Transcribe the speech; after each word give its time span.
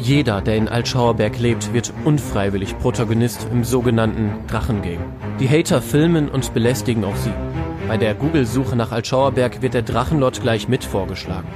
Jeder, 0.00 0.40
der 0.40 0.56
in 0.56 0.68
Altschauerberg 0.68 1.38
lebt, 1.40 1.72
wird 1.74 1.92
unfreiwillig 2.04 2.78
Protagonist 2.78 3.48
im 3.50 3.64
sogenannten 3.64 4.30
Drachengame. 4.46 5.04
Die 5.40 5.48
Hater 5.48 5.82
filmen 5.82 6.28
und 6.28 6.54
belästigen 6.54 7.04
auch 7.04 7.16
sie. 7.16 7.32
Bei 7.88 7.96
der 7.96 8.14
Google-Suche 8.14 8.76
nach 8.76 8.92
Altschauerberg 8.92 9.60
wird 9.60 9.74
der 9.74 9.82
Drachenlord 9.82 10.40
gleich 10.40 10.68
mit 10.68 10.84
vorgeschlagen. 10.84 11.48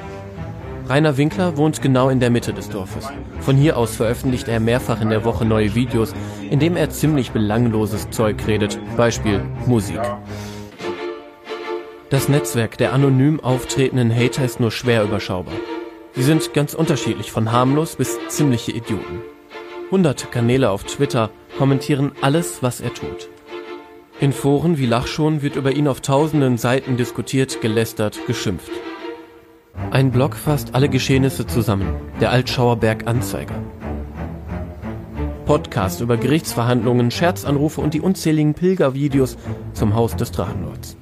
Rainer 0.89 1.17
Winkler 1.17 1.57
wohnt 1.57 1.81
genau 1.81 2.09
in 2.09 2.19
der 2.19 2.31
Mitte 2.31 2.53
des 2.53 2.69
Dorfes. 2.69 3.09
Von 3.41 3.57
hier 3.57 3.77
aus 3.77 3.95
veröffentlicht 3.95 4.49
er 4.49 4.59
mehrfach 4.59 5.01
in 5.01 5.11
der 5.11 5.25
Woche 5.25 5.45
neue 5.45 5.77
Videos, 5.77 6.13
in 6.51 6.59
dem 6.59 6.77
er 6.77 6.91
ziemlich 6.91 7.31
belangloses 7.31 8.11
Zeug 8.11 8.45
redet, 8.49 8.79
Beispiel 8.97 9.41
Musik. 9.67 10.01
Das 12.11 12.29
Netzwerk 12.29 12.77
der 12.77 12.93
anonym 12.93 13.39
auftretenden 13.41 14.15
Hater 14.15 14.45
ist 14.45 14.59
nur 14.59 14.73
schwer 14.73 15.05
überschaubar. 15.05 15.55
Sie 16.15 16.23
sind 16.23 16.53
ganz 16.53 16.75
unterschiedlich 16.75 17.33
von 17.33 17.53
harmlos 17.53 17.97
bis 17.97 18.19
ziemliche 18.29 18.73
Idioten. 18.73 19.23
Hunderte 19.91 20.27
Kanäle 20.27 20.71
auf 20.71 20.85
Twitter 20.85 21.31
kommentieren 21.57 22.13
alles, 22.21 22.63
was 22.63 22.81
er 22.81 22.93
tut. 22.93 23.29
In 24.21 24.33
Foren 24.33 24.79
wie 24.79 24.87
Lachschon 24.87 25.43
wird 25.43 25.57
über 25.57 25.73
ihn 25.73 25.89
auf 25.89 26.01
tausenden 26.01 26.59
Seiten 26.59 26.97
diskutiert, 26.97 27.61
gelästert, 27.61 28.19
geschimpft. 28.27 28.71
Ein 29.91 30.11
Blog 30.11 30.37
fasst 30.37 30.75
alle 30.75 30.89
Geschehnisse 30.89 31.47
zusammen, 31.47 31.95
der 32.21 32.31
Altschauerberg 32.31 33.07
Anzeiger. 33.07 33.57
Podcast 35.47 36.01
über 36.03 36.19
Gerichtsverhandlungen, 36.19 37.11
Scherzanrufe 37.11 37.81
und 37.81 37.95
die 37.95 38.01
unzähligen 38.01 38.55
Pilgervideos 38.55 39.37
zum 39.73 39.95
Haus 39.95 40.15
des 40.15 40.31
Drachenlords. 40.31 40.97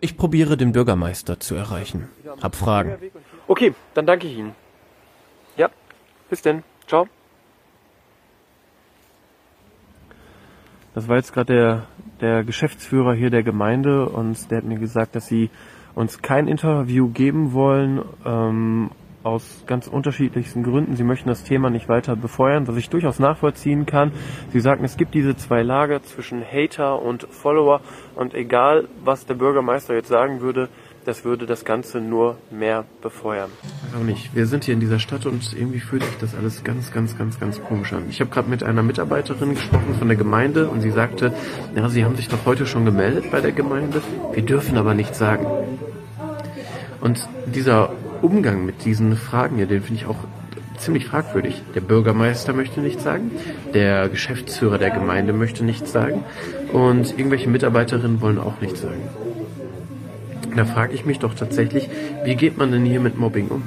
Ich 0.00 0.16
probiere 0.16 0.56
den 0.56 0.72
Bürgermeister 0.72 1.40
zu 1.40 1.54
erreichen. 1.54 2.08
Hab 2.40 2.54
Fragen. 2.54 2.96
Okay, 3.48 3.74
dann 3.94 4.04
danke 4.04 4.26
ich 4.26 4.36
Ihnen. 4.36 4.54
Ja, 5.56 5.70
bis 6.28 6.42
denn. 6.42 6.62
Ciao. 6.86 7.08
Das 10.94 11.08
war 11.08 11.16
jetzt 11.16 11.32
gerade 11.32 11.54
der, 11.54 11.86
der 12.20 12.44
Geschäftsführer 12.44 13.14
hier 13.14 13.30
der 13.30 13.42
Gemeinde 13.42 14.06
und 14.06 14.50
der 14.50 14.58
hat 14.58 14.64
mir 14.64 14.78
gesagt, 14.78 15.16
dass 15.16 15.26
sie 15.26 15.48
uns 15.94 16.20
kein 16.20 16.46
Interview 16.46 17.08
geben 17.08 17.54
wollen, 17.54 18.04
ähm, 18.26 18.90
aus 19.22 19.64
ganz 19.66 19.88
unterschiedlichsten 19.88 20.62
Gründen. 20.62 20.96
Sie 20.96 21.04
möchten 21.04 21.28
das 21.28 21.42
Thema 21.42 21.70
nicht 21.70 21.88
weiter 21.88 22.16
befeuern, 22.16 22.68
was 22.68 22.76
ich 22.76 22.88
durchaus 22.88 23.18
nachvollziehen 23.18 23.86
kann. 23.86 24.12
Sie 24.52 24.60
sagten, 24.60 24.84
es 24.84 24.96
gibt 24.96 25.14
diese 25.14 25.36
zwei 25.36 25.62
Lager 25.62 26.02
zwischen 26.02 26.42
Hater 26.44 27.02
und 27.02 27.24
Follower 27.24 27.80
und 28.14 28.34
egal, 28.34 28.88
was 29.04 29.26
der 29.26 29.34
Bürgermeister 29.34 29.94
jetzt 29.94 30.08
sagen 30.08 30.40
würde, 30.40 30.68
das 31.08 31.24
würde 31.24 31.46
das 31.46 31.64
Ganze 31.64 32.02
nur 32.02 32.36
mehr 32.50 32.84
befeuern. 33.00 33.48
Auch 33.98 34.04
nicht. 34.04 34.34
Wir 34.34 34.46
sind 34.46 34.64
hier 34.64 34.74
in 34.74 34.80
dieser 34.80 34.98
Stadt 34.98 35.24
und 35.24 35.54
irgendwie 35.54 35.80
fühlt 35.80 36.04
sich 36.04 36.18
das 36.18 36.34
alles 36.34 36.64
ganz, 36.64 36.92
ganz, 36.92 37.16
ganz, 37.16 37.40
ganz 37.40 37.62
komisch 37.62 37.94
an. 37.94 38.04
Ich 38.10 38.20
habe 38.20 38.28
gerade 38.28 38.50
mit 38.50 38.62
einer 38.62 38.82
Mitarbeiterin 38.82 39.54
gesprochen 39.54 39.94
von 39.98 40.08
der 40.08 40.18
Gemeinde 40.18 40.68
und 40.68 40.82
sie 40.82 40.90
sagte, 40.90 41.32
ja, 41.74 41.88
sie 41.88 42.04
haben 42.04 42.14
sich 42.14 42.28
doch 42.28 42.44
heute 42.44 42.66
schon 42.66 42.84
gemeldet 42.84 43.30
bei 43.30 43.40
der 43.40 43.52
Gemeinde. 43.52 44.02
Wir 44.34 44.42
dürfen 44.42 44.76
aber 44.76 44.92
nichts 44.92 45.18
sagen. 45.18 45.46
Und 47.00 47.26
dieser 47.46 47.90
Umgang 48.20 48.66
mit 48.66 48.84
diesen 48.84 49.16
Fragen 49.16 49.56
hier, 49.56 49.66
den 49.66 49.82
finde 49.82 50.02
ich 50.02 50.06
auch 50.06 50.18
ziemlich 50.76 51.06
fragwürdig. 51.06 51.62
Der 51.74 51.80
Bürgermeister 51.80 52.52
möchte 52.52 52.80
nichts 52.80 53.02
sagen, 53.02 53.30
der 53.72 54.10
Geschäftsführer 54.10 54.76
der 54.76 54.90
Gemeinde 54.90 55.32
möchte 55.32 55.64
nichts 55.64 55.90
sagen 55.90 56.22
und 56.72 57.18
irgendwelche 57.18 57.48
Mitarbeiterinnen 57.48 58.20
wollen 58.20 58.38
auch 58.38 58.60
nichts 58.60 58.82
sagen. 58.82 59.00
Da 60.58 60.64
frage 60.64 60.92
ich 60.92 61.04
mich 61.04 61.20
doch 61.20 61.34
tatsächlich, 61.34 61.88
wie 62.24 62.34
geht 62.34 62.58
man 62.58 62.72
denn 62.72 62.84
hier 62.84 62.98
mit 62.98 63.16
Mobbing 63.16 63.46
um? 63.46 63.62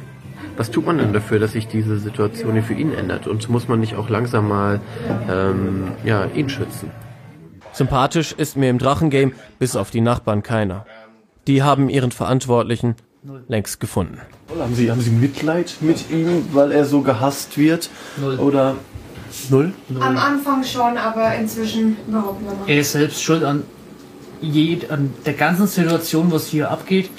Was 0.58 0.72
tut 0.72 0.86
man 0.86 0.98
denn 0.98 1.14
dafür, 1.14 1.40
dass 1.40 1.54
sich 1.54 1.66
diese 1.70 1.98
Situation 1.98 2.52
hier 2.52 2.64
für 2.64 2.74
ihn 2.74 2.94
ändert? 2.94 3.28
Und 3.28 3.48
muss 3.48 3.70
man 3.70 3.80
nicht 3.80 3.96
auch 3.96 4.10
langsam 4.10 4.50
mal 4.50 4.82
ähm, 5.30 5.94
ja, 6.04 6.26
ihn 6.36 6.50
schützen? 6.50 6.92
Sympathisch 7.72 8.34
ist 8.34 8.58
mir 8.58 8.70
im 8.70 8.78
Drachengame 8.78 9.32
bis 9.58 9.78
auf 9.78 9.90
die 9.90 10.02
Nachbarn 10.02 10.44
keiner. 10.44 10.86
Die 11.48 11.64
haben 11.64 11.88
ihren 11.88 12.12
Verantwortlichen 12.12 12.96
längst 13.48 13.80
gefunden. 13.80 14.20
Haben 14.60 14.76
Sie, 14.76 14.92
haben 14.92 15.00
Sie 15.00 15.12
Mitleid 15.12 15.78
mit 15.80 16.12
ihm, 16.12 16.50
weil 16.52 16.74
er 16.74 16.84
so 16.84 17.04
gehasst 17.04 17.58
wird? 17.58 17.90
Null. 18.18 18.38
Oder 18.38 18.76
Null? 19.50 19.72
Null? 19.88 20.04
Am 20.04 20.18
Anfang 20.18 20.62
schon, 20.66 20.98
aber 20.98 21.36
inzwischen 21.36 21.96
überhaupt 22.06 22.42
nicht 22.42 22.68
mehr. 22.68 22.76
Er 22.76 22.82
ist 22.82 22.92
selbst 22.92 23.24
schuld 23.24 23.46
an, 23.46 23.64
jed, 24.42 24.92
an 24.92 25.14
der 25.26 25.34
ganzen 25.34 25.68
Situation, 25.68 26.32
was 26.32 26.48
hier 26.48 26.72
abgeht. 26.72 27.10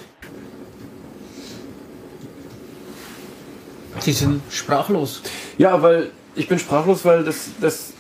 Sie 4.01 4.13
sind 4.13 4.43
sprachlos. 4.51 5.23
Ja, 5.59 5.81
weil 5.83 6.11
ich 6.35 6.49
bin 6.49 6.59
sprachlos, 6.59 7.05
weil 7.05 7.25
das, 7.25 7.51
das 7.61 7.93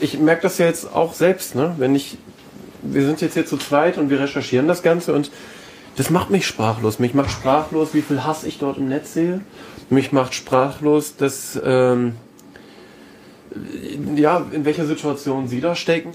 ich 0.00 0.18
merke 0.18 0.42
das 0.42 0.58
ja 0.58 0.66
jetzt 0.66 0.94
auch 0.94 1.14
selbst, 1.14 1.54
ne? 1.54 1.74
Wenn 1.78 1.94
ich, 1.94 2.18
wir 2.82 3.04
sind 3.04 3.20
jetzt 3.20 3.34
hier 3.34 3.46
zu 3.46 3.56
zweit 3.56 3.98
und 3.98 4.10
wir 4.10 4.20
recherchieren 4.20 4.68
das 4.68 4.82
Ganze 4.82 5.14
und 5.14 5.30
das 5.96 6.10
macht 6.10 6.30
mich 6.30 6.46
sprachlos. 6.46 7.00
Mich 7.00 7.14
macht 7.14 7.30
sprachlos, 7.30 7.92
wie 7.92 8.02
viel 8.02 8.22
Hass 8.24 8.44
ich 8.44 8.58
dort 8.58 8.78
im 8.78 8.88
Netz 8.88 9.14
sehe. 9.14 9.40
Mich 9.90 10.12
macht 10.12 10.32
sprachlos, 10.32 11.16
dass 11.16 11.60
ähm, 11.64 12.14
ja, 14.14 14.46
in 14.52 14.64
welcher 14.64 14.86
Situation 14.86 15.48
sie 15.48 15.60
da 15.60 15.74
stecken. 15.74 16.12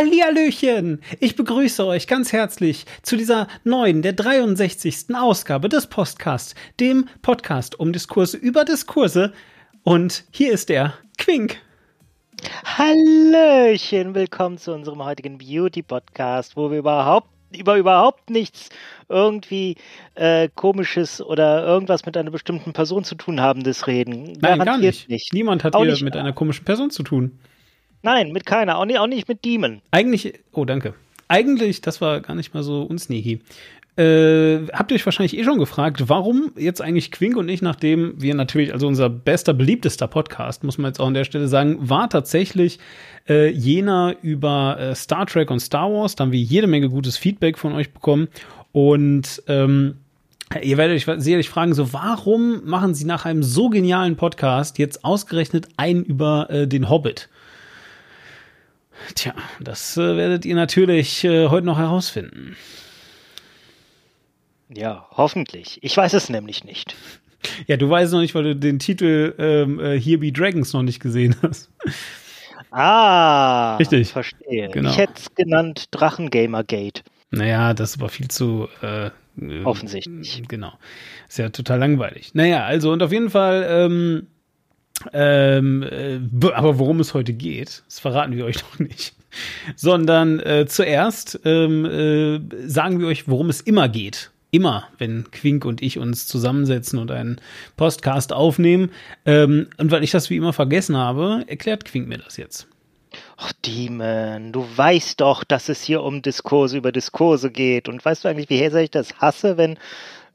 Hallihallöchen! 0.00 1.02
Ich 1.18 1.36
begrüße 1.36 1.84
euch 1.84 2.06
ganz 2.06 2.32
herzlich 2.32 2.86
zu 3.02 3.18
dieser 3.18 3.48
neuen, 3.64 4.00
der 4.00 4.14
63. 4.14 5.14
Ausgabe 5.14 5.68
des 5.68 5.88
Podcasts, 5.88 6.54
dem 6.80 7.06
Podcast 7.20 7.78
um 7.78 7.92
Diskurse 7.92 8.38
über 8.38 8.64
Diskurse. 8.64 9.34
Und 9.82 10.24
hier 10.30 10.54
ist 10.54 10.70
der 10.70 10.94
Quink. 11.18 11.58
Hallöchen, 12.64 14.14
willkommen 14.14 14.56
zu 14.56 14.72
unserem 14.72 15.04
heutigen 15.04 15.36
Beauty-Podcast, 15.36 16.56
wo 16.56 16.70
wir 16.70 16.78
überhaupt 16.78 17.28
über 17.54 17.76
überhaupt 17.76 18.30
nichts 18.30 18.70
irgendwie 19.10 19.76
äh, 20.14 20.48
komisches 20.54 21.20
oder 21.20 21.66
irgendwas 21.66 22.06
mit 22.06 22.16
einer 22.16 22.30
bestimmten 22.30 22.72
Person 22.72 23.04
zu 23.04 23.16
tun 23.16 23.42
haben, 23.42 23.64
das 23.64 23.86
reden. 23.86 24.32
Nein, 24.40 24.60
gar 24.60 24.78
nicht. 24.78 25.10
nicht. 25.10 25.34
Niemand 25.34 25.62
hat 25.62 25.76
hier 25.76 26.02
mit 26.02 26.16
einer 26.16 26.32
komischen 26.32 26.64
Person 26.64 26.90
zu 26.90 27.02
tun. 27.02 27.38
Nein, 28.02 28.32
mit 28.32 28.46
keiner. 28.46 28.78
Auch 28.78 28.84
nicht, 28.84 28.98
auch 28.98 29.06
nicht 29.06 29.28
mit 29.28 29.44
Demon. 29.44 29.82
Eigentlich, 29.90 30.40
oh, 30.52 30.64
danke. 30.64 30.94
Eigentlich, 31.28 31.80
das 31.80 32.00
war 32.00 32.20
gar 32.20 32.34
nicht 32.34 32.54
mal 32.54 32.62
so 32.62 32.82
unsneaky. 32.82 33.40
Äh, 33.96 34.68
habt 34.72 34.90
ihr 34.90 34.94
euch 34.94 35.04
wahrscheinlich 35.04 35.36
eh 35.36 35.44
schon 35.44 35.58
gefragt, 35.58 36.04
warum 36.08 36.52
jetzt 36.56 36.80
eigentlich 36.80 37.10
Quink 37.10 37.36
und 37.36 37.48
ich, 37.48 37.60
nachdem 37.60 38.14
wir 38.16 38.34
natürlich, 38.34 38.72
also 38.72 38.86
unser 38.86 39.10
bester, 39.10 39.52
beliebtester 39.52 40.06
Podcast, 40.06 40.64
muss 40.64 40.78
man 40.78 40.90
jetzt 40.90 41.00
auch 41.00 41.08
an 41.08 41.14
der 41.14 41.24
Stelle 41.24 41.48
sagen, 41.48 41.76
war 41.80 42.08
tatsächlich 42.08 42.78
äh, 43.28 43.50
jener 43.50 44.16
über 44.22 44.78
äh, 44.78 44.94
Star 44.94 45.26
Trek 45.26 45.50
und 45.50 45.60
Star 45.60 45.92
Wars. 45.92 46.14
Da 46.14 46.24
haben 46.24 46.32
wir 46.32 46.40
jede 46.40 46.66
Menge 46.66 46.88
gutes 46.88 47.18
Feedback 47.18 47.58
von 47.58 47.72
euch 47.74 47.92
bekommen. 47.92 48.28
Und 48.72 49.42
ähm, 49.48 49.96
Ihr 50.62 50.78
werdet 50.78 50.96
euch 50.96 51.22
sicherlich 51.22 51.48
fragen, 51.48 51.74
so 51.74 51.92
warum 51.92 52.64
machen 52.64 52.92
Sie 52.92 53.04
nach 53.04 53.24
einem 53.24 53.44
so 53.44 53.68
genialen 53.68 54.16
Podcast 54.16 54.80
jetzt 54.80 55.04
ausgerechnet 55.04 55.68
einen 55.76 56.02
über 56.02 56.50
äh, 56.50 56.66
den 56.66 56.90
Hobbit? 56.90 57.28
Tja, 59.14 59.34
das 59.60 59.96
äh, 59.96 60.16
werdet 60.16 60.44
ihr 60.44 60.54
natürlich 60.54 61.24
äh, 61.24 61.48
heute 61.48 61.66
noch 61.66 61.78
herausfinden. 61.78 62.56
Ja, 64.68 65.06
hoffentlich. 65.10 65.78
Ich 65.82 65.96
weiß 65.96 66.12
es 66.14 66.28
nämlich 66.28 66.64
nicht. 66.64 66.94
Ja, 67.66 67.76
du 67.76 67.88
weißt 67.88 68.12
noch 68.12 68.20
nicht, 68.20 68.34
weil 68.34 68.44
du 68.44 68.56
den 68.56 68.78
Titel 68.78 69.34
ähm, 69.38 69.80
äh, 69.80 69.98
Here 69.98 70.18
Be 70.18 70.30
Dragons 70.30 70.72
noch 70.72 70.82
nicht 70.82 71.00
gesehen 71.00 71.34
hast. 71.42 71.70
Ah, 72.70 73.76
richtig. 73.76 74.12
Verstehe. 74.12 74.68
Genau. 74.70 74.90
Ich 74.90 74.98
hätte 74.98 75.14
es 75.16 75.34
genannt 75.34 75.86
Drachengamergate. 75.90 77.02
Naja, 77.30 77.74
das 77.74 77.96
aber 77.96 78.08
viel 78.08 78.28
zu 78.28 78.68
äh, 78.82 79.10
offensichtlich. 79.64 80.42
Genau. 80.48 80.72
Ist 81.28 81.38
ja 81.38 81.48
total 81.48 81.78
langweilig. 81.78 82.34
Naja, 82.34 82.64
also 82.64 82.92
und 82.92 83.02
auf 83.02 83.12
jeden 83.12 83.30
Fall 83.30 83.66
ähm, 83.68 84.26
ähm, 85.12 85.82
äh, 85.82 86.18
aber 86.52 86.78
worum 86.78 87.00
es 87.00 87.14
heute 87.14 87.32
geht, 87.32 87.82
das 87.86 87.98
verraten 88.00 88.36
wir 88.36 88.44
euch 88.44 88.62
noch 88.72 88.78
nicht. 88.78 89.14
Sondern 89.76 90.40
äh, 90.40 90.66
zuerst 90.66 91.40
ähm, 91.44 91.84
äh, 91.84 92.68
sagen 92.68 93.00
wir 93.00 93.06
euch, 93.06 93.28
worum 93.28 93.48
es 93.48 93.60
immer 93.60 93.88
geht. 93.88 94.30
Immer, 94.52 94.88
wenn 94.98 95.30
Quink 95.30 95.64
und 95.64 95.80
ich 95.80 95.98
uns 95.98 96.26
zusammensetzen 96.26 96.98
und 96.98 97.12
einen 97.12 97.40
Podcast 97.76 98.32
aufnehmen. 98.32 98.90
Ähm, 99.24 99.68
und 99.78 99.92
weil 99.92 100.02
ich 100.02 100.10
das 100.10 100.28
wie 100.28 100.36
immer 100.36 100.52
vergessen 100.52 100.96
habe, 100.96 101.44
erklärt 101.46 101.84
Quink 101.84 102.08
mir 102.08 102.18
das 102.18 102.36
jetzt. 102.36 102.66
Ach, 103.36 103.52
Demon, 103.64 104.52
du 104.52 104.66
weißt 104.76 105.20
doch, 105.20 105.44
dass 105.44 105.68
es 105.68 105.82
hier 105.82 106.02
um 106.02 106.22
Diskurse 106.22 106.76
über 106.78 106.92
Diskurse 106.92 107.50
geht. 107.50 107.88
Und 107.88 108.04
weißt 108.04 108.24
du 108.24 108.28
eigentlich, 108.28 108.50
wie 108.50 108.58
sehr 108.58 108.82
ich 108.82 108.90
das 108.90 109.14
hasse, 109.18 109.56
wenn 109.56 109.78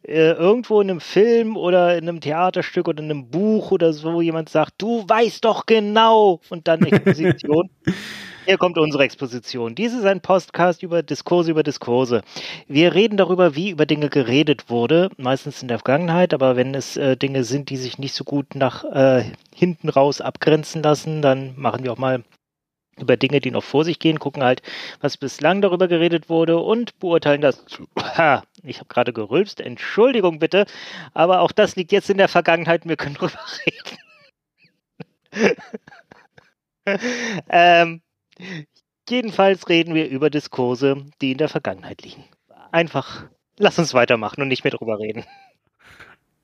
äh, 0.08 0.32
irgendwo 0.34 0.82
in 0.82 0.90
einem 0.90 1.02
Film 1.02 1.58
oder 1.58 1.98
in 1.98 2.08
einem 2.08 2.22
Theaterstück 2.22 2.88
oder 2.88 3.04
in 3.04 3.10
einem 3.10 3.30
Buch 3.30 3.72
oder 3.72 3.94
so 3.94 4.22
jemand 4.22 4.50
sagt, 4.50 4.74
du 4.78 5.04
weißt 5.08 5.44
doch 5.44 5.66
genau 5.66 6.40
und 6.50 6.68
dann 6.68 6.84
Exposition. 6.84 7.70
Hier 8.46 8.60
kommt 8.60 8.78
unsere 8.78 9.04
Exposition. 9.04 9.74
Dies 9.74 9.92
ist 9.94 10.06
ein 10.06 10.22
Podcast 10.22 10.84
über 10.84 11.02
Diskurse 11.02 11.50
über 11.50 11.64
Diskurse. 11.64 12.22
Wir 12.68 12.94
reden 12.94 13.18
darüber, 13.18 13.56
wie 13.56 13.72
über 13.72 13.88
Dinge 13.88 14.10
geredet 14.10 14.70
wurde, 14.70 15.10
meistens 15.18 15.64
in 15.64 15.68
der 15.68 15.80
Vergangenheit, 15.80 16.32
aber 16.32 16.56
wenn 16.56 16.76
es 16.76 16.96
äh, 16.96 17.18
Dinge 17.18 17.44
sind, 17.44 17.72
die 17.72 17.78
sich 17.78 17.98
nicht 17.98 18.14
so 18.14 18.24
gut 18.24 18.54
nach 18.54 18.84
äh, 18.84 19.24
hinten 19.56 19.90
raus 19.90 20.22
abgrenzen 20.22 20.84
lassen, 20.84 21.24
dann 21.24 21.54
machen 21.56 21.84
wir 21.84 21.92
auch 21.92 21.98
mal 21.98 22.24
über 23.00 23.18
Dinge, 23.18 23.42
die 23.42 23.52
noch 23.52 23.64
vor 23.64 23.84
sich 23.84 24.00
gehen, 24.00 24.20
gucken 24.20 24.44
halt, 24.44 24.62
was 25.02 25.18
bislang 25.18 25.62
darüber 25.62 25.88
geredet 25.88 26.30
wurde 26.30 26.58
und 26.60 26.98
beurteilen 27.00 27.42
das. 27.42 27.66
Ich 28.64 28.80
habe 28.80 28.88
gerade 28.88 29.14
gerülpst, 29.14 29.60
Entschuldigung 29.60 30.40
bitte, 30.40 30.66
aber 31.14 31.42
auch 31.42 31.52
das 31.52 31.76
liegt 31.76 31.92
jetzt 31.92 32.10
in 32.10 32.18
der 32.18 32.28
Vergangenheit 32.30 32.86
wir 32.86 32.98
können 32.98 33.16
drüber 33.16 33.40
reden. 35.36 35.58
ähm, 37.50 38.02
jedenfalls 39.10 39.68
reden 39.70 39.94
wir 39.96 40.08
über 40.08 40.30
Diskurse, 40.30 41.06
die 41.22 41.32
in 41.32 41.38
der 41.38 41.50
Vergangenheit 41.50 42.02
liegen. 42.04 42.24
Einfach, 42.72 43.26
lass 43.58 43.80
uns 43.80 43.94
weitermachen 43.94 44.42
und 44.42 44.48
nicht 44.48 44.64
mehr 44.64 44.72
drüber 44.72 45.00
reden. 45.00 45.26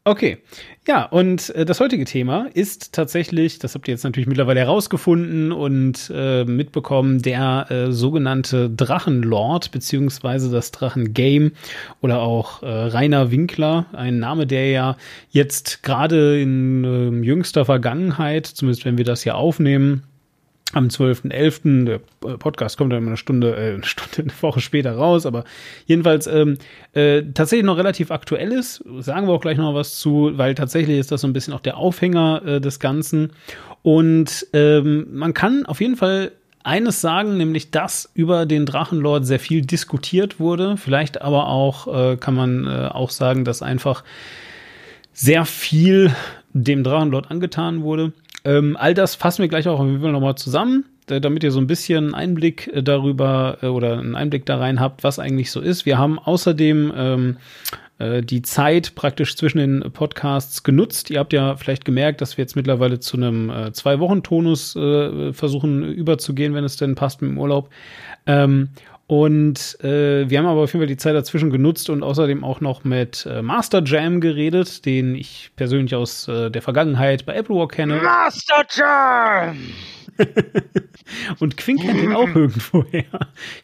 Okay, 0.03 0.39
ja, 0.88 1.06
und 1.06 1.51
äh, 1.51 1.63
das 1.63 1.80
heutige 1.80 2.06
Thema 2.06 2.48
ist 2.56 2.92
tatsächlich, 2.92 3.59
das 3.59 3.75
habt 3.75 3.88
ihr 3.88 3.92
jetzt 3.94 4.03
natürlich 4.03 4.25
mittlerweile 4.25 4.59
herausgefunden 4.62 5.51
und 5.51 6.12
äh, 6.12 6.44
mitbekommen, 6.44 7.21
der 7.21 7.68
äh, 7.69 7.92
sogenannte 7.92 8.68
Drachenlord 8.68 9.69
beziehungsweise 9.69 10.50
das 10.50 10.71
Drachengame 10.71 11.51
oder 12.01 12.21
auch 12.21 12.63
äh, 12.63 12.68
Rainer 12.68 13.30
Winkler, 13.30 13.86
ein 13.94 14.18
Name, 14.18 14.48
der 14.48 14.71
ja 14.71 14.98
jetzt 15.30 15.83
gerade 15.83 16.42
in 16.42 16.83
äh, 16.83 17.24
jüngster 17.24 17.65
Vergangenheit, 17.65 18.48
zumindest 18.48 18.86
wenn 18.86 18.98
wir 18.98 19.06
das 19.06 19.21
hier 19.21 19.36
aufnehmen, 19.36 20.01
am 20.74 20.88
12.11. 20.88 21.86
Der 21.86 21.96
äh, 21.96 22.38
Podcast 22.38 22.78
kommt 22.78 22.94
dann 22.94 23.08
eine 23.08 23.18
Stunde, 23.18 23.56
äh, 23.56 23.74
eine 23.74 23.84
Stunde, 23.84 24.22
eine 24.22 24.42
Woche 24.42 24.62
später 24.62 24.94
raus, 24.94 25.26
aber 25.26 25.44
jedenfalls 25.86 26.28
ähm, 26.28 26.58
äh, 26.94 27.24
tatsächlich 27.34 27.66
noch 27.66 27.78
relativ 27.78 28.12
aktuell 28.12 28.52
ist. 28.52 28.84
Sagen 29.00 29.28
wir 29.28 29.34
auch 29.34 29.42
gleich 29.42 29.58
noch 29.58 29.74
was 29.74 29.98
zu, 30.00 30.32
weil 30.36 30.56
tatsächlich 30.56 31.00
ist 31.00 31.12
das 31.12 31.22
so 31.22 31.28
ein 31.28 31.34
bisschen 31.34 31.54
auch 31.54 31.60
der 31.60 31.78
Aufhänger 31.78 32.42
äh, 32.46 32.62
des 32.62 32.80
Ganzen. 32.80 33.32
Und 33.84 34.48
ähm, 34.54 35.08
man 35.12 35.34
kann 35.34 35.66
auf 35.66 35.82
jeden 35.82 35.96
Fall 35.96 36.32
eines 36.64 37.02
sagen, 37.02 37.38
nämlich 37.38 37.72
dass 37.72 38.10
über 38.14 38.46
den 38.46 38.66
Drachenlord 38.66 39.26
sehr 39.26 39.40
viel 39.40 39.62
diskutiert 39.62 40.40
wurde. 40.40 40.78
Vielleicht 40.78 41.22
aber 41.22 41.48
auch 41.48 41.88
äh, 41.88 42.18
kann 42.18 42.36
man 42.36 42.68
äh, 42.68 42.88
auch 42.92 43.10
sagen, 43.10 43.46
dass 43.46 43.62
einfach 43.62 44.04
sehr 45.14 45.46
viel 45.46 46.14
dem 46.54 46.84
Drachenlord 46.84 47.32
angetan 47.32 47.82
wurde. 47.82 48.14
Ähm, 48.44 48.76
all 48.80 48.94
das 48.94 49.16
fassen 49.16 49.42
wir 49.42 49.50
gleich 49.50 49.68
auch 49.68 49.84
nochmal 49.84 50.36
zusammen, 50.36 50.86
damit 51.08 51.44
ihr 51.44 51.52
so 51.52 51.60
ein 51.60 51.68
bisschen 51.68 52.14
Einblick 52.14 52.68
äh, 52.74 52.82
darüber 52.82 53.58
äh, 53.62 53.68
oder 53.68 54.00
einen 54.00 54.16
Einblick 54.16 54.46
da 54.46 54.58
rein 54.58 54.80
habt, 54.80 55.04
was 55.04 55.20
eigentlich 55.20 55.52
so 55.52 55.60
ist. 55.60 55.86
Wir 55.86 55.98
haben 55.98 56.20
außerdem 56.20 56.94
ähm, 56.96 57.38
äh, 58.02 58.24
die 58.24 58.42
Zeit 58.42 58.96
praktisch 58.96 59.36
zwischen 59.36 59.60
den 59.60 59.92
Podcasts 59.92 60.64
genutzt. 60.64 61.10
Ihr 61.10 61.20
habt 61.20 61.34
ja 61.34 61.56
vielleicht 61.56 61.86
gemerkt, 61.86 62.22
dass 62.22 62.38
wir 62.38 62.44
jetzt 62.44 62.56
mittlerweile 62.56 63.00
zu 63.00 63.18
einem 63.18 63.50
äh, 63.50 63.72
Zwei-Wochen-Tonus 63.74 64.76
äh, 64.76 65.34
versuchen 65.34 65.84
überzugehen, 65.84 66.54
wenn 66.54 66.64
es 66.64 66.78
denn 66.78 66.96
passt 66.96 67.22
mit 67.22 67.32
dem 67.32 67.38
Urlaub. 67.38 67.70
Ähm, 68.26 68.70
und 69.12 69.78
äh, 69.84 70.30
wir 70.30 70.38
haben 70.38 70.46
aber 70.46 70.62
auf 70.62 70.72
jeden 70.72 70.80
Fall 70.80 70.88
die 70.88 70.96
Zeit 70.96 71.16
dazwischen 71.16 71.50
genutzt 71.50 71.90
und 71.90 72.02
außerdem 72.02 72.46
auch 72.46 72.62
noch 72.62 72.86
mit 72.86 73.25
äh, 73.25 73.42
Master 73.42 73.84
Jam 73.84 74.22
geredet, 74.22 74.86
den 74.86 75.16
ich 75.16 75.52
persönlich 75.58 75.94
aus 75.96 76.30
äh, 76.30 76.50
der 76.50 76.62
Vergangenheit 76.62 77.25
bei 77.25 77.36
Apple 77.36 77.58
Walk 77.58 77.74
kenne. 77.74 78.00
Master 78.02 78.66
Jam! 78.72 79.74
und 81.40 81.58
Quink 81.58 81.81
kennt 81.81 82.00
ihn 82.02 82.13
auch 82.13 82.34
irgendwoher. 82.34 83.04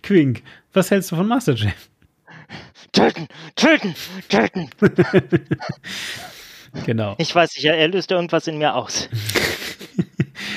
Quink, 0.03 0.43
was 0.73 0.91
hältst 0.91 1.13
du 1.13 1.15
von 1.15 1.29
Master 1.29 1.53
Jam? 1.53 1.71
Töten, 2.91 3.29
töten, 3.55 3.95
töten. 4.27 4.69
genau. 6.85 7.15
Ich 7.19 7.33
weiß 7.33 7.55
nicht, 7.55 7.63
er 7.63 7.87
löst 7.87 8.11
irgendwas 8.11 8.47
in 8.47 8.57
mir 8.57 8.75
aus. 8.75 9.07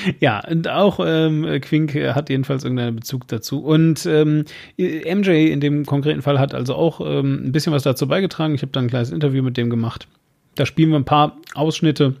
ja, 0.19 0.41
und 0.47 0.67
auch 0.67 0.99
ähm, 1.03 1.45
Quink 1.61 1.93
hat 1.95 2.29
jedenfalls 2.29 2.63
irgendeinen 2.63 2.95
Bezug 2.95 3.27
dazu. 3.27 3.63
Und 3.63 4.05
ähm, 4.05 4.45
MJ 4.77 5.51
in 5.51 5.59
dem 5.59 5.85
konkreten 5.85 6.21
Fall 6.21 6.39
hat 6.39 6.53
also 6.53 6.75
auch 6.75 7.01
ähm, 7.01 7.45
ein 7.45 7.51
bisschen 7.51 7.73
was 7.73 7.83
dazu 7.83 8.07
beigetragen. 8.07 8.55
Ich 8.55 8.61
habe 8.61 8.71
da 8.71 8.79
ein 8.79 8.89
kleines 8.89 9.11
Interview 9.11 9.43
mit 9.43 9.57
dem 9.57 9.69
gemacht. 9.69 10.07
Da 10.55 10.65
spielen 10.65 10.89
wir 10.89 10.97
ein 10.97 11.05
paar 11.05 11.37
Ausschnitte, 11.53 12.15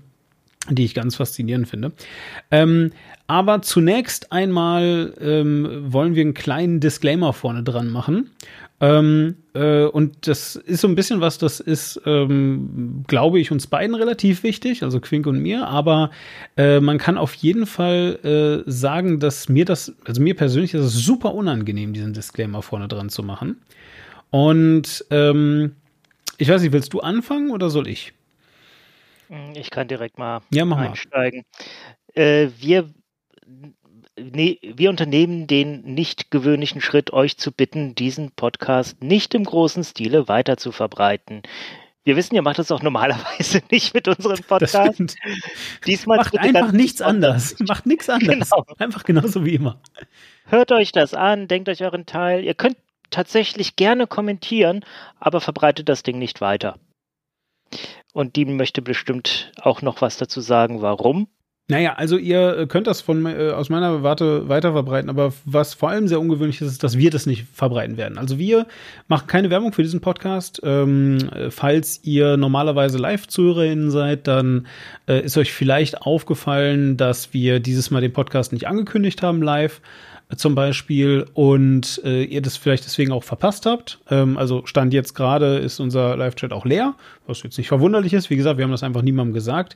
die 0.69 0.85
ich 0.85 0.93
ganz 0.93 1.15
faszinierend 1.15 1.67
finde. 1.67 1.91
Ähm, 2.49 2.91
aber 3.27 3.61
zunächst 3.61 4.31
einmal 4.31 5.13
ähm, 5.21 5.85
wollen 5.85 6.15
wir 6.15 6.21
einen 6.21 6.33
kleinen 6.33 6.79
Disclaimer 6.79 7.33
vorne 7.33 7.63
dran 7.63 7.89
machen. 7.89 8.29
Ähm, 8.81 9.35
äh, 9.53 9.83
und 9.83 10.27
das 10.27 10.55
ist 10.55 10.81
so 10.81 10.87
ein 10.87 10.95
bisschen 10.95 11.21
was, 11.21 11.37
das 11.37 11.59
ist, 11.59 12.01
ähm, 12.07 13.03
glaube 13.07 13.39
ich, 13.39 13.51
uns 13.51 13.67
beiden 13.67 13.95
relativ 13.95 14.41
wichtig, 14.41 14.81
also 14.81 14.99
Quink 14.99 15.27
und 15.27 15.39
mir. 15.39 15.67
Aber 15.67 16.09
äh, 16.57 16.79
man 16.79 16.97
kann 16.97 17.19
auf 17.19 17.35
jeden 17.35 17.67
Fall 17.67 18.63
äh, 18.65 18.69
sagen, 18.69 19.19
dass 19.19 19.49
mir 19.49 19.65
das, 19.65 19.93
also 20.05 20.19
mir 20.19 20.35
persönlich 20.35 20.73
ist 20.73 20.81
es 20.81 20.93
super 20.93 21.35
unangenehm, 21.35 21.93
diesen 21.93 22.13
Disclaimer 22.13 22.63
vorne 22.63 22.87
dran 22.87 23.09
zu 23.09 23.21
machen. 23.21 23.61
Und 24.31 25.05
ähm, 25.11 25.75
ich 26.39 26.49
weiß 26.49 26.63
nicht, 26.63 26.71
willst 26.71 26.93
du 26.93 27.01
anfangen 27.01 27.51
oder 27.51 27.69
soll 27.69 27.87
ich? 27.87 28.13
Ich 29.53 29.69
kann 29.69 29.87
direkt 29.87 30.17
mal 30.17 30.41
ja, 30.49 30.65
einsteigen. 30.65 31.45
Mal. 32.15 32.21
Äh, 32.23 32.49
wir 32.59 32.89
nee, 34.17 34.59
wir 34.61 34.89
unternehmen 34.89 35.47
den 35.47 35.81
nicht 35.81 36.31
gewöhnlichen 36.31 36.81
Schritt, 36.81 37.13
euch 37.13 37.37
zu 37.37 37.51
bitten, 37.51 37.95
diesen 37.95 38.31
Podcast 38.31 39.01
nicht 39.03 39.33
im 39.33 39.43
großen 39.43 39.83
Stile 39.83 40.27
weiter 40.27 40.57
zu 40.57 40.71
verbreiten. 40.71 41.41
Wir 42.03 42.15
wissen, 42.15 42.33
ihr 42.33 42.41
macht 42.41 42.57
das 42.57 42.71
auch 42.71 42.81
normalerweise 42.81 43.61
nicht 43.71 43.93
mit 43.93 44.07
unserem 44.07 44.39
Podcast. 44.43 45.15
Diesmal 45.85 46.17
macht 46.17 46.37
einfach 46.37 46.71
nichts 46.71 47.01
anders. 47.01 47.55
Macht 47.67 47.85
nichts 47.85 48.09
anders. 48.09 48.49
Genau. 48.49 48.65
Einfach 48.79 49.03
genauso 49.03 49.45
wie 49.45 49.55
immer. 49.55 49.79
Hört 50.47 50.71
euch 50.71 50.91
das 50.91 51.13
an, 51.13 51.47
denkt 51.47 51.69
euch 51.69 51.83
euren 51.83 52.07
Teil. 52.07 52.43
Ihr 52.43 52.55
könnt 52.55 52.77
tatsächlich 53.11 53.75
gerne 53.75 54.07
kommentieren, 54.07 54.83
aber 55.19 55.41
verbreitet 55.41 55.89
das 55.89 56.01
Ding 56.01 56.17
nicht 56.17 56.41
weiter. 56.41 56.79
Und 58.13 58.35
die 58.35 58.45
möchte 58.45 58.81
bestimmt 58.81 59.51
auch 59.61 59.81
noch 59.81 60.01
was 60.01 60.17
dazu 60.17 60.41
sagen, 60.41 60.81
warum. 60.81 61.27
Naja, 61.71 61.93
also 61.93 62.17
ihr 62.17 62.57
äh, 62.57 62.67
könnt 62.67 62.85
das 62.85 62.99
von 62.99 63.25
äh, 63.25 63.51
aus 63.51 63.69
meiner 63.69 64.03
Warte 64.03 64.49
weiter 64.49 64.73
verbreiten, 64.73 65.09
aber 65.09 65.31
was 65.45 65.73
vor 65.73 65.89
allem 65.89 66.09
sehr 66.09 66.19
ungewöhnlich 66.19 66.59
ist, 66.59 66.67
ist, 66.67 66.83
dass 66.83 66.97
wir 66.97 67.09
das 67.11 67.25
nicht 67.25 67.45
verbreiten 67.53 67.95
werden. 67.95 68.17
Also 68.17 68.37
wir 68.37 68.67
machen 69.07 69.27
keine 69.27 69.49
Werbung 69.49 69.71
für 69.71 69.81
diesen 69.81 70.01
Podcast. 70.01 70.59
Ähm, 70.65 71.29
falls 71.49 72.01
ihr 72.03 72.35
normalerweise 72.35 72.97
Live-ZuhörerInnen 72.97 73.89
seid, 73.89 74.27
dann 74.27 74.67
äh, 75.07 75.23
ist 75.23 75.37
euch 75.37 75.53
vielleicht 75.53 76.01
aufgefallen, 76.01 76.97
dass 76.97 77.33
wir 77.33 77.61
dieses 77.61 77.89
Mal 77.89 78.01
den 78.01 78.11
Podcast 78.11 78.51
nicht 78.51 78.67
angekündigt 78.67 79.23
haben 79.23 79.41
live 79.41 79.79
zum 80.37 80.55
Beispiel 80.55 81.25
und 81.33 82.01
äh, 82.03 82.23
ihr 82.23 82.41
das 82.41 82.57
vielleicht 82.57 82.85
deswegen 82.85 83.11
auch 83.11 83.23
verpasst 83.23 83.65
habt. 83.65 83.99
Ähm, 84.09 84.37
also 84.37 84.65
Stand 84.65 84.93
jetzt 84.93 85.13
gerade 85.13 85.57
ist 85.57 85.79
unser 85.79 86.15
Live-Chat 86.17 86.53
auch 86.53 86.65
leer, 86.65 86.95
was 87.27 87.43
jetzt 87.43 87.57
nicht 87.57 87.67
verwunderlich 87.67 88.13
ist. 88.13 88.29
Wie 88.29 88.35
gesagt, 88.35 88.57
wir 88.57 88.63
haben 88.63 88.71
das 88.71 88.83
einfach 88.83 89.01
niemandem 89.01 89.33
gesagt. 89.33 89.75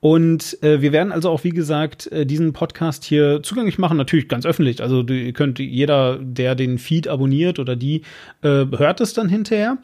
Und 0.00 0.62
äh, 0.62 0.82
wir 0.82 0.92
werden 0.92 1.12
also 1.12 1.30
auch, 1.30 1.44
wie 1.44 1.50
gesagt, 1.50 2.10
äh, 2.12 2.26
diesen 2.26 2.52
Podcast 2.52 3.04
hier 3.04 3.42
zugänglich 3.42 3.78
machen, 3.78 3.96
natürlich 3.96 4.28
ganz 4.28 4.44
öffentlich. 4.44 4.82
Also 4.82 5.02
ihr 5.02 5.32
könnt 5.32 5.58
jeder, 5.58 6.18
der 6.18 6.54
den 6.54 6.78
Feed 6.78 7.08
abonniert 7.08 7.58
oder 7.58 7.76
die, 7.76 8.02
äh, 8.42 8.66
hört 8.76 9.00
es 9.00 9.14
dann 9.14 9.28
hinterher. 9.28 9.78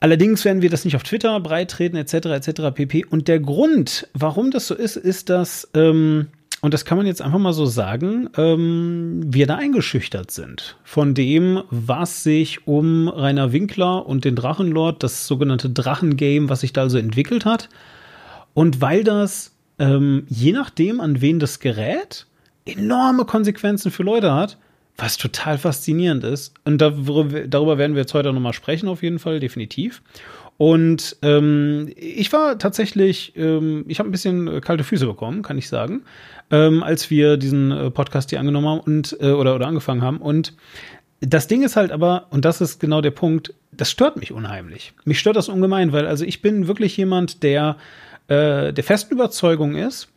Allerdings 0.00 0.44
werden 0.44 0.60
wir 0.60 0.68
das 0.68 0.84
nicht 0.84 0.96
auf 0.96 1.02
Twitter 1.02 1.40
breitreten, 1.40 1.96
etc., 1.96 2.26
etc., 2.26 2.74
pp. 2.74 3.06
Und 3.06 3.26
der 3.26 3.40
Grund, 3.40 4.06
warum 4.12 4.50
das 4.50 4.66
so 4.66 4.74
ist, 4.74 4.96
ist, 4.96 5.30
dass 5.30 5.70
ähm, 5.74 6.28
und 6.64 6.72
das 6.72 6.86
kann 6.86 6.96
man 6.96 7.06
jetzt 7.06 7.20
einfach 7.20 7.38
mal 7.38 7.52
so 7.52 7.66
sagen, 7.66 8.30
ähm, 8.38 9.20
wir 9.26 9.46
da 9.46 9.56
eingeschüchtert 9.56 10.30
sind 10.30 10.78
von 10.82 11.12
dem, 11.12 11.62
was 11.68 12.22
sich 12.22 12.66
um 12.66 13.06
Rainer 13.08 13.52
Winkler 13.52 14.06
und 14.06 14.24
den 14.24 14.34
Drachenlord, 14.34 15.02
das 15.02 15.26
sogenannte 15.26 15.68
Drachengame, 15.68 16.48
was 16.48 16.60
sich 16.60 16.72
da 16.72 16.80
also 16.80 16.96
entwickelt 16.96 17.44
hat. 17.44 17.68
Und 18.54 18.80
weil 18.80 19.04
das, 19.04 19.52
ähm, 19.78 20.24
je 20.30 20.52
nachdem, 20.52 21.02
an 21.02 21.20
wen 21.20 21.38
das 21.38 21.60
gerät, 21.60 22.24
enorme 22.64 23.26
Konsequenzen 23.26 23.90
für 23.90 24.02
Leute 24.02 24.32
hat, 24.32 24.56
was 24.96 25.18
total 25.18 25.58
faszinierend 25.58 26.24
ist. 26.24 26.54
Und 26.64 26.78
darüber, 26.78 27.76
werden 27.76 27.94
wir 27.94 28.00
jetzt 28.00 28.14
heute 28.14 28.32
nochmal 28.32 28.54
sprechen, 28.54 28.88
auf 28.88 29.02
jeden 29.02 29.18
Fall, 29.18 29.38
definitiv. 29.38 30.00
Und 30.56 31.16
ähm, 31.22 31.92
ich 31.96 32.32
war 32.32 32.58
tatsächlich, 32.58 33.32
ähm, 33.36 33.84
ich 33.88 33.98
habe 33.98 34.08
ein 34.08 34.12
bisschen 34.12 34.60
kalte 34.60 34.84
Füße 34.84 35.04
bekommen, 35.06 35.42
kann 35.42 35.58
ich 35.58 35.68
sagen, 35.68 36.04
ähm, 36.54 36.84
als 36.84 37.10
wir 37.10 37.36
diesen 37.36 37.72
äh, 37.72 37.90
Podcast 37.90 38.30
hier 38.30 38.38
angenommen 38.38 38.68
haben 38.68 38.80
und 38.80 39.16
äh, 39.20 39.32
oder, 39.32 39.56
oder 39.56 39.66
angefangen 39.66 40.02
haben. 40.02 40.18
Und 40.18 40.54
das 41.20 41.48
Ding 41.48 41.64
ist 41.64 41.74
halt 41.74 41.90
aber, 41.90 42.28
und 42.30 42.44
das 42.44 42.60
ist 42.60 42.78
genau 42.78 43.00
der 43.00 43.10
Punkt, 43.10 43.54
das 43.72 43.90
stört 43.90 44.16
mich 44.16 44.30
unheimlich. 44.30 44.92
Mich 45.04 45.18
stört 45.18 45.36
das 45.36 45.48
ungemein, 45.48 45.92
weil 45.92 46.06
also 46.06 46.24
ich 46.24 46.42
bin 46.42 46.68
wirklich 46.68 46.96
jemand, 46.96 47.42
der 47.42 47.76
äh, 48.28 48.72
der 48.72 48.84
festen 48.84 49.14
Überzeugung 49.14 49.74
ist, 49.74 50.08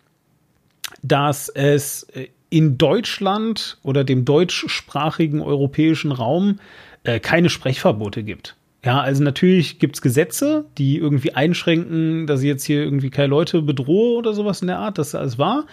dass 1.01 1.49
es 1.49 2.03
äh, 2.03 2.27
in 2.49 2.77
Deutschland 2.77 3.79
oder 3.81 4.03
dem 4.03 4.23
deutschsprachigen 4.23 5.41
europäischen 5.41 6.11
Raum 6.11 6.59
äh, 7.03 7.19
keine 7.19 7.49
Sprechverbote 7.49 8.23
gibt. 8.23 8.55
Ja, 8.87 9.01
also 9.01 9.21
natürlich 9.21 9.79
gibt's 9.79 10.01
Gesetze, 10.01 10.63
die 10.77 10.97
irgendwie 10.97 11.33
einschränken, 11.33 12.25
dass 12.25 12.39
ich 12.39 12.45
jetzt 12.45 12.63
hier 12.63 12.81
irgendwie 12.81 13.09
keine 13.09 13.27
Leute 13.27 13.61
bedrohe 13.61 14.17
oder 14.17 14.31
sowas 14.31 14.61
in 14.61 14.67
der 14.67 14.79
Art, 14.79 14.97
das 14.97 15.09
ist 15.09 15.15
alles 15.15 15.37
wahr. 15.37 15.65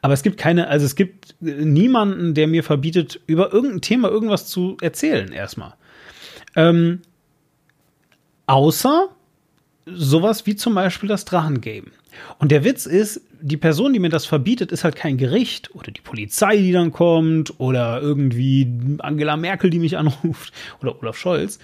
Aber 0.00 0.14
es 0.14 0.22
gibt 0.22 0.38
keine, 0.38 0.68
also 0.68 0.86
es 0.86 0.96
gibt 0.96 1.34
niemanden, 1.40 2.32
der 2.32 2.46
mir 2.46 2.64
verbietet, 2.64 3.20
über 3.26 3.52
irgendein 3.52 3.82
Thema 3.82 4.08
irgendwas 4.08 4.46
zu 4.46 4.78
erzählen, 4.80 5.32
erstmal. 5.32 5.74
Ähm, 6.56 7.02
außer 8.46 9.08
sowas 9.84 10.46
wie 10.46 10.56
zum 10.56 10.74
Beispiel 10.74 11.10
das 11.10 11.26
Drachengame. 11.26 11.90
Und 12.38 12.52
der 12.52 12.64
Witz 12.64 12.86
ist, 12.86 13.20
die 13.42 13.58
Person, 13.58 13.92
die 13.92 13.98
mir 13.98 14.08
das 14.08 14.24
verbietet, 14.24 14.72
ist 14.72 14.82
halt 14.82 14.96
kein 14.96 15.18
Gericht 15.18 15.74
oder 15.74 15.92
die 15.92 16.00
Polizei, 16.00 16.56
die 16.56 16.72
dann 16.72 16.90
kommt 16.90 17.52
oder 17.60 18.00
irgendwie 18.00 18.66
Angela 19.00 19.36
Merkel, 19.36 19.68
die 19.68 19.78
mich 19.78 19.98
anruft 19.98 20.54
oder 20.80 20.98
Olaf 21.02 21.18
Scholz, 21.18 21.58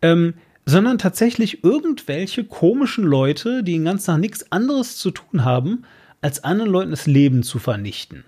ähm, 0.00 0.32
sondern 0.66 0.98
tatsächlich 0.98 1.62
irgendwelche 1.62 2.44
komischen 2.44 3.04
Leute, 3.04 3.62
die 3.62 3.72
den 3.72 3.84
ganzen 3.84 4.06
Tag 4.06 4.20
nichts 4.20 4.50
anderes 4.52 4.96
zu 4.96 5.10
tun 5.10 5.44
haben, 5.44 5.84
als 6.20 6.42
anderen 6.42 6.70
Leuten 6.70 6.90
das 6.90 7.06
Leben 7.06 7.42
zu 7.42 7.58
vernichten. 7.58 8.24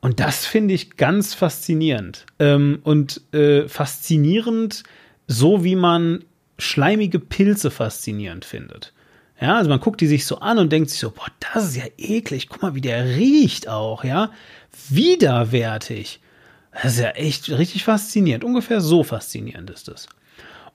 Und 0.00 0.20
das 0.20 0.46
finde 0.46 0.74
ich 0.74 0.96
ganz 0.96 1.34
faszinierend. 1.34 2.26
Ähm, 2.38 2.80
und 2.82 3.22
äh, 3.32 3.68
faszinierend, 3.68 4.82
so 5.26 5.64
wie 5.64 5.76
man 5.76 6.24
schleimige 6.58 7.18
Pilze 7.18 7.70
faszinierend 7.70 8.44
findet. 8.44 8.92
Ja, 9.40 9.56
also 9.56 9.68
man 9.68 9.80
guckt 9.80 10.00
die 10.00 10.06
sich 10.06 10.26
so 10.26 10.38
an 10.38 10.58
und 10.58 10.70
denkt 10.72 10.90
sich 10.90 11.00
so, 11.00 11.10
boah, 11.10 11.26
das 11.52 11.68
ist 11.68 11.76
ja 11.76 11.84
eklig. 11.98 12.48
Guck 12.48 12.62
mal, 12.62 12.74
wie 12.74 12.80
der 12.80 13.16
riecht 13.16 13.68
auch, 13.68 14.04
ja. 14.04 14.30
Widerwärtig. 14.88 16.20
Das 16.72 16.94
ist 16.94 17.00
ja 17.00 17.10
echt 17.10 17.50
richtig 17.50 17.84
faszinierend. 17.84 18.44
Ungefähr 18.44 18.80
so 18.80 19.02
faszinierend 19.02 19.70
ist 19.70 19.88
es. 19.88 20.08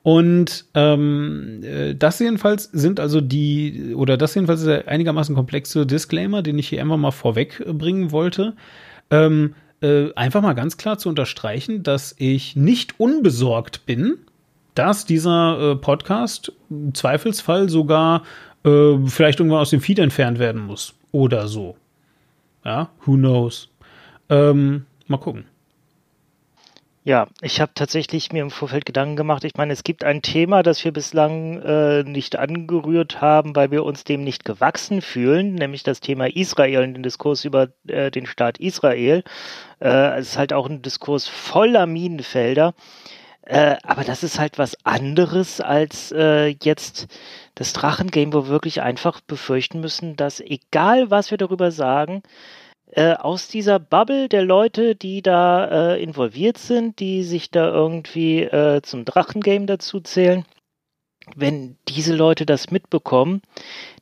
Und 0.09 0.65
ähm, 0.73 1.61
äh, 1.61 1.93
das 1.93 2.17
jedenfalls 2.17 2.63
sind 2.63 2.99
also 2.99 3.21
die, 3.21 3.93
oder 3.93 4.17
das 4.17 4.33
jedenfalls 4.33 4.61
ist 4.61 4.65
der 4.65 4.87
einigermaßen 4.87 5.35
komplexe 5.35 5.85
Disclaimer, 5.85 6.41
den 6.41 6.57
ich 6.57 6.67
hier 6.67 6.81
einfach 6.81 6.97
mal 6.97 7.11
vorwegbringen 7.11 8.11
wollte. 8.11 8.55
Ähm, 9.11 9.53
äh, 9.83 10.11
einfach 10.15 10.41
mal 10.41 10.53
ganz 10.53 10.77
klar 10.77 10.97
zu 10.97 11.09
unterstreichen, 11.09 11.83
dass 11.83 12.15
ich 12.17 12.55
nicht 12.55 12.99
unbesorgt 12.99 13.85
bin, 13.85 14.17
dass 14.73 15.05
dieser 15.05 15.73
äh, 15.73 15.75
Podcast 15.75 16.53
im 16.71 16.95
Zweifelsfall 16.95 17.69
sogar 17.69 18.23
äh, 18.65 18.97
vielleicht 19.05 19.39
irgendwann 19.39 19.61
aus 19.61 19.69
dem 19.69 19.79
Feed 19.79 19.99
entfernt 19.99 20.39
werden 20.39 20.61
muss. 20.61 20.95
Oder 21.11 21.47
so. 21.47 21.77
Ja, 22.65 22.89
who 23.05 23.13
knows. 23.13 23.69
Ähm, 24.27 24.87
mal 25.05 25.17
gucken. 25.17 25.45
Ja, 27.09 27.25
ich 27.41 27.59
habe 27.59 27.71
tatsächlich 27.73 28.31
mir 28.31 28.43
im 28.43 28.51
Vorfeld 28.51 28.85
Gedanken 28.85 29.15
gemacht. 29.15 29.43
Ich 29.43 29.55
meine, 29.55 29.73
es 29.73 29.83
gibt 29.83 30.03
ein 30.03 30.21
Thema, 30.21 30.61
das 30.61 30.85
wir 30.85 30.93
bislang 30.93 31.59
äh, 31.59 32.03
nicht 32.03 32.35
angerührt 32.35 33.19
haben, 33.19 33.55
weil 33.55 33.71
wir 33.71 33.83
uns 33.83 34.03
dem 34.03 34.23
nicht 34.23 34.45
gewachsen 34.45 35.01
fühlen, 35.01 35.55
nämlich 35.55 35.81
das 35.81 36.01
Thema 36.01 36.27
Israel 36.27 36.83
und 36.83 36.93
den 36.93 37.01
Diskurs 37.01 37.45
über 37.45 37.69
äh, 37.87 38.11
den 38.11 38.27
Staat 38.27 38.59
Israel. 38.59 39.23
Äh, 39.79 40.19
es 40.19 40.33
ist 40.33 40.37
halt 40.37 40.53
auch 40.53 40.69
ein 40.69 40.83
Diskurs 40.83 41.27
voller 41.27 41.87
Minenfelder. 41.87 42.75
Äh, 43.41 43.77
aber 43.81 44.03
das 44.03 44.21
ist 44.21 44.37
halt 44.37 44.59
was 44.59 44.77
anderes 44.85 45.61
als 45.61 46.11
äh, 46.11 46.55
jetzt 46.61 47.07
das 47.55 47.73
Drachengame, 47.73 48.33
wo 48.33 48.43
wir 48.43 48.49
wirklich 48.49 48.83
einfach 48.83 49.19
befürchten 49.21 49.79
müssen, 49.79 50.15
dass 50.15 50.41
egal 50.41 51.09
was 51.09 51.31
wir 51.31 51.39
darüber 51.39 51.71
sagen, 51.71 52.21
äh, 52.91 53.13
aus 53.13 53.47
dieser 53.47 53.77
Bubble 53.77 54.29
der 54.29 54.43
Leute, 54.43 54.95
die 54.95 55.21
da 55.21 55.93
äh, 55.93 56.01
involviert 56.01 56.57
sind, 56.57 56.99
die 56.99 57.23
sich 57.23 57.51
da 57.51 57.67
irgendwie 57.67 58.41
äh, 58.41 58.81
zum 58.81 59.05
Drachengame 59.05 59.67
dazu 59.67 59.99
zählen, 59.99 60.43
wenn 61.35 61.77
diese 61.87 62.15
Leute 62.15 62.47
das 62.47 62.71
mitbekommen, 62.71 63.43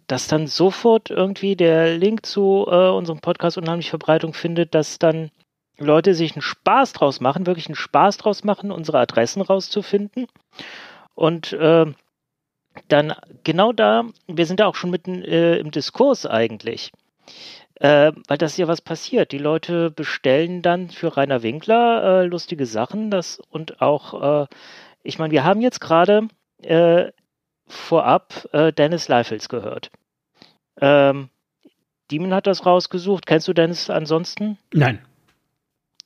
dass 0.08 0.28
dann 0.28 0.48
sofort 0.48 1.10
irgendwie 1.10 1.58
der 1.58 1.98
Link 1.98 2.26
zu 2.26 2.66
äh, 2.70 2.90
unserem 2.90 3.20
Podcast 3.20 3.58
unheimlich 3.58 3.90
Verbreitung 3.90 4.34
findet, 4.34 4.74
dass 4.74 5.00
dann 5.00 5.32
Leute 5.78 6.16
sich 6.16 6.34
einen 6.34 6.42
Spaß 6.42 6.94
draus 6.94 7.20
machen, 7.20 7.46
wirklich 7.46 7.68
einen 7.68 7.76
Spaß 7.76 8.18
draus 8.18 8.46
machen, 8.46 8.72
unsere 8.72 9.00
Adressen 9.00 9.42
rauszufinden. 9.42 10.28
Und 11.14 11.52
äh, 11.52 11.88
dann 12.88 13.14
genau 13.44 13.74
da, 13.74 14.06
wir 14.28 14.46
sind 14.46 14.62
da 14.62 14.68
auch 14.68 14.76
schon 14.76 14.92
mitten 14.92 15.24
im 15.24 15.72
Diskurs 15.72 16.26
eigentlich. 16.26 16.92
Äh, 17.80 18.12
weil 18.28 18.38
das 18.38 18.54
ist 18.54 18.58
ja 18.58 18.68
was 18.68 18.82
passiert. 18.82 19.32
Die 19.32 19.38
Leute 19.38 19.92
bestellen 19.92 20.62
dann 20.62 20.90
für 20.90 21.16
Rainer 21.16 21.44
Winkler 21.44 22.22
äh, 22.22 22.26
lustige 22.26 22.66
Sachen. 22.66 23.12
Das, 23.12 23.40
und 23.50 23.82
auch, 23.82 24.44
äh, 24.44 24.48
ich 25.04 25.20
meine, 25.20 25.32
wir 25.32 25.44
haben 25.44 25.62
jetzt 25.62 25.80
gerade 25.80 26.28
äh, 26.64 27.12
vorab 27.68 28.48
äh, 28.54 28.74
Dennis 28.74 29.08
Leifels 29.08 29.50
gehört. 29.50 29.92
Ähm, 30.80 31.30
Demon 32.10 32.34
hat 32.34 32.48
das 32.48 32.66
rausgesucht. 32.66 33.26
Kennst 33.26 33.48
du 33.48 33.54
Dennis 33.54 33.90
ansonsten? 33.90 34.58
Nein. 34.74 35.06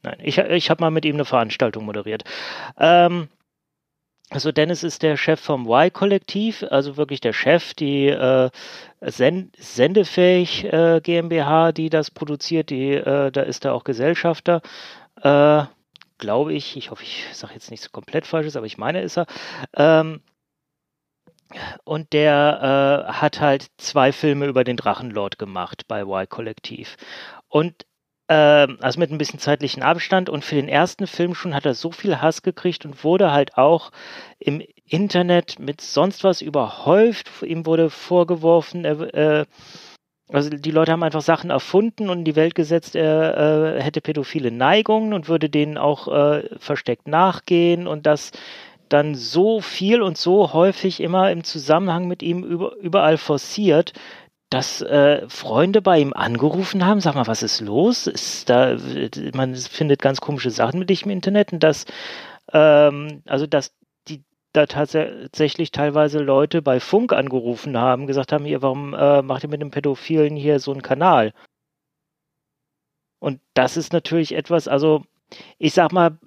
Nein, 0.03 0.17
ich, 0.23 0.39
ich 0.39 0.69
habe 0.69 0.81
mal 0.81 0.91
mit 0.91 1.05
ihm 1.05 1.15
eine 1.15 1.25
Veranstaltung 1.25 1.85
moderiert. 1.85 2.23
Ähm, 2.77 3.29
also 4.29 4.51
Dennis 4.51 4.83
ist 4.83 5.03
der 5.03 5.17
Chef 5.17 5.39
vom 5.39 5.67
Y-Kollektiv, 5.67 6.63
also 6.69 6.97
wirklich 6.97 7.21
der 7.21 7.33
Chef, 7.33 7.73
die 7.73 8.07
äh, 8.07 8.49
Sendefähig 9.01 10.65
äh, 10.65 11.01
GmbH, 11.01 11.71
die 11.71 11.89
das 11.89 12.11
produziert, 12.11 12.69
die, 12.69 12.93
äh, 12.93 13.31
da 13.31 13.41
ist 13.41 13.65
er 13.65 13.73
auch 13.73 13.83
Gesellschafter. 13.83 14.61
Äh, 15.21 15.63
Glaube 16.19 16.53
ich, 16.53 16.77
ich 16.77 16.91
hoffe, 16.91 17.01
ich 17.01 17.25
sage 17.33 17.55
jetzt 17.55 17.71
nichts 17.71 17.91
komplett 17.91 18.27
Falsches, 18.27 18.55
aber 18.55 18.67
ich 18.67 18.77
meine, 18.77 19.01
ist 19.01 19.17
er. 19.17 19.25
Ähm, 19.75 20.21
und 21.83 22.13
der 22.13 23.07
äh, 23.09 23.11
hat 23.13 23.41
halt 23.41 23.67
zwei 23.77 24.11
Filme 24.11 24.45
über 24.45 24.63
den 24.63 24.77
Drachenlord 24.77 25.39
gemacht 25.39 25.87
bei 25.87 26.01
Y-Kollektiv. 26.03 26.97
Und 27.47 27.87
ähm, 28.29 28.77
also 28.81 28.99
mit 28.99 29.11
ein 29.11 29.17
bisschen 29.17 29.39
zeitlichen 29.39 29.83
Abstand. 29.83 30.29
Und 30.29 30.45
für 30.45 30.55
den 30.55 30.69
ersten 30.69 31.07
Film 31.07 31.35
schon 31.35 31.53
hat 31.53 31.65
er 31.65 31.73
so 31.73 31.91
viel 31.91 32.21
Hass 32.21 32.43
gekriegt 32.43 32.85
und 32.85 33.03
wurde 33.03 33.31
halt 33.31 33.57
auch 33.57 33.91
im 34.39 34.61
Internet 34.91 35.57
mit 35.57 35.81
sonst 35.81 36.23
was 36.23 36.41
überhäuft. 36.41 37.29
Ihm 37.43 37.65
wurde 37.65 37.89
vorgeworfen, 37.89 38.85
äh, 38.85 39.45
also 40.29 40.49
die 40.49 40.71
Leute 40.71 40.91
haben 40.91 41.03
einfach 41.03 41.21
Sachen 41.21 41.49
erfunden 41.49 42.09
und 42.09 42.19
in 42.19 42.25
die 42.25 42.35
Welt 42.35 42.55
gesetzt, 42.55 42.95
er 42.95 43.77
äh, 43.77 43.81
hätte 43.81 44.01
pädophile 44.01 44.51
Neigungen 44.51 45.13
und 45.13 45.27
würde 45.27 45.49
denen 45.49 45.77
auch 45.77 46.07
äh, 46.07 46.43
versteckt 46.57 47.07
nachgehen 47.07 47.87
und 47.87 48.05
das 48.05 48.31
dann 48.89 49.15
so 49.15 49.61
viel 49.61 50.01
und 50.01 50.17
so 50.17 50.51
häufig 50.53 50.99
immer 50.99 51.31
im 51.31 51.43
Zusammenhang 51.43 52.07
mit 52.07 52.21
ihm 52.21 52.43
über, 52.43 52.75
überall 52.75 53.17
forciert, 53.17 53.93
dass 54.49 54.81
äh, 54.81 55.27
Freunde 55.29 55.81
bei 55.81 55.99
ihm 55.99 56.11
angerufen 56.11 56.85
haben, 56.85 56.99
sag 56.99 57.15
mal, 57.15 57.27
was 57.27 57.41
ist 57.41 57.61
los? 57.61 58.07
Ist 58.07 58.49
da, 58.49 58.75
man 59.33 59.55
findet 59.55 60.01
ganz 60.01 60.19
komische 60.19 60.51
Sachen 60.51 60.79
mit 60.79 60.89
dich 60.89 61.03
im 61.05 61.11
Internet 61.11 61.53
und 61.53 61.63
dass, 61.63 61.85
ähm, 62.51 63.21
also 63.25 63.47
dass 63.47 63.71
da 64.53 64.65
tatsächlich 64.65 65.71
teilweise 65.71 66.19
Leute 66.19 66.61
bei 66.61 66.79
Funk 66.79 67.13
angerufen 67.13 67.77
haben, 67.77 68.07
gesagt 68.07 68.31
haben, 68.31 68.45
hier, 68.45 68.61
warum 68.61 68.93
äh, 68.93 69.21
macht 69.21 69.43
ihr 69.43 69.49
mit 69.49 69.61
dem 69.61 69.71
Pädophilen 69.71 70.35
hier 70.35 70.59
so 70.59 70.71
einen 70.71 70.81
Kanal? 70.81 71.33
Und 73.19 73.39
das 73.53 73.77
ist 73.77 73.93
natürlich 73.93 74.33
etwas, 74.33 74.67
also 74.67 75.03
ich 75.57 75.73
sag 75.73 75.91
mal, 75.91 76.17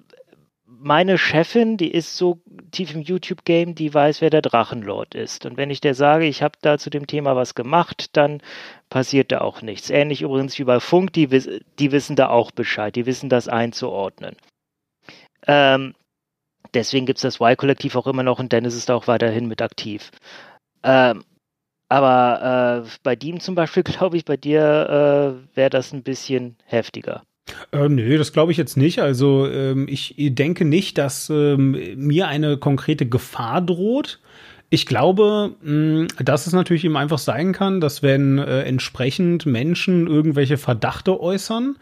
meine 0.65 1.17
Chefin, 1.17 1.77
die 1.77 1.91
ist 1.91 2.15
so 2.15 2.39
tief 2.71 2.93
im 2.93 3.01
YouTube-Game, 3.01 3.75
die 3.75 3.93
weiß, 3.93 4.21
wer 4.21 4.29
der 4.29 4.41
Drachenlord 4.41 5.15
ist. 5.15 5.45
Und 5.45 5.57
wenn 5.57 5.69
ich 5.69 5.81
der 5.81 5.95
sage, 5.95 6.25
ich 6.25 6.43
habe 6.43 6.57
da 6.61 6.77
zu 6.77 6.89
dem 6.89 7.07
Thema 7.07 7.35
was 7.35 7.55
gemacht, 7.55 8.15
dann 8.17 8.41
passiert 8.89 9.31
da 9.31 9.41
auch 9.41 9.61
nichts. 9.61 9.89
Ähnlich 9.89 10.21
übrigens 10.21 10.59
wie 10.59 10.63
bei 10.63 10.79
Funk, 10.79 11.13
die, 11.13 11.27
die 11.79 11.91
wissen 11.91 12.15
da 12.15 12.29
auch 12.29 12.51
Bescheid, 12.51 12.95
die 12.95 13.05
wissen 13.05 13.29
das 13.29 13.47
einzuordnen. 13.47 14.35
Ähm, 15.47 15.95
deswegen 16.73 17.05
gibt 17.05 17.17
es 17.17 17.23
das 17.23 17.39
Y-Kollektiv 17.39 17.95
auch 17.95 18.07
immer 18.07 18.23
noch 18.23 18.39
und 18.39 18.51
Dennis 18.51 18.75
ist 18.75 18.91
auch 18.91 19.07
weiterhin 19.07 19.47
mit 19.47 19.61
aktiv. 19.61 20.11
Ähm, 20.83 21.23
aber 21.89 22.83
äh, 22.85 22.89
bei 23.03 23.15
Diem 23.15 23.39
zum 23.39 23.55
Beispiel, 23.55 23.83
glaube 23.83 24.17
ich, 24.17 24.25
bei 24.25 24.37
dir 24.37 25.39
äh, 25.53 25.57
wäre 25.57 25.69
das 25.69 25.93
ein 25.93 26.03
bisschen 26.03 26.57
heftiger. 26.65 27.23
Äh, 27.71 27.89
nö, 27.89 28.17
das 28.17 28.33
glaube 28.33 28.51
ich 28.51 28.57
jetzt 28.57 28.77
nicht. 28.77 28.99
Also 28.99 29.47
ähm, 29.47 29.87
ich 29.87 30.15
denke 30.17 30.65
nicht, 30.65 30.97
dass 30.97 31.29
ähm, 31.29 31.77
mir 31.95 32.27
eine 32.27 32.57
konkrete 32.57 33.05
Gefahr 33.05 33.61
droht. 33.61 34.19
Ich 34.71 34.87
glaube, 34.87 35.55
mh, 35.61 36.07
dass 36.23 36.47
es 36.47 36.53
natürlich 36.53 36.85
eben 36.85 36.97
einfach 36.97 37.19
sein 37.19 37.53
kann, 37.53 37.81
dass 37.81 38.01
wenn 38.01 38.39
äh, 38.39 38.63
entsprechend 38.63 39.45
Menschen 39.45 40.07
irgendwelche 40.07 40.57
Verdachte 40.57 41.19
äußern, 41.19 41.77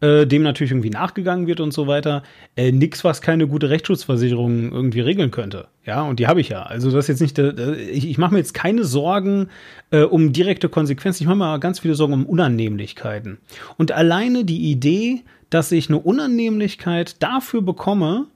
äh, 0.00 0.26
dem 0.26 0.42
natürlich 0.42 0.72
irgendwie 0.72 0.90
nachgegangen 0.90 1.46
wird 1.46 1.60
und 1.60 1.72
so 1.72 1.86
weiter. 1.86 2.22
Äh, 2.56 2.72
nix, 2.72 3.04
was 3.04 3.22
keine 3.22 3.46
gute 3.46 3.70
Rechtsschutzversicherung 3.70 4.72
irgendwie 4.72 5.00
regeln 5.00 5.30
könnte. 5.30 5.68
Ja, 5.84 6.02
und 6.02 6.18
die 6.18 6.26
habe 6.26 6.40
ich 6.40 6.48
ja. 6.48 6.62
Also 6.62 6.90
das 6.90 7.04
ist 7.04 7.20
jetzt 7.20 7.20
nicht, 7.20 7.38
äh, 7.38 7.74
ich, 7.74 8.08
ich 8.08 8.18
mache 8.18 8.32
mir 8.32 8.38
jetzt 8.38 8.54
keine 8.54 8.84
Sorgen 8.84 9.48
äh, 9.90 10.02
um 10.02 10.32
direkte 10.32 10.68
Konsequenzen. 10.68 11.22
Ich 11.22 11.28
mache 11.28 11.38
mir 11.38 11.58
ganz 11.60 11.80
viele 11.80 11.94
Sorgen 11.94 12.12
um 12.14 12.26
Unannehmlichkeiten. 12.26 13.38
Und 13.76 13.92
alleine 13.92 14.44
die 14.44 14.70
Idee, 14.70 15.22
dass 15.50 15.72
ich 15.72 15.88
eine 15.88 15.98
Unannehmlichkeit 15.98 17.22
dafür 17.22 17.62
bekomme, 17.62 18.26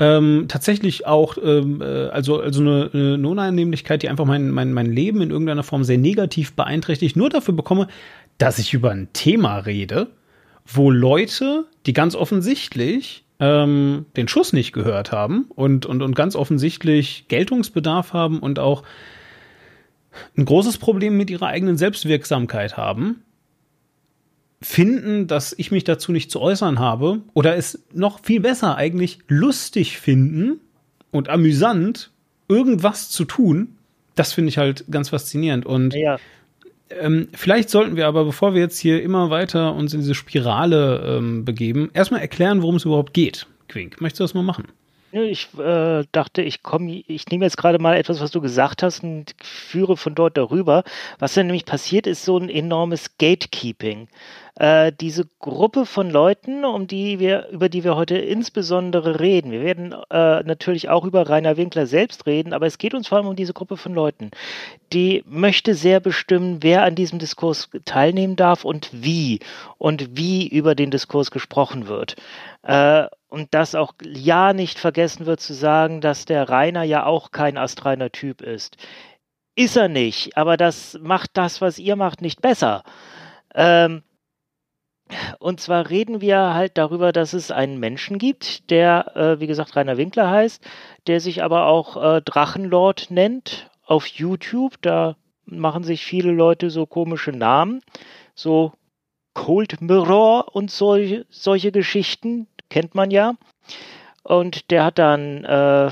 ähm, 0.00 0.46
tatsächlich 0.48 1.06
auch, 1.06 1.36
ähm, 1.42 1.82
äh, 1.82 2.08
also, 2.08 2.40
also 2.40 2.60
eine, 2.60 2.90
eine 2.92 3.28
Unannehmlichkeit, 3.28 4.02
die 4.02 4.08
einfach 4.08 4.26
mein, 4.26 4.50
mein, 4.50 4.72
mein 4.72 4.86
Leben 4.86 5.20
in 5.20 5.30
irgendeiner 5.30 5.64
Form 5.64 5.82
sehr 5.82 5.98
negativ 5.98 6.52
beeinträchtigt, 6.52 7.16
nur 7.16 7.30
dafür 7.30 7.54
bekomme, 7.54 7.88
dass 8.38 8.60
ich 8.60 8.72
über 8.74 8.92
ein 8.92 9.08
Thema 9.12 9.58
rede, 9.58 10.08
wo 10.70 10.90
Leute, 10.90 11.66
die 11.86 11.92
ganz 11.92 12.14
offensichtlich 12.14 13.24
ähm, 13.40 14.06
den 14.16 14.28
Schuss 14.28 14.52
nicht 14.52 14.72
gehört 14.72 15.12
haben 15.12 15.46
und, 15.54 15.86
und, 15.86 16.02
und 16.02 16.14
ganz 16.14 16.36
offensichtlich 16.36 17.26
Geltungsbedarf 17.28 18.12
haben 18.12 18.40
und 18.40 18.58
auch 18.58 18.82
ein 20.36 20.44
großes 20.44 20.78
Problem 20.78 21.16
mit 21.16 21.30
ihrer 21.30 21.46
eigenen 21.46 21.78
Selbstwirksamkeit 21.78 22.76
haben, 22.76 23.22
finden, 24.60 25.26
dass 25.26 25.54
ich 25.56 25.70
mich 25.70 25.84
dazu 25.84 26.12
nicht 26.12 26.30
zu 26.30 26.40
äußern 26.40 26.78
habe 26.78 27.20
oder 27.32 27.56
es 27.56 27.84
noch 27.92 28.20
viel 28.24 28.40
besser 28.40 28.76
eigentlich 28.76 29.20
lustig 29.28 29.98
finden 29.98 30.60
und 31.12 31.28
amüsant, 31.28 32.10
irgendwas 32.48 33.08
zu 33.10 33.24
tun, 33.24 33.76
das 34.16 34.32
finde 34.32 34.48
ich 34.48 34.58
halt 34.58 34.84
ganz 34.90 35.10
faszinierend. 35.10 35.64
Und 35.64 35.94
Ja, 35.94 36.18
ähm, 36.90 37.28
vielleicht 37.34 37.70
sollten 37.70 37.96
wir 37.96 38.06
aber, 38.06 38.24
bevor 38.24 38.54
wir 38.54 38.60
jetzt 38.60 38.78
hier 38.78 39.02
immer 39.02 39.30
weiter 39.30 39.74
uns 39.74 39.94
in 39.94 40.00
diese 40.00 40.14
Spirale 40.14 41.16
ähm, 41.18 41.44
begeben, 41.44 41.90
erstmal 41.94 42.20
erklären, 42.20 42.62
worum 42.62 42.76
es 42.76 42.84
überhaupt 42.84 43.14
geht. 43.14 43.46
Quink, 43.68 44.00
möchtest 44.00 44.20
du 44.20 44.24
das 44.24 44.34
mal 44.34 44.42
machen? 44.42 44.68
Ich 45.10 45.48
äh, 45.58 46.04
dachte, 46.12 46.42
ich 46.42 46.62
komme, 46.62 47.02
ich 47.06 47.28
nehme 47.28 47.46
jetzt 47.46 47.56
gerade 47.56 47.78
mal 47.78 47.96
etwas, 47.96 48.20
was 48.20 48.30
du 48.30 48.42
gesagt 48.42 48.82
hast 48.82 49.02
und 49.02 49.34
führe 49.42 49.96
von 49.96 50.14
dort 50.14 50.36
darüber. 50.36 50.84
Was 51.18 51.32
dann 51.32 51.46
nämlich 51.46 51.64
passiert, 51.64 52.06
ist 52.06 52.26
so 52.26 52.36
ein 52.36 52.50
enormes 52.50 53.16
Gatekeeping. 53.16 54.08
Äh, 54.58 54.90
diese 54.92 55.24
Gruppe 55.38 55.86
von 55.86 56.10
Leuten, 56.10 56.64
um 56.64 56.88
die 56.88 57.20
wir, 57.20 57.48
über 57.50 57.68
die 57.68 57.84
wir 57.84 57.94
heute 57.94 58.18
insbesondere 58.18 59.20
reden. 59.20 59.52
Wir 59.52 59.62
werden 59.62 59.92
äh, 60.10 60.42
natürlich 60.42 60.88
auch 60.88 61.04
über 61.04 61.28
Rainer 61.28 61.56
Winkler 61.56 61.86
selbst 61.86 62.26
reden, 62.26 62.52
aber 62.52 62.66
es 62.66 62.78
geht 62.78 62.92
uns 62.92 63.06
vor 63.06 63.18
allem 63.18 63.28
um 63.28 63.36
diese 63.36 63.52
Gruppe 63.52 63.76
von 63.76 63.94
Leuten. 63.94 64.32
Die 64.92 65.22
möchte 65.28 65.74
sehr 65.74 66.00
bestimmen, 66.00 66.58
wer 66.60 66.82
an 66.82 66.96
diesem 66.96 67.20
Diskurs 67.20 67.70
teilnehmen 67.84 68.34
darf 68.34 68.64
und 68.64 68.90
wie 68.92 69.38
und 69.76 70.16
wie 70.16 70.48
über 70.48 70.74
den 70.74 70.90
Diskurs 70.90 71.30
gesprochen 71.30 71.86
wird. 71.86 72.16
Äh, 72.62 73.06
und 73.28 73.54
dass 73.54 73.76
auch 73.76 73.94
ja 74.04 74.54
nicht 74.54 74.80
vergessen 74.80 75.26
wird 75.26 75.38
zu 75.38 75.54
sagen, 75.54 76.00
dass 76.00 76.24
der 76.24 76.48
Rainer 76.48 76.82
ja 76.82 77.06
auch 77.06 77.30
kein 77.30 77.58
astreiner 77.58 78.10
Typ 78.10 78.42
ist. 78.42 78.76
Ist 79.54 79.76
er 79.76 79.86
nicht, 79.86 80.36
aber 80.36 80.56
das 80.56 80.98
macht 81.00 81.30
das, 81.34 81.60
was 81.60 81.78
ihr 81.78 81.94
macht, 81.94 82.22
nicht 82.22 82.42
besser. 82.42 82.82
Ähm, 83.54 84.02
und 85.38 85.60
zwar 85.60 85.90
reden 85.90 86.20
wir 86.20 86.54
halt 86.54 86.78
darüber, 86.78 87.12
dass 87.12 87.32
es 87.32 87.50
einen 87.50 87.78
Menschen 87.78 88.18
gibt, 88.18 88.70
der, 88.70 89.16
äh, 89.16 89.40
wie 89.40 89.46
gesagt, 89.46 89.76
Rainer 89.76 89.96
Winkler 89.96 90.30
heißt, 90.30 90.62
der 91.06 91.20
sich 91.20 91.42
aber 91.42 91.66
auch 91.66 91.96
äh, 91.96 92.22
Drachenlord 92.22 93.10
nennt 93.10 93.70
auf 93.84 94.06
YouTube. 94.06 94.80
Da 94.82 95.16
machen 95.44 95.84
sich 95.84 96.04
viele 96.04 96.32
Leute 96.32 96.70
so 96.70 96.86
komische 96.86 97.32
Namen, 97.32 97.80
so 98.34 98.72
Cold 99.34 99.80
Mirror 99.80 100.54
und 100.54 100.70
solche, 100.70 101.26
solche 101.30 101.72
Geschichten, 101.72 102.46
kennt 102.68 102.94
man 102.94 103.10
ja. 103.10 103.34
Und 104.22 104.70
der 104.70 104.84
hat 104.84 104.98
dann 104.98 105.44
äh, 105.44 105.90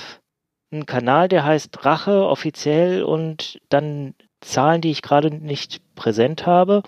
einen 0.70 0.86
Kanal, 0.86 1.28
der 1.28 1.44
heißt 1.44 1.70
Drache 1.72 2.26
offiziell 2.26 3.02
und 3.02 3.60
dann 3.68 4.14
Zahlen, 4.40 4.80
die 4.80 4.90
ich 4.90 5.02
gerade 5.02 5.30
nicht 5.30 5.80
präsent 5.94 6.46
habe. 6.46 6.82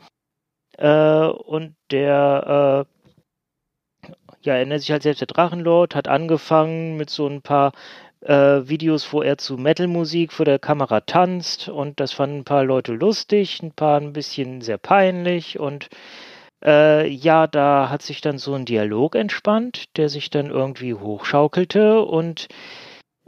Äh, 0.78 1.26
und 1.26 1.74
der 1.90 2.86
äh, 2.86 2.98
ja, 4.42 4.54
er 4.56 4.66
nennt 4.66 4.80
sich 4.80 4.90
halt 4.90 5.02
selbst 5.02 5.20
der 5.20 5.26
Drachenlord, 5.26 5.94
hat 5.94 6.08
angefangen 6.08 6.96
mit 6.96 7.10
so 7.10 7.26
ein 7.26 7.42
paar 7.42 7.72
äh, 8.20 8.68
Videos, 8.68 9.12
wo 9.12 9.22
er 9.22 9.38
zu 9.38 9.56
Metalmusik 9.56 10.32
vor 10.32 10.44
der 10.44 10.58
Kamera 10.58 11.00
tanzt. 11.00 11.68
Und 11.68 12.00
das 12.00 12.12
fanden 12.12 12.38
ein 12.38 12.44
paar 12.44 12.64
Leute 12.64 12.92
lustig, 12.92 13.62
ein 13.62 13.72
paar 13.72 14.00
ein 14.00 14.12
bisschen 14.12 14.60
sehr 14.60 14.78
peinlich. 14.78 15.58
Und 15.58 15.88
äh, 16.64 17.06
ja, 17.08 17.46
da 17.46 17.88
hat 17.90 18.02
sich 18.02 18.20
dann 18.20 18.38
so 18.38 18.54
ein 18.54 18.64
Dialog 18.64 19.14
entspannt, 19.14 19.96
der 19.96 20.08
sich 20.08 20.30
dann 20.30 20.50
irgendwie 20.50 20.94
hochschaukelte. 20.94 22.02
Und 22.02 22.48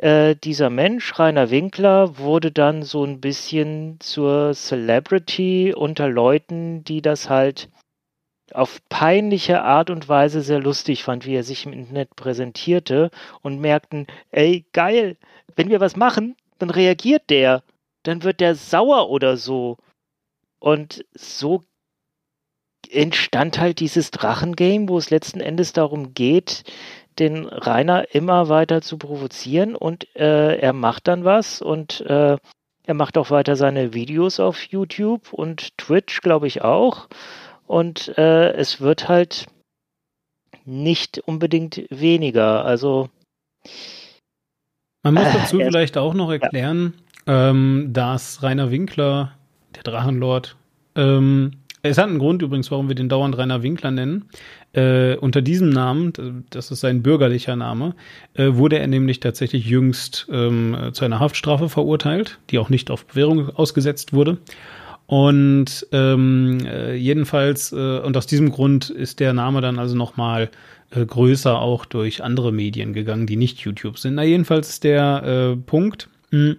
äh, 0.01 0.35
dieser 0.35 0.71
Mensch, 0.71 1.19
Rainer 1.19 1.51
Winkler, 1.51 2.17
wurde 2.17 2.51
dann 2.51 2.83
so 2.83 3.05
ein 3.05 3.21
bisschen 3.21 4.01
zur 4.01 4.55
Celebrity 4.55 5.75
unter 5.77 6.09
Leuten, 6.09 6.85
die 6.85 7.03
das 7.03 7.29
halt 7.29 7.69
auf 8.53 8.81
peinliche 8.89 9.63
Art 9.63 9.91
und 9.91 10.09
Weise 10.09 10.41
sehr 10.41 10.59
lustig 10.59 11.05
fand, 11.05 11.27
wie 11.27 11.35
er 11.35 11.45
sich 11.45 11.67
im 11.67 11.75
Internet 11.75 12.17
präsentierte 12.17 13.11
und 13.43 13.61
merkten, 13.61 14.07
ey, 14.31 14.65
geil, 14.73 15.19
wenn 15.55 15.69
wir 15.69 15.81
was 15.81 15.97
machen, 15.97 16.35
dann 16.59 16.71
reagiert 16.71 17.29
der, 17.29 17.63
dann 18.03 18.23
wird 18.23 18.41
der 18.41 18.55
sauer 18.55 19.11
oder 19.11 19.37
so. 19.37 19.77
Und 20.61 21.05
so 21.13 21.63
entstand 22.91 23.59
halt 23.59 23.81
dieses 23.81 24.11
Drachengame, 24.11 24.89
wo 24.89 24.97
es 24.97 25.11
letzten 25.11 25.41
Endes 25.41 25.75
darum 25.75 26.15
geht, 26.15 26.65
den 27.20 27.46
Rainer 27.46 28.14
immer 28.14 28.48
weiter 28.48 28.80
zu 28.80 28.98
provozieren 28.98 29.76
und 29.76 30.14
äh, 30.16 30.56
er 30.56 30.72
macht 30.72 31.06
dann 31.06 31.24
was 31.24 31.62
und 31.62 32.00
äh, 32.02 32.37
er 32.85 32.94
macht 32.94 33.18
auch 33.18 33.30
weiter 33.30 33.54
seine 33.54 33.94
Videos 33.94 34.40
auf 34.40 34.64
YouTube 34.64 35.33
und 35.33 35.76
Twitch, 35.78 36.22
glaube 36.22 36.46
ich 36.46 36.62
auch. 36.62 37.09
Und 37.66 38.18
äh, 38.18 38.52
es 38.54 38.80
wird 38.80 39.09
halt 39.09 39.46
nicht 40.64 41.18
unbedingt 41.18 41.85
weniger. 41.90 42.64
Also 42.64 43.09
Man 45.04 45.14
muss 45.14 45.24
dazu 45.33 45.59
vielleicht 45.59 45.96
auch 45.96 46.14
noch 46.14 46.33
erklären, 46.33 46.94
ähm, 47.26 47.90
dass 47.92 48.42
Rainer 48.42 48.70
Winkler, 48.70 49.37
der 49.76 49.85
Drachenlord, 49.85 50.56
ähm, 50.96 51.60
es 51.83 51.99
hat 51.99 52.09
einen 52.09 52.19
Grund 52.19 52.43
übrigens, 52.43 52.71
warum 52.71 52.88
wir 52.88 52.95
den 52.95 53.09
dauernd 53.09 53.37
Rainer 53.37 53.62
Winkler 53.62 53.90
nennen. 53.90 54.27
Äh, 54.73 55.16
unter 55.16 55.43
diesem 55.43 55.71
Namen, 55.71 56.45
das 56.51 56.71
ist 56.71 56.81
sein 56.81 57.03
bürgerlicher 57.03 57.57
Name, 57.57 57.95
äh, 58.35 58.55
wurde 58.55 58.79
er 58.79 58.87
nämlich 58.87 59.21
tatsächlich 59.21 59.66
jüngst 59.66 60.29
ähm, 60.31 60.90
zu 60.93 61.05
einer 61.05 61.21
Haftstrafe 61.21 61.69
verurteilt, 61.69 62.38
die 62.51 62.59
auch 62.59 62.69
nicht 62.69 62.90
auf 62.90 63.07
Bewährung 63.07 63.49
ausgesetzt 63.51 64.12
wurde. 64.12 64.38
Und 65.07 65.88
ähm, 65.90 66.59
äh, 66.64 66.95
jedenfalls, 66.95 67.73
äh, 67.73 67.99
und 67.99 68.16
aus 68.16 68.29
diesem 68.29 68.53
Grund 68.53 68.90
ist 68.90 69.19
der 69.19 69.33
Name 69.33 69.61
dann 69.61 69.81
also 69.81 69.97
nochmal 69.97 70.51
äh, 70.90 71.05
größer 71.05 71.59
auch 71.59 71.85
durch 71.85 72.23
andere 72.23 72.53
Medien 72.53 72.93
gegangen, 72.93 73.27
die 73.27 73.37
nicht 73.37 73.59
YouTube 73.59 73.99
sind. 73.99 74.14
Na, 74.14 74.23
jedenfalls 74.23 74.69
ist 74.69 74.85
der 74.85 75.23
äh, 75.25 75.57
Punkt, 75.57 76.09
mh, 76.31 76.55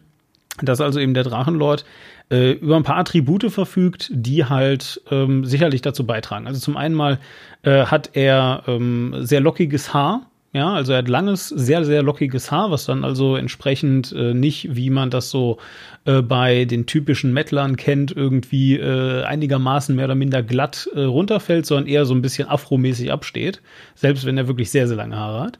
dass 0.62 0.82
also 0.82 1.00
eben 1.00 1.14
der 1.14 1.24
Drachenlord 1.24 1.86
äh, 2.32 2.54
über 2.54 2.78
ein 2.78 2.84
paar 2.84 2.98
Attribute 2.98 3.52
verfügt, 3.52 4.10
die 4.12 4.46
halt 4.46 5.02
ähm, 5.12 5.46
sicherlich 5.46 5.82
dazu 5.82 6.06
beitragen. 6.06 6.48
Also 6.48 6.60
zum 6.60 6.78
einen 6.78 6.96
mal 6.96 7.20
äh, 7.63 7.86
hat 7.86 8.12
er 8.13 8.63
ähm, 8.67 9.15
sehr 9.20 9.41
lockiges 9.41 9.94
Haar. 9.94 10.28
Ja, 10.54 10.74
also 10.74 10.91
er 10.91 10.98
hat 10.98 11.08
langes, 11.08 11.48
sehr, 11.48 11.86
sehr 11.86 12.04
lockiges 12.04 12.52
Haar, 12.52 12.72
was 12.72 12.86
dann 12.86 13.06
also 13.06 13.38
entsprechend 13.38 14.12
äh, 14.12 14.34
nicht, 14.34 14.76
wie 14.76 14.89
man 14.89 15.10
das 15.10 15.30
so 15.30 15.60
äh, 16.04 16.22
bei 16.22 16.65
den 16.65 16.86
typischen 16.86 17.32
Metlern 17.32 17.78
kennt, 17.78 18.12
irgendwie 18.12 18.78
äh, 18.78 19.24
einigermaßen 19.24 19.96
mehr 19.96 20.06
oder 20.06 20.15
minder 20.15 20.44
glatt 20.44 20.89
äh, 20.94 21.04
runterfällt, 21.04 21.65
sondern 21.65 21.88
eher 21.88 22.06
so 22.06 22.13
ein 22.13 22.22
bisschen 22.22 22.50
afromäßig 22.50 23.13
absteht, 23.13 23.62
selbst 23.96 24.26
wenn 24.26 24.38
er 24.38 24.48
wirklich 24.48 24.72
sehr, 24.72 24.89
sehr 24.89 24.98
lange 24.98 25.15
Haare 25.15 25.41
hat. 25.41 25.60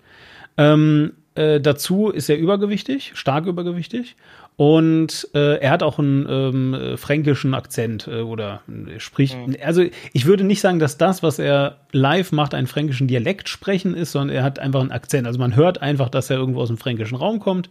Ähm, 0.58 1.14
äh, 1.36 1.62
dazu 1.62 2.10
ist 2.10 2.30
er 2.30 2.38
übergewichtig, 2.38 3.12
stark 3.16 3.46
übergewichtig. 3.46 4.18
Und 4.58 5.28
äh, 5.34 5.58
er 5.58 5.72
hat 5.72 5.82
auch 5.82 5.98
einen 5.98 6.28
ähm, 6.30 6.74
äh, 6.74 6.98
fränkischen 6.98 7.54
Akzent 7.54 8.08
äh, 8.08 8.22
oder 8.22 8.62
spricht. 9.00 9.36
Also 9.64 9.84
ich 10.14 10.26
würde 10.26 10.44
nicht 10.44 10.62
sagen, 10.62 10.78
dass 10.78 10.98
das, 10.98 11.24
was 11.24 11.40
er 11.40 11.78
live 11.92 12.32
macht, 12.32 12.54
einen 12.54 12.68
fränkischen 12.68 13.08
Dialekt 13.08 13.50
sprechen 13.50 13.96
ist, 13.96 14.12
sondern 14.12 14.36
er 14.36 14.44
hat 14.44 14.60
einfach 14.60 14.82
einen 14.82 14.92
Akzent. 14.92 15.26
Also 15.26 15.40
man 15.40 15.56
hört 15.56 15.82
einfach, 15.82 16.10
dass 16.10 16.30
er 16.30 16.38
irgendwo 16.38 16.62
aus 16.62 16.68
dem 16.68 16.78
fränkischen 16.78 17.18
Raum 17.18 17.40
kommt. 17.40 17.70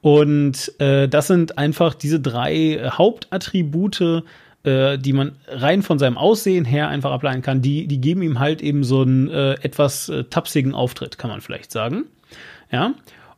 Und 0.00 0.78
äh, 0.80 1.08
das 1.08 1.26
sind 1.26 1.58
einfach 1.58 1.94
diese 1.94 2.20
drei 2.20 2.90
Hauptattribute, 2.90 4.22
äh, 4.62 4.98
die 4.98 5.12
man 5.12 5.32
rein 5.48 5.82
von 5.82 5.98
seinem 5.98 6.16
Aussehen 6.16 6.64
her 6.64 6.88
einfach 6.88 7.10
ableiten 7.10 7.42
kann. 7.42 7.60
Die, 7.60 7.86
die 7.86 8.00
geben 8.00 8.22
ihm 8.22 8.38
halt 8.38 8.62
eben 8.62 8.84
so 8.84 9.02
einen 9.02 9.28
äh, 9.28 9.54
etwas 9.62 10.08
äh, 10.08 10.24
tapsigen 10.24 10.74
Auftritt, 10.74 11.18
kann 11.18 11.30
man 11.30 11.40
vielleicht 11.40 11.70
sagen. 11.70 12.04
Ja. 12.70 12.94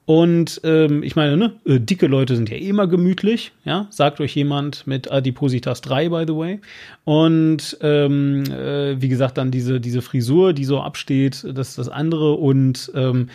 Und 0.07 0.61
ähm, 0.63 1.03
ich 1.03 1.17
meine, 1.17 1.37
ne, 1.37 1.53
äh, 1.67 1.81
dicke 1.81 2.07
Leute 2.07 2.37
sind 2.37 2.49
ja 2.49 2.57
immer 2.57 2.87
gemütlich, 2.87 3.51
ja, 3.65 3.89
sagt 3.91 4.21
euch 4.21 4.37
jemand 4.37 4.87
mit 4.87 5.11
Adipositas 5.11 5.81
3, 5.81 6.11
by 6.11 6.25
the 6.29 6.37
way. 6.37 6.61
Und 7.05 7.77
ähm, 7.83 8.45
äh, 8.45 9.01
wie 9.03 9.09
gesagt, 9.09 9.37
dann 9.37 9.51
diese, 9.51 9.81
diese 9.81 10.03
Frisur, 10.03 10.53
die 10.53 10.65
so 10.65 10.81
absteht, 10.81 11.45
das 11.53 11.71
ist 11.71 11.79
das 11.79 11.89
andere. 11.89 12.35
Und 12.35 12.93
ähm, 12.95 13.31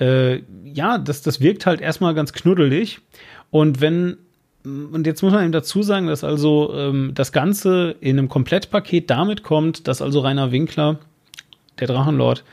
äh, 0.00 0.40
ja, 0.64 0.96
das, 0.96 1.20
das 1.20 1.42
wirkt 1.42 1.66
halt 1.66 1.82
erstmal 1.82 2.14
ganz 2.14 2.32
knuddelig. 2.32 3.00
Und 3.50 3.82
wenn 3.82 4.16
und 4.64 5.06
jetzt 5.06 5.22
muss 5.22 5.34
man 5.34 5.42
eben 5.42 5.52
dazu 5.52 5.82
sagen, 5.82 6.06
dass 6.06 6.24
also 6.24 6.72
ähm, 6.74 7.10
das 7.14 7.32
Ganze 7.32 7.96
in 8.00 8.18
einem 8.18 8.30
Komplettpaket 8.30 9.10
damit 9.10 9.42
kommt, 9.42 9.86
dass 9.86 10.00
also 10.00 10.20
Rainer 10.20 10.52
Winkler, 10.52 11.00
der 11.80 11.86
Drachenlord, 11.86 12.44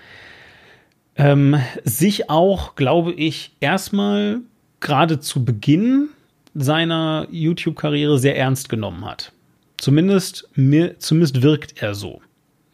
ähm, 1.21 1.55
sich 1.83 2.31
auch, 2.31 2.75
glaube 2.75 3.13
ich, 3.13 3.51
erstmal 3.59 4.39
gerade 4.79 5.19
zu 5.19 5.45
Beginn 5.45 6.09
seiner 6.55 7.27
YouTube-Karriere 7.29 8.17
sehr 8.17 8.35
ernst 8.37 8.69
genommen 8.69 9.05
hat. 9.05 9.31
Zumindest, 9.77 10.49
mir, 10.55 10.97
zumindest 10.97 11.43
wirkt 11.43 11.81
er 11.81 11.93
so. 11.93 12.21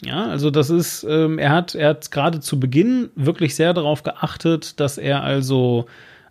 Ja, 0.04 0.28
also 0.28 0.50
das 0.50 0.70
ist, 0.70 1.06
ähm, 1.10 1.40
er 1.40 1.52
hat, 1.52 1.76
er 1.76 1.90
hat 1.90 2.10
gerade 2.10 2.40
zu 2.40 2.60
Beginn 2.60 3.10
wirklich 3.16 3.54
sehr 3.56 3.74
darauf 3.74 4.04
geachtet, 4.04 4.80
dass 4.80 4.98
er 4.98 5.24
also 5.24 5.86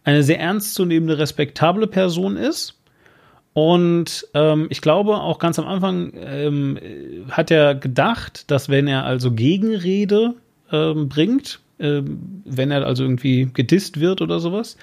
eine 0.05 0.23
sehr 0.23 0.41
ernstzunehmende, 0.41 1.19
respektable 1.19 1.87
Person 1.87 2.37
ist. 2.37 2.81
Und 3.53 4.27
ähm, 4.33 4.69
ich 4.71 4.81
glaube, 4.81 5.17
auch 5.17 5.39
ganz 5.39 5.59
am 5.59 5.67
Anfang 5.67 6.13
ähm, 6.15 6.79
hat 7.31 7.51
er 7.51 7.75
gedacht, 7.75 8.51
dass 8.51 8.69
wenn 8.69 8.87
er 8.87 9.05
also 9.05 9.33
Gegenrede 9.33 10.35
ähm, 10.71 11.09
bringt, 11.09 11.61
ähm, 11.79 12.43
wenn 12.45 12.71
er 12.71 12.87
also 12.87 13.05
irgendwie 13.05 13.49
gedisst 13.53 14.01
wird 14.01 14.21
oder 14.21 14.41
sowas, 14.41 14.77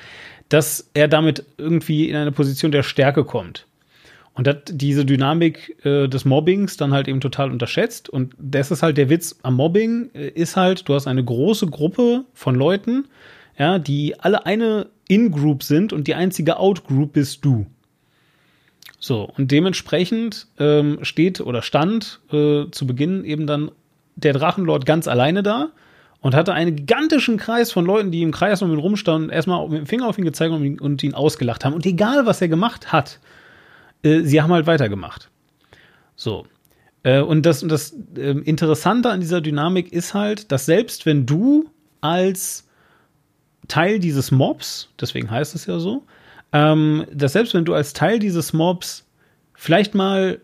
dass 0.50 0.90
er 0.94 1.08
damit 1.08 1.46
irgendwie 1.58 2.10
in 2.10 2.16
eine 2.16 2.32
Position 2.32 2.72
der 2.72 2.84
Stärke 2.84 3.24
kommt. 3.24 3.66
Und 4.36 4.48
hat 4.48 4.72
diese 4.74 5.06
Dynamik 5.06 5.86
äh, 5.86 6.08
des 6.08 6.26
Mobbings 6.26 6.76
dann 6.76 6.92
halt 6.92 7.08
eben 7.08 7.22
total 7.22 7.52
unterschätzt. 7.52 8.10
Und 8.10 8.34
das 8.40 8.72
ist 8.72 8.82
halt 8.82 8.98
der 8.98 9.10
Witz 9.10 9.40
am 9.44 9.56
Mobbing, 9.56 10.10
äh, 10.16 10.30
ist 10.30 10.56
halt, 10.56 10.90
du 10.90 10.96
hast 10.96 11.06
eine 11.06 11.24
große 11.24 11.68
Gruppe 11.68 12.26
von 12.34 12.56
Leuten, 12.56 13.06
ja, 13.60 13.78
die 13.78 14.20
alle 14.20 14.48
eine 14.48 14.88
In-Group 15.08 15.62
sind 15.62 15.94
und 15.94 16.08
die 16.08 16.16
einzige 16.16 16.58
Out-Group 16.58 17.14
bist 17.14 17.46
du. 17.46 17.68
So, 19.00 19.30
und 19.38 19.52
dementsprechend 19.52 20.48
ähm, 20.58 21.00
steht 21.02 21.42
oder 21.42 21.62
stand 21.62 22.22
äh, 22.32 22.66
zu 22.72 22.88
Beginn 22.88 23.26
eben 23.26 23.46
dann 23.46 23.70
der 24.16 24.34
Drachenlord 24.34 24.86
ganz 24.86 25.08
alleine 25.08 25.44
da 25.44 25.72
und 26.24 26.34
hatte 26.34 26.54
einen 26.54 26.78
gigantischen 26.78 27.36
Kreis 27.36 27.74
von 27.74 27.86
Leuten, 27.86 28.10
die 28.10 28.22
im 28.22 28.32
Kreis 28.32 28.62
um 28.62 28.72
ihn 28.72 28.80
rumstanden, 28.80 29.30
erstmal 29.30 29.68
mit 29.68 29.80
dem 29.80 29.86
Finger 29.86 30.08
auf 30.08 30.18
ihn 30.18 30.24
gezeigt 30.24 30.54
und 30.54 30.64
ihn, 30.64 30.80
und 30.80 31.04
ihn 31.04 31.14
ausgelacht 31.14 31.66
haben. 31.66 31.74
Und 31.74 31.86
egal, 31.86 32.26
was 32.26 32.42
er 32.42 32.48
gemacht 32.48 32.94
hat, 32.94 33.20
äh, 34.04 34.22
sie 34.22 34.42
haben 34.42 34.54
halt 34.54 34.66
weitergemacht. 34.66 35.30
So. 36.16 36.48
Äh, 37.04 37.20
und 37.20 37.46
das, 37.46 37.60
das 37.68 37.94
äh, 38.16 38.32
Interessante 38.40 39.10
an 39.10 39.20
dieser 39.20 39.42
Dynamik 39.42 39.92
ist 39.92 40.14
halt, 40.14 40.50
dass 40.54 40.66
selbst 40.66 41.06
wenn 41.06 41.26
du 41.26 41.70
als 42.00 42.70
Teil 43.68 44.00
dieses 44.00 44.32
Mobs, 44.32 44.90
deswegen 45.02 45.30
heißt 45.30 45.56
es 45.56 45.66
ja 45.66 45.78
so, 45.78 46.04
ähm, 46.54 47.06
dass 47.14 47.34
selbst 47.34 47.54
wenn 47.54 47.66
du 47.66 47.74
als 47.74 47.92
Teil 47.92 48.20
dieses 48.20 48.54
Mobs 48.54 49.06
vielleicht 49.56 49.94
mal 49.94 50.40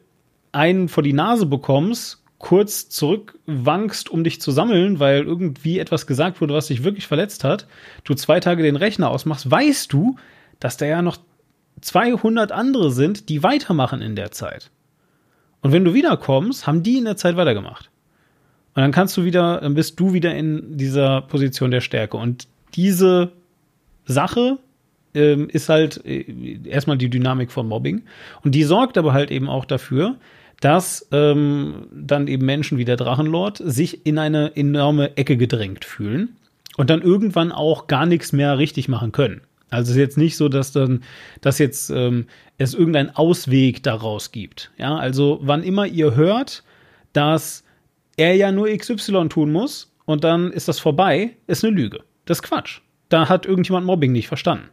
einen 0.51 0.89
vor 0.89 1.03
die 1.03 1.13
Nase 1.13 1.45
bekommst, 1.45 2.18
kurz 2.39 2.89
zurückwankst, 2.89 4.10
um 4.10 4.23
dich 4.23 4.41
zu 4.41 4.52
sammeln, 4.52 4.99
weil 4.99 5.23
irgendwie 5.23 5.78
etwas 5.78 6.08
gesagt 6.08 6.41
wurde, 6.41 6.54
was 6.54 6.67
dich 6.67 6.84
wirklich 6.84 7.06
verletzt 7.06 7.43
hat, 7.43 7.67
du 8.06 8.15
zwei 8.15 8.39
Tage 8.39 8.63
den 8.63 8.78
Rechner 8.78 9.10
ausmachst, 9.10 9.52
weißt 9.52 9.91
du, 9.93 10.15
dass 10.60 10.78
da 10.78 10.86
ja 10.86 11.02
noch 11.02 11.17
200 11.82 12.52
andere 12.52 12.91
sind, 12.91 13.30
die 13.30 13.43
weitermachen 13.43 14.02
in 14.02 14.15
der 14.15 14.32
Zeit. 14.32 14.71
Und 15.62 15.73
wenn 15.73 15.84
du 15.84 15.93
wiederkommst, 15.93 16.65
haben 16.65 16.82
die 16.82 16.97
in 16.97 17.06
der 17.06 17.17
Zeit 17.17 17.36
weitergemacht. 17.36 17.89
Und 18.73 18.82
dann 18.82 18.91
kannst 18.91 19.17
du 19.17 19.25
wieder, 19.25 19.60
dann 19.60 19.73
bist 19.73 19.99
du 19.99 20.13
wieder 20.13 20.34
in 20.34 20.78
dieser 20.78 21.21
Position 21.21 21.71
der 21.71 21.82
Stärke. 21.82 22.15
Und 22.15 22.47
diese 22.75 23.34
Sache 24.06 24.60
ähm, 25.13 25.49
ist 25.49 25.67
halt 25.67 26.06
äh, 26.06 26.60
erstmal 26.63 26.97
die 26.97 27.10
Dynamik 27.10 27.52
von 27.52 27.67
Mobbing. 27.67 28.04
Und 28.43 28.56
die 28.56 28.63
sorgt 28.63 28.97
aber 28.97 29.12
halt 29.12 29.32
eben 29.32 29.49
auch 29.49 29.65
dafür, 29.65 30.15
dass 30.61 31.07
ähm, 31.11 31.87
dann 31.93 32.27
eben 32.27 32.45
Menschen 32.45 32.77
wie 32.77 32.85
der 32.85 32.97
Drachenlord 32.97 33.61
sich 33.63 34.05
in 34.05 34.17
eine 34.17 34.55
enorme 34.55 35.17
Ecke 35.17 35.37
gedrängt 35.37 35.85
fühlen 35.85 36.35
und 36.77 36.89
dann 36.89 37.01
irgendwann 37.01 37.51
auch 37.51 37.87
gar 37.87 38.05
nichts 38.05 38.33
mehr 38.33 38.57
richtig 38.57 38.87
machen 38.87 39.11
können. 39.11 39.41
Also 39.69 39.91
es 39.91 39.95
ist 39.95 40.01
jetzt 40.01 40.17
nicht 40.17 40.35
so, 40.35 40.49
dass 40.49 40.71
dann, 40.71 41.03
dass 41.41 41.59
jetzt 41.59 41.89
ähm, 41.91 42.25
es 42.57 42.73
irgendeinen 42.73 43.15
Ausweg 43.15 43.83
daraus 43.83 44.31
gibt. 44.31 44.71
Ja, 44.77 44.95
also 44.97 45.39
wann 45.41 45.63
immer 45.63 45.85
ihr 45.85 46.15
hört, 46.15 46.63
dass 47.13 47.63
er 48.17 48.35
ja 48.35 48.51
nur 48.51 48.75
XY 48.75 49.29
tun 49.29 49.51
muss 49.51 49.93
und 50.05 50.23
dann 50.23 50.51
ist 50.51 50.67
das 50.67 50.79
vorbei, 50.79 51.35
ist 51.47 51.63
eine 51.63 51.75
Lüge. 51.75 51.99
Das 52.25 52.39
ist 52.39 52.43
Quatsch. 52.43 52.81
Da 53.09 53.29
hat 53.29 53.45
irgendjemand 53.45 53.85
Mobbing 53.85 54.11
nicht 54.11 54.27
verstanden. 54.27 54.69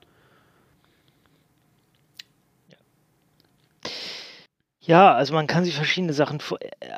Ja, 4.86 5.14
also 5.14 5.34
man 5.34 5.48
kann 5.48 5.64
sich 5.64 5.74
verschiedene 5.74 6.12
Sachen, 6.12 6.38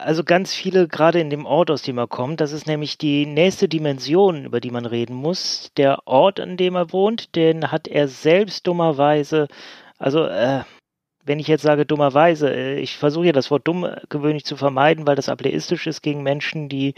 also 0.05 0.23
ganz 0.23 0.53
viele, 0.53 0.89
gerade 0.89 1.21
in 1.21 1.31
dem 1.31 1.47
Ort, 1.47 1.71
aus 1.71 1.81
dem 1.81 1.97
er 1.97 2.07
kommt, 2.07 2.43
das 2.43 2.53
ist 2.53 2.67
nämlich 2.67 2.99
die 2.99 3.25
nächste 3.25 3.67
Dimension, 3.67 4.45
über 4.45 4.61
die 4.61 4.71
man 4.71 4.85
reden 4.85 5.15
muss. 5.15 5.73
Der 5.79 6.07
Ort, 6.07 6.39
an 6.39 6.59
dem 6.59 6.75
er 6.75 6.93
wohnt, 6.93 7.35
den 7.35 7.73
hat 7.73 7.89
er 7.89 8.07
selbst 8.09 8.67
dummerweise, 8.67 9.49
also 9.97 10.27
äh, 10.27 10.65
wenn 11.25 11.39
ich 11.39 11.49
jetzt 11.49 11.63
sage 11.63 11.87
dummerweise, 11.87 12.55
äh, 12.55 12.79
ich 12.79 12.99
versuche 12.99 13.27
ja 13.27 13.33
das 13.33 13.51
Wort 13.51 13.67
dumm 13.67 13.89
gewöhnlich 14.11 14.45
zu 14.45 14.57
vermeiden, 14.57 15.07
weil 15.07 15.17
das 15.17 15.31
ableistisch 15.31 15.87
ist 15.87 16.03
gegen 16.03 16.23
Menschen, 16.23 16.69
die, 16.69 16.93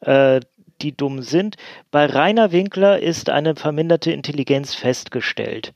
äh, 0.00 0.40
die 0.80 0.96
dumm 0.96 1.20
sind. 1.20 1.56
Bei 1.90 2.06
Rainer 2.06 2.50
Winkler 2.50 2.98
ist 2.98 3.28
eine 3.28 3.56
verminderte 3.56 4.10
Intelligenz 4.10 4.74
festgestellt. 4.74 5.74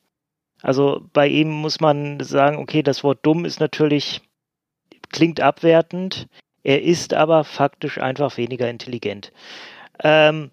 Also 0.62 1.02
bei 1.12 1.28
ihm 1.28 1.50
muss 1.50 1.80
man 1.80 2.20
sagen, 2.20 2.56
okay, 2.56 2.82
das 2.82 3.04
Wort 3.04 3.18
dumm 3.22 3.44
ist 3.44 3.60
natürlich 3.60 4.22
klingt 5.14 5.40
abwertend, 5.40 6.26
er 6.64 6.82
ist 6.82 7.14
aber 7.14 7.44
faktisch 7.44 7.98
einfach 7.98 8.36
weniger 8.36 8.68
intelligent. 8.68 9.32
Ähm, 10.02 10.50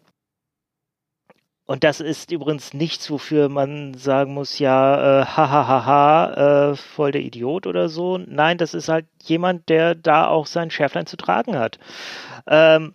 und 1.66 1.84
das 1.84 2.00
ist 2.00 2.32
übrigens 2.32 2.74
nichts, 2.74 3.10
wofür 3.10 3.50
man 3.50 3.96
sagen 3.96 4.34
muss, 4.34 4.60
ja, 4.60 5.22
äh, 5.22 5.26
hahaha, 5.26 6.72
äh, 6.72 6.76
voll 6.76 7.12
der 7.12 7.22
Idiot 7.22 7.66
oder 7.66 7.90
so. 7.90 8.20
Nein, 8.20 8.58
das 8.58 8.74
ist 8.74 8.88
halt 8.88 9.08
jemand, 9.24 9.68
der 9.70 9.96
da 9.96 10.28
auch 10.28 10.46
sein 10.46 10.70
Schärflein 10.70 11.08
zu 11.08 11.18
tragen 11.18 11.58
hat. 11.58 11.80
Ähm, 12.46 12.94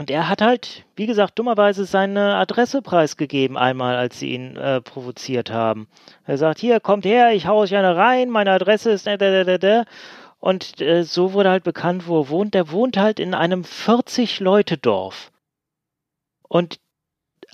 und 0.00 0.10
er 0.10 0.28
hat 0.30 0.40
halt, 0.40 0.86
wie 0.96 1.04
gesagt, 1.04 1.38
dummerweise 1.38 1.84
seine 1.84 2.36
Adresse 2.36 2.80
preisgegeben, 2.80 3.58
einmal, 3.58 3.96
als 3.96 4.18
sie 4.18 4.32
ihn 4.32 4.56
äh, 4.56 4.80
provoziert 4.80 5.50
haben. 5.50 5.88
Er 6.24 6.38
sagt, 6.38 6.58
hier, 6.58 6.80
kommt 6.80 7.04
her, 7.04 7.34
ich 7.34 7.46
hau 7.46 7.58
euch 7.58 7.74
eine 7.74 7.96
rein, 7.96 8.30
meine 8.30 8.52
Adresse 8.52 8.92
ist 8.92 9.06
da, 9.06 9.18
da, 9.18 9.44
da, 9.44 9.58
da. 9.58 9.84
Und 10.40 10.80
äh, 10.80 11.04
so 11.04 11.34
wurde 11.34 11.50
halt 11.50 11.64
bekannt, 11.64 12.06
wo 12.06 12.22
er 12.22 12.28
wohnt. 12.30 12.54
Der 12.54 12.70
wohnt 12.70 12.96
halt 12.96 13.20
in 13.20 13.34
einem 13.34 13.62
40-Leute-Dorf. 13.62 15.30
Und 16.48 16.80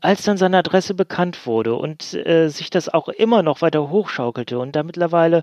als 0.00 0.22
dann 0.22 0.36
seine 0.36 0.58
Adresse 0.58 0.94
bekannt 0.94 1.46
wurde 1.46 1.74
und 1.74 2.14
äh, 2.14 2.48
sich 2.48 2.70
das 2.70 2.88
auch 2.88 3.08
immer 3.08 3.42
noch 3.42 3.62
weiter 3.62 3.90
hochschaukelte 3.90 4.58
und 4.58 4.76
da 4.76 4.82
mittlerweile 4.82 5.42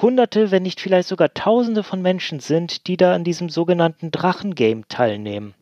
Hunderte, 0.00 0.50
wenn 0.50 0.62
nicht 0.62 0.80
vielleicht 0.80 1.08
sogar 1.08 1.32
Tausende 1.32 1.82
von 1.82 2.02
Menschen 2.02 2.38
sind, 2.40 2.86
die 2.86 2.96
da 2.96 3.14
an 3.14 3.24
diesem 3.24 3.48
sogenannten 3.48 4.10
Drachengame 4.10 4.86
teilnehmen. 4.88 5.54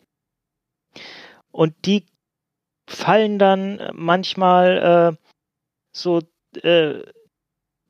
Und 1.52 1.74
die 1.86 2.04
fallen 2.88 3.38
dann 3.38 3.80
manchmal 3.92 5.16
äh, 5.16 5.28
so 5.92 6.20
äh, 6.62 7.02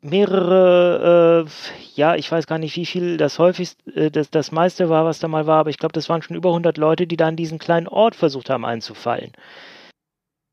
mehrere, 0.05 1.47
äh, 1.47 1.51
ja, 1.95 2.15
ich 2.15 2.31
weiß 2.31 2.47
gar 2.47 2.59
nicht, 2.59 2.77
wie 2.77 2.87
viel 2.87 3.17
das 3.17 3.39
häufigste, 3.39 3.91
äh, 3.95 4.11
das, 4.11 4.31
das 4.31 4.53
meiste 4.53 4.89
war, 4.91 5.05
was 5.05 5.19
da 5.19 5.29
mal 5.29 5.47
war, 5.47 5.61
aber 5.61 5.71
ich 5.71 5.79
glaube, 5.79 5.95
das 5.95 6.09
waren 6.09 6.23
schon 6.23 6.37
über 6.37 6.51
100 6.51 6.77
Leute, 6.77 7.07
die 7.07 7.17
da 7.17 7.29
an 7.29 7.37
diesen 7.37 7.59
kleinen 7.59 7.89
Ort 7.89 8.15
versucht 8.15 8.51
haben 8.51 8.67
einzufallen. 8.67 9.33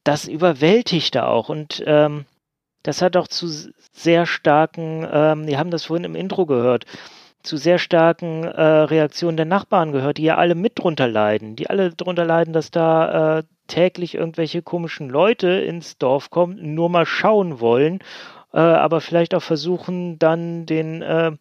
Das 0.04 0.28
überwältigte 0.28 1.28
auch 1.28 1.50
und 1.50 1.84
ähm, 1.86 2.26
das 2.84 3.02
hat 3.02 3.18
auch 3.18 3.28
zu 3.28 3.48
sehr 3.92 4.26
starken, 4.26 5.08
ähm, 5.12 5.46
wir 5.46 5.60
haben 5.60 5.70
das 5.70 5.86
vorhin 5.86 6.06
im 6.06 6.16
Intro 6.16 6.46
gehört, 6.46 6.86
zu 7.44 7.58
sehr 7.58 7.78
starken 7.78 8.44
äh, 8.44 8.62
Reaktionen 8.62 9.36
der 9.36 9.46
Nachbarn 9.46 9.92
gehört, 9.92 10.18
die 10.18 10.24
ja 10.24 10.38
alle 10.38 10.56
mit 10.56 10.80
drunter 10.80 11.08
leiden, 11.08 11.56
die 11.56 11.70
alle 11.70 11.92
drunter 11.92 12.24
leiden, 12.24 12.54
dass 12.54 12.72
da 12.72 13.40
äh, 13.40 13.44
täglich 13.68 14.16
irgendwelche 14.16 14.62
komischen 14.62 15.10
Leute 15.10 15.50
ins 15.50 15.98
Dorf 15.98 16.30
kommen, 16.30 16.74
nur 16.74 16.90
mal 16.90 17.06
schauen 17.06 17.60
wollen 17.60 18.00
äh, 18.54 18.60
aber 18.60 19.02
vielleicht 19.02 19.34
auch 19.34 19.44
versuchen, 19.44 20.20
dann 20.20 20.66
den, 20.66 21.02
äh, 21.02 21.32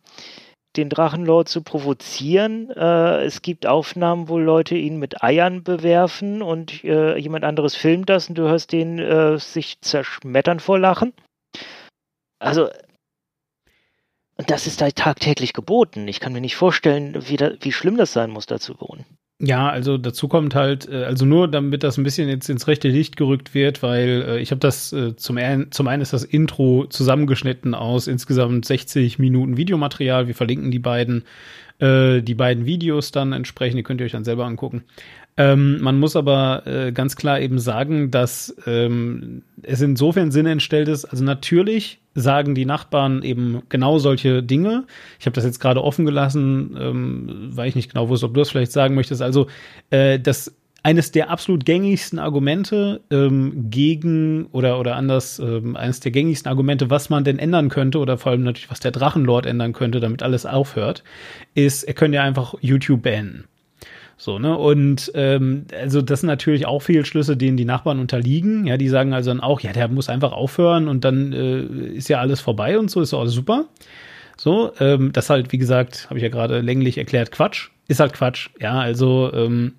den 0.76 0.88
Drachenlord 0.88 1.48
zu 1.48 1.62
provozieren. 1.62 2.70
Äh, 2.70 3.24
es 3.24 3.42
gibt 3.42 3.66
Aufnahmen, 3.66 4.28
wo 4.28 4.38
Leute 4.38 4.76
ihn 4.76 4.98
mit 4.98 5.22
Eiern 5.22 5.64
bewerfen 5.64 6.42
und 6.42 6.84
äh, 6.84 7.16
jemand 7.16 7.44
anderes 7.44 7.74
filmt 7.74 8.08
das 8.08 8.28
und 8.28 8.36
du 8.36 8.42
hörst 8.48 8.72
den 8.72 8.98
äh, 8.98 9.38
sich 9.38 9.80
zerschmettern 9.80 10.60
vor 10.60 10.78
Lachen. 10.78 11.12
Also, 12.38 12.68
das 14.36 14.66
ist 14.66 14.80
da 14.80 14.90
tagtäglich 14.90 15.52
geboten. 15.52 16.08
Ich 16.08 16.20
kann 16.20 16.32
mir 16.32 16.40
nicht 16.40 16.56
vorstellen, 16.56 17.28
wie, 17.28 17.36
da, 17.36 17.52
wie 17.60 17.72
schlimm 17.72 17.96
das 17.96 18.12
sein 18.12 18.30
muss, 18.30 18.46
da 18.46 18.58
zu 18.58 18.80
wohnen. 18.80 19.04
Ja, 19.42 19.70
also 19.70 19.96
dazu 19.96 20.28
kommt 20.28 20.54
halt, 20.54 20.86
äh, 20.90 21.04
also 21.04 21.24
nur 21.24 21.48
damit 21.48 21.82
das 21.82 21.96
ein 21.96 22.04
bisschen 22.04 22.28
jetzt 22.28 22.50
ins 22.50 22.68
rechte 22.68 22.88
Licht 22.88 23.16
gerückt 23.16 23.54
wird, 23.54 23.82
weil 23.82 24.24
äh, 24.28 24.38
ich 24.38 24.50
habe 24.50 24.58
das 24.58 24.92
äh, 24.92 25.16
zum, 25.16 25.38
einen, 25.38 25.72
zum 25.72 25.88
einen 25.88 26.02
ist 26.02 26.12
das 26.12 26.24
Intro 26.24 26.84
zusammengeschnitten 26.86 27.74
aus 27.74 28.06
insgesamt 28.06 28.66
60 28.66 29.18
Minuten 29.18 29.56
Videomaterial. 29.56 30.26
Wir 30.26 30.34
verlinken 30.34 30.70
die 30.70 30.78
beiden, 30.78 31.24
äh, 31.78 32.20
die 32.20 32.34
beiden 32.34 32.66
Videos 32.66 33.12
dann 33.12 33.32
entsprechend, 33.32 33.78
die 33.78 33.82
könnt 33.82 34.02
ihr 34.02 34.04
euch 34.04 34.12
dann 34.12 34.24
selber 34.24 34.44
angucken. 34.44 34.84
Ähm, 35.36 35.80
man 35.80 35.98
muss 35.98 36.16
aber 36.16 36.66
äh, 36.66 36.92
ganz 36.92 37.16
klar 37.16 37.40
eben 37.40 37.58
sagen, 37.58 38.10
dass 38.10 38.54
ähm, 38.66 39.42
es 39.62 39.80
insofern 39.80 40.30
Sinn 40.30 40.46
entstellt 40.46 40.88
ist. 40.88 41.04
Also 41.04 41.24
natürlich 41.24 42.00
sagen 42.14 42.54
die 42.54 42.66
Nachbarn 42.66 43.22
eben 43.22 43.62
genau 43.68 43.98
solche 43.98 44.42
Dinge. 44.42 44.84
Ich 45.18 45.26
habe 45.26 45.34
das 45.34 45.44
jetzt 45.44 45.60
gerade 45.60 45.82
offen 45.82 46.04
gelassen, 46.04 46.76
ähm, 46.78 47.50
weil 47.52 47.68
ich 47.68 47.76
nicht 47.76 47.92
genau 47.92 48.08
wusste, 48.08 48.26
ob 48.26 48.34
du 48.34 48.40
das 48.40 48.50
vielleicht 48.50 48.72
sagen 48.72 48.94
möchtest. 48.94 49.22
Also 49.22 49.46
äh, 49.90 50.18
das 50.18 50.54
eines 50.82 51.12
der 51.12 51.30
absolut 51.30 51.64
gängigsten 51.64 52.18
Argumente 52.18 53.02
ähm, 53.10 53.70
gegen 53.70 54.46
oder 54.46 54.80
oder 54.80 54.96
anders 54.96 55.38
ähm, 55.38 55.76
eines 55.76 56.00
der 56.00 56.10
gängigsten 56.10 56.48
Argumente, 56.48 56.90
was 56.90 57.10
man 57.10 57.24
denn 57.24 57.38
ändern 57.38 57.68
könnte 57.68 57.98
oder 57.98 58.16
vor 58.18 58.32
allem 58.32 58.44
natürlich 58.44 58.70
was 58.70 58.80
der 58.80 58.90
Drachenlord 58.90 59.46
ändern 59.46 59.72
könnte, 59.72 60.00
damit 60.00 60.22
alles 60.22 60.46
aufhört, 60.46 61.04
ist, 61.54 61.84
er 61.84 61.94
könnte 61.94 62.16
ja 62.16 62.22
einfach 62.22 62.54
YouTube 62.60 63.02
beenden. 63.02 63.44
So, 64.20 64.38
ne? 64.38 64.54
Und 64.54 65.10
ähm, 65.14 65.64
also 65.80 66.02
das 66.02 66.20
sind 66.20 66.26
natürlich 66.26 66.66
auch 66.66 66.82
Fehlschlüsse, 66.82 67.38
denen 67.38 67.56
die 67.56 67.64
Nachbarn 67.64 67.98
unterliegen. 67.98 68.66
Ja, 68.66 68.76
die 68.76 68.90
sagen 68.90 69.14
also 69.14 69.30
dann 69.30 69.40
auch, 69.40 69.60
ja, 69.60 69.72
der 69.72 69.88
muss 69.88 70.10
einfach 70.10 70.32
aufhören 70.32 70.88
und 70.88 71.06
dann 71.06 71.32
äh, 71.32 71.62
ist 71.94 72.10
ja 72.10 72.20
alles 72.20 72.38
vorbei 72.38 72.78
und 72.78 72.90
so, 72.90 73.00
ist 73.00 73.14
auch 73.14 73.24
super. 73.24 73.64
So, 74.36 74.72
ähm, 74.78 75.12
das 75.12 75.30
halt, 75.30 75.52
wie 75.52 75.56
gesagt, 75.56 76.04
habe 76.10 76.18
ich 76.18 76.22
ja 76.22 76.28
gerade 76.28 76.60
länglich 76.60 76.98
erklärt, 76.98 77.32
Quatsch. 77.32 77.70
Ist 77.88 78.00
halt 78.00 78.12
Quatsch. 78.12 78.50
Ja, 78.60 78.78
also 78.78 79.32
ähm, 79.32 79.76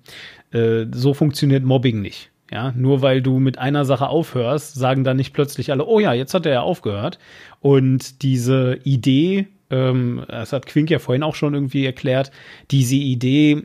äh, 0.50 0.86
so 0.92 1.14
funktioniert 1.14 1.62
Mobbing 1.62 2.02
nicht. 2.02 2.32
Ja, 2.50 2.72
nur 2.76 3.00
weil 3.00 3.22
du 3.22 3.38
mit 3.38 3.58
einer 3.58 3.84
Sache 3.84 4.08
aufhörst, 4.08 4.74
sagen 4.74 5.04
dann 5.04 5.18
nicht 5.18 5.34
plötzlich 5.34 5.70
alle, 5.70 5.86
oh 5.86 6.00
ja, 6.00 6.14
jetzt 6.14 6.34
hat 6.34 6.46
er 6.46 6.52
ja 6.52 6.62
aufgehört. 6.62 7.20
Und 7.60 8.22
diese 8.22 8.76
Idee, 8.82 9.46
ähm, 9.70 10.24
das 10.26 10.52
hat 10.52 10.66
Quink 10.66 10.90
ja 10.90 10.98
vorhin 10.98 11.22
auch 11.22 11.36
schon 11.36 11.54
irgendwie 11.54 11.86
erklärt, 11.86 12.32
diese 12.72 12.96
Idee, 12.96 13.62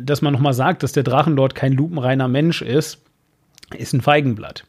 dass 0.00 0.22
man 0.22 0.32
nochmal 0.32 0.54
sagt, 0.54 0.82
dass 0.82 0.92
der 0.92 1.02
Drachenlord 1.02 1.54
kein 1.54 1.72
lupenreiner 1.72 2.28
Mensch 2.28 2.62
ist, 2.62 3.02
ist 3.76 3.92
ein 3.92 4.00
Feigenblatt. 4.00 4.64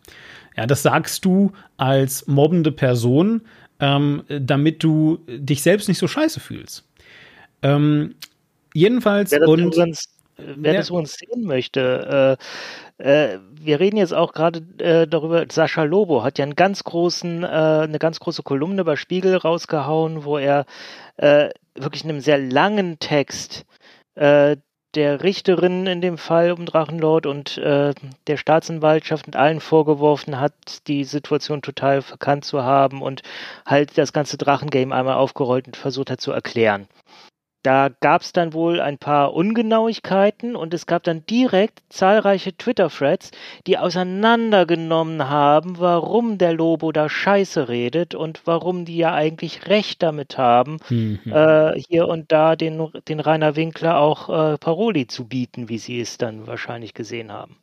Ja, 0.56 0.66
das 0.68 0.84
sagst 0.84 1.26
du 1.26 1.52
als 1.78 2.28
mobbende 2.28 2.72
Person, 2.72 3.42
ähm, 3.80 4.24
damit 4.28 4.84
du 4.84 5.20
dich 5.28 5.62
selbst 5.64 5.88
nicht 5.88 5.98
so 5.98 6.08
scheiße 6.08 6.40
fühlst. 6.40 6.88
Ähm, 7.64 8.16
jedenfalls 8.74 9.32
wer 9.32 9.40
das 9.40 9.50
und 9.50 9.60
übrigens, 9.60 10.04
wer 10.38 10.74
Ja. 10.74 10.80
das 10.80 10.90
übrigens 10.90 11.14
sehen 11.14 11.44
möchte, 11.46 12.38
äh, 13.00 13.34
äh, 13.34 13.40
wir 13.60 13.80
reden 13.80 13.98
jetzt 13.98 14.14
auch 14.14 14.34
gerade 14.34 14.62
äh, 14.80 15.08
darüber, 15.08 15.46
Sascha 15.50 15.84
Lobo 15.84 16.24
hat 16.24 16.38
ja 16.38 16.44
einen 16.44 16.56
ganz 16.56 16.84
großen, 16.84 17.44
äh, 17.44 17.48
eine 17.48 18.00
ganz 18.00 18.20
große 18.20 18.44
Kolumne 18.44 18.84
bei 18.84 18.96
Spiegel 18.96 19.36
rausgehauen, 19.38 20.24
wo 20.26 20.38
er 20.38 20.66
äh, 21.18 21.50
wirklich 21.76 22.04
in 22.04 22.10
einem 22.12 22.22
sehr 22.22 22.38
langen 22.38 23.00
Text 23.00 23.66
äh, 24.16 24.58
der 24.96 25.24
Richterin 25.24 25.88
in 25.88 26.02
dem 26.02 26.18
Fall 26.18 26.52
um 26.52 26.66
Drachenlord 26.66 27.26
und 27.26 27.58
äh, 27.58 27.94
der 28.28 28.38
Staatsanwaltschaft 28.38 29.28
und 29.28 29.36
allen 29.36 29.60
vorgeworfen 29.60 30.40
hat, 30.40 30.54
die 30.88 31.04
Situation 31.04 31.62
total 31.62 32.02
verkannt 32.02 32.46
zu 32.46 32.64
haben 32.64 33.02
und 33.02 33.22
halt 33.66 33.98
das 33.98 34.14
ganze 34.14 34.38
Drachengame 34.38 34.94
einmal 34.94 35.16
aufgerollt 35.16 35.68
und 35.68 35.78
versucht 35.78 36.12
hat 36.12 36.22
zu 36.22 36.32
erklären. 36.32 36.88
Da 37.64 37.90
gab 37.90 38.22
es 38.22 38.34
dann 38.34 38.54
wohl 38.54 38.80
ein 38.82 38.98
paar 39.00 39.34
Ungenauigkeiten 39.34 40.56
und 40.56 40.74
es 40.76 40.86
gab 40.88 41.04
dann 41.04 41.26
direkt 41.26 41.82
zahlreiche 41.90 42.56
Twitter-Threads, 42.58 43.32
die 43.68 43.78
auseinandergenommen 43.78 45.28
haben, 45.30 45.80
warum 45.80 46.38
der 46.38 46.54
Lobo 46.54 46.92
da 46.92 47.08
Scheiße 47.10 47.68
redet 47.70 48.14
und 48.16 48.42
warum 48.46 48.86
die 48.86 48.98
ja 48.98 49.14
eigentlich 49.14 49.68
Recht 49.68 50.02
damit 50.04 50.38
haben, 50.38 50.78
Mhm. 50.90 51.20
äh, 51.30 51.74
hier 51.80 52.08
und 52.08 52.32
da 52.32 52.56
den, 52.56 52.92
den 53.08 53.20
Rainer 53.20 53.56
Winkler 53.56 53.98
auch 54.00 54.30
äh, 54.54 54.58
Paroli 54.58 55.08
zu 55.08 55.28
bieten, 55.28 55.68
wie 55.70 55.78
sie 55.80 56.00
es 56.00 56.18
dann 56.18 56.46
wahrscheinlich 56.48 56.94
gesehen 56.94 57.32
haben. 57.32 57.58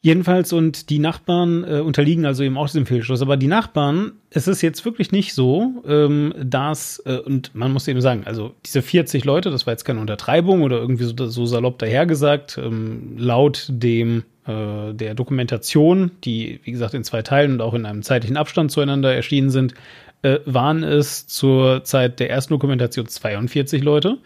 Jedenfalls 0.00 0.52
und 0.52 0.90
die 0.90 1.00
Nachbarn 1.00 1.64
äh, 1.64 1.80
unterliegen 1.80 2.24
also 2.24 2.44
eben 2.44 2.56
auch 2.56 2.66
diesem 2.66 2.86
Fehlschluss. 2.86 3.20
Aber 3.20 3.36
die 3.36 3.48
Nachbarn, 3.48 4.12
es 4.30 4.46
ist 4.46 4.62
jetzt 4.62 4.84
wirklich 4.84 5.10
nicht 5.10 5.34
so, 5.34 5.82
ähm, 5.88 6.32
dass, 6.40 7.02
äh, 7.04 7.16
und 7.16 7.52
man 7.56 7.72
muss 7.72 7.88
eben 7.88 8.00
sagen, 8.00 8.22
also 8.24 8.54
diese 8.64 8.80
40 8.80 9.24
Leute, 9.24 9.50
das 9.50 9.66
war 9.66 9.72
jetzt 9.72 9.84
keine 9.84 10.00
Untertreibung 10.00 10.62
oder 10.62 10.78
irgendwie 10.78 11.04
so, 11.04 11.26
so 11.26 11.46
salopp 11.46 11.80
dahergesagt, 11.80 12.58
ähm, 12.58 13.16
laut 13.18 13.66
dem 13.70 14.22
äh, 14.46 14.94
der 14.94 15.14
Dokumentation, 15.14 16.12
die 16.22 16.60
wie 16.62 16.70
gesagt 16.70 16.94
in 16.94 17.02
zwei 17.02 17.22
Teilen 17.22 17.54
und 17.54 17.60
auch 17.60 17.74
in 17.74 17.84
einem 17.84 18.02
zeitlichen 18.02 18.36
Abstand 18.36 18.70
zueinander 18.70 19.12
erschienen 19.12 19.50
sind, 19.50 19.74
äh, 20.22 20.38
waren 20.44 20.84
es 20.84 21.26
zur 21.26 21.82
Zeit 21.82 22.20
der 22.20 22.30
ersten 22.30 22.54
Dokumentation 22.54 23.08
42 23.08 23.82
Leute 23.82 24.18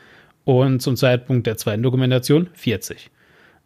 und 0.44 0.80
zum 0.80 0.96
Zeitpunkt 0.96 1.46
der 1.46 1.56
zweiten 1.56 1.82
Dokumentation 1.82 2.48
40. 2.52 3.10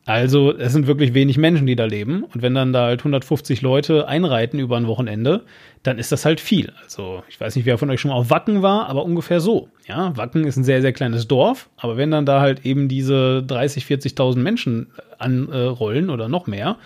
Also 0.06 0.56
es 0.56 0.72
sind 0.72 0.86
wirklich 0.86 1.14
wenig 1.14 1.36
Menschen, 1.36 1.66
die 1.66 1.74
da 1.74 1.84
leben. 1.84 2.22
Und 2.22 2.40
wenn 2.40 2.54
dann 2.54 2.72
da 2.72 2.86
halt 2.86 3.00
150 3.00 3.60
Leute 3.60 4.06
einreiten 4.06 4.60
über 4.60 4.76
ein 4.76 4.86
Wochenende, 4.86 5.42
dann 5.82 5.98
ist 5.98 6.12
das 6.12 6.24
halt 6.24 6.40
viel. 6.40 6.72
Also 6.84 7.24
ich 7.28 7.40
weiß 7.40 7.56
nicht, 7.56 7.66
wer 7.66 7.76
von 7.76 7.90
euch 7.90 8.00
schon 8.00 8.12
mal 8.12 8.16
auf 8.16 8.30
Wacken 8.30 8.62
war, 8.62 8.88
aber 8.88 9.04
ungefähr 9.04 9.40
so. 9.40 9.68
Ja, 9.88 10.16
Wacken 10.16 10.44
ist 10.44 10.56
ein 10.56 10.64
sehr, 10.64 10.80
sehr 10.80 10.92
kleines 10.92 11.26
Dorf. 11.26 11.68
Aber 11.76 11.96
wenn 11.96 12.12
dann 12.12 12.24
da 12.24 12.40
halt 12.40 12.64
eben 12.64 12.88
diese 12.88 13.42
30, 13.42 13.84
40.000 13.84 14.36
Menschen 14.38 14.92
anrollen 15.18 16.08
oder 16.08 16.28
noch 16.28 16.46
mehr, 16.46 16.76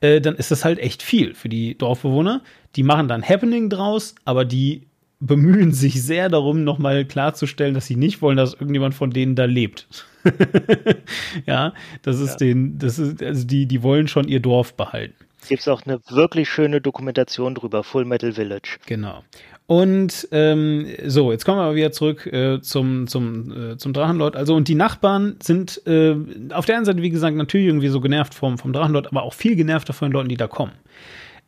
äh, 0.00 0.20
dann 0.20 0.34
ist 0.34 0.50
das 0.50 0.64
halt 0.64 0.80
echt 0.80 1.04
viel 1.04 1.34
für 1.34 1.48
die 1.48 1.78
Dorfbewohner. 1.78 2.42
Die 2.74 2.82
machen 2.82 3.06
dann 3.06 3.22
Happening 3.22 3.70
draus, 3.70 4.16
aber 4.24 4.44
die 4.44 4.87
bemühen 5.20 5.72
sich 5.72 6.02
sehr 6.02 6.28
darum, 6.28 6.64
nochmal 6.64 7.04
klarzustellen, 7.04 7.74
dass 7.74 7.86
sie 7.86 7.96
nicht 7.96 8.22
wollen, 8.22 8.36
dass 8.36 8.54
irgendjemand 8.54 8.94
von 8.94 9.10
denen 9.10 9.34
da 9.34 9.46
lebt. 9.46 9.86
ja, 11.46 11.72
das 12.02 12.20
ist 12.20 12.32
Ja. 12.40 12.46
den, 12.46 12.78
das 12.78 12.98
ist, 12.98 13.22
also 13.22 13.46
die, 13.46 13.66
die 13.66 13.82
wollen 13.82 14.08
schon 14.08 14.28
ihr 14.28 14.40
Dorf 14.40 14.74
behalten. 14.74 15.14
Gibt 15.48 15.60
es 15.60 15.68
auch 15.68 15.82
eine 15.86 16.00
wirklich 16.10 16.48
schöne 16.48 16.80
Dokumentation 16.80 17.54
drüber, 17.54 17.82
Full 17.84 18.04
Metal 18.04 18.32
Village. 18.32 18.78
Genau. 18.86 19.22
Und 19.66 20.28
ähm, 20.32 20.86
so, 21.06 21.30
jetzt 21.30 21.44
kommen 21.44 21.58
wir 21.58 21.64
aber 21.64 21.74
wieder 21.74 21.92
zurück 21.92 22.26
äh, 22.26 22.60
zum, 22.60 23.06
zum, 23.06 23.72
äh, 23.72 23.76
zum 23.76 23.92
Drachenlord. 23.92 24.34
Also, 24.34 24.54
und 24.54 24.66
die 24.66 24.74
Nachbarn 24.74 25.36
sind 25.42 25.80
äh, 25.86 26.16
auf 26.52 26.64
der 26.66 26.76
einen 26.76 26.84
Seite, 26.84 27.02
wie 27.02 27.10
gesagt, 27.10 27.36
natürlich 27.36 27.66
irgendwie 27.66 27.88
so 27.88 28.00
genervt 28.00 28.34
vom, 28.34 28.58
vom 28.58 28.72
Drachenlord, 28.72 29.08
aber 29.08 29.22
auch 29.22 29.34
viel 29.34 29.56
genervter 29.56 29.92
von 29.92 30.08
den 30.08 30.12
Leuten, 30.12 30.28
die 30.28 30.36
da 30.36 30.48
kommen. 30.48 30.72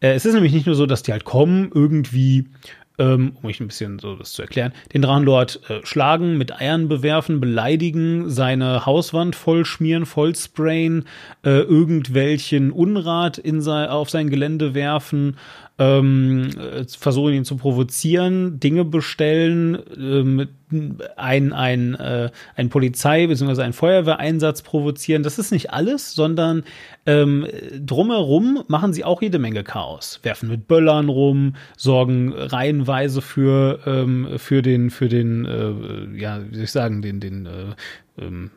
Äh, 0.00 0.12
es 0.12 0.24
ist 0.24 0.34
nämlich 0.34 0.52
nicht 0.52 0.66
nur 0.66 0.74
so, 0.74 0.86
dass 0.86 1.02
die 1.02 1.12
halt 1.12 1.24
kommen, 1.24 1.70
irgendwie, 1.74 2.46
um 3.04 3.44
euch 3.44 3.60
ein 3.60 3.68
bisschen 3.68 3.98
so 3.98 4.14
das 4.16 4.32
zu 4.32 4.42
erklären, 4.42 4.72
den 4.92 5.02
Drachenlord 5.02 5.60
äh, 5.68 5.80
schlagen, 5.84 6.38
mit 6.38 6.60
Eiern 6.60 6.88
bewerfen, 6.88 7.40
beleidigen, 7.40 8.30
seine 8.30 8.86
Hauswand 8.86 9.36
vollschmieren, 9.36 10.06
vollsprayen, 10.06 11.06
äh, 11.44 11.60
irgendwelchen 11.60 12.70
Unrat 12.72 13.38
in 13.38 13.60
sei, 13.60 13.88
auf 13.88 14.10
sein 14.10 14.30
Gelände 14.30 14.74
werfen, 14.74 15.36
ähm, 15.80 16.50
äh, 16.58 16.84
versuchen 16.86 17.32
ihn 17.32 17.44
zu 17.46 17.56
provozieren, 17.56 18.60
Dinge 18.60 18.84
bestellen, 18.84 19.78
ähm, 19.96 20.46
ein, 21.16 21.52
ein, 21.54 21.94
äh, 21.94 22.30
ein 22.54 22.68
Polizei- 22.68 23.26
bzw. 23.26 23.62
ein 23.62 23.72
Feuerwehreinsatz 23.72 24.60
provozieren. 24.60 25.22
Das 25.22 25.38
ist 25.38 25.50
nicht 25.50 25.72
alles, 25.72 26.12
sondern 26.12 26.64
ähm, 27.06 27.46
drumherum 27.84 28.62
machen 28.68 28.92
sie 28.92 29.04
auch 29.04 29.22
jede 29.22 29.38
Menge 29.38 29.64
Chaos. 29.64 30.20
Werfen 30.22 30.50
mit 30.50 30.68
Böllern 30.68 31.08
rum, 31.08 31.54
sorgen 31.78 32.34
reihenweise 32.34 33.22
für, 33.22 33.80
ähm, 33.86 34.28
für 34.36 34.60
den, 34.60 34.90
für 34.90 35.08
den, 35.08 35.46
äh, 35.46 36.20
ja, 36.20 36.40
wie 36.48 36.56
soll 36.56 36.64
ich 36.64 36.72
sagen, 36.72 37.00
den, 37.00 37.20
den, 37.20 37.46
äh, 37.46 38.22
ähm, 38.22 38.50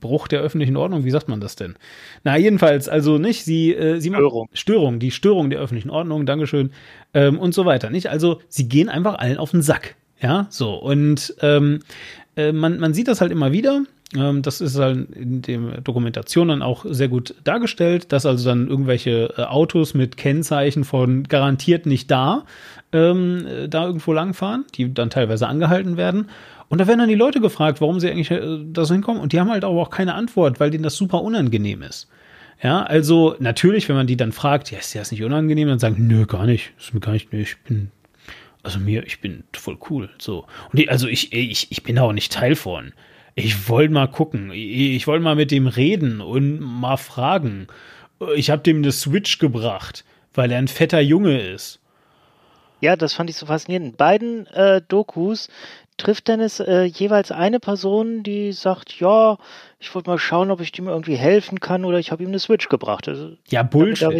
Bruch 0.00 0.28
der 0.28 0.40
öffentlichen 0.40 0.76
Ordnung, 0.76 1.04
wie 1.04 1.10
sagt 1.10 1.28
man 1.28 1.40
das 1.40 1.56
denn? 1.56 1.76
Na, 2.24 2.36
jedenfalls, 2.36 2.88
also 2.88 3.18
nicht, 3.18 3.44
sie, 3.44 3.74
äh, 3.74 4.00
sie 4.00 4.10
machen- 4.10 4.22
Störung. 4.22 4.48
Störung, 4.52 4.98
die 4.98 5.10
Störung 5.10 5.50
der 5.50 5.60
öffentlichen 5.60 5.90
Ordnung, 5.90 6.26
Dankeschön, 6.26 6.70
ähm, 7.14 7.38
und 7.38 7.54
so 7.54 7.64
weiter, 7.64 7.90
nicht? 7.90 8.08
Also, 8.08 8.40
sie 8.48 8.68
gehen 8.68 8.88
einfach 8.88 9.14
allen 9.18 9.38
auf 9.38 9.50
den 9.52 9.62
Sack, 9.62 9.96
ja, 10.20 10.46
so, 10.50 10.74
und 10.74 11.34
ähm, 11.40 11.80
äh, 12.36 12.52
man, 12.52 12.78
man 12.78 12.94
sieht 12.94 13.08
das 13.08 13.20
halt 13.20 13.32
immer 13.32 13.52
wieder, 13.52 13.82
Ähm, 14.14 14.42
das 14.42 14.60
ist 14.60 14.78
halt 14.78 15.10
in 15.12 15.40
der 15.40 15.80
Dokumentation 15.80 16.48
dann 16.48 16.60
auch 16.60 16.84
sehr 16.86 17.08
gut 17.08 17.34
dargestellt, 17.44 18.12
dass 18.12 18.26
also 18.26 18.46
dann 18.46 18.68
irgendwelche 18.68 19.32
äh, 19.38 19.44
Autos 19.44 19.94
mit 19.94 20.18
Kennzeichen 20.18 20.84
von 20.84 21.22
garantiert 21.22 21.86
nicht 21.86 22.10
da 22.10 22.44
ähm, 22.92 23.46
äh, 23.46 23.68
da 23.70 23.86
irgendwo 23.86 24.12
langfahren, 24.12 24.66
die 24.74 24.92
dann 24.92 25.08
teilweise 25.08 25.48
angehalten 25.48 25.96
werden. 25.96 26.28
Und 26.72 26.78
da 26.78 26.86
werden 26.86 27.00
dann 27.00 27.08
die 27.10 27.14
Leute 27.14 27.42
gefragt, 27.42 27.82
warum 27.82 28.00
sie 28.00 28.10
eigentlich 28.10 28.30
äh, 28.30 28.64
da 28.64 28.86
so 28.86 28.94
hinkommen. 28.94 29.20
Und 29.20 29.34
die 29.34 29.40
haben 29.40 29.50
halt 29.50 29.62
aber 29.62 29.78
auch 29.78 29.90
keine 29.90 30.14
Antwort, 30.14 30.58
weil 30.58 30.70
denen 30.70 30.82
das 30.82 30.96
super 30.96 31.20
unangenehm 31.20 31.82
ist. 31.82 32.08
Ja, 32.62 32.82
also 32.82 33.36
natürlich, 33.40 33.90
wenn 33.90 33.96
man 33.96 34.06
die 34.06 34.16
dann 34.16 34.32
fragt, 34.32 34.70
ja, 34.70 34.78
ist 34.78 34.94
dir 34.94 35.00
das 35.00 35.10
nicht 35.10 35.22
unangenehm, 35.22 35.68
dann 35.68 35.78
sagen, 35.78 36.06
nö, 36.06 36.24
gar 36.24 36.46
nicht, 36.46 36.72
ist 36.78 36.94
mir 36.94 37.00
gar 37.00 37.12
nicht, 37.12 37.30
nö, 37.30 37.40
ich 37.40 37.58
bin, 37.58 37.90
also 38.62 38.78
mir, 38.78 39.04
ich 39.04 39.20
bin 39.20 39.44
voll 39.52 39.76
cool, 39.90 40.08
so. 40.16 40.46
Und 40.70 40.78
die, 40.78 40.88
also 40.88 41.08
ich, 41.08 41.34
ich, 41.34 41.70
ich 41.70 41.82
bin 41.82 41.96
da 41.96 42.04
auch 42.04 42.14
nicht 42.14 42.32
Teil 42.32 42.56
von. 42.56 42.94
Ich 43.34 43.68
wollte 43.68 43.92
mal 43.92 44.06
gucken, 44.06 44.50
ich, 44.50 45.06
wollte 45.06 45.22
mal 45.22 45.36
mit 45.36 45.50
dem 45.50 45.66
reden 45.66 46.22
und 46.22 46.58
mal 46.58 46.96
fragen. 46.96 47.66
Ich 48.34 48.48
habe 48.48 48.62
dem 48.62 48.78
eine 48.78 48.92
Switch 48.92 49.38
gebracht, 49.38 50.06
weil 50.32 50.50
er 50.50 50.56
ein 50.56 50.68
fetter 50.68 51.00
Junge 51.02 51.38
ist. 51.38 51.82
Ja, 52.82 52.96
das 52.96 53.14
fand 53.14 53.30
ich 53.30 53.36
so 53.36 53.46
faszinierend. 53.46 53.90
In 53.90 53.96
beiden 53.96 54.46
äh, 54.48 54.82
Dokus 54.88 55.48
trifft 56.02 56.28
Dennis 56.28 56.60
äh, 56.60 56.82
jeweils 56.82 57.30
eine 57.30 57.60
Person, 57.60 58.22
die 58.22 58.52
sagt, 58.52 58.98
ja, 58.98 59.38
ich 59.78 59.94
wollte 59.94 60.10
mal 60.10 60.18
schauen, 60.18 60.50
ob 60.50 60.60
ich 60.60 60.72
dem 60.72 60.88
irgendwie 60.88 61.16
helfen 61.16 61.60
kann 61.60 61.84
oder 61.84 61.98
ich 61.98 62.10
habe 62.10 62.22
ihm 62.22 62.28
eine 62.28 62.38
Switch 62.38 62.68
gebracht. 62.68 63.08
Also, 63.08 63.36
ja, 63.48 63.62
Bullshit. 63.62 64.10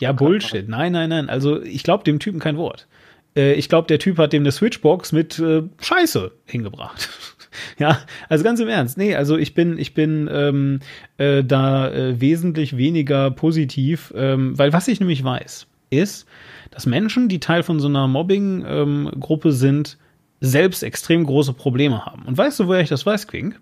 Ja, 0.00 0.12
Bullshit. 0.12 0.68
Nein, 0.68 0.92
nein, 0.92 1.08
nein. 1.08 1.28
Also 1.28 1.62
ich 1.62 1.82
glaube 1.82 2.04
dem 2.04 2.18
Typen 2.18 2.40
kein 2.40 2.56
Wort. 2.56 2.88
Äh, 3.36 3.54
ich 3.54 3.68
glaube, 3.68 3.86
der 3.86 3.98
Typ 3.98 4.18
hat 4.18 4.32
dem 4.32 4.42
eine 4.42 4.52
Switchbox 4.52 5.12
mit 5.12 5.38
äh, 5.38 5.62
Scheiße 5.80 6.32
hingebracht. 6.44 7.08
ja, 7.78 8.00
also 8.28 8.44
ganz 8.44 8.60
im 8.60 8.68
Ernst. 8.68 8.98
Nee, 8.98 9.14
also 9.14 9.36
ich 9.36 9.54
bin, 9.54 9.78
ich 9.78 9.94
bin 9.94 10.28
ähm, 10.32 10.80
äh, 11.18 11.44
da 11.44 11.90
äh, 11.90 12.20
wesentlich 12.20 12.76
weniger 12.76 13.30
positiv, 13.30 14.12
ähm, 14.16 14.58
weil 14.58 14.72
was 14.72 14.88
ich 14.88 14.98
nämlich 14.98 15.22
weiß, 15.22 15.66
ist, 15.90 16.26
dass 16.70 16.86
Menschen, 16.86 17.28
die 17.28 17.40
Teil 17.40 17.62
von 17.62 17.80
so 17.80 17.88
einer 17.88 18.08
Mobbing-Gruppe 18.08 19.48
ähm, 19.48 19.54
sind, 19.54 19.98
selbst 20.40 20.82
extrem 20.82 21.24
große 21.24 21.52
Probleme 21.52 22.04
haben. 22.04 22.24
Und 22.24 22.36
weißt 22.36 22.60
du, 22.60 22.68
woher 22.68 22.80
ich 22.80 22.88
das 22.88 23.04
weiß, 23.04 23.26
Quink? 23.26 23.60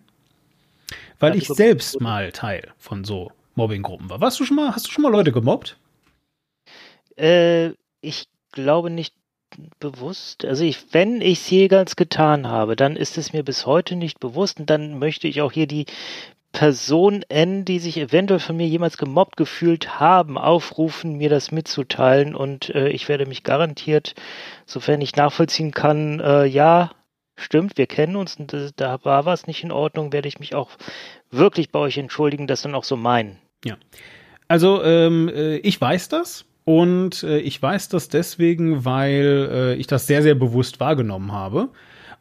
Weil 1.19 1.37
ich 1.37 1.49
selbst 1.49 2.01
mal 2.01 2.31
Teil 2.33 2.73
von 2.77 3.05
so 3.05 3.33
Mobbing-Gruppen 3.55 4.11
war. 4.11 4.21
Warst 4.21 4.39
du 4.39 4.45
schon 4.45 4.57
mal, 4.57 4.75
hast 4.75 4.87
du 4.87 4.91
schon 4.91 5.03
mal 5.03 5.11
Leute 5.11 5.33
gemobbt? 5.33 5.79
Äh, 7.17 7.71
ich 8.03 8.29
glaube 8.53 8.91
nicht 8.91 9.15
bewusst. 9.81 10.45
Also 10.45 10.65
ich, 10.65 10.93
wenn 10.93 11.21
ich 11.21 11.41
es 11.41 11.51
jemals 11.51 11.97
getan 11.97 12.47
habe, 12.49 12.77
dann 12.77 12.97
ist 12.97 13.17
es 13.17 13.33
mir 13.33 13.43
bis 13.43 13.65
heute 13.65 13.97
nicht 13.97 14.21
bewusst 14.21 14.61
und 14.61 14.69
dann 14.69 14.99
möchte 14.99 15.29
ich 15.29 15.41
auch 15.41 15.53
hier 15.53 15.67
die 15.67 15.87
Person 16.57 17.23
N, 17.29 17.66
die 17.66 17.79
sich 17.79 17.99
eventuell 17.99 18.40
von 18.40 18.57
mir 18.57 18.66
jemals 18.66 18.97
gemobbt 18.97 19.37
gefühlt 19.37 20.01
haben, 20.01 20.38
aufrufen, 20.38 21.19
mir 21.19 21.29
das 21.29 21.53
mitzuteilen 21.53 22.35
und 22.35 22.75
äh, 22.75 22.88
ich 22.88 23.11
werde 23.11 23.27
mich 23.27 23.42
garantiert, 23.42 24.14
sofern 24.64 25.03
ich 25.03 25.14
nachvollziehen 25.16 25.73
kann, 25.73 26.19
äh, 26.19 26.47
ja, 26.47 26.92
stimmt, 27.37 27.77
wir 27.77 27.87
kennen 27.87 28.16
uns 28.16 28.37
und 28.37 28.55
äh, 28.55 28.71
da 28.75 29.05
war 29.05 29.27
was 29.27 29.47
nicht 29.47 29.64
in 29.64 29.71
Ordnung, 29.71 30.14
werde 30.14 30.29
ich 30.29 30.38
mich 30.38 30.55
auch 30.55 30.71
wirklich 31.31 31.71
bei 31.71 31.79
euch 31.79 31.99
entschuldigen, 31.99 32.47
das 32.47 32.62
dann 32.62 32.75
auch 32.75 32.85
so 32.85 32.97
meinen. 32.97 33.37
Ja. 33.62 33.77
Also 34.49 34.83
ähm, 34.83 35.29
äh, 35.29 35.59
ich 35.59 35.79
weiß 35.79 36.09
das 36.09 36.47
und 36.64 37.23
äh, 37.23 37.37
ich 37.40 37.61
weiß 37.61 37.90
das 37.90 38.09
deswegen, 38.09 38.87
weil 38.87 39.51
äh, 39.53 39.75
ich 39.75 39.88
das 39.88 40.07
sehr, 40.07 40.23
sehr 40.23 40.35
bewusst 40.35 40.81
wahrgenommen 40.81 41.33
habe. 41.33 41.69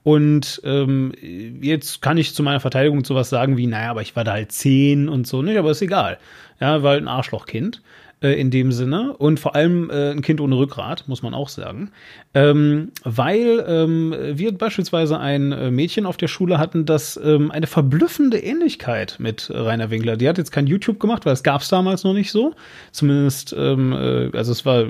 Und 0.05 0.61
ähm, 0.63 1.13
jetzt 1.61 1.99
kann 2.03 2.19
ich 2.19 2.35
zu 2.35 2.43
meiner 2.43 2.59
Verteidigung 2.59 3.03
sowas 3.03 3.31
sagen 3.31 3.57
wie, 3.57 3.65
naja, 3.65 3.89
aber 3.89 4.03
ich 4.03 4.15
war 4.15 4.23
da 4.23 4.33
halt 4.33 4.51
zehn 4.51 5.09
und 5.09 5.25
so, 5.25 5.41
nicht, 5.41 5.57
aber 5.57 5.71
ist 5.71 5.81
egal. 5.81 6.19
Ja, 6.59 6.83
war 6.83 6.91
halt 6.91 7.01
ein 7.01 7.07
Arschlochkind 7.07 7.81
äh, 8.21 8.39
in 8.39 8.51
dem 8.51 8.71
Sinne 8.71 9.17
und 9.17 9.39
vor 9.39 9.55
allem 9.55 9.89
äh, 9.89 10.11
ein 10.11 10.21
Kind 10.21 10.41
ohne 10.41 10.59
Rückgrat, 10.59 11.07
muss 11.07 11.23
man 11.23 11.33
auch 11.33 11.49
sagen. 11.49 11.89
Ähm, 12.35 12.91
weil 13.03 13.65
ähm, 13.67 14.15
wir 14.33 14.55
beispielsweise 14.55 15.19
ein 15.19 15.51
äh, 15.51 15.71
Mädchen 15.71 16.05
auf 16.05 16.17
der 16.17 16.27
Schule 16.27 16.59
hatten, 16.59 16.85
das 16.85 17.19
ähm, 17.23 17.49
eine 17.49 17.65
verblüffende 17.65 18.37
Ähnlichkeit 18.37 19.15
mit 19.17 19.49
Rainer 19.51 19.89
Winkler. 19.89 20.17
Die 20.17 20.29
hat 20.29 20.37
jetzt 20.37 20.51
kein 20.51 20.67
YouTube 20.67 20.99
gemacht, 20.99 21.25
weil 21.25 21.33
es 21.33 21.41
gab 21.41 21.61
es 21.61 21.69
damals 21.69 22.03
noch 22.03 22.13
nicht 22.13 22.31
so. 22.31 22.53
Zumindest, 22.91 23.55
ähm, 23.57 23.91
äh, 23.91 24.37
also 24.37 24.51
es 24.51 24.67
war, 24.67 24.85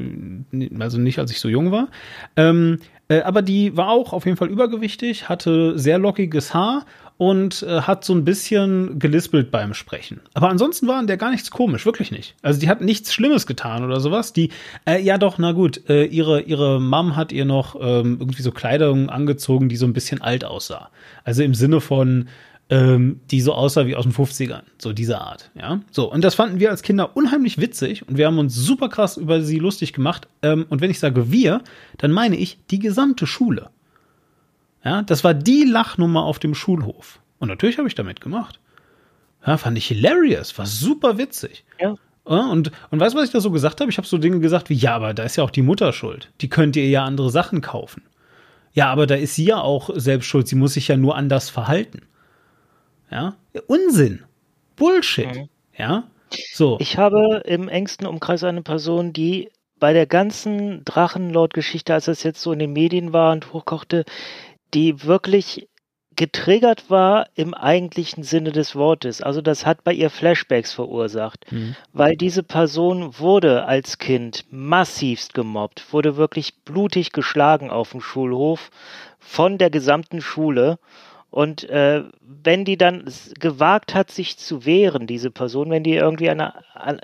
also 0.80 1.00
nicht 1.00 1.20
als 1.20 1.32
ich 1.32 1.40
so 1.40 1.48
jung 1.48 1.72
war. 1.72 1.88
Ähm, 2.36 2.80
äh, 3.08 3.22
aber 3.22 3.42
die 3.42 3.78
war 3.78 3.90
auch 3.90 4.14
auf 4.14 4.26
jeden 4.26 4.38
Fall 4.38 4.50
übergewichtig, 4.50 5.30
hatte 5.30 5.78
sehr 5.78 5.98
lockiges 5.98 6.54
Haar 6.54 6.86
und 7.18 7.64
äh, 7.64 7.82
hat 7.82 8.04
so 8.04 8.14
ein 8.14 8.26
bisschen 8.26 9.00
gelispelt 9.00 9.52
beim 9.52 9.74
Sprechen. 9.74 10.20
Aber 10.34 10.50
ansonsten 10.50 10.88
war 10.88 10.98
an 10.98 11.08
der 11.08 11.18
gar 11.18 11.32
nichts 11.32 11.50
komisch, 11.50 11.86
wirklich 11.86 12.12
nicht. 12.12 12.36
Also 12.42 12.60
die 12.60 12.68
hat 12.68 12.82
nichts 12.82 13.14
Schlimmes 13.14 13.48
getan 13.48 13.86
oder 13.86 14.00
sowas. 14.00 14.34
Die, 14.34 14.50
äh, 14.86 15.02
ja 15.02 15.18
doch, 15.18 15.38
na 15.38 15.54
gut, 15.54 15.90
äh, 15.90 16.06
ihre, 16.06 16.42
ihre 16.42 16.82
Mom 16.82 17.16
hat 17.16 17.32
ihr 17.32 17.46
noch 17.46 17.76
ähm, 17.76 18.18
irgendwie 18.20 18.42
so 18.42 18.52
Kleidung 18.52 19.10
angezogen, 19.10 19.70
die 19.70 19.78
so 19.78 19.86
ein 19.86 19.94
bisschen 19.94 20.22
alt 20.22 20.44
aussah. 20.44 20.90
Also 21.24 21.44
im 21.44 21.54
Sinne 21.54 21.80
von, 21.80 22.28
ähm, 22.70 23.20
die 23.30 23.42
so 23.42 23.54
aussah 23.54 23.86
wie 23.86 23.96
aus 23.96 24.06
den 24.06 24.14
50ern. 24.14 24.64
So 24.78 24.94
diese 24.94 25.22
Art, 25.22 25.52
ja. 25.56 25.82
So, 25.92 26.12
und 26.12 26.24
das 26.24 26.36
fanden 26.36 26.60
wir 26.60 26.72
als 26.72 26.82
Kinder 26.82 27.16
unheimlich 27.16 27.60
witzig 27.60 28.08
und 28.08 28.18
wir 28.18 28.26
haben 28.26 28.40
uns 28.40 28.56
super 28.56 28.90
krass 28.90 29.18
über 29.18 29.42
sie 29.42 29.60
lustig 29.60 29.94
gemacht. 29.94 30.28
Ähm, 30.42 30.66
und 30.70 30.82
wenn 30.82 30.90
ich 30.90 31.00
sage 31.00 31.32
wir, 31.32 31.62
dann 31.98 32.12
meine 32.12 32.36
ich 32.36 32.58
die 32.72 32.80
gesamte 32.80 33.28
Schule. 33.28 33.70
Ja, 34.84 35.04
das 35.04 35.24
war 35.24 35.34
die 35.34 35.64
Lachnummer 35.64 36.24
auf 36.24 36.40
dem 36.40 36.56
Schulhof. 36.56 37.20
Und 37.40 37.50
natürlich 37.50 37.78
habe 37.78 37.88
ich 37.88 37.96
damit 37.96 38.22
gemacht. 38.22 38.60
Ja, 39.46 39.58
fand 39.58 39.78
ich 39.78 39.88
hilarious, 39.88 40.58
war 40.58 40.66
super 40.66 41.18
witzig. 41.18 41.66
Ja. 41.80 41.96
Und, 42.24 42.72
und 42.90 43.00
weißt 43.00 43.14
du, 43.14 43.20
was 43.20 43.26
ich 43.26 43.32
da 43.32 43.40
so 43.40 43.52
gesagt 43.52 43.82
habe? 43.82 43.92
Ich 43.92 43.98
habe 43.98 44.08
so 44.08 44.18
Dinge 44.18 44.40
gesagt 44.40 44.70
wie, 44.70 44.74
ja, 44.74 44.96
aber 44.96 45.14
da 45.14 45.24
ist 45.24 45.36
ja 45.36 45.44
auch 45.44 45.52
die 45.52 45.62
Mutter 45.62 45.94
schuld. 45.94 46.32
Die 46.42 46.50
könnt 46.50 46.76
ihr 46.76 46.90
ja 46.90 47.06
andere 47.06 47.30
Sachen 47.30 47.62
kaufen. 47.62 48.02
Ja, 48.74 48.92
aber 48.92 49.06
da 49.06 49.14
ist 49.14 49.36
sie 49.36 49.46
ja 49.46 49.62
auch 49.62 49.92
selbst 49.94 50.26
schuld. 50.26 50.48
Sie 50.48 50.56
muss 50.56 50.74
sich 50.74 50.88
ja 50.88 50.98
nur 50.98 51.16
anders 51.16 51.52
verhalten. 51.52 52.02
Ja, 53.12 53.36
Unsinn. 53.68 54.24
Bullshit. 54.76 55.34
Mhm. 55.36 55.50
Ja, 55.78 56.04
so. 56.54 56.78
Ich 56.80 56.98
habe 56.98 57.42
im 57.46 57.68
engsten 57.68 58.08
Umkreis 58.08 58.44
eine 58.44 58.62
Person, 58.62 59.14
die 59.14 59.50
bei 59.80 59.94
der 59.94 60.06
ganzen 60.06 60.84
Drachenlord-Geschichte, 60.86 61.94
als 61.94 62.08
es 62.08 62.24
jetzt 62.24 62.42
so 62.42 62.54
in 62.54 62.60
den 62.60 62.74
Medien 62.74 63.14
war 63.14 63.34
und 63.34 63.54
hochkochte, 63.54 64.06
die 64.74 65.04
wirklich 65.04 65.68
getriggert 66.16 66.90
war 66.90 67.28
im 67.36 67.54
eigentlichen 67.54 68.24
Sinne 68.24 68.54
des 68.54 68.76
Wortes. 68.76 69.22
Also 69.22 69.42
das 69.42 69.66
hat 69.66 69.84
bei 69.84 69.92
ihr 69.92 70.10
Flashbacks 70.10 70.74
verursacht, 70.74 71.52
mhm. 71.52 71.76
weil 71.92 72.16
diese 72.16 72.42
Person 72.42 73.20
wurde 73.20 73.66
als 73.66 73.98
Kind 73.98 74.46
massivst 74.50 75.34
gemobbt, 75.34 75.92
wurde 75.92 76.16
wirklich 76.16 76.64
blutig 76.64 77.12
geschlagen 77.12 77.70
auf 77.70 77.92
dem 77.92 78.00
Schulhof 78.00 78.72
von 79.20 79.58
der 79.58 79.70
gesamten 79.70 80.22
Schule 80.22 80.80
und 81.36 81.70
äh, 81.70 82.04
wenn 82.22 82.64
die 82.64 82.78
dann 82.78 83.04
gewagt 83.42 83.94
hat, 83.94 84.10
sich 84.10 84.38
zu 84.38 84.66
wehren, 84.66 85.06
diese 85.06 85.32
Person, 85.32 85.70
wenn 85.70 85.84
die 85.84 85.96
irgendwie 85.96 86.30
eine, 86.30 86.54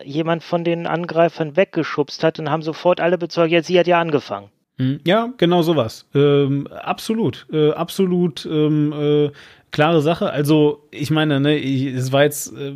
jemand 0.05 0.41
von 0.41 0.63
den 0.63 0.87
Angreifern 0.87 1.57
weggeschubst 1.57 2.23
hat, 2.23 2.39
dann 2.39 2.49
haben 2.49 2.61
sofort 2.61 3.01
alle 3.01 3.17
bezeugt, 3.17 3.51
ja, 3.51 3.61
sie 3.61 3.77
hat 3.77 3.87
ja 3.87 3.99
angefangen. 3.99 4.47
Hm, 4.77 5.01
ja, 5.05 5.33
genau 5.35 5.63
sowas. 5.63 6.07
Ähm, 6.15 6.65
absolut, 6.67 7.45
äh, 7.51 7.71
absolut 7.71 8.45
ähm, 8.49 8.93
äh, 8.93 9.31
klare 9.71 10.01
Sache. 10.01 10.29
Also 10.29 10.87
ich 10.91 11.11
meine, 11.11 11.41
ne, 11.41 11.57
ich, 11.57 11.87
es 11.87 12.13
war 12.13 12.23
jetzt 12.23 12.55
äh, 12.55 12.75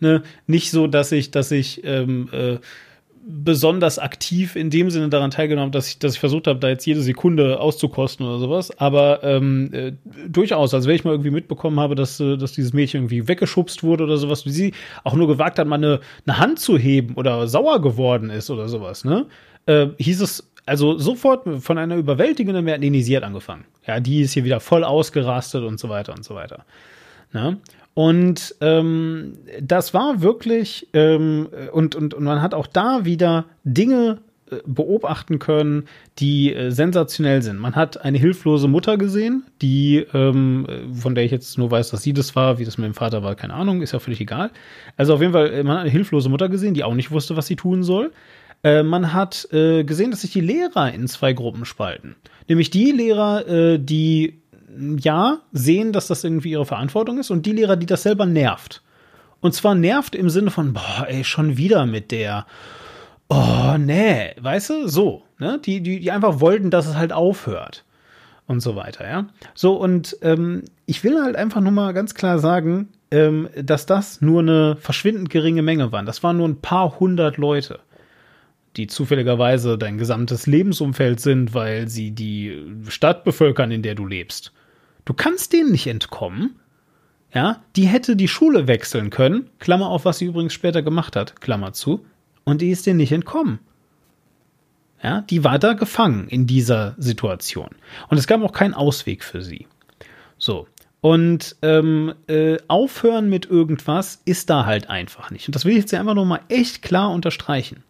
ne, 0.00 0.22
nicht 0.46 0.70
so, 0.70 0.86
dass 0.86 1.12
ich, 1.12 1.30
dass 1.30 1.50
ich 1.50 1.84
ähm, 1.84 2.30
äh, 2.32 2.56
besonders 3.28 3.98
aktiv 3.98 4.54
in 4.54 4.70
dem 4.70 4.88
Sinne 4.88 5.08
daran 5.08 5.32
teilgenommen, 5.32 5.72
dass 5.72 5.88
ich, 5.88 5.98
dass 5.98 6.14
ich 6.14 6.20
versucht 6.20 6.46
habe, 6.46 6.60
da 6.60 6.68
jetzt 6.68 6.86
jede 6.86 7.00
Sekunde 7.00 7.58
auszukosten 7.58 8.24
oder 8.24 8.38
sowas. 8.38 8.78
Aber 8.78 9.24
ähm, 9.24 9.70
äh, 9.72 9.92
durchaus, 10.28 10.72
also 10.72 10.88
wenn 10.88 10.94
ich 10.94 11.04
mal 11.04 11.10
irgendwie 11.10 11.32
mitbekommen 11.32 11.80
habe, 11.80 11.96
dass, 11.96 12.20
äh, 12.20 12.36
dass 12.36 12.52
dieses 12.52 12.72
Mädchen 12.72 13.00
irgendwie 13.00 13.26
weggeschubst 13.26 13.82
wurde 13.82 14.04
oder 14.04 14.16
sowas, 14.16 14.46
wie 14.46 14.50
sie 14.50 14.74
auch 15.02 15.14
nur 15.14 15.26
gewagt 15.26 15.58
hat, 15.58 15.66
mal 15.66 15.74
eine, 15.74 16.00
eine 16.24 16.38
Hand 16.38 16.60
zu 16.60 16.78
heben 16.78 17.14
oder 17.14 17.48
sauer 17.48 17.82
geworden 17.82 18.30
ist 18.30 18.48
oder 18.48 18.68
sowas, 18.68 19.04
ne? 19.04 19.26
Äh, 19.66 19.88
hieß 19.98 20.20
es 20.20 20.48
also 20.64 20.98
sofort 20.98 21.62
von 21.62 21.78
einer 21.78 21.96
überwältigenden 21.96 22.64
Mehr, 22.64 22.78
nee, 22.78 23.00
sie 23.00 23.16
hat 23.16 23.24
angefangen. 23.24 23.64
Ja, 23.86 23.98
die 24.00 24.20
ist 24.20 24.32
hier 24.32 24.44
wieder 24.44 24.60
voll 24.60 24.84
ausgerastet 24.84 25.64
und 25.64 25.80
so 25.80 25.88
weiter 25.88 26.12
und 26.12 26.24
so 26.24 26.34
weiter. 26.34 26.64
Ne? 27.32 27.58
Und 27.96 28.54
ähm, 28.60 29.38
das 29.58 29.94
war 29.94 30.20
wirklich, 30.20 30.86
ähm, 30.92 31.48
und, 31.72 31.94
und, 31.94 32.12
und 32.12 32.24
man 32.24 32.42
hat 32.42 32.52
auch 32.52 32.66
da 32.66 33.06
wieder 33.06 33.46
Dinge 33.64 34.18
äh, 34.50 34.56
beobachten 34.66 35.38
können, 35.38 35.88
die 36.18 36.52
äh, 36.52 36.68
sensationell 36.68 37.40
sind. 37.40 37.58
Man 37.58 37.74
hat 37.74 38.04
eine 38.04 38.18
hilflose 38.18 38.68
Mutter 38.68 38.98
gesehen, 38.98 39.44
die, 39.62 40.04
ähm, 40.12 40.66
von 40.92 41.14
der 41.14 41.24
ich 41.24 41.30
jetzt 41.30 41.56
nur 41.56 41.70
weiß, 41.70 41.88
dass 41.88 42.02
sie 42.02 42.12
das 42.12 42.36
war, 42.36 42.58
wie 42.58 42.66
das 42.66 42.76
mit 42.76 42.84
dem 42.84 42.92
Vater 42.92 43.22
war, 43.22 43.34
keine 43.34 43.54
Ahnung, 43.54 43.80
ist 43.80 43.92
ja 43.92 43.98
völlig 43.98 44.20
egal. 44.20 44.50
Also 44.98 45.14
auf 45.14 45.22
jeden 45.22 45.32
Fall, 45.32 45.50
äh, 45.50 45.62
man 45.62 45.76
hat 45.76 45.84
eine 45.84 45.90
hilflose 45.90 46.28
Mutter 46.28 46.50
gesehen, 46.50 46.74
die 46.74 46.84
auch 46.84 46.92
nicht 46.92 47.10
wusste, 47.12 47.34
was 47.38 47.46
sie 47.46 47.56
tun 47.56 47.82
soll. 47.82 48.12
Äh, 48.62 48.82
man 48.82 49.14
hat 49.14 49.48
äh, 49.52 49.84
gesehen, 49.84 50.10
dass 50.10 50.20
sich 50.20 50.32
die 50.32 50.42
Lehrer 50.42 50.92
in 50.92 51.08
zwei 51.08 51.32
Gruppen 51.32 51.64
spalten. 51.64 52.14
Nämlich 52.46 52.68
die 52.68 52.92
Lehrer, 52.92 53.48
äh, 53.48 53.78
die 53.78 54.42
ja, 54.98 55.38
sehen, 55.52 55.92
dass 55.92 56.08
das 56.08 56.24
irgendwie 56.24 56.50
ihre 56.50 56.66
Verantwortung 56.66 57.18
ist 57.18 57.30
und 57.30 57.46
die 57.46 57.52
Lehrer, 57.52 57.76
die 57.76 57.86
das 57.86 58.02
selber 58.02 58.26
nervt. 58.26 58.82
Und 59.40 59.54
zwar 59.54 59.74
nervt 59.74 60.14
im 60.14 60.30
Sinne 60.30 60.50
von, 60.50 60.72
boah, 60.72 61.06
ey, 61.08 61.24
schon 61.24 61.56
wieder 61.56 61.86
mit 61.86 62.10
der. 62.10 62.46
Oh, 63.28 63.76
nee, 63.78 64.34
weißt 64.40 64.70
du, 64.70 64.88
so, 64.88 65.24
ne? 65.38 65.60
Die, 65.64 65.80
die, 65.80 66.00
die 66.00 66.10
einfach 66.10 66.40
wollten, 66.40 66.70
dass 66.70 66.86
es 66.86 66.96
halt 66.96 67.12
aufhört. 67.12 67.84
Und 68.46 68.60
so 68.60 68.76
weiter, 68.76 69.08
ja. 69.08 69.26
So, 69.54 69.74
und 69.74 70.16
ähm, 70.22 70.62
ich 70.86 71.02
will 71.02 71.20
halt 71.20 71.34
einfach 71.34 71.60
nur 71.60 71.72
mal 71.72 71.92
ganz 71.92 72.14
klar 72.14 72.38
sagen, 72.38 72.88
ähm, 73.10 73.48
dass 73.60 73.86
das 73.86 74.20
nur 74.20 74.40
eine 74.40 74.76
verschwindend 74.76 75.30
geringe 75.30 75.62
Menge 75.62 75.90
waren. 75.90 76.06
Das 76.06 76.22
waren 76.22 76.36
nur 76.36 76.48
ein 76.48 76.60
paar 76.60 77.00
hundert 77.00 77.36
Leute 77.36 77.80
die 78.76 78.86
zufälligerweise 78.86 79.78
dein 79.78 79.98
gesamtes 79.98 80.46
Lebensumfeld 80.46 81.20
sind, 81.20 81.54
weil 81.54 81.88
sie 81.88 82.10
die 82.10 82.62
Stadt 82.88 83.24
bevölkern, 83.24 83.70
in 83.70 83.82
der 83.82 83.94
du 83.94 84.06
lebst. 84.06 84.52
Du 85.06 85.14
kannst 85.14 85.54
denen 85.54 85.72
nicht 85.72 85.86
entkommen. 85.86 86.56
Ja, 87.32 87.62
die 87.74 87.86
hätte 87.86 88.16
die 88.16 88.28
Schule 88.28 88.66
wechseln 88.66 89.10
können, 89.10 89.50
Klammer 89.58 89.88
auf, 89.88 90.04
was 90.04 90.18
sie 90.18 90.26
übrigens 90.26 90.52
später 90.52 90.82
gemacht 90.82 91.16
hat, 91.16 91.40
Klammer 91.40 91.72
zu, 91.72 92.04
und 92.44 92.60
die 92.60 92.70
ist 92.70 92.86
dir 92.86 92.94
nicht 92.94 93.12
entkommen. 93.12 93.58
Ja, 95.02 95.20
die 95.22 95.44
war 95.44 95.58
da 95.58 95.74
gefangen 95.74 96.28
in 96.28 96.46
dieser 96.46 96.94
Situation. 96.98 97.70
Und 98.08 98.18
es 98.18 98.26
gab 98.26 98.42
auch 98.42 98.52
keinen 98.52 98.74
Ausweg 98.74 99.22
für 99.22 99.42
sie. 99.42 99.66
So. 100.38 100.66
Und 101.00 101.56
ähm, 101.62 102.14
äh, 102.26 102.56
aufhören 102.68 103.28
mit 103.28 103.46
irgendwas 103.46 104.22
ist 104.24 104.48
da 104.48 104.64
halt 104.64 104.88
einfach 104.88 105.30
nicht. 105.30 105.46
Und 105.46 105.54
das 105.54 105.64
will 105.64 105.72
ich 105.72 105.78
jetzt 105.78 105.92
ja 105.92 106.00
einfach 106.00 106.14
nur 106.14 106.24
mal 106.24 106.40
echt 106.48 106.82
klar 106.82 107.10
unterstreichen. 107.10 107.82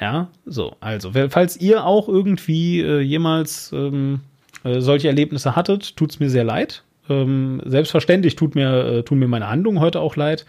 Ja, 0.00 0.28
so, 0.44 0.76
also, 0.80 1.12
falls 1.30 1.56
ihr 1.56 1.84
auch 1.84 2.08
irgendwie 2.08 2.80
äh, 2.80 3.00
jemals 3.00 3.72
ähm, 3.72 4.20
äh, 4.66 4.80
solche 4.80 5.08
Erlebnisse 5.08 5.56
hattet, 5.56 5.96
tut's 5.96 6.20
mir 6.20 6.30
sehr 6.30 6.44
leid. 6.44 6.82
Ähm, 7.08 7.62
selbstverständlich 7.64 8.36
tut 8.36 8.54
mir, 8.54 8.84
äh, 8.84 9.02
tun 9.02 9.18
mir 9.18 9.28
meine 9.28 9.48
Handlungen 9.48 9.80
heute 9.80 10.00
auch 10.00 10.16
leid. 10.16 10.44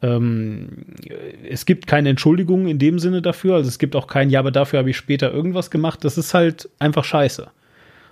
Ähm, 0.00 0.84
es 1.48 1.66
gibt 1.66 1.88
keine 1.88 2.08
Entschuldigung 2.10 2.68
in 2.68 2.78
dem 2.78 3.00
Sinne 3.00 3.20
dafür, 3.20 3.56
also 3.56 3.68
es 3.68 3.80
gibt 3.80 3.96
auch 3.96 4.06
kein, 4.06 4.30
ja, 4.30 4.38
aber 4.38 4.52
dafür 4.52 4.78
habe 4.78 4.90
ich 4.90 4.96
später 4.96 5.32
irgendwas 5.32 5.70
gemacht. 5.70 6.04
Das 6.04 6.16
ist 6.16 6.34
halt 6.34 6.68
einfach 6.78 7.04
scheiße. 7.04 7.50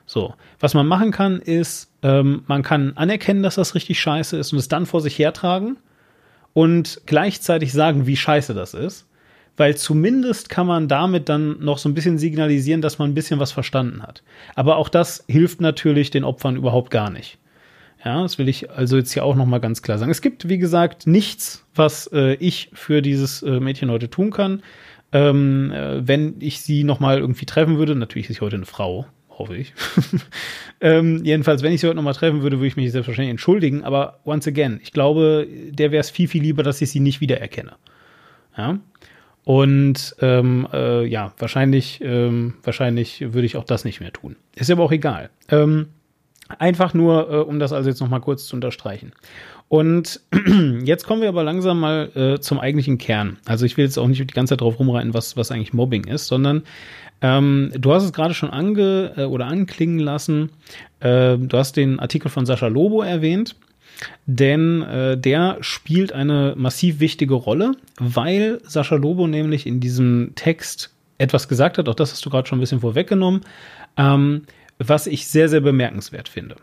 So, 0.05 0.35
was 0.61 0.75
man 0.75 0.87
machen 0.87 1.11
kann, 1.13 1.41
ist, 1.41 1.91
ähm, 2.03 2.43
man 2.47 2.63
kann 2.63 2.93
anerkennen, 2.97 3.43
dass 3.43 3.57
das 3.57 3.75
richtig 3.75 4.01
scheiße 4.01 4.37
ist 4.37 4.53
und 4.53 4.59
es 4.59 4.69
dann 4.69 4.87
vor 4.87 5.01
sich 5.01 5.19
hertragen 5.19 5.77
und 6.55 7.03
gleichzeitig 7.07 7.73
sagen, 7.73 8.07
wie 8.07 8.17
scheiße 8.17 8.55
das 8.55 8.75
ist 8.75 9.06
weil 9.57 9.77
zumindest 9.77 10.49
kann 10.49 10.67
man 10.67 10.89
damit 10.89 11.29
dann 11.29 11.59
noch 11.61 11.79
so 11.79 11.89
ein 11.89 11.95
bisschen 11.95 12.19
signalisieren, 12.19 12.83
dass 12.83 12.99
man 12.99 13.11
ein 13.11 13.15
bisschen 13.15 13.41
was 13.41 13.53
verstanden 13.53 14.03
hat. 14.03 14.23
Aber 14.55 14.77
auch 14.77 14.89
das 14.89 15.25
hilft 15.29 15.61
natürlich 15.61 16.11
den 16.11 16.25
Opfern 16.25 16.57
überhaupt 16.57 16.91
gar 16.91 17.11
nicht. 17.11 17.39
Ja, 18.05 18.23
das 18.23 18.39
will 18.39 18.49
ich 18.49 18.71
also 18.71 18.97
jetzt 18.97 19.13
hier 19.13 19.25
auch 19.25 19.35
noch 19.35 19.47
mal 19.47 19.59
ganz 19.59 19.83
klar 19.83 19.99
sagen. 19.99 20.11
Es 20.11 20.23
gibt, 20.23 20.49
wie 20.49 20.59
gesagt, 20.59 21.07
nichts, 21.07 21.65
was 21.75 22.09
äh, 22.13 22.35
ich 22.35 22.71
für 22.73 23.03
dieses 23.03 23.43
äh, 23.43 23.59
Mädchen 23.59 23.91
heute 23.91 24.11
tun 24.11 24.31
kann. 24.31 24.63
Ähm, 25.13 25.73
äh, 25.73 26.07
wenn 26.07 26.37
ich 26.41 26.61
sie 26.61 26.85
noch 26.85 27.01
mal 27.01 27.19
irgendwie 27.19 27.47
treffen 27.47 27.79
würde, 27.79 27.97
natürlich 27.97 28.29
ist 28.29 28.37
sie 28.37 28.45
heute 28.45 28.57
eine 28.57 28.67
Frau, 28.67 29.07
hoffe 29.31 29.57
ich. 29.57 29.73
ähm, 30.81 31.25
jedenfalls, 31.25 31.63
wenn 31.63 31.73
ich 31.73 31.81
sie 31.81 31.87
heute 31.87 31.97
noch 31.97 32.03
mal 32.03 32.13
treffen 32.13 32.43
würde, 32.43 32.59
würde 32.59 32.69
ich 32.69 32.77
mich 32.77 32.93
selbstverständlich 32.93 33.31
entschuldigen. 33.31 33.83
Aber 33.83 34.21
once 34.25 34.47
again, 34.47 34.79
ich 34.83 34.93
glaube, 34.93 35.47
der 35.71 35.91
wäre 35.91 36.01
es 36.01 36.11
viel, 36.11 36.29
viel 36.29 36.43
lieber, 36.43 36.63
dass 36.63 36.81
ich 36.83 36.91
sie 36.91 37.01
nicht 37.01 37.21
wiedererkenne. 37.21 37.73
Ja, 38.57 38.79
und 39.47 40.17
ähm, 40.21 40.67
äh, 40.73 41.07
ja, 41.07 41.33
wahrscheinlich, 41.39 42.01
ähm, 42.03 42.55
wahrscheinlich 42.65 43.33
würde 43.33 43.47
ich 43.47 43.57
auch 43.57 43.63
das 43.63 43.85
nicht 43.85 44.01
mehr 44.01 44.13
tun. 44.13 44.35
Ist 44.57 44.73
aber 44.73 44.83
auch 44.83 44.91
egal. 44.91 45.31
Ähm, 45.49 45.87
einfach 46.59 46.95
nur, 46.95 47.31
äh, 47.31 47.37
um 47.37 47.61
das 47.61 47.73
also 47.73 47.89
jetzt 47.89 48.01
noch 48.01 48.09
mal 48.09 48.19
kurz 48.19 48.49
zu 48.49 48.57
unterstreichen. 48.57 49.13
Und 49.69 50.21
jetzt 50.83 51.07
kommen 51.07 51.23
wir 51.23 51.29
aber 51.29 51.45
langsam 51.45 51.79
mal 51.79 52.11
äh, 52.17 52.41
zum 52.41 52.59
eigentlichen 52.59 52.99
Kern. 52.99 53.37
Also 53.45 53.67
ich 53.67 53.77
will 53.77 53.85
jetzt 53.85 53.99
auch 53.99 54.09
nicht 54.09 54.19
die 54.19 54.35
ganze 54.35 54.55
Zeit 54.55 54.63
drauf 54.63 54.81
rumreiten, 54.81 55.15
was, 55.15 55.37
was 55.37 55.53
eigentlich 55.53 55.73
Mobbing 55.73 56.09
ist, 56.09 56.27
sondern 56.27 56.65
ähm, 57.23 57.71
du 57.79 57.95
hast 57.95 58.03
es 58.03 58.13
gerade 58.13 58.35
schon 58.35 58.51
ange 58.51 59.13
äh, 59.17 59.23
oder 59.27 59.47
anklingen 59.47 60.01
lassen. 60.01 60.51
Äh, 60.99 61.39
du 61.39 61.57
hast 61.57 61.77
den 61.77 62.01
Artikel 62.01 62.31
von 62.31 62.47
Sascha 62.47 62.67
Lobo 62.67 63.01
erwähnt 63.03 63.55
denn 64.27 64.83
äh, 64.83 65.19
der 65.19 65.59
spielt 65.61 66.13
eine 66.13 66.55
massiv 66.57 67.01
wichtige 67.01 67.35
Rolle, 67.35 67.73
weil 67.99 68.61
Sascha 68.65 68.97
Lobo 68.97 69.27
nämlich 69.27 69.67
in 69.67 69.81
diesem 69.81 70.33
Text 70.35 70.95
etwas 71.19 71.49
gesagt 71.49 71.79
hat, 71.79 71.89
auch 71.89 71.95
das 71.95 72.13
hast 72.13 72.25
du 72.25 72.31
gerade 72.31 72.47
schon 72.47 72.59
ein 72.59 72.61
bisschen 72.61 72.81
vorweggenommen, 72.81 73.43
ähm, 73.97 74.43
was 74.79 75.07
ich 75.07 75.27
sehr, 75.27 75.49
sehr 75.49 75.61
bemerkenswert 75.61 76.29
finde. 76.29 76.57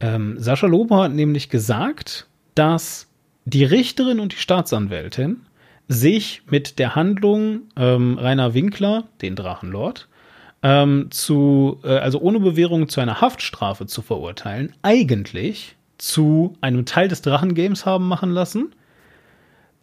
Ähm, 0.00 0.36
Sascha 0.38 0.66
Lobo 0.66 1.02
hat 1.02 1.12
nämlich 1.12 1.48
gesagt, 1.48 2.26
dass 2.54 3.08
die 3.44 3.64
Richterin 3.64 4.20
und 4.20 4.32
die 4.32 4.38
Staatsanwältin 4.38 5.40
sich 5.88 6.42
mit 6.48 6.78
der 6.78 6.94
Handlung 6.94 7.62
ähm, 7.76 8.18
Rainer 8.18 8.54
Winkler, 8.54 9.04
den 9.20 9.36
Drachenlord, 9.36 10.08
ähm, 10.62 11.08
zu, 11.10 11.80
äh, 11.82 11.88
also 11.88 12.20
ohne 12.20 12.40
Bewährung 12.40 12.88
zu 12.88 13.00
einer 13.00 13.20
Haftstrafe 13.20 13.86
zu 13.86 14.02
verurteilen, 14.02 14.74
eigentlich 14.82 15.76
zu 16.02 16.56
einem 16.60 16.84
Teil 16.84 17.06
des 17.06 17.22
Drachengames 17.22 17.86
haben 17.86 18.08
machen 18.08 18.32
lassen. 18.32 18.74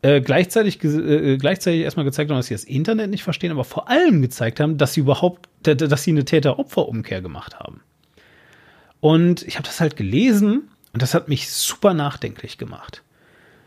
Äh, 0.02 0.20
gleichzeitig, 0.20 0.84
äh, 0.84 1.38
gleichzeitig 1.38 1.80
erstmal 1.80 2.04
gezeigt 2.04 2.30
haben, 2.30 2.36
dass 2.36 2.48
sie 2.48 2.54
das 2.54 2.66
Internet 2.66 3.10
nicht 3.10 3.24
verstehen, 3.24 3.52
aber 3.52 3.64
vor 3.64 3.90
allem 3.90 4.22
gezeigt 4.22 4.60
haben, 4.60 4.78
dass 4.78 4.94
sie 4.94 5.00
überhaupt, 5.00 5.48
dass 5.64 6.04
sie 6.04 6.12
eine 6.12 6.26
Täter-Opfer-Umkehr 6.26 7.22
gemacht 7.22 7.58
haben. 7.58 7.80
Und 9.00 9.44
ich 9.44 9.56
habe 9.56 9.66
das 9.66 9.80
halt 9.80 9.96
gelesen 9.96 10.68
und 10.92 11.02
das 11.02 11.14
hat 11.14 11.30
mich 11.30 11.50
super 11.50 11.94
nachdenklich 11.94 12.58
gemacht. 12.58 13.02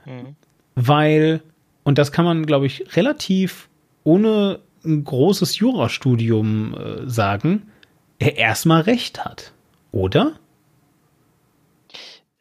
Mhm. 0.05 0.37
Weil, 0.75 1.41
und 1.85 1.97
das 1.97 2.13
kann 2.13 2.27
man, 2.27 2.45
glaube 2.45 2.67
ich, 2.67 2.97
relativ 2.97 3.71
ohne 4.05 4.61
ein 4.85 5.05
großes 5.05 5.57
Jurastudium 5.57 6.75
äh, 6.75 7.09
sagen, 7.09 7.71
er 8.19 8.37
erstmal 8.37 8.83
recht 8.83 9.25
hat. 9.25 9.53
Oder? 9.91 10.35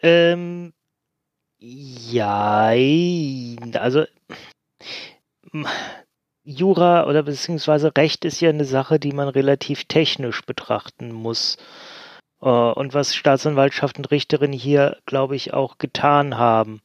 Ähm, 0.01 0.73
ja, 1.59 2.73
also 3.79 4.05
Jura 6.43 7.07
oder 7.07 7.23
beziehungsweise 7.23 7.95
Recht 7.95 8.25
ist 8.25 8.41
ja 8.41 8.49
eine 8.49 8.65
Sache, 8.65 8.99
die 8.99 9.11
man 9.11 9.27
relativ 9.27 9.85
technisch 9.85 10.41
betrachten 10.41 11.11
muss. 11.11 11.57
Äh, 12.41 12.47
und 12.49 12.93
was 12.93 13.15
Staatsanwaltschaft 13.15 13.97
und 13.97 14.09
Richterin 14.11 14.53
hier, 14.53 14.97
glaube 15.05 15.35
ich, 15.35 15.53
auch 15.53 15.77
getan 15.77 16.37
haben. 16.37 16.81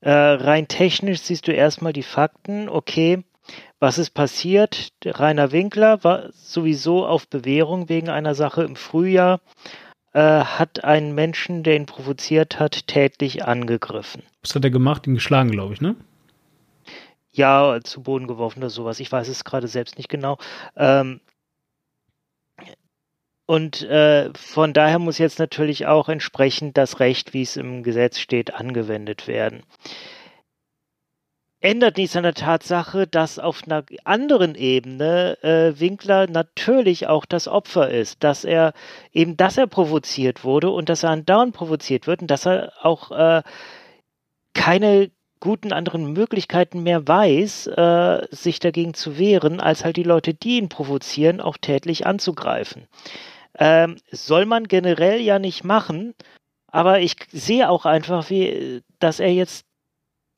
Äh, 0.00 0.10
rein 0.10 0.68
technisch 0.68 1.20
siehst 1.20 1.48
du 1.48 1.52
erstmal 1.52 1.92
die 1.92 2.02
Fakten, 2.02 2.68
okay, 2.68 3.24
was 3.80 3.98
ist 3.98 4.10
passiert? 4.10 4.88
Rainer 5.04 5.52
Winkler 5.52 6.04
war 6.04 6.32
sowieso 6.32 7.06
auf 7.06 7.28
Bewährung 7.28 7.88
wegen 7.88 8.08
einer 8.08 8.34
Sache 8.34 8.62
im 8.62 8.76
Frühjahr 8.76 9.40
hat 10.14 10.84
einen 10.84 11.14
Menschen, 11.14 11.62
der 11.62 11.76
ihn 11.76 11.86
provoziert 11.86 12.58
hat, 12.58 12.86
tätlich 12.86 13.44
angegriffen. 13.44 14.22
Was 14.42 14.54
hat 14.54 14.64
er 14.64 14.70
gemacht? 14.70 15.06
Ihn 15.06 15.14
geschlagen, 15.14 15.50
glaube 15.50 15.74
ich, 15.74 15.80
ne? 15.80 15.96
Ja, 17.30 17.78
zu 17.84 18.02
Boden 18.02 18.26
geworfen 18.26 18.60
oder 18.60 18.70
sowas. 18.70 19.00
Ich 19.00 19.12
weiß 19.12 19.28
es 19.28 19.44
gerade 19.44 19.68
selbst 19.68 19.96
nicht 19.96 20.08
genau. 20.08 20.38
Ähm, 20.76 21.20
und 23.46 23.82
äh, 23.82 24.30
von 24.34 24.72
daher 24.72 24.98
muss 24.98 25.18
jetzt 25.18 25.38
natürlich 25.38 25.86
auch 25.86 26.08
entsprechend 26.08 26.76
das 26.76 27.00
Recht, 27.00 27.32
wie 27.32 27.42
es 27.42 27.56
im 27.56 27.82
Gesetz 27.82 28.18
steht, 28.18 28.54
angewendet 28.54 29.26
werden 29.26 29.62
ändert 31.60 31.96
nichts 31.96 32.16
an 32.16 32.22
der 32.22 32.34
Tatsache, 32.34 33.06
dass 33.06 33.38
auf 33.38 33.62
einer 33.64 33.84
anderen 34.04 34.54
Ebene 34.54 35.38
äh, 35.42 35.78
Winkler 35.80 36.28
natürlich 36.28 37.08
auch 37.08 37.24
das 37.24 37.48
Opfer 37.48 37.90
ist, 37.90 38.22
dass 38.22 38.44
er 38.44 38.72
eben, 39.12 39.36
dass 39.36 39.58
er 39.58 39.66
provoziert 39.66 40.44
wurde 40.44 40.70
und 40.70 40.88
dass 40.88 41.02
er 41.02 41.10
andauernd 41.10 41.54
provoziert 41.54 42.06
wird 42.06 42.22
und 42.22 42.30
dass 42.30 42.46
er 42.46 42.72
auch 42.82 43.10
äh, 43.10 43.42
keine 44.54 45.10
guten 45.40 45.72
anderen 45.72 46.12
Möglichkeiten 46.12 46.82
mehr 46.82 47.06
weiß, 47.06 47.68
äh, 47.68 48.26
sich 48.30 48.58
dagegen 48.58 48.94
zu 48.94 49.18
wehren, 49.18 49.60
als 49.60 49.84
halt 49.84 49.96
die 49.96 50.02
Leute, 50.02 50.34
die 50.34 50.58
ihn 50.58 50.68
provozieren, 50.68 51.40
auch 51.40 51.56
tätlich 51.56 52.06
anzugreifen. 52.06 52.88
Ähm, 53.58 53.96
soll 54.10 54.46
man 54.46 54.64
generell 54.64 55.20
ja 55.20 55.38
nicht 55.38 55.64
machen, 55.64 56.14
aber 56.68 57.00
ich 57.00 57.16
sehe 57.32 57.68
auch 57.70 57.86
einfach, 57.86 58.30
wie, 58.30 58.82
dass 58.98 59.20
er 59.20 59.32
jetzt 59.32 59.67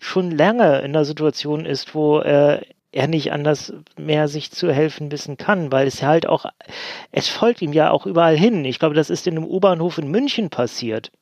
schon 0.00 0.30
lange 0.30 0.80
in 0.80 0.92
der 0.92 1.04
Situation 1.04 1.66
ist, 1.66 1.94
wo 1.94 2.18
äh, 2.20 2.60
er 2.92 3.06
nicht 3.06 3.32
anders 3.32 3.72
mehr 3.96 4.26
sich 4.26 4.50
zu 4.50 4.72
helfen 4.72 5.12
wissen 5.12 5.36
kann, 5.36 5.70
weil 5.70 5.86
es 5.86 6.02
halt 6.02 6.26
auch, 6.26 6.46
es 7.12 7.28
folgt 7.28 7.62
ihm 7.62 7.72
ja 7.72 7.90
auch 7.90 8.06
überall 8.06 8.36
hin. 8.36 8.64
Ich 8.64 8.78
glaube, 8.78 8.96
das 8.96 9.10
ist 9.10 9.26
in 9.26 9.36
einem 9.36 9.46
U-Bahnhof 9.46 9.98
in 9.98 10.10
München 10.10 10.50
passiert. 10.50 11.12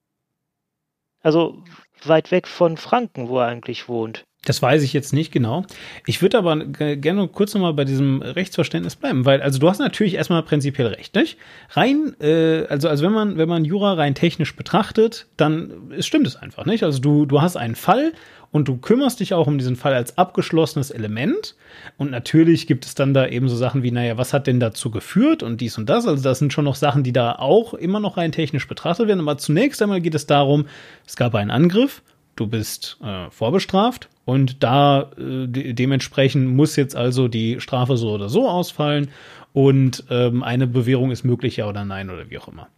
Also 1.20 1.62
weit 2.04 2.30
weg 2.30 2.46
von 2.46 2.76
Franken, 2.76 3.28
wo 3.28 3.38
er 3.38 3.48
eigentlich 3.48 3.88
wohnt. 3.88 4.24
Das 4.48 4.62
weiß 4.62 4.82
ich 4.82 4.94
jetzt 4.94 5.12
nicht 5.12 5.30
genau. 5.30 5.64
Ich 6.06 6.22
würde 6.22 6.38
aber 6.38 6.56
gerne 6.64 7.28
kurz 7.28 7.52
nochmal 7.52 7.74
bei 7.74 7.84
diesem 7.84 8.22
Rechtsverständnis 8.22 8.96
bleiben, 8.96 9.26
weil, 9.26 9.42
also 9.42 9.58
du 9.58 9.68
hast 9.68 9.78
natürlich 9.78 10.14
erstmal 10.14 10.42
prinzipiell 10.42 10.86
recht, 10.86 11.14
nicht? 11.14 11.36
Rein, 11.70 12.16
äh, 12.20 12.64
also, 12.68 12.88
also 12.88 13.04
wenn 13.04 13.12
man, 13.12 13.36
wenn 13.36 13.48
man 13.48 13.66
Jura 13.66 13.92
rein 13.92 14.14
technisch 14.14 14.56
betrachtet, 14.56 15.26
dann 15.36 15.90
es 15.96 16.06
stimmt 16.06 16.26
es 16.26 16.36
einfach, 16.36 16.64
nicht? 16.64 16.82
Also 16.82 16.98
du, 16.98 17.26
du 17.26 17.42
hast 17.42 17.56
einen 17.56 17.74
Fall 17.74 18.12
und 18.50 18.68
du 18.68 18.78
kümmerst 18.78 19.20
dich 19.20 19.34
auch 19.34 19.46
um 19.46 19.58
diesen 19.58 19.76
Fall 19.76 19.92
als 19.92 20.16
abgeschlossenes 20.16 20.90
Element. 20.90 21.54
Und 21.98 22.10
natürlich 22.10 22.66
gibt 22.66 22.86
es 22.86 22.94
dann 22.94 23.12
da 23.12 23.26
eben 23.26 23.50
so 23.50 23.56
Sachen 23.56 23.82
wie, 23.82 23.90
naja, 23.90 24.16
was 24.16 24.32
hat 24.32 24.46
denn 24.46 24.60
dazu 24.60 24.90
geführt 24.90 25.42
und 25.42 25.60
dies 25.60 25.76
und 25.76 25.90
das. 25.90 26.06
Also 26.06 26.22
das 26.22 26.38
sind 26.38 26.54
schon 26.54 26.64
noch 26.64 26.74
Sachen, 26.74 27.02
die 27.02 27.12
da 27.12 27.32
auch 27.32 27.74
immer 27.74 28.00
noch 28.00 28.16
rein 28.16 28.32
technisch 28.32 28.66
betrachtet 28.66 29.08
werden. 29.08 29.20
Aber 29.20 29.36
zunächst 29.36 29.82
einmal 29.82 30.00
geht 30.00 30.14
es 30.14 30.26
darum, 30.26 30.66
es 31.06 31.16
gab 31.16 31.34
einen 31.34 31.50
Angriff, 31.50 32.02
du 32.40 32.46
bist 32.46 32.98
äh, 33.02 33.30
vorbestraft 33.30 34.08
und 34.24 34.62
da 34.62 35.10
äh, 35.18 35.46
de 35.46 35.72
dementsprechend 35.72 36.48
muss 36.48 36.76
jetzt 36.76 36.96
also 36.96 37.28
die 37.28 37.60
Strafe 37.60 37.96
so 37.96 38.12
oder 38.12 38.28
so 38.28 38.48
ausfallen 38.48 39.08
und 39.52 40.04
ähm, 40.10 40.42
eine 40.42 40.66
Bewährung 40.66 41.10
ist 41.10 41.24
möglich, 41.24 41.56
ja 41.56 41.68
oder 41.68 41.84
nein 41.84 42.10
oder 42.10 42.30
wie 42.30 42.38
auch 42.38 42.48
immer. 42.48 42.68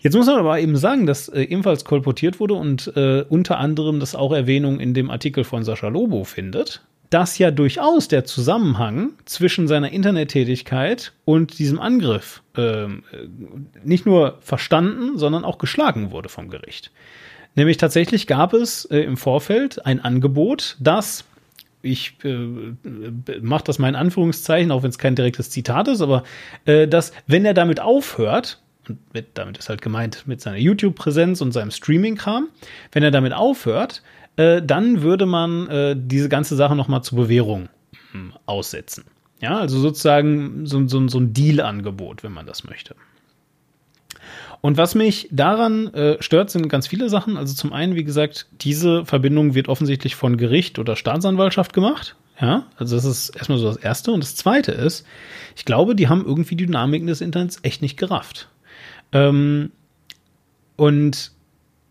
Jetzt 0.00 0.14
muss 0.14 0.26
man 0.26 0.38
aber 0.38 0.60
eben 0.60 0.76
sagen, 0.76 1.06
dass 1.06 1.28
äh, 1.28 1.42
ebenfalls 1.42 1.84
kolportiert 1.84 2.38
wurde 2.38 2.54
und 2.54 2.92
äh, 2.96 3.24
unter 3.28 3.58
anderem 3.58 3.98
das 3.98 4.14
auch 4.14 4.32
Erwähnung 4.32 4.78
in 4.78 4.94
dem 4.94 5.10
Artikel 5.10 5.44
von 5.44 5.64
Sascha 5.64 5.88
Lobo 5.88 6.24
findet, 6.24 6.82
dass 7.10 7.38
ja 7.38 7.50
durchaus 7.50 8.06
der 8.08 8.24
Zusammenhang 8.24 9.12
zwischen 9.24 9.66
seiner 9.66 9.90
Internettätigkeit 9.90 11.12
und 11.24 11.58
diesem 11.58 11.80
Angriff 11.80 12.42
äh, 12.56 12.86
nicht 13.82 14.06
nur 14.06 14.38
verstanden, 14.40 15.18
sondern 15.18 15.44
auch 15.44 15.58
geschlagen 15.58 16.10
wurde 16.10 16.28
vom 16.28 16.50
Gericht. 16.50 16.92
Nämlich 17.58 17.76
tatsächlich 17.76 18.28
gab 18.28 18.54
es 18.54 18.84
äh, 18.84 19.00
im 19.00 19.16
Vorfeld 19.16 19.84
ein 19.84 19.98
Angebot, 19.98 20.76
das 20.78 21.24
ich 21.82 22.14
äh, 22.22 22.36
mache 23.42 23.64
das 23.64 23.80
mal 23.80 23.88
in 23.88 23.96
Anführungszeichen, 23.96 24.70
auch 24.70 24.84
wenn 24.84 24.90
es 24.90 24.98
kein 24.98 25.16
direktes 25.16 25.50
Zitat 25.50 25.88
ist, 25.88 26.00
aber 26.00 26.22
äh, 26.66 26.86
dass, 26.86 27.10
wenn 27.26 27.44
er 27.44 27.54
damit 27.54 27.80
aufhört, 27.80 28.62
und 28.88 29.12
mit, 29.12 29.30
damit 29.34 29.58
ist 29.58 29.68
halt 29.68 29.82
gemeint 29.82 30.22
mit 30.28 30.40
seiner 30.40 30.56
YouTube-Präsenz 30.56 31.40
und 31.40 31.50
seinem 31.50 31.72
Streaming-Kram, 31.72 32.46
wenn 32.92 33.02
er 33.02 33.10
damit 33.10 33.32
aufhört, 33.32 34.04
äh, 34.36 34.62
dann 34.62 35.02
würde 35.02 35.26
man 35.26 35.66
äh, 35.66 35.96
diese 35.98 36.28
ganze 36.28 36.54
Sache 36.54 36.76
nochmal 36.76 37.02
zur 37.02 37.18
Bewährung 37.18 37.68
hm, 38.12 38.34
aussetzen. 38.46 39.04
Ja, 39.40 39.58
also 39.58 39.80
sozusagen 39.80 40.64
so, 40.64 40.86
so, 40.86 41.08
so 41.08 41.18
ein 41.18 41.32
Deal-Angebot, 41.32 42.22
wenn 42.22 42.32
man 42.32 42.46
das 42.46 42.62
möchte. 42.62 42.94
Und 44.60 44.76
was 44.76 44.94
mich 44.94 45.28
daran 45.30 45.92
äh, 45.94 46.20
stört, 46.20 46.50
sind 46.50 46.68
ganz 46.68 46.86
viele 46.86 47.08
Sachen. 47.08 47.36
Also 47.36 47.54
zum 47.54 47.72
einen, 47.72 47.94
wie 47.94 48.04
gesagt, 48.04 48.46
diese 48.60 49.04
Verbindung 49.04 49.54
wird 49.54 49.68
offensichtlich 49.68 50.16
von 50.16 50.36
Gericht 50.36 50.78
oder 50.78 50.96
Staatsanwaltschaft 50.96 51.72
gemacht. 51.72 52.16
Ja, 52.40 52.66
also 52.76 52.96
das 52.96 53.04
ist 53.04 53.30
erstmal 53.30 53.58
so 53.58 53.66
das 53.66 53.76
Erste. 53.76 54.12
Und 54.12 54.22
das 54.22 54.36
Zweite 54.36 54.72
ist, 54.72 55.06
ich 55.56 55.64
glaube, 55.64 55.94
die 55.94 56.08
haben 56.08 56.24
irgendwie 56.24 56.56
die 56.56 56.66
Dynamiken 56.66 57.06
des 57.06 57.20
Internets 57.20 57.58
echt 57.62 57.82
nicht 57.82 57.96
gerafft. 57.96 58.48
Ähm, 59.12 59.72
und 60.76 61.32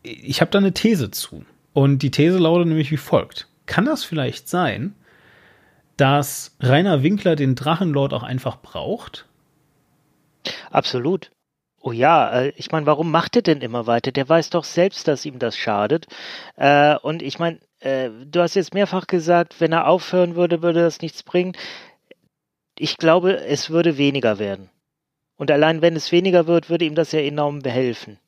ich 0.03 0.41
habe 0.41 0.51
da 0.51 0.59
eine 0.59 0.73
These 0.73 1.11
zu. 1.11 1.45
Und 1.73 1.99
die 1.99 2.11
These 2.11 2.37
lautet 2.37 2.67
nämlich 2.67 2.91
wie 2.91 2.97
folgt. 2.97 3.47
Kann 3.65 3.85
das 3.85 4.03
vielleicht 4.03 4.47
sein, 4.47 4.95
dass 5.97 6.55
Rainer 6.61 7.03
Winkler 7.03 7.35
den 7.35 7.55
Drachenlord 7.55 8.13
auch 8.13 8.23
einfach 8.23 8.61
braucht? 8.61 9.25
Absolut. 10.71 11.31
Oh 11.81 11.91
ja, 11.91 12.41
äh, 12.41 12.53
ich 12.57 12.71
meine, 12.71 12.85
warum 12.85 13.11
macht 13.11 13.35
er 13.35 13.41
denn 13.41 13.61
immer 13.61 13.87
weiter? 13.87 14.11
Der 14.11 14.27
weiß 14.27 14.49
doch 14.49 14.63
selbst, 14.63 15.07
dass 15.07 15.25
ihm 15.25 15.39
das 15.39 15.55
schadet. 15.57 16.07
Äh, 16.55 16.97
und 16.97 17.21
ich 17.21 17.39
meine, 17.39 17.59
äh, 17.79 18.09
du 18.25 18.41
hast 18.41 18.55
jetzt 18.55 18.73
mehrfach 18.73 19.07
gesagt, 19.07 19.59
wenn 19.61 19.71
er 19.71 19.87
aufhören 19.87 20.35
würde, 20.35 20.61
würde 20.61 20.81
das 20.81 21.01
nichts 21.01 21.23
bringen. 21.23 21.53
Ich 22.77 22.97
glaube, 22.97 23.37
es 23.45 23.69
würde 23.69 23.97
weniger 23.97 24.39
werden. 24.39 24.69
Und 25.37 25.51
allein 25.51 25.81
wenn 25.81 25.95
es 25.95 26.11
weniger 26.11 26.47
wird, 26.47 26.69
würde 26.69 26.85
ihm 26.85 26.95
das 26.95 27.11
ja 27.11 27.19
enorm 27.19 27.61
behelfen. 27.61 28.19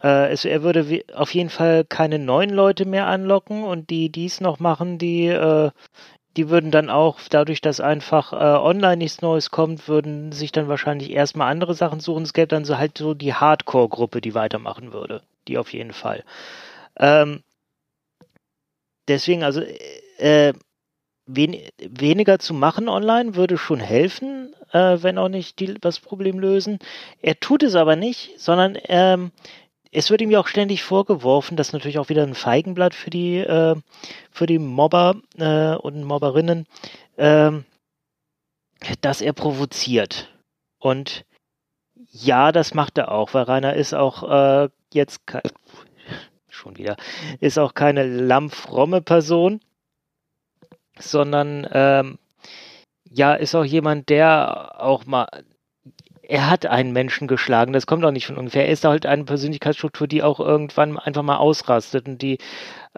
Es, 0.00 0.44
er 0.44 0.62
würde 0.62 1.04
auf 1.14 1.32
jeden 1.32 1.50
Fall 1.50 1.84
keine 1.84 2.18
neuen 2.18 2.50
Leute 2.50 2.86
mehr 2.86 3.06
anlocken 3.06 3.62
und 3.62 3.90
die 3.90 4.10
dies 4.10 4.40
noch 4.40 4.58
machen, 4.58 4.98
die 4.98 5.28
die 6.36 6.48
würden 6.48 6.70
dann 6.70 6.90
auch, 6.90 7.20
dadurch, 7.28 7.60
dass 7.60 7.80
einfach 7.80 8.32
äh, 8.32 8.36
online 8.36 8.98
nichts 8.98 9.20
Neues 9.20 9.50
kommt, 9.50 9.88
würden 9.88 10.32
sich 10.32 10.52
dann 10.52 10.68
wahrscheinlich 10.68 11.10
erstmal 11.10 11.50
andere 11.50 11.74
Sachen 11.74 12.00
suchen. 12.00 12.22
Es 12.22 12.32
gäbe 12.32 12.48
dann 12.48 12.64
so 12.64 12.78
halt 12.78 12.96
so 12.98 13.14
die 13.14 13.34
Hardcore-Gruppe, 13.34 14.20
die 14.20 14.34
weitermachen 14.34 14.92
würde. 14.92 15.22
Die 15.48 15.58
auf 15.58 15.72
jeden 15.72 15.92
Fall. 15.92 16.24
Ähm, 16.96 17.42
deswegen, 19.08 19.42
also 19.42 19.62
äh, 20.18 20.52
wen, 21.26 21.56
weniger 21.78 22.38
zu 22.38 22.54
machen 22.54 22.88
online 22.88 23.34
würde 23.34 23.58
schon 23.58 23.80
helfen, 23.80 24.54
äh, 24.72 24.98
wenn 25.00 25.18
auch 25.18 25.28
nicht 25.28 25.58
die, 25.58 25.74
das 25.74 26.00
Problem 26.00 26.38
lösen. 26.38 26.78
Er 27.20 27.38
tut 27.38 27.62
es 27.62 27.74
aber 27.74 27.96
nicht, 27.96 28.38
sondern 28.40 28.78
ähm, 28.84 29.32
es 29.92 30.10
wird 30.10 30.22
ihm 30.22 30.30
ja 30.30 30.40
auch 30.40 30.48
ständig 30.48 30.82
vorgeworfen, 30.82 31.56
das 31.56 31.68
ist 31.68 31.72
natürlich 31.74 31.98
auch 31.98 32.08
wieder 32.08 32.22
ein 32.22 32.34
Feigenblatt 32.34 32.94
für 32.94 33.10
die, 33.10 33.36
äh, 33.38 33.76
für 34.30 34.46
die 34.46 34.58
Mobber 34.58 35.16
äh, 35.36 35.74
und 35.76 36.02
Mobberinnen, 36.02 36.66
äh, 37.16 37.52
dass 39.02 39.20
er 39.20 39.34
provoziert. 39.34 40.34
Und 40.78 41.24
ja, 42.10 42.52
das 42.52 42.74
macht 42.74 42.98
er 42.98 43.12
auch, 43.12 43.34
weil 43.34 43.44
Rainer 43.44 43.74
ist 43.74 43.94
auch 43.94 44.64
äh, 44.64 44.68
jetzt 44.92 45.20
schon 46.48 46.78
wieder, 46.78 46.96
ist 47.40 47.58
auch 47.58 47.74
keine 47.74 48.04
lammfromme 48.04 49.02
Person, 49.02 49.60
sondern 50.98 51.68
ähm, 51.70 52.18
ja, 53.04 53.34
ist 53.34 53.54
auch 53.54 53.64
jemand, 53.64 54.08
der 54.08 54.80
auch 54.80 55.04
mal 55.04 55.28
er 56.22 56.48
hat 56.48 56.66
einen 56.66 56.92
Menschen 56.92 57.26
geschlagen, 57.26 57.72
das 57.72 57.86
kommt 57.86 58.04
auch 58.04 58.10
nicht 58.10 58.26
von 58.26 58.36
ungefähr. 58.36 58.66
Er 58.66 58.72
ist 58.72 58.84
halt 58.84 59.06
eine 59.06 59.24
Persönlichkeitsstruktur, 59.24 60.06
die 60.06 60.22
auch 60.22 60.40
irgendwann 60.40 60.98
einfach 60.98 61.22
mal 61.22 61.36
ausrastet 61.36 62.08
und 62.08 62.22
die 62.22 62.38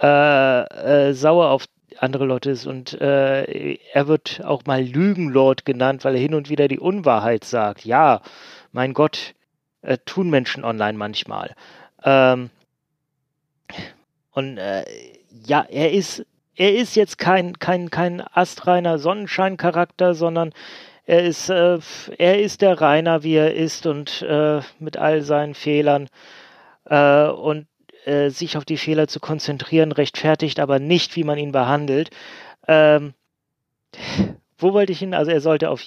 äh, 0.00 1.08
äh, 1.08 1.12
sauer 1.14 1.50
auf 1.50 1.66
andere 1.98 2.24
Leute 2.24 2.50
ist 2.50 2.66
und 2.66 3.00
äh, 3.00 3.74
er 3.92 4.08
wird 4.08 4.42
auch 4.44 4.64
mal 4.66 4.82
Lügenlord 4.82 5.64
genannt, 5.64 6.04
weil 6.04 6.14
er 6.16 6.20
hin 6.20 6.34
und 6.34 6.48
wieder 6.48 6.68
die 6.68 6.80
Unwahrheit 6.80 7.44
sagt. 7.44 7.84
Ja, 7.84 8.20
mein 8.72 8.94
Gott, 8.94 9.34
äh, 9.82 9.98
tun 10.04 10.28
Menschen 10.28 10.64
online 10.64 10.98
manchmal. 10.98 11.54
Ähm, 12.02 12.50
und 14.32 14.58
äh, 14.58 14.84
ja, 15.46 15.64
er 15.68 15.92
ist 15.92 16.26
er 16.56 16.74
ist 16.74 16.94
jetzt 16.94 17.18
kein 17.18 17.58
kein 17.58 17.90
kein 17.90 18.22
astreiner 18.32 18.98
Sonnenscheincharakter, 18.98 20.14
sondern 20.14 20.52
er 21.06 21.24
ist, 21.24 21.50
äh, 21.50 21.78
er 22.18 22.40
ist 22.40 22.62
der 22.62 22.80
Rainer, 22.80 23.22
wie 23.22 23.34
er 23.34 23.54
ist 23.54 23.86
und 23.86 24.22
äh, 24.22 24.60
mit 24.78 24.96
all 24.96 25.22
seinen 25.22 25.54
Fehlern 25.54 26.08
äh, 26.86 27.26
und 27.28 27.66
äh, 28.04 28.30
sich 28.30 28.56
auf 28.56 28.64
die 28.64 28.76
Fehler 28.76 29.06
zu 29.08 29.20
konzentrieren, 29.20 29.92
rechtfertigt 29.92 30.60
aber 30.60 30.78
nicht, 30.78 31.16
wie 31.16 31.24
man 31.24 31.38
ihn 31.38 31.52
behandelt. 31.52 32.10
Ähm, 32.66 33.14
wo 34.58 34.72
wollte 34.72 34.92
ich 34.92 34.98
hin? 34.98 35.14
Also 35.14 35.30
er 35.30 35.40
sollte 35.40 35.70
auf, 35.70 35.82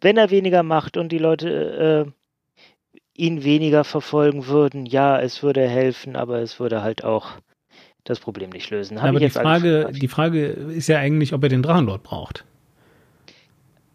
wenn 0.00 0.16
er 0.16 0.30
weniger 0.30 0.62
macht 0.62 0.96
und 0.96 1.10
die 1.10 1.18
Leute 1.18 2.06
äh, 2.06 2.12
ihn 3.14 3.44
weniger 3.44 3.84
verfolgen 3.84 4.46
würden, 4.46 4.86
ja, 4.86 5.20
es 5.20 5.42
würde 5.42 5.66
helfen, 5.66 6.16
aber 6.16 6.38
es 6.40 6.58
würde 6.60 6.82
halt 6.82 7.04
auch 7.04 7.32
das 8.04 8.20
Problem 8.20 8.50
nicht 8.50 8.70
lösen. 8.70 8.98
aber 8.98 9.20
die 9.20 9.28
Frage, 9.30 9.90
die 9.92 10.08
Frage 10.08 10.46
ist 10.46 10.88
ja 10.88 10.98
eigentlich, 10.98 11.34
ob 11.34 11.42
er 11.42 11.48
den 11.48 11.62
Drachenlord 11.62 12.02
braucht. 12.02 12.44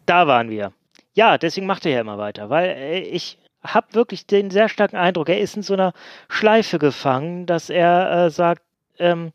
Da 0.06 0.26
waren 0.26 0.50
wir. 0.50 0.72
Ja, 1.14 1.38
deswegen 1.38 1.66
macht 1.66 1.86
er 1.86 1.92
ja 1.92 2.00
immer 2.00 2.18
weiter, 2.18 2.50
weil 2.50 2.68
äh, 2.70 2.98
ich 3.00 3.38
habe 3.62 3.94
wirklich 3.94 4.26
den 4.26 4.50
sehr 4.50 4.68
starken 4.68 4.96
Eindruck, 4.96 5.28
er 5.28 5.40
ist 5.40 5.56
in 5.56 5.62
so 5.62 5.74
einer 5.74 5.92
Schleife 6.28 6.78
gefangen, 6.78 7.46
dass 7.46 7.70
er 7.70 8.26
äh, 8.26 8.30
sagt, 8.30 8.62
ähm, 8.98 9.32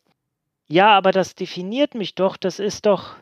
ja, 0.68 0.96
aber 0.96 1.12
das 1.12 1.34
definiert 1.34 1.94
mich 1.94 2.14
doch, 2.14 2.36
das 2.36 2.58
ist 2.58 2.86
doch, 2.86 3.16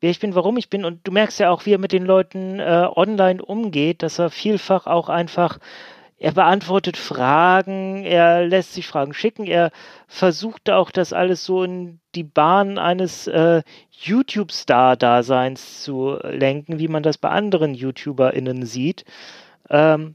wer 0.00 0.10
ich 0.10 0.20
bin, 0.20 0.34
warum 0.34 0.56
ich 0.58 0.68
bin. 0.68 0.84
Und 0.84 1.06
du 1.06 1.12
merkst 1.12 1.40
ja 1.40 1.50
auch, 1.50 1.64
wie 1.66 1.72
er 1.72 1.78
mit 1.78 1.92
den 1.92 2.04
Leuten 2.04 2.58
äh, 2.60 2.88
online 2.94 3.42
umgeht, 3.42 4.02
dass 4.02 4.18
er 4.18 4.28
vielfach 4.30 4.86
auch 4.86 5.08
einfach 5.08 5.58
er 6.20 6.32
beantwortet 6.32 6.98
Fragen, 6.98 8.04
er 8.04 8.46
lässt 8.46 8.74
sich 8.74 8.86
Fragen 8.86 9.14
schicken, 9.14 9.46
er 9.46 9.70
versucht 10.06 10.68
auch 10.68 10.90
das 10.90 11.14
alles 11.14 11.44
so 11.44 11.64
in 11.64 11.98
die 12.14 12.24
Bahn 12.24 12.76
eines 12.76 13.26
äh, 13.26 13.62
YouTube-Star-Daseins 13.90 15.82
zu 15.82 16.18
lenken, 16.22 16.78
wie 16.78 16.88
man 16.88 17.02
das 17.02 17.16
bei 17.16 17.30
anderen 17.30 17.72
YouTuberInnen 17.72 18.66
sieht. 18.66 19.06
Ähm, 19.70 20.14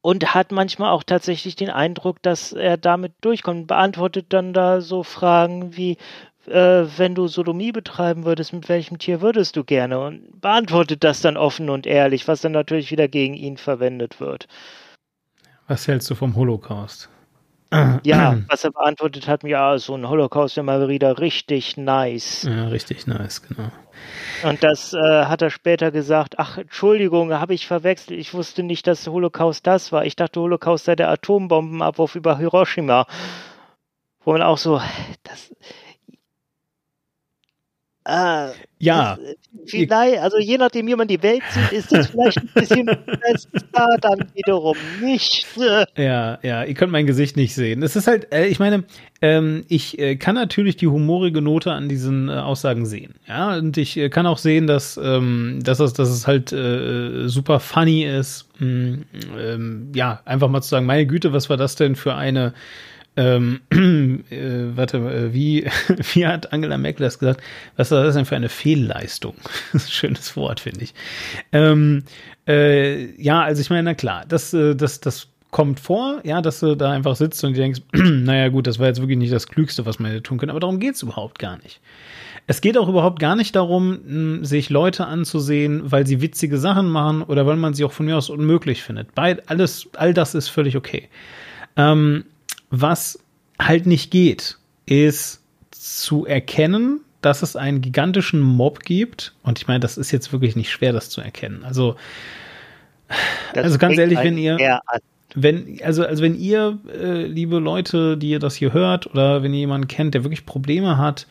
und 0.00 0.34
hat 0.34 0.50
manchmal 0.50 0.92
auch 0.92 1.02
tatsächlich 1.02 1.56
den 1.56 1.70
Eindruck, 1.70 2.22
dass 2.22 2.52
er 2.54 2.78
damit 2.78 3.12
durchkommt, 3.20 3.66
beantwortet 3.66 4.26
dann 4.30 4.54
da 4.54 4.80
so 4.80 5.02
Fragen 5.02 5.76
wie, 5.76 5.98
äh, 6.48 6.86
wenn 6.98 7.14
du 7.14 7.26
Sodomie 7.26 7.72
betreiben 7.72 8.24
würdest, 8.24 8.52
mit 8.52 8.68
welchem 8.68 8.98
Tier 8.98 9.20
würdest 9.20 9.56
du 9.56 9.64
gerne? 9.64 9.98
Und 9.98 10.40
beantwortet 10.40 11.04
das 11.04 11.20
dann 11.20 11.36
offen 11.36 11.70
und 11.70 11.86
ehrlich, 11.86 12.28
was 12.28 12.40
dann 12.40 12.52
natürlich 12.52 12.90
wieder 12.90 13.08
gegen 13.08 13.34
ihn 13.34 13.56
verwendet 13.56 14.20
wird. 14.20 14.46
Was 15.66 15.88
hältst 15.88 16.10
du 16.10 16.14
vom 16.14 16.36
Holocaust? 16.36 17.08
Ja, 18.04 18.38
was 18.48 18.62
er 18.62 18.70
beantwortet 18.70 19.26
hat, 19.26 19.42
ja, 19.42 19.78
so 19.78 19.96
ein 19.96 20.08
Holocaust 20.08 20.56
mal 20.62 20.88
wieder 20.88 21.18
richtig 21.18 21.76
nice. 21.76 22.44
Ja, 22.48 22.68
richtig 22.68 23.06
nice, 23.06 23.42
genau. 23.42 23.70
Und 24.42 24.62
das 24.62 24.92
äh, 24.92 25.24
hat 25.24 25.42
er 25.42 25.50
später 25.50 25.90
gesagt, 25.90 26.38
ach, 26.38 26.58
Entschuldigung, 26.58 27.32
habe 27.32 27.54
ich 27.54 27.66
verwechselt, 27.66 28.18
ich 28.18 28.34
wusste 28.34 28.62
nicht, 28.62 28.86
dass 28.86 29.06
Holocaust 29.06 29.66
das 29.66 29.92
war. 29.92 30.04
Ich 30.04 30.16
dachte, 30.16 30.40
Holocaust 30.40 30.84
sei 30.84 30.96
der 30.96 31.10
Atombombenabwurf 31.10 32.14
über 32.14 32.38
Hiroshima. 32.38 33.06
Wo 34.24 34.32
man 34.32 34.42
auch 34.42 34.58
so, 34.58 34.80
das, 35.22 35.54
Ah, 38.06 38.50
Ja, 38.78 39.16
vielleicht, 39.66 40.18
also 40.18 40.38
je 40.38 40.58
nachdem, 40.58 40.86
wie 40.86 40.94
man 40.94 41.08
die 41.08 41.22
Welt 41.22 41.42
sieht, 41.50 41.72
ist 41.72 41.90
das 41.90 42.08
vielleicht 42.08 42.36
ein 42.36 42.50
bisschen 42.54 42.84
besser, 42.84 43.96
dann 44.02 44.26
wiederum 44.34 44.76
nicht. 45.00 45.46
Ja, 45.96 46.38
ja, 46.42 46.64
ihr 46.64 46.74
könnt 46.74 46.92
mein 46.92 47.06
Gesicht 47.06 47.36
nicht 47.36 47.54
sehen. 47.54 47.82
Es 47.82 47.96
ist 47.96 48.06
halt, 48.06 48.30
äh, 48.32 48.46
ich 48.46 48.58
meine, 48.58 48.84
ähm, 49.22 49.64
ich 49.68 49.98
äh, 49.98 50.16
kann 50.16 50.34
natürlich 50.34 50.76
die 50.76 50.86
humorige 50.86 51.40
Note 51.40 51.72
an 51.72 51.88
diesen 51.88 52.28
äh, 52.28 52.32
Aussagen 52.32 52.84
sehen. 52.84 53.14
Ja, 53.26 53.56
und 53.56 53.78
ich 53.78 53.96
äh, 53.96 54.10
kann 54.10 54.26
auch 54.26 54.38
sehen, 54.38 54.66
dass, 54.66 55.00
ähm, 55.02 55.60
dass, 55.62 55.80
es, 55.80 55.94
dass 55.94 56.10
es 56.10 56.26
halt 56.26 56.52
äh, 56.52 57.26
super 57.28 57.60
funny 57.60 58.04
ist. 58.04 58.48
Mm, 58.58 59.02
ähm, 59.38 59.92
ja, 59.94 60.20
einfach 60.26 60.48
mal 60.48 60.60
zu 60.60 60.68
sagen, 60.68 60.84
meine 60.84 61.06
Güte, 61.06 61.32
was 61.32 61.48
war 61.48 61.56
das 61.56 61.76
denn 61.76 61.96
für 61.96 62.14
eine 62.14 62.52
ähm, 63.16 63.60
äh, 64.30 64.76
warte, 64.76 64.98
äh, 64.98 65.32
wie, 65.32 65.66
wie 66.14 66.26
hat 66.26 66.52
Angela 66.52 66.78
Merkel 66.78 67.04
das 67.04 67.18
gesagt? 67.18 67.40
Was 67.76 67.90
war 67.90 68.04
das 68.04 68.14
denn 68.14 68.24
für 68.24 68.36
eine 68.36 68.48
Fehlleistung? 68.48 69.34
Ist 69.72 69.92
schönes 69.92 70.36
Wort, 70.36 70.60
finde 70.60 70.82
ich. 70.82 70.94
Ähm, 71.52 72.04
äh, 72.46 73.20
ja, 73.20 73.42
also 73.42 73.60
ich 73.60 73.70
meine, 73.70 73.84
na 73.84 73.94
klar, 73.94 74.24
das, 74.28 74.52
äh, 74.52 74.74
das, 74.74 75.00
das 75.00 75.28
kommt 75.50 75.78
vor, 75.78 76.20
ja, 76.24 76.42
dass 76.42 76.60
du 76.60 76.74
da 76.74 76.90
einfach 76.90 77.14
sitzt 77.14 77.44
und 77.44 77.56
denkst, 77.56 77.82
naja 77.92 78.48
gut, 78.48 78.66
das 78.66 78.80
war 78.80 78.88
jetzt 78.88 79.00
wirklich 79.00 79.18
nicht 79.18 79.32
das 79.32 79.46
Klügste, 79.46 79.86
was 79.86 80.00
man 80.00 80.10
hätte 80.10 80.24
tun 80.24 80.38
können, 80.38 80.50
aber 80.50 80.60
darum 80.60 80.80
geht's 80.80 81.02
überhaupt 81.02 81.38
gar 81.38 81.58
nicht. 81.58 81.80
Es 82.46 82.60
geht 82.60 82.76
auch 82.76 82.88
überhaupt 82.88 83.20
gar 83.20 83.36
nicht 83.36 83.56
darum, 83.56 84.00
mh, 84.40 84.44
sich 84.44 84.68
Leute 84.68 85.06
anzusehen, 85.06 85.90
weil 85.90 86.06
sie 86.06 86.20
witzige 86.20 86.58
Sachen 86.58 86.88
machen 86.90 87.22
oder 87.22 87.46
weil 87.46 87.56
man 87.56 87.72
sie 87.72 87.84
auch 87.84 87.92
von 87.92 88.06
mir 88.06 88.18
aus 88.18 88.28
unmöglich 88.28 88.82
findet. 88.82 89.14
Beid, 89.14 89.48
alles, 89.48 89.88
all 89.94 90.12
das 90.12 90.34
ist 90.34 90.48
völlig 90.48 90.76
okay. 90.76 91.08
Ähm, 91.76 92.24
was 92.80 93.18
halt 93.58 93.86
nicht 93.86 94.10
geht, 94.10 94.58
ist 94.86 95.42
zu 95.70 96.26
erkennen, 96.26 97.00
dass 97.20 97.42
es 97.42 97.56
einen 97.56 97.80
gigantischen 97.80 98.40
Mob 98.40 98.80
gibt. 98.80 99.34
Und 99.42 99.58
ich 99.58 99.66
meine, 99.66 99.80
das 99.80 99.96
ist 99.96 100.10
jetzt 100.10 100.32
wirklich 100.32 100.56
nicht 100.56 100.70
schwer, 100.70 100.92
das 100.92 101.08
zu 101.10 101.20
erkennen. 101.20 101.64
Also, 101.64 101.96
Das 103.54 103.64
also 103.64 103.78
ganz 103.78 103.98
ehrlich, 103.98 104.18
wenn 104.18 104.38
ihr, 104.38 104.80
wenn, 105.34 105.80
also, 105.82 106.04
also 106.04 106.22
wenn 106.22 106.34
ihr, 106.34 106.78
äh, 106.92 107.26
liebe 107.26 107.58
Leute, 107.58 108.16
die 108.16 108.30
ihr 108.30 108.38
das 108.38 108.54
hier 108.54 108.72
hört, 108.72 109.06
oder 109.06 109.42
wenn 109.42 109.52
ihr 109.52 109.60
jemanden 109.60 109.88
kennt, 109.88 110.14
der 110.14 110.24
wirklich 110.24 110.46
Probleme 110.46 110.98
hat, 110.98 111.26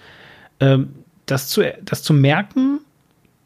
ähm, 0.60 0.94
das 1.26 1.48
zu, 1.48 1.62
das 1.84 2.04
zu 2.04 2.14
merken, 2.14 2.80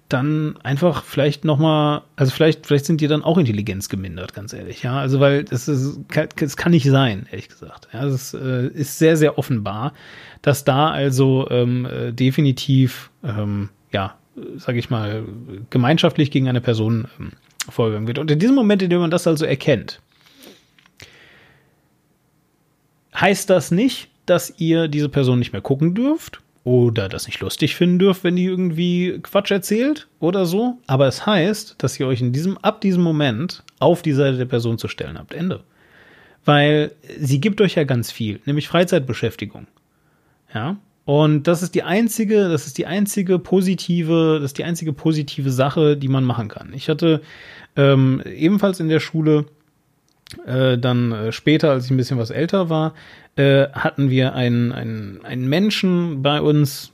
dann 0.10 0.56
einfach 0.64 1.04
vielleicht 1.04 1.44
noch 1.44 1.58
mal, 1.58 2.04
also 2.16 2.32
vielleicht, 2.32 2.66
vielleicht 2.66 2.86
sind 2.86 3.02
die 3.02 3.08
dann 3.08 3.24
auch 3.24 3.38
Intelligenz 3.38 3.90
gemindert, 3.90 4.34
ganz 4.34 4.54
ehrlich, 4.54 4.84
ja, 4.84 4.98
also 4.98 5.20
weil 5.20 5.44
das 5.44 5.68
ist, 5.68 6.00
das 6.38 6.56
kann 6.56 6.72
nicht 6.72 6.90
sein, 6.90 7.28
ehrlich 7.30 7.50
gesagt, 7.50 7.90
ja, 7.94 8.06
das 8.06 8.34
äh, 8.34 8.68
ist 8.68 8.98
sehr, 9.00 9.18
sehr 9.18 9.38
offenbar, 9.38 9.94
dass 10.42 10.64
da 10.64 10.92
also 10.92 11.48
ähm, 11.50 11.86
äh, 11.86 12.14
definitiv, 12.14 13.10
ähm, 13.24 13.70
ja, 13.92 14.16
sage 14.58 14.80
ich 14.80 14.90
mal, 14.90 15.26
gemeinschaftlich 15.70 16.32
gegen 16.32 16.48
eine 16.48 16.62
Person 16.62 17.08
ähm, 17.20 17.32
vorgegangen 17.70 18.08
wird. 18.08 18.20
Und 18.20 18.32
in 18.32 18.40
diesem 18.40 18.56
Moment, 18.56 18.82
in 18.82 18.90
dem 18.90 19.00
man 19.00 19.12
das 19.12 19.28
also 19.28 19.46
erkennt, 19.46 20.00
heißt 23.16 23.50
das 23.50 23.72
nicht, 23.72 24.10
dass 24.26 24.54
ihr 24.58 24.88
diese 24.88 25.10
Person 25.10 25.40
nicht 25.40 25.54
mehr 25.54 25.62
gucken 25.62 25.96
dürft 25.96 26.42
oder 26.68 27.08
das 27.08 27.28
nicht 27.28 27.40
lustig 27.40 27.78
finden 27.78 27.98
dürft, 27.98 28.26
wenn 28.26 28.36
die 28.36 28.44
irgendwie 28.44 29.20
Quatsch 29.24 29.52
erzählt 29.52 30.10
oder 30.20 30.46
so. 30.46 30.78
Aber 30.86 31.08
es 31.08 31.26
heißt, 31.26 31.76
dass 31.78 31.98
ihr 31.98 32.06
euch 32.06 32.20
in 32.20 32.34
diesem, 32.34 32.58
ab 32.58 32.82
diesem 32.82 33.02
Moment 33.02 33.64
auf 33.80 34.02
die 34.02 34.12
Seite 34.12 34.38
der 34.38 34.46
Person 34.46 34.78
zu 34.78 34.90
stellen 34.90 35.18
habt. 35.18 35.34
Ende. 35.34 35.64
Weil 36.44 36.92
sie 37.18 37.40
gibt 37.40 37.62
euch 37.62 37.76
ja 37.76 37.86
ganz 37.86 38.12
viel, 38.12 38.42
nämlich 38.44 38.68
Freizeitbeschäftigung. 38.68 39.68
Ja. 40.54 40.76
Und 41.06 41.48
das 41.48 41.64
ist 41.64 41.74
die 41.74 41.84
einzige, 41.84 42.50
das 42.50 42.68
ist 42.68 42.78
die 42.78 42.86
einzige 42.86 43.40
positive, 43.40 44.40
das 44.42 44.52
ist 44.52 44.58
die 44.58 44.66
einzige 44.66 44.92
positive 44.92 45.52
Sache, 45.52 45.96
die 45.96 46.10
man 46.10 46.26
machen 46.26 46.50
kann. 46.50 46.74
Ich 46.74 46.90
hatte 46.90 47.22
ähm, 47.78 48.22
ebenfalls 48.26 48.82
in 48.82 48.90
der 48.90 49.00
Schule 49.00 49.46
äh, 50.46 50.78
dann 50.78 51.12
äh, 51.12 51.32
später, 51.32 51.72
als 51.72 51.86
ich 51.86 51.92
ein 51.92 51.98
bisschen 51.98 52.18
was 52.18 52.30
älter 52.30 52.70
war, 52.70 52.94
äh, 53.36 53.68
hatten 53.72 54.10
wir 54.10 54.34
einen, 54.34 54.72
einen, 54.72 55.24
einen 55.24 55.48
Menschen 55.48 56.22
bei 56.22 56.42
uns. 56.42 56.92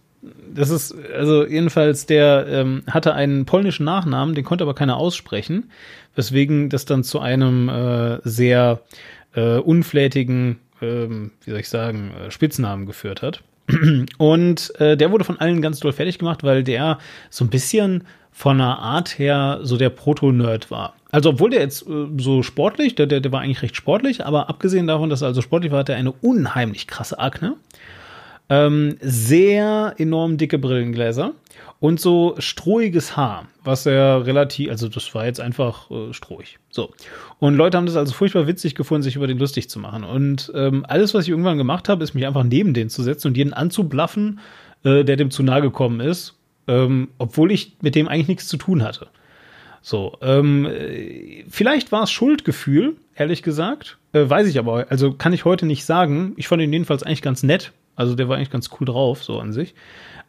Das 0.53 0.69
ist, 0.69 0.95
also 1.13 1.45
jedenfalls, 1.45 2.05
der 2.05 2.45
ähm, 2.47 2.83
hatte 2.87 3.13
einen 3.13 3.45
polnischen 3.45 3.85
Nachnamen, 3.85 4.35
den 4.35 4.43
konnte 4.43 4.63
aber 4.63 4.75
keiner 4.75 4.97
aussprechen, 4.97 5.71
weswegen 6.15 6.69
das 6.69 6.85
dann 6.85 7.03
zu 7.03 7.19
einem 7.19 7.69
äh, 7.69 8.19
sehr 8.23 8.81
äh, 9.35 9.57
unflätigen, 9.57 10.59
ähm, 10.81 11.31
wie 11.43 11.51
soll 11.51 11.59
ich 11.59 11.69
sagen, 11.69 12.11
Spitznamen 12.29 12.85
geführt 12.85 13.21
hat. 13.21 13.41
Und 14.17 14.73
der 14.77 15.11
wurde 15.11 15.23
von 15.23 15.39
allen 15.39 15.61
ganz 15.61 15.79
doll 15.79 15.93
fertig 15.93 16.19
gemacht, 16.19 16.43
weil 16.43 16.63
der 16.65 16.99
so 17.29 17.45
ein 17.45 17.49
bisschen 17.49 18.03
von 18.33 18.57
der 18.57 18.79
Art 18.79 19.19
her 19.19 19.59
so 19.61 19.77
der 19.77 19.89
Proto-Nerd 19.89 20.71
war. 20.71 20.95
Also 21.11 21.29
obwohl 21.29 21.51
der 21.51 21.61
jetzt 21.61 21.87
äh, 21.87 22.07
so 22.17 22.41
sportlich, 22.41 22.95
der, 22.95 23.05
der, 23.05 23.21
der 23.21 23.31
war 23.31 23.41
eigentlich 23.41 23.61
recht 23.61 23.75
sportlich, 23.75 24.25
aber 24.25 24.49
abgesehen 24.49 24.87
davon, 24.87 25.11
dass 25.11 25.21
er 25.21 25.27
also 25.27 25.41
sportlich 25.41 25.71
war, 25.71 25.79
hat 25.79 25.89
er 25.89 25.95
eine 25.95 26.11
unheimlich 26.11 26.87
krasse 26.87 27.19
Akne. 27.19 27.55
Ähm, 28.49 28.97
sehr 28.99 29.93
enorm 29.97 30.37
dicke 30.37 30.57
Brillengläser 30.57 31.31
und 31.79 31.99
so 31.99 32.35
strohiges 32.39 33.15
Haar, 33.15 33.45
was 33.63 33.85
er 33.85 34.25
relativ, 34.25 34.69
also 34.69 34.89
das 34.89 35.13
war 35.13 35.25
jetzt 35.25 35.39
einfach 35.39 35.89
äh, 35.91 36.13
strohig. 36.13 36.57
So. 36.69 36.91
Und 37.39 37.55
Leute 37.55 37.77
haben 37.77 37.85
das 37.85 37.95
also 37.95 38.13
furchtbar 38.13 38.47
witzig 38.47 38.73
gefunden, 38.73 39.03
sich 39.03 39.15
über 39.15 39.27
den 39.27 39.37
lustig 39.37 39.69
zu 39.69 39.79
machen. 39.79 40.03
Und 40.03 40.51
ähm, 40.55 40.85
alles, 40.87 41.13
was 41.13 41.25
ich 41.25 41.29
irgendwann 41.29 41.57
gemacht 41.57 41.89
habe, 41.89 42.03
ist 42.03 42.15
mich 42.15 42.25
einfach 42.25 42.43
neben 42.43 42.73
den 42.73 42.89
zu 42.89 43.03
setzen 43.03 43.27
und 43.27 43.37
jeden 43.37 43.53
anzublaffen, 43.53 44.39
äh, 44.83 45.03
der 45.03 45.15
dem 45.15 45.29
zu 45.29 45.43
nahe 45.43 45.61
gekommen 45.61 45.99
ist, 45.99 46.35
ähm, 46.67 47.09
obwohl 47.17 47.51
ich 47.51 47.77
mit 47.81 47.95
dem 47.95 48.07
eigentlich 48.07 48.27
nichts 48.27 48.47
zu 48.47 48.57
tun 48.57 48.83
hatte. 48.83 49.07
So, 49.81 50.17
ähm, 50.21 50.65
äh, 50.65 51.43
vielleicht 51.49 51.91
war 51.91 52.03
es 52.03 52.11
Schuldgefühl, 52.11 52.95
ehrlich 53.15 53.43
gesagt. 53.43 53.97
Äh, 54.13 54.29
weiß 54.29 54.47
ich 54.47 54.57
aber, 54.57 54.85
also 54.89 55.13
kann 55.13 55.33
ich 55.33 55.43
heute 55.45 55.65
nicht 55.65 55.83
sagen. 55.85 56.33
Ich 56.37 56.47
fand 56.47 56.61
ihn 56.61 56.71
jedenfalls 56.71 57.03
eigentlich 57.03 57.21
ganz 57.21 57.43
nett. 57.43 57.73
Also 57.95 58.15
der 58.15 58.29
war 58.29 58.37
eigentlich 58.37 58.49
ganz 58.49 58.69
cool 58.79 58.85
drauf, 58.85 59.23
so 59.23 59.39
an 59.39 59.51
sich. 59.51 59.75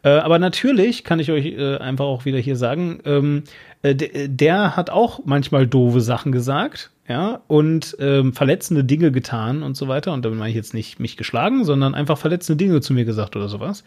Äh, 0.03 0.09
aber 0.09 0.39
natürlich 0.39 1.03
kann 1.03 1.19
ich 1.19 1.31
euch 1.31 1.45
äh, 1.45 1.77
einfach 1.77 2.05
auch 2.05 2.25
wieder 2.25 2.37
hier 2.37 2.55
sagen, 2.57 2.99
ähm, 3.05 3.43
äh, 3.81 3.95
der, 3.95 4.27
der 4.27 4.75
hat 4.75 4.89
auch 4.89 5.21
manchmal 5.25 5.65
doofe 5.65 6.01
Sachen 6.01 6.31
gesagt, 6.31 6.91
ja, 7.07 7.41
und 7.47 7.95
ähm, 7.99 8.33
verletzende 8.33 8.83
Dinge 8.83 9.11
getan 9.11 9.63
und 9.63 9.77
so 9.77 9.87
weiter. 9.87 10.11
Und 10.13 10.25
damit 10.25 10.37
meine 10.37 10.49
ich 10.49 10.55
jetzt 10.55 10.73
nicht 10.73 10.99
mich 10.99 11.17
geschlagen, 11.17 11.63
sondern 11.63 11.95
einfach 11.95 12.17
verletzende 12.17 12.63
Dinge 12.63 12.81
zu 12.81 12.93
mir 12.93 13.05
gesagt 13.05 13.35
oder 13.35 13.47
sowas. 13.47 13.83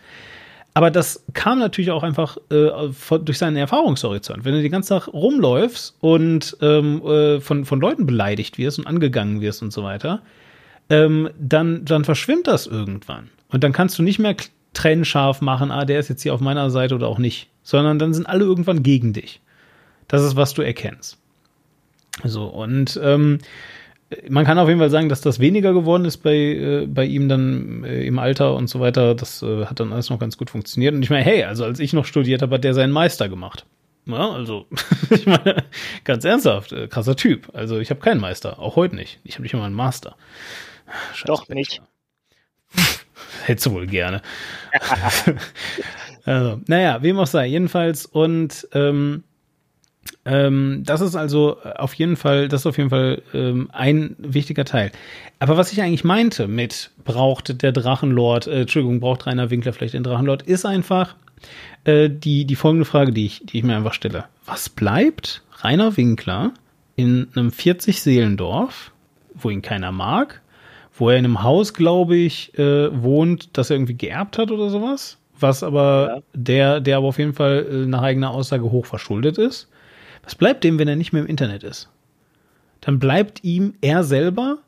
Aber 0.75 0.91
das 0.91 1.25
kam 1.33 1.59
natürlich 1.59 1.91
auch 1.91 2.03
einfach 2.03 2.37
äh, 2.51 2.71
durch 3.19 3.39
seinen 3.39 3.57
Erfahrungshorizont. 3.57 4.45
Wenn 4.45 4.55
du 4.55 4.63
den 4.63 4.71
ganzen 4.71 4.91
Tag 4.91 5.09
rumläufst 5.09 5.97
und 6.01 6.57
ähm, 6.61 7.03
äh, 7.05 7.41
von, 7.41 7.65
von 7.65 7.81
Leuten 7.81 8.07
beleidigt 8.07 8.59
wirst 8.59 8.79
und 8.79 8.87
angegangen 8.87 9.41
wirst 9.41 9.63
und 9.63 9.73
so 9.73 9.83
weiter, 9.83 10.23
ähm, 10.91 11.31
dann, 11.39 11.85
dann 11.85 12.05
verschwimmt 12.05 12.47
das 12.47 12.67
irgendwann. 12.67 13.31
Und 13.49 13.65
dann 13.65 13.73
kannst 13.73 13.99
du 13.99 14.03
nicht 14.03 14.19
mehr 14.19 14.37
trennscharf 14.75 15.41
machen, 15.41 15.71
ah, 15.71 15.85
der 15.85 15.99
ist 15.99 16.09
jetzt 16.09 16.23
hier 16.23 16.35
auf 16.35 16.41
meiner 16.41 16.71
Seite 16.71 16.95
oder 16.95 17.09
auch 17.09 17.19
nicht, 17.19 17.49
sondern 17.63 17.99
dann 17.99 18.15
sind 18.15 18.27
alle 18.27 18.45
irgendwann 18.45 18.83
gegen 18.83 19.13
dich. 19.13 19.41
Das 20.07 20.23
ist, 20.23 20.37
was 20.37 20.55
du 20.55 20.63
erkennst. 20.63 21.19
So, 22.25 22.45
und 22.47 22.99
ähm, 23.03 23.39
man 24.29 24.45
kann 24.45 24.59
auf 24.59 24.69
jeden 24.69 24.81
Fall 24.81 24.91
sagen, 24.91 25.09
dass 25.09 25.21
das 25.21 25.39
weniger 25.39 25.75
geworden 25.75 26.05
ist 26.05 26.19
bei, 26.19 26.35
äh, 26.35 26.87
bei 26.87 27.05
ihm 27.05 27.29
dann 27.29 27.85
äh, 27.85 28.05
im 28.05 28.19
Alter 28.19 28.55
und 28.55 28.69
so 28.69 28.81
weiter. 28.81 29.15
Das 29.15 29.43
äh, 29.43 29.67
hat 29.67 29.81
dann 29.81 29.93
alles 29.93 30.09
noch 30.09 30.19
ganz 30.19 30.39
gut 30.39 30.51
funktioniert. 30.51 30.95
Und 30.95 31.03
ich 31.03 31.11
meine, 31.11 31.25
hey, 31.25 31.45
also 31.45 31.65
als 31.65 31.79
ich 31.79 31.93
noch 31.93 32.07
studiert 32.07 32.41
habe, 32.41 32.55
hat 32.55 32.65
der 32.65 32.75
seinen 32.75 32.93
Meister 32.93 33.29
gemacht. 33.29 33.67
Ja, 34.07 34.31
also, 34.31 34.67
ich 35.11 35.27
meine, 35.27 35.65
ganz 36.05 36.25
ernsthaft, 36.25 36.73
äh, 36.73 36.89
krasser 36.89 37.17
Typ. 37.17 37.51
Also 37.53 37.79
ich 37.79 37.91
habe 37.91 38.01
keinen 38.01 38.21
Meister, 38.21 38.59
auch 38.59 38.77
heute 38.77 38.97
nicht. 38.97 39.21
Ich 39.25 39.35
habe 39.35 39.43
nicht 39.43 39.53
immer 39.53 39.65
einen 39.65 39.75
Master. 39.75 40.17
Scheiß 41.13 41.27
Doch 41.27 41.49
nicht. 41.49 41.83
Hättest 43.45 43.67
du 43.67 43.73
wohl 43.73 43.87
gerne. 43.87 44.23
also, 46.25 46.61
naja, 46.67 47.03
wem 47.03 47.19
auch 47.19 47.27
sei. 47.27 47.47
Jedenfalls, 47.47 48.07
und 48.07 48.67
ähm, 48.73 49.25
ähm, 50.25 50.83
das 50.85 51.01
ist 51.01 51.15
also 51.17 51.59
auf 51.63 51.95
jeden 51.95 52.17
Fall, 52.17 52.49
das 52.49 52.63
ist 52.63 52.67
auf 52.67 52.77
jeden 52.79 52.91
Fall 52.91 53.23
ähm, 53.35 53.71
ein 53.73 54.15
wichtiger 54.19 54.65
Teil. 54.65 54.93
Aber 55.39 55.57
was 55.57 55.73
ich 55.73 55.81
eigentlich 55.83 56.05
meinte 56.05 56.49
mit 56.49 56.91
braucht 57.05 57.63
der 57.63 57.73
Drachenlord, 57.73 58.47
äh, 58.47 58.61
Entschuldigung, 58.63 59.01
braucht 59.01 59.27
Rainer 59.27 59.51
Winkler 59.51 59.73
vielleicht 59.73 59.95
den 59.95 60.03
Drachenlord, 60.03 60.43
ist 60.43 60.67
einfach 60.67 61.17
äh, 61.85 62.11
die, 62.11 62.45
die 62.45 62.57
folgende 62.57 62.85
Frage, 62.85 63.13
die 63.13 63.27
ich, 63.27 63.43
die 63.47 63.59
ich 63.59 63.65
mir 63.65 63.77
einfach 63.77 63.95
stelle. 63.95 64.25
Was 64.45 64.69
bleibt 64.69 65.43
Rainer 65.63 65.97
Winkler 65.97 66.53
in 66.97 67.29
einem 67.35 67.49
40-Seelendorf, 67.51 68.91
wo 69.35 69.51
ihn 69.51 69.63
keiner 69.63 69.93
mag, 69.93 70.41
wo 70.97 71.11
er 71.11 71.17
in 71.17 71.25
einem 71.25 71.43
Haus, 71.43 71.75
glaube 71.75 72.17
ich, 72.17 72.59
äh, 72.59 73.03
wohnt, 73.03 73.57
das 73.57 73.71
er 73.71 73.77
irgendwie 73.77 73.97
geerbt 73.97 74.37
hat 74.39 74.51
oder 74.51 74.69
sowas. 74.69 75.19
Was 75.39 75.63
aber 75.63 76.15
Ja. 76.17 76.23
der, 76.35 76.81
der 76.81 76.97
aber 76.97 77.07
auf 77.07 77.19
jeden 77.19 77.35
Fall 77.35 77.67
äh, 77.71 77.87
nach 77.87 78.03
eigener 78.03 78.33
Aussage 78.33 78.65
hoch 78.65 78.87
verschuldet 78.87 79.39
ist. 79.39 79.69
Was 80.29 80.35
bleibt 80.35 80.63
dem, 80.63 80.79
wenn 80.79 80.89
er 80.89 80.97
nicht 80.97 81.15
mehr 81.15 81.23
im 81.23 81.29
Internet 81.29 81.65
ist? 81.65 81.89
Dann 82.83 82.99
bleibt 82.99 83.45
ihm 83.45 83.73
er 83.81 84.05
selber 84.05 84.59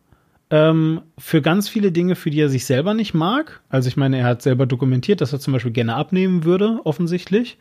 ähm, 0.48 1.02
für 1.18 1.42
ganz 1.42 1.68
viele 1.68 1.92
Dinge, 1.92 2.16
für 2.16 2.30
die 2.30 2.40
er 2.40 2.48
sich 2.48 2.64
selber 2.64 2.94
nicht 2.94 3.12
mag. 3.12 3.60
Also 3.68 3.86
ich 3.88 3.98
meine, 3.98 4.16
er 4.16 4.24
hat 4.24 4.40
selber 4.40 4.64
dokumentiert, 4.64 5.20
dass 5.20 5.34
er 5.34 5.38
zum 5.38 5.52
Beispiel 5.52 5.72
gerne 5.72 5.96
abnehmen 5.96 6.44
würde, 6.44 6.80
offensichtlich. 6.84 7.58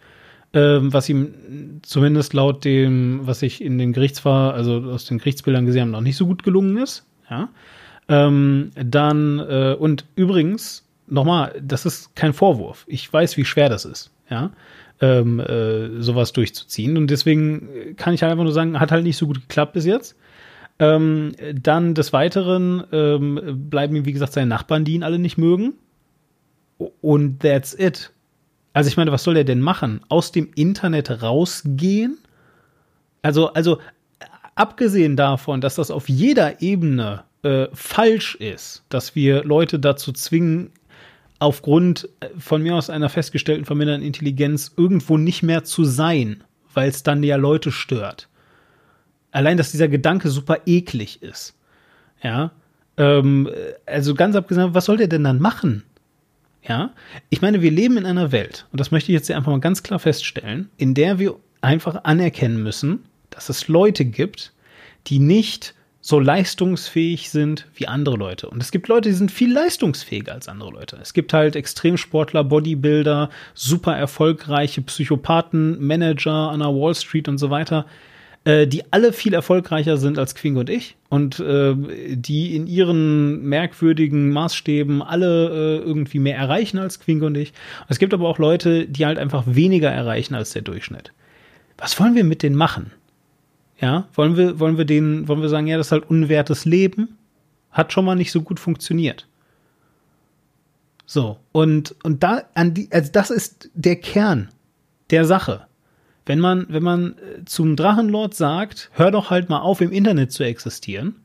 Ähm, 0.54 0.94
was 0.94 1.10
ihm 1.10 1.82
zumindest 1.82 2.34
laut 2.34 2.64
dem, 2.64 3.28
was 3.28 3.42
ich 3.42 3.62
in 3.62 3.78
den 3.78 3.92
Gerichtsver, 3.92 4.54
also 4.54 4.78
aus 4.78 5.04
den 5.04 5.18
Gerichtsbildern 5.18 5.66
gesehen 5.66 5.82
habe, 5.82 5.92
noch 5.92 6.00
nicht 6.00 6.16
so 6.16 6.26
gut 6.26 6.42
gelungen 6.44 6.78
ist. 6.78 7.06
Ja. 7.30 7.50
Ähm, 8.08 8.72
dann, 8.76 9.40
äh, 9.40 9.76
und 9.78 10.06
übrigens, 10.16 10.88
nochmal, 11.06 11.54
das 11.62 11.86
ist 11.86 12.16
kein 12.16 12.32
Vorwurf. 12.32 12.86
Ich 12.88 13.12
weiß, 13.12 13.36
wie 13.36 13.44
schwer 13.44 13.68
das 13.68 13.84
ist, 13.84 14.10
ja, 14.30 14.52
ähm, 15.02 15.40
äh, 15.40 16.02
sowas 16.02 16.34
durchzuziehen. 16.34 16.98
Und 16.98 17.08
deswegen 17.08 17.96
kann 17.96 18.14
ich 18.14 18.22
halt 18.22 18.32
einfach 18.32 18.44
nur 18.44 18.54
sagen, 18.54 18.80
hat 18.80 18.92
halt 18.92 19.04
nicht 19.04 19.18
so 19.18 19.28
gut 19.28 19.42
geklappt 19.42 19.74
bis 19.74 19.86
jetzt. 19.86 20.16
Ähm, 20.80 21.34
dann 21.54 21.94
des 21.94 22.14
Weiteren 22.14 22.84
ähm, 22.92 23.70
bleiben 23.70 23.96
ihm, 23.96 24.06
wie 24.06 24.14
gesagt, 24.14 24.34
seine 24.34 24.48
Nachbarn, 24.48 24.86
die 24.86 24.94
ihn 24.94 25.04
alle 25.04 25.20
nicht 25.20 25.38
mögen. 25.38 25.74
Und 27.02 27.42
that's 27.42 27.74
it. 27.78 28.12
Also 28.74 28.88
ich 28.88 28.98
meine, 28.98 29.12
was 29.12 29.24
soll 29.24 29.36
er 29.36 29.44
denn 29.44 29.62
machen? 29.62 30.02
Aus 30.08 30.32
dem 30.32 30.50
Internet 30.56 31.22
rausgehen? 31.22 32.18
Also, 33.22 33.52
also 33.54 33.80
abgesehen 34.56 35.18
davon, 35.18 35.60
dass 35.60 35.76
das 35.76 35.92
auf 35.92 36.08
jeder 36.08 36.62
Ebene 36.62 37.24
äh, 37.44 37.68
falsch 37.74 38.36
ist, 38.36 38.84
dass 38.90 39.16
wir 39.16 39.44
Leute 39.44 39.80
dazu 39.80 40.14
zwingen, 40.14 40.72
aufgrund 41.40 42.10
äh, 42.20 42.28
von 42.38 42.62
mir 42.62 42.76
aus 42.76 42.90
einer 42.90 43.10
festgestellten 43.10 43.66
vermindernden 43.66 44.06
Intelligenz 44.06 44.72
irgendwo 44.78 45.18
nicht 45.18 45.42
mehr 45.42 45.64
zu 45.64 45.84
sein, 45.86 46.44
weil 46.74 46.90
es 46.90 47.04
dann 47.04 47.24
ja 47.24 47.38
Leute 47.38 47.72
stört. 47.72 48.28
Allein, 49.32 49.58
dass 49.58 49.72
dieser 49.72 49.88
Gedanke 49.88 50.30
super 50.30 50.60
eklig 50.66 51.22
ist. 51.22 51.56
Ja. 52.22 52.52
Ähm, 52.98 53.50
also 53.86 54.14
ganz 54.14 54.36
abgesehen, 54.36 54.74
was 54.74 54.86
soll 54.86 54.98
der 54.98 55.08
denn 55.08 55.24
dann 55.24 55.40
machen? 55.40 55.84
Ja, 56.62 56.94
ich 57.30 57.42
meine, 57.42 57.62
wir 57.62 57.72
leben 57.72 57.98
in 57.98 58.06
einer 58.06 58.34
Welt, 58.34 58.68
und 58.72 58.82
das 58.82 58.92
möchte 58.92 59.12
ich 59.12 59.18
jetzt 59.18 59.32
einfach 59.32 59.52
mal 59.52 59.62
ganz 59.62 59.82
klar 59.82 59.98
feststellen, 59.98 60.70
in 60.76 60.94
der 60.94 61.18
wir 61.18 61.36
einfach 61.62 62.04
anerkennen 62.04 62.62
müssen, 62.62 63.06
dass 63.30 63.48
es 63.48 63.70
Leute 63.70 64.04
gibt, 64.04 64.52
die 65.08 65.20
nicht 65.20 65.74
so 66.02 66.20
leistungsfähig 66.20 67.30
sind 67.30 67.68
wie 67.76 67.88
andere 67.88 68.16
Leute. 68.16 68.50
Und 68.50 68.64
es 68.64 68.72
gibt 68.72 68.88
Leute, 68.88 69.10
die 69.10 69.16
sind 69.16 69.32
viel 69.32 69.52
leistungsfähiger 69.52 70.34
als 70.34 70.48
andere 70.48 70.72
Leute. 70.72 70.98
Es 71.02 71.14
gibt 71.14 71.34
halt 71.34 71.56
Extremsportler, 71.56 72.44
Bodybuilder, 72.44 73.30
super 73.54 73.96
erfolgreiche 73.96 74.82
Psychopathen, 74.82 75.86
Manager 75.86 76.52
an 76.52 76.60
der 76.60 76.70
Wall 76.70 76.96
Street 76.96 77.28
und 77.28 77.38
so 77.38 77.50
weiter, 77.50 77.86
äh, 78.46 78.66
die 78.66 78.84
alle 78.92 79.12
viel 79.12 79.34
erfolgreicher 79.34 79.98
sind 79.98 80.18
als 80.18 80.36
Quing 80.36 80.56
und 80.56 80.70
ich 80.70 80.96
und 81.10 81.42
äh, 81.42 81.76
die 82.16 82.56
in 82.56 82.68
ihren 82.68 83.44
merkwürdigen 83.44 84.32
Maßstäben 84.32 85.02
alle 85.02 85.50
äh, 85.50 85.86
irgendwie 85.86 86.20
mehr 86.20 86.38
erreichen 86.38 86.78
als 86.78 87.02
Quing 87.02 87.22
und 87.24 87.36
ich. 87.36 87.52
Es 87.90 88.00
gibt 88.00 88.14
aber 88.14 88.30
auch 88.30 88.38
Leute, 88.38 88.88
die 88.88 89.06
halt 89.06 89.20
einfach 89.20 89.44
weniger 89.46 89.90
erreichen 89.90 90.36
als 90.36 90.52
der 90.52 90.62
Durchschnitt. 90.62 91.12
Was 91.78 92.00
wollen 92.00 92.16
wir 92.16 92.24
mit 92.24 92.42
denen 92.42 92.56
machen? 92.56 92.92
Ja, 93.82 94.08
wollen 94.14 94.36
wir, 94.36 94.60
wollen 94.60 94.78
wir 94.78 94.86
denen, 94.86 95.28
wollen 95.28 95.42
wir 95.42 95.50
sagen, 95.50 95.68
ja, 95.68 95.78
das 95.78 95.88
ist 95.88 95.92
halt 95.92 96.10
unwertes 96.10 96.66
Leben? 96.66 97.18
Hat 97.72 97.94
schon 97.94 98.06
mal 98.06 98.16
nicht 98.16 98.32
so 98.32 98.42
gut 98.42 98.60
funktioniert. 98.60 99.28
So, 101.06 101.40
und, 101.52 101.96
und 102.04 102.22
da, 102.22 102.44
an 102.56 102.74
die, 102.74 102.90
also 102.92 103.12
das 103.12 103.32
ist 103.32 103.70
der 103.74 103.96
Kern 103.96 104.50
der 105.10 105.26
Sache. 105.26 105.66
Wenn 106.26 106.40
man, 106.40 106.68
wenn 106.70 106.84
man 106.84 107.18
äh, 107.18 107.46
zum 107.46 107.76
Drachenlord 107.76 108.36
sagt, 108.36 108.92
hör 108.94 109.10
doch 109.10 109.32
halt 109.32 109.50
mal 109.50 109.62
auf, 109.62 109.82
im 109.82 109.92
Internet 109.92 110.32
zu 110.32 110.44
existieren, 110.44 111.16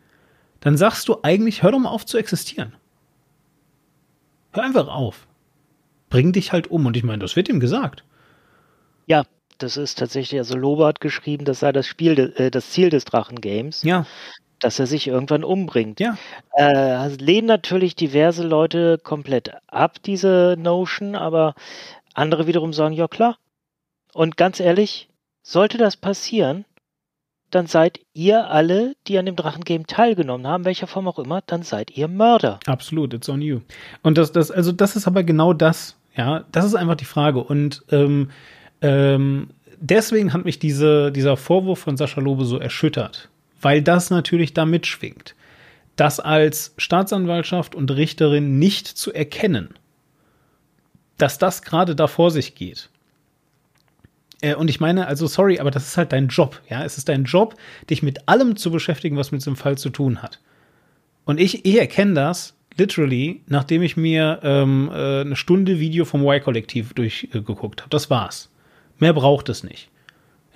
dann 0.60 0.78
sagst 0.78 1.08
du 1.08 1.18
eigentlich, 1.22 1.62
hör 1.62 1.72
doch 1.72 1.78
mal 1.78 1.90
auf 1.90 2.06
zu 2.06 2.16
existieren. 2.16 2.72
Hör 4.52 4.62
einfach 4.62 4.88
auf. 4.88 5.26
Bring 6.08 6.32
dich 6.32 6.52
halt 6.52 6.68
um. 6.68 6.86
Und 6.86 6.96
ich 6.96 7.02
meine, 7.02 7.18
das 7.18 7.36
wird 7.36 7.50
ihm 7.50 7.60
gesagt. 7.60 8.04
Ja, 9.06 9.24
das 9.58 9.76
ist 9.76 9.98
tatsächlich, 9.98 10.38
also 10.40 10.56
Lobe 10.56 10.86
hat 10.86 11.00
geschrieben, 11.00 11.44
das 11.44 11.60
sei 11.60 11.72
das 11.72 11.86
Spiel, 11.86 12.32
äh, 12.36 12.50
das 12.50 12.70
Ziel 12.70 12.90
des 12.90 13.04
Drachen-Games, 13.04 13.82
Ja, 13.82 14.06
dass 14.60 14.78
er 14.78 14.86
sich 14.86 15.06
irgendwann 15.06 15.44
umbringt. 15.44 16.00
ja. 16.00 16.16
Äh, 16.56 17.08
lehnen 17.16 17.46
natürlich 17.46 17.96
diverse 17.96 18.42
Leute 18.46 18.98
komplett 19.02 19.50
ab, 19.66 19.96
diese 20.04 20.56
Notion, 20.58 21.14
aber 21.16 21.54
andere 22.14 22.46
wiederum 22.46 22.72
sagen, 22.72 22.94
ja 22.94 23.08
klar. 23.08 23.36
Und 24.12 24.36
ganz 24.36 24.60
ehrlich, 24.60 25.08
sollte 25.42 25.76
das 25.76 25.96
passieren, 25.96 26.64
dann 27.50 27.66
seid 27.66 28.00
ihr 28.14 28.48
alle, 28.48 28.94
die 29.06 29.18
an 29.18 29.26
dem 29.26 29.36
Drachengame 29.36 29.84
teilgenommen 29.86 30.46
haben, 30.46 30.64
welcher 30.64 30.86
Form 30.86 31.06
auch 31.08 31.18
immer, 31.18 31.42
dann 31.46 31.62
seid 31.62 31.96
ihr 31.96 32.08
Mörder. 32.08 32.58
Absolut, 32.66 33.12
it's 33.14 33.28
on 33.28 33.42
you. 33.42 33.60
Und 34.02 34.18
das, 34.18 34.32
das, 34.32 34.50
also 34.50 34.72
das 34.72 34.96
ist 34.96 35.06
aber 35.06 35.22
genau 35.24 35.52
das, 35.52 35.96
ja, 36.16 36.44
das 36.52 36.64
ist 36.64 36.74
einfach 36.74 36.96
die 36.96 37.04
Frage. 37.04 37.42
Und 37.42 37.84
ähm, 37.90 38.30
ähm, 38.80 39.48
deswegen 39.78 40.32
hat 40.32 40.44
mich 40.44 40.58
diese, 40.58 41.12
dieser 41.12 41.36
Vorwurf 41.36 41.80
von 41.80 41.96
Sascha 41.96 42.20
Lobe 42.20 42.44
so 42.44 42.58
erschüttert, 42.58 43.28
weil 43.60 43.82
das 43.82 44.10
natürlich 44.10 44.54
da 44.54 44.64
mitschwingt. 44.64 45.34
Das 45.96 46.18
als 46.20 46.74
Staatsanwaltschaft 46.76 47.74
und 47.74 47.90
Richterin 47.90 48.58
nicht 48.58 48.86
zu 48.86 49.12
erkennen, 49.12 49.70
dass 51.18 51.38
das 51.38 51.62
gerade 51.62 51.94
da 51.94 52.08
vor 52.08 52.30
sich 52.30 52.54
geht. 52.54 52.90
Äh, 54.40 54.54
Und 54.56 54.68
ich 54.68 54.80
meine, 54.80 55.06
also 55.06 55.26
sorry, 55.26 55.60
aber 55.60 55.70
das 55.70 55.86
ist 55.86 55.96
halt 55.96 56.12
dein 56.12 56.28
Job, 56.28 56.60
ja. 56.68 56.84
Es 56.84 56.98
ist 56.98 57.08
dein 57.08 57.24
Job, 57.24 57.54
dich 57.88 58.02
mit 58.02 58.28
allem 58.28 58.56
zu 58.56 58.70
beschäftigen, 58.70 59.16
was 59.16 59.30
mit 59.32 59.40
diesem 59.40 59.56
Fall 59.56 59.78
zu 59.78 59.90
tun 59.90 60.22
hat. 60.22 60.40
Und 61.24 61.40
ich, 61.40 61.64
ich 61.64 61.78
erkenne 61.78 62.14
das 62.14 62.54
literally, 62.76 63.42
nachdem 63.46 63.82
ich 63.82 63.96
mir 63.96 64.40
ähm, 64.42 64.90
äh, 64.92 65.20
eine 65.20 65.36
Stunde 65.36 65.78
Video 65.78 66.04
vom 66.04 66.22
Y-Kollektiv 66.22 66.92
durchgeguckt 66.92 67.82
habe. 67.82 67.90
Das 67.90 68.10
war's. 68.10 68.50
Mehr 68.98 69.12
braucht 69.12 69.48
es 69.48 69.64
nicht. 69.64 69.90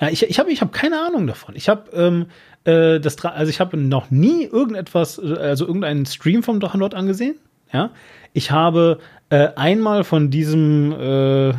Ja, 0.01 0.09
ich, 0.09 0.23
ich 0.23 0.39
habe 0.39 0.51
ich 0.53 0.61
hab 0.61 0.73
keine 0.73 1.01
Ahnung 1.01 1.27
davon. 1.27 1.57
Ich 1.57 1.69
habe 1.69 1.91
ähm, 1.93 2.27
äh, 2.65 3.01
also 3.01 3.51
ich 3.51 3.61
noch 3.77 4.11
nie 4.11 4.45
irgendetwas, 4.45 5.19
also 5.19 5.67
irgendeinen 5.67 6.07
Stream 6.07 6.43
vom 6.43 6.61
Drachenlord 6.61 6.95
angesehen. 6.95 7.37
Ja, 7.73 7.91
ich 8.33 8.51
habe 8.51 8.99
äh, 9.31 9.49
einmal 9.57 10.05
von 10.05 10.31
diesem, 10.31 10.93
äh, 10.93 11.53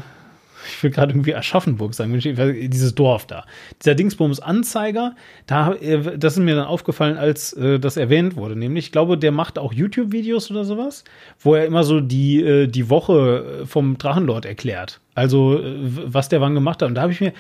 ich 0.68 0.84
will 0.84 0.91
gerade 0.91 1.14
irgendwie 1.14 1.36
Aschaffenburg 1.36 1.93
sagen, 1.93 2.18
dieses 2.20 2.95
Dorf 2.95 3.26
da, 3.28 3.45
dieser 3.82 3.95
Dingsbums 3.95 4.39
Anzeiger, 4.39 5.16
da, 5.45 5.74
äh, 5.74 6.18
das 6.18 6.34
ist 6.34 6.39
mir 6.39 6.55
dann 6.55 6.66
aufgefallen, 6.66 7.18
als 7.18 7.53
äh, 7.53 7.80
das 7.80 7.97
erwähnt 7.97 8.36
wurde. 8.36 8.55
Nämlich, 8.55 8.86
ich 8.86 8.91
glaube, 8.91 9.18
der 9.18 9.32
macht 9.32 9.60
auch 9.60 9.74
YouTube-Videos 9.74 10.51
oder 10.51 10.66
sowas, 10.66 11.03
wo 11.39 11.55
er 11.55 11.66
immer 11.66 11.84
so 11.84 11.99
die, 11.99 12.41
äh, 12.41 12.68
die 12.68 12.89
Woche 12.89 13.62
äh, 13.62 13.66
vom 13.66 13.97
Drachenlord 13.97 14.45
erklärt. 14.45 14.99
Also, 15.16 15.60
äh, 15.60 15.76
was 15.78 16.30
der 16.30 16.41
wann 16.41 16.55
gemacht 16.55 16.82
hat. 16.82 16.89
Und 16.89 16.95
da 16.95 17.01
habe 17.01 17.12
ich 17.12 17.22
mir 17.22 17.34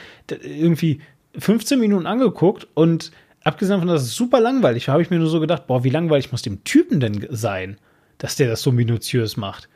irgendwie 0.43 0.99
15 1.37 1.79
Minuten 1.79 2.05
angeguckt 2.05 2.67
und 2.73 3.11
abgesehen 3.43 3.77
davon, 3.77 3.87
dass 3.87 4.03
es 4.03 4.15
super 4.15 4.39
langweilig 4.39 4.87
war, 4.87 4.93
habe 4.93 5.03
ich 5.03 5.09
mir 5.09 5.19
nur 5.19 5.29
so 5.29 5.39
gedacht, 5.39 5.67
boah, 5.67 5.83
wie 5.83 5.89
langweilig 5.89 6.31
muss 6.31 6.41
dem 6.41 6.63
Typen 6.63 6.99
denn 6.99 7.27
sein, 7.29 7.77
dass 8.17 8.35
der 8.35 8.49
das 8.49 8.61
so 8.61 8.71
minutiös 8.71 9.37
macht. 9.37 9.69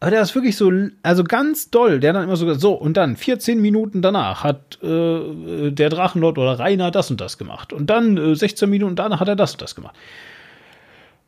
Aber 0.00 0.10
der 0.10 0.22
ist 0.22 0.34
wirklich 0.34 0.56
so, 0.56 0.72
also 1.02 1.24
ganz 1.24 1.70
doll. 1.70 2.00
Der 2.00 2.14
dann 2.14 2.24
immer 2.24 2.36
so, 2.36 2.52
so, 2.54 2.72
und 2.72 2.96
dann 2.96 3.16
14 3.16 3.60
Minuten 3.60 4.00
danach 4.00 4.42
hat 4.42 4.82
äh, 4.82 5.70
der 5.70 5.90
Drachenlord 5.90 6.38
oder 6.38 6.58
Rainer 6.58 6.90
das 6.90 7.10
und 7.10 7.20
das 7.20 7.36
gemacht. 7.36 7.72
Und 7.74 7.88
dann 7.88 8.16
äh, 8.16 8.34
16 8.34 8.68
Minuten 8.68 8.96
danach 8.96 9.20
hat 9.20 9.28
er 9.28 9.36
das 9.36 9.52
und 9.52 9.62
das 9.62 9.74
gemacht. 9.74 9.94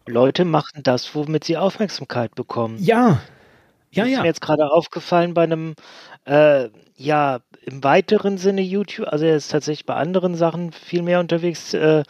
Leute 0.06 0.44
machen 0.44 0.82
das, 0.82 1.14
womit 1.14 1.44
sie 1.44 1.58
Aufmerksamkeit 1.58 2.34
bekommen. 2.34 2.78
Ja. 2.80 3.20
Ja, 3.90 4.04
Das 4.04 4.06
ist 4.06 4.12
ja. 4.14 4.20
mir 4.22 4.26
jetzt 4.28 4.40
gerade 4.40 4.70
aufgefallen 4.70 5.34
bei 5.34 5.42
einem, 5.42 5.74
äh, 6.24 6.70
ja, 6.96 7.40
im 7.64 7.84
weiteren 7.84 8.38
Sinne 8.38 8.62
YouTube, 8.62 9.06
also 9.06 9.26
er 9.26 9.36
ist 9.36 9.50
tatsächlich 9.50 9.84
bei 9.84 9.94
anderen 9.94 10.34
Sachen 10.34 10.72
viel 10.72 11.02
mehr 11.02 11.20
unterwegs, 11.20 11.74
äh, 11.74 12.02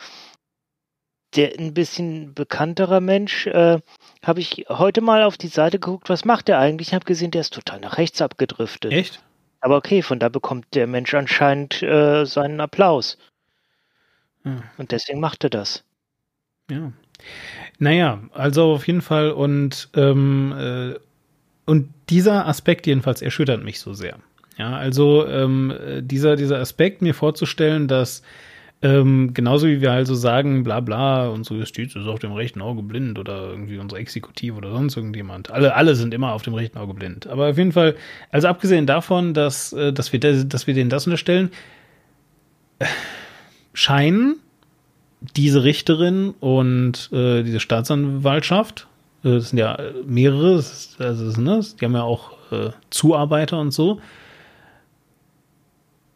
der 1.37 1.59
ein 1.59 1.75
bisschen 1.75 2.35
bekannterer 2.35 3.01
Mensch, 3.01 3.47
äh, 3.47 3.81
habe 4.25 4.41
ich 4.41 4.67
heute 4.69 5.01
mal 5.01 5.23
auf 5.23 5.37
die 5.37 5.49
Seite 5.49 5.79
geguckt, 5.79 6.09
was 6.09 6.25
macht 6.25 6.49
er 6.49 6.59
eigentlich? 6.59 6.89
Ich 6.89 6.95
habe 6.95 7.05
gesehen, 7.05 7.31
der 7.31 7.41
ist 7.41 7.55
total 7.55 7.81
nach 7.81 7.99
rechts 7.99 8.21
abgedriftet. 8.21 8.93
Echt? 8.93 9.23
Aber 9.61 9.77
okay, 9.77 10.03
von 10.03 10.19
da 10.19 10.29
bekommt 10.29 10.67
der 10.75 10.87
Mensch 10.87 11.15
anscheinend 11.15 11.83
äh, 11.83 12.25
seinen 12.25 12.61
Applaus. 12.61 13.17
Ja. 14.45 14.63
Und 14.77 14.91
deswegen 14.91 15.21
macht 15.21 15.45
er 15.45 15.51
das. 15.51 15.85
Ja. 16.71 16.93
Naja, 17.79 18.21
also 18.33 18.73
auf 18.73 18.87
jeden 18.87 19.03
Fall 19.03 19.31
und, 19.31 19.89
ähm, 19.95 20.53
äh, 20.57 20.99
und 21.65 21.93
dieser 22.11 22.47
Aspekt 22.47 22.87
jedenfalls 22.87 23.23
erschüttert 23.23 23.63
mich 23.63 23.79
so 23.81 23.95
sehr. 23.95 24.19
Ja, 24.59 24.77
also 24.77 25.27
ähm, 25.27 25.71
äh, 25.71 26.03
dieser, 26.03 26.37
dieser 26.37 26.59
Aspekt, 26.59 27.01
mir 27.01 27.15
vorzustellen, 27.15 27.89
dass 27.89 28.23
Ähm, 28.85 29.33
genauso 29.33 29.69
wie 29.69 29.81
wir 29.81 29.93
also 29.93 30.17
sagen, 30.17 30.65
bla 30.65 30.81
bla, 30.81 31.29
unsere 31.29 31.61
Justiz 31.61 31.95
ist 31.95 32.09
auf 32.09 32.19
dem 32.19 32.33
rechten 32.33 32.61
Auge 32.61 32.83
blind 32.83 33.17
oder 33.17 33.51
irgendwie 33.51 33.79
unsere 33.79 34.01
Exekutive 34.01 34.57
oder 34.57 34.73
sonst 34.73 34.97
irgendjemand. 34.97 35.53
Alle, 35.53 35.77
alle 35.77 35.95
sind 35.95 36.13
immer 36.13 36.33
auf 36.33 36.43
dem 36.43 36.55
rechten 36.55 36.79
Auge 36.79 36.93
blind. 36.93 37.29
Aber 37.29 37.49
auf 37.51 37.59
jeden 37.59 37.71
Fall, 37.71 37.95
also 38.33 38.49
abgesehen 38.49 38.87
davon, 38.87 39.35
dass, 39.35 39.73
äh, 39.73 39.93
dass, 39.93 40.13
wir, 40.13 40.19
dass 40.19 40.67
wir 40.67 40.75
denen 40.75 40.91
das 40.91 41.07
unterstellen, 41.07 41.51
äh, 42.81 42.87
scheinen 43.73 44.37
diese 45.37 45.63
Richterin 45.63 46.35
und 46.41 47.09
äh, 47.13 47.45
diese 47.45 47.61
Staatsanwaltschaft, 47.61 48.89
äh, 49.23 49.35
das 49.35 49.51
sind 49.51 49.59
ja 49.59 49.79
mehrere, 50.05 50.65
also, 50.99 51.41
ne, 51.41 51.61
die 51.81 51.85
haben 51.85 51.95
ja 51.95 52.03
auch 52.03 52.33
äh, 52.51 52.71
Zuarbeiter 52.91 53.61
und 53.61 53.71
so, 53.71 54.01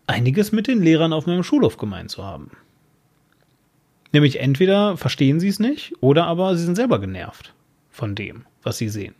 einiges 0.07 0.53
mit 0.53 0.67
den 0.67 0.83
Lehrern 0.83 1.13
auf 1.13 1.27
meinem 1.27 1.43
Schulhof 1.43 1.77
gemeint 1.77 2.11
zu 2.11 2.25
haben. 2.25 2.51
Nämlich 4.13 4.41
entweder 4.41 4.97
verstehen 4.97 5.41
sie 5.41 5.49
es 5.49 5.59
nicht 5.59 5.95
oder 6.01 6.27
aber 6.27 6.57
sie 6.57 6.65
sind 6.65 6.77
selber 6.77 7.01
genervt 7.01 7.53
von 7.91 8.15
dem, 8.15 8.45
was 8.63 8.79
sie 8.79 8.89
sehen. 8.89 9.15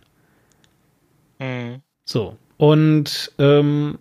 Mhm. 1.39 1.83
So. 2.05 2.37
Und 2.57 3.33
ähm, 3.39 3.99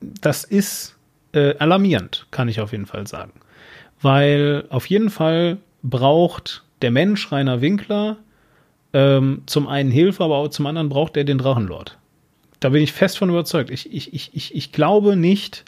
das 0.00 0.44
ist 0.44 0.96
äh, 1.32 1.56
alarmierend, 1.58 2.26
kann 2.30 2.48
ich 2.48 2.60
auf 2.60 2.72
jeden 2.72 2.86
Fall 2.86 3.06
sagen. 3.06 3.32
Weil 4.00 4.64
auf 4.70 4.86
jeden 4.86 5.10
Fall 5.10 5.58
braucht 5.82 6.64
der 6.82 6.90
Mensch 6.90 7.32
Rainer 7.32 7.60
Winkler 7.60 8.18
ähm, 8.92 9.42
zum 9.46 9.66
einen 9.66 9.90
Hilfe, 9.90 10.24
aber 10.24 10.36
auch 10.36 10.48
zum 10.48 10.66
anderen 10.66 10.88
braucht 10.88 11.16
er 11.16 11.24
den 11.24 11.38
Drachenlord. 11.38 11.98
Da 12.60 12.70
bin 12.70 12.82
ich 12.82 12.92
fest 12.92 13.18
von 13.18 13.30
überzeugt. 13.30 13.70
Ich, 13.70 13.92
ich, 13.92 14.12
ich, 14.12 14.30
ich, 14.34 14.54
ich 14.54 14.72
glaube 14.72 15.16
nicht, 15.16 15.64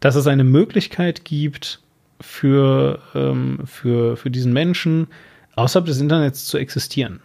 dass 0.00 0.14
es 0.14 0.26
eine 0.26 0.44
Möglichkeit 0.44 1.24
gibt 1.24 1.80
für, 2.20 3.00
ähm, 3.14 3.60
für, 3.64 4.16
für 4.16 4.30
diesen 4.30 4.52
Menschen 4.52 5.08
außerhalb 5.56 5.86
des 5.86 6.00
Internets 6.00 6.46
zu 6.46 6.58
existieren. 6.58 7.20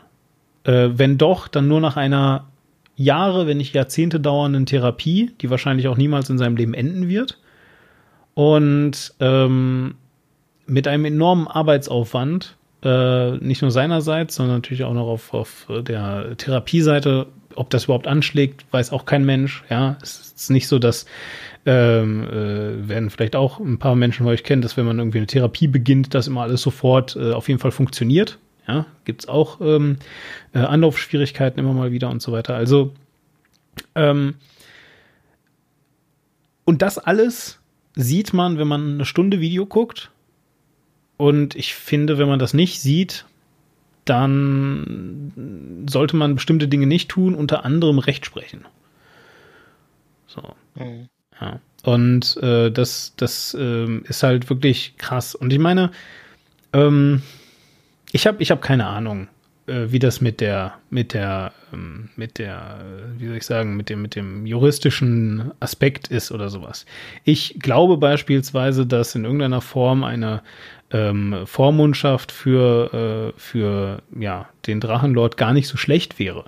Äh, 0.63 0.89
wenn 0.93 1.17
doch, 1.17 1.47
dann 1.47 1.67
nur 1.67 1.81
nach 1.81 1.97
einer 1.97 2.47
Jahre, 2.95 3.47
wenn 3.47 3.57
nicht 3.57 3.73
Jahrzehnte 3.73 4.19
dauernden 4.19 4.65
Therapie, 4.65 5.31
die 5.41 5.49
wahrscheinlich 5.49 5.87
auch 5.87 5.97
niemals 5.97 6.29
in 6.29 6.37
seinem 6.37 6.55
Leben 6.57 6.73
enden 6.73 7.09
wird. 7.09 7.39
Und 8.33 9.13
ähm, 9.19 9.95
mit 10.65 10.87
einem 10.87 11.05
enormen 11.05 11.47
Arbeitsaufwand, 11.47 12.55
äh, 12.83 13.31
nicht 13.37 13.61
nur 13.61 13.71
seinerseits, 13.71 14.35
sondern 14.35 14.57
natürlich 14.57 14.83
auch 14.83 14.93
noch 14.93 15.07
auf, 15.07 15.33
auf 15.33 15.67
der 15.69 16.35
Therapieseite. 16.37 17.27
Ob 17.55 17.69
das 17.69 17.85
überhaupt 17.85 18.07
anschlägt, 18.07 18.65
weiß 18.71 18.91
auch 18.91 19.05
kein 19.05 19.25
Mensch. 19.25 19.63
Ja, 19.69 19.97
es 20.01 20.33
ist 20.35 20.49
nicht 20.49 20.67
so, 20.67 20.79
dass 20.79 21.05
ähm, 21.65 22.23
äh, 22.23 22.89
werden 22.89 23.09
vielleicht 23.09 23.35
auch 23.35 23.59
ein 23.59 23.79
paar 23.79 23.95
Menschen 23.95 24.23
von 24.23 24.33
euch 24.33 24.43
kennen, 24.43 24.61
dass 24.61 24.75
wenn 24.75 24.85
man 24.85 24.99
irgendwie 24.99 25.19
eine 25.19 25.27
Therapie 25.27 25.67
beginnt, 25.67 26.13
dass 26.13 26.27
immer 26.27 26.41
alles 26.41 26.61
sofort 26.61 27.15
äh, 27.15 27.31
auf 27.31 27.47
jeden 27.47 27.59
Fall 27.59 27.71
funktioniert. 27.71 28.39
Ja, 28.67 28.85
gibt 29.05 29.23
es 29.23 29.29
auch 29.29 29.59
ähm, 29.61 29.97
äh, 30.53 30.59
Anlaufschwierigkeiten 30.59 31.59
immer 31.59 31.73
mal 31.73 31.91
wieder 31.91 32.09
und 32.09 32.21
so 32.21 32.31
weiter. 32.31 32.55
Also 32.55 32.93
ähm, 33.95 34.35
und 36.65 36.81
das 36.81 36.97
alles 36.97 37.59
sieht 37.95 38.33
man, 38.33 38.57
wenn 38.57 38.67
man 38.67 38.93
eine 38.93 39.05
Stunde 39.05 39.39
Video 39.39 39.65
guckt. 39.65 40.11
Und 41.17 41.55
ich 41.55 41.75
finde, 41.75 42.17
wenn 42.17 42.27
man 42.27 42.39
das 42.39 42.53
nicht 42.53 42.81
sieht, 42.81 43.25
dann 44.05 45.85
sollte 45.87 46.15
man 46.15 46.35
bestimmte 46.35 46.67
Dinge 46.67 46.87
nicht 46.87 47.09
tun, 47.09 47.35
unter 47.35 47.63
anderem 47.65 47.99
Recht 47.99 48.25
sprechen. 48.25 48.65
So. 50.27 50.41
Mhm. 50.75 51.07
Ja. 51.39 51.59
Und 51.83 52.37
äh, 52.41 52.71
das, 52.71 53.13
das 53.17 53.53
äh, 53.53 53.97
ist 54.05 54.23
halt 54.23 54.49
wirklich 54.49 54.95
krass. 54.97 55.35
Und 55.35 55.53
ich 55.53 55.59
meine, 55.59 55.91
ähm, 56.71 57.21
ich 58.11 58.27
habe 58.27 58.41
ich 58.41 58.51
hab 58.51 58.61
keine 58.61 58.87
Ahnung, 58.87 59.27
wie 59.65 59.99
das 59.99 60.19
mit 60.19 60.41
der, 60.41 60.73
mit 60.89 61.13
der, 61.13 61.53
ähm, 61.71 62.09
mit 62.15 62.37
der, 62.37 62.83
wie 63.17 63.27
soll 63.27 63.37
ich 63.37 63.45
sagen, 63.45 63.77
mit 63.77 63.89
dem, 63.89 64.01
mit 64.01 64.15
dem 64.15 64.45
juristischen 64.45 65.51
Aspekt 65.59 66.09
ist 66.09 66.31
oder 66.31 66.49
sowas. 66.49 66.85
Ich 67.23 67.55
glaube 67.59 67.97
beispielsweise, 67.97 68.85
dass 68.85 69.15
in 69.15 69.23
irgendeiner 69.23 69.61
Form 69.61 70.03
eine 70.03 70.41
ähm, 70.91 71.35
Vormundschaft 71.45 72.31
für, 72.31 73.33
äh, 73.35 73.39
für 73.39 74.01
ja, 74.19 74.49
den 74.67 74.79
Drachenlord 74.79 75.37
gar 75.37 75.53
nicht 75.53 75.67
so 75.67 75.77
schlecht 75.77 76.19
wäre. 76.19 76.45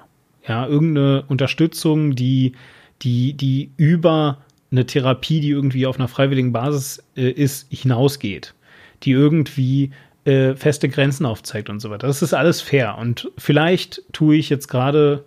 Ja, 0.48 0.68
irgendeine 0.68 1.24
Unterstützung, 1.28 2.16
die, 2.16 2.54
die, 3.02 3.34
die 3.34 3.72
über 3.78 4.40
eine 4.72 4.86
Therapie, 4.86 5.40
die 5.40 5.50
irgendwie 5.50 5.88
auf 5.88 5.98
einer 5.98 6.08
freiwilligen 6.08 6.52
Basis 6.52 7.04
äh, 7.16 7.30
ist, 7.30 7.68
hinausgeht, 7.72 8.54
die 9.04 9.12
irgendwie 9.12 9.92
äh, 10.26 10.56
feste 10.56 10.90
Grenzen 10.90 11.26
aufzeigt 11.26 11.70
und 11.70 11.80
so 11.80 11.90
weiter. 11.90 12.08
Das 12.08 12.22
ist 12.22 12.34
alles 12.34 12.62
fair. 12.62 12.98
Und 12.98 13.32
vielleicht 13.38 14.02
tue 14.12 14.36
ich 14.36 14.50
jetzt 14.50 14.68
gerade, 14.68 15.24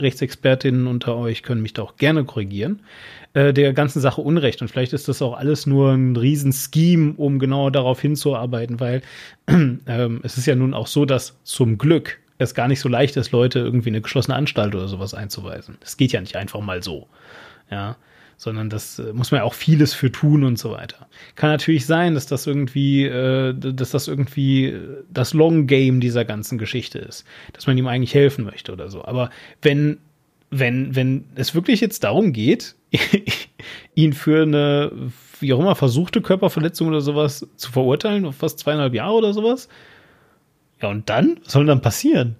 Rechtsexpertinnen 0.00 0.86
unter 0.86 1.16
euch 1.16 1.42
können 1.42 1.60
mich 1.60 1.72
da 1.72 1.82
auch 1.82 1.96
gerne 1.96 2.24
korrigieren, 2.24 2.82
äh, 3.34 3.52
der 3.52 3.72
ganzen 3.72 4.00
Sache 4.00 4.20
Unrecht. 4.20 4.62
Und 4.62 4.68
vielleicht 4.68 4.92
ist 4.92 5.08
das 5.08 5.22
auch 5.22 5.36
alles 5.36 5.66
nur 5.66 5.92
ein 5.92 6.16
Riesenscheme, 6.16 7.14
um 7.16 7.38
genau 7.38 7.68
darauf 7.70 8.00
hinzuarbeiten, 8.00 8.80
weil 8.80 9.02
ähm, 9.48 10.20
es 10.22 10.38
ist 10.38 10.46
ja 10.46 10.54
nun 10.54 10.72
auch 10.72 10.86
so, 10.86 11.04
dass 11.04 11.38
zum 11.44 11.78
Glück 11.78 12.18
es 12.38 12.54
gar 12.54 12.68
nicht 12.68 12.80
so 12.80 12.88
leicht 12.88 13.16
ist, 13.16 13.32
Leute 13.32 13.58
irgendwie 13.58 13.90
eine 13.90 14.00
geschlossene 14.00 14.36
Anstalt 14.36 14.74
oder 14.74 14.86
sowas 14.88 15.12
einzuweisen. 15.12 15.76
Das 15.80 15.96
geht 15.96 16.12
ja 16.12 16.20
nicht 16.20 16.36
einfach 16.36 16.60
mal 16.60 16.82
so. 16.82 17.08
Ja, 17.70 17.96
sondern 18.38 18.70
das 18.70 19.00
äh, 19.00 19.12
muss 19.12 19.32
man 19.32 19.40
ja 19.40 19.44
auch 19.44 19.52
vieles 19.52 19.92
für 19.92 20.10
tun 20.10 20.44
und 20.44 20.58
so 20.58 20.70
weiter. 20.70 21.08
Kann 21.34 21.50
natürlich 21.50 21.84
sein, 21.84 22.14
dass 22.14 22.26
das 22.26 22.46
irgendwie, 22.46 23.04
äh, 23.04 23.52
dass 23.52 23.90
das 23.90 24.08
irgendwie 24.08 24.66
äh, 24.66 25.02
das 25.12 25.34
Long 25.34 25.66
Game 25.66 26.00
dieser 26.00 26.24
ganzen 26.24 26.56
Geschichte 26.56 27.00
ist, 27.00 27.26
dass 27.52 27.66
man 27.66 27.76
ihm 27.76 27.88
eigentlich 27.88 28.14
helfen 28.14 28.44
möchte 28.44 28.72
oder 28.72 28.88
so. 28.88 29.04
Aber 29.04 29.28
wenn 29.60 29.98
wenn 30.50 30.94
wenn 30.94 31.24
es 31.34 31.54
wirklich 31.54 31.80
jetzt 31.80 32.04
darum 32.04 32.32
geht, 32.32 32.76
ihn 33.94 34.12
für 34.12 34.42
eine 34.42 34.92
wie 35.40 35.52
auch 35.52 35.58
immer 35.58 35.74
versuchte 35.74 36.22
Körperverletzung 36.22 36.88
oder 36.88 37.00
sowas 37.00 37.46
zu 37.56 37.72
verurteilen 37.72 38.24
auf 38.24 38.36
fast 38.36 38.60
zweieinhalb 38.60 38.94
Jahre 38.94 39.14
oder 39.14 39.34
sowas, 39.34 39.68
ja 40.80 40.88
und 40.88 41.10
dann 41.10 41.40
was 41.44 41.52
soll 41.52 41.66
dann 41.66 41.82
passieren? 41.82 42.36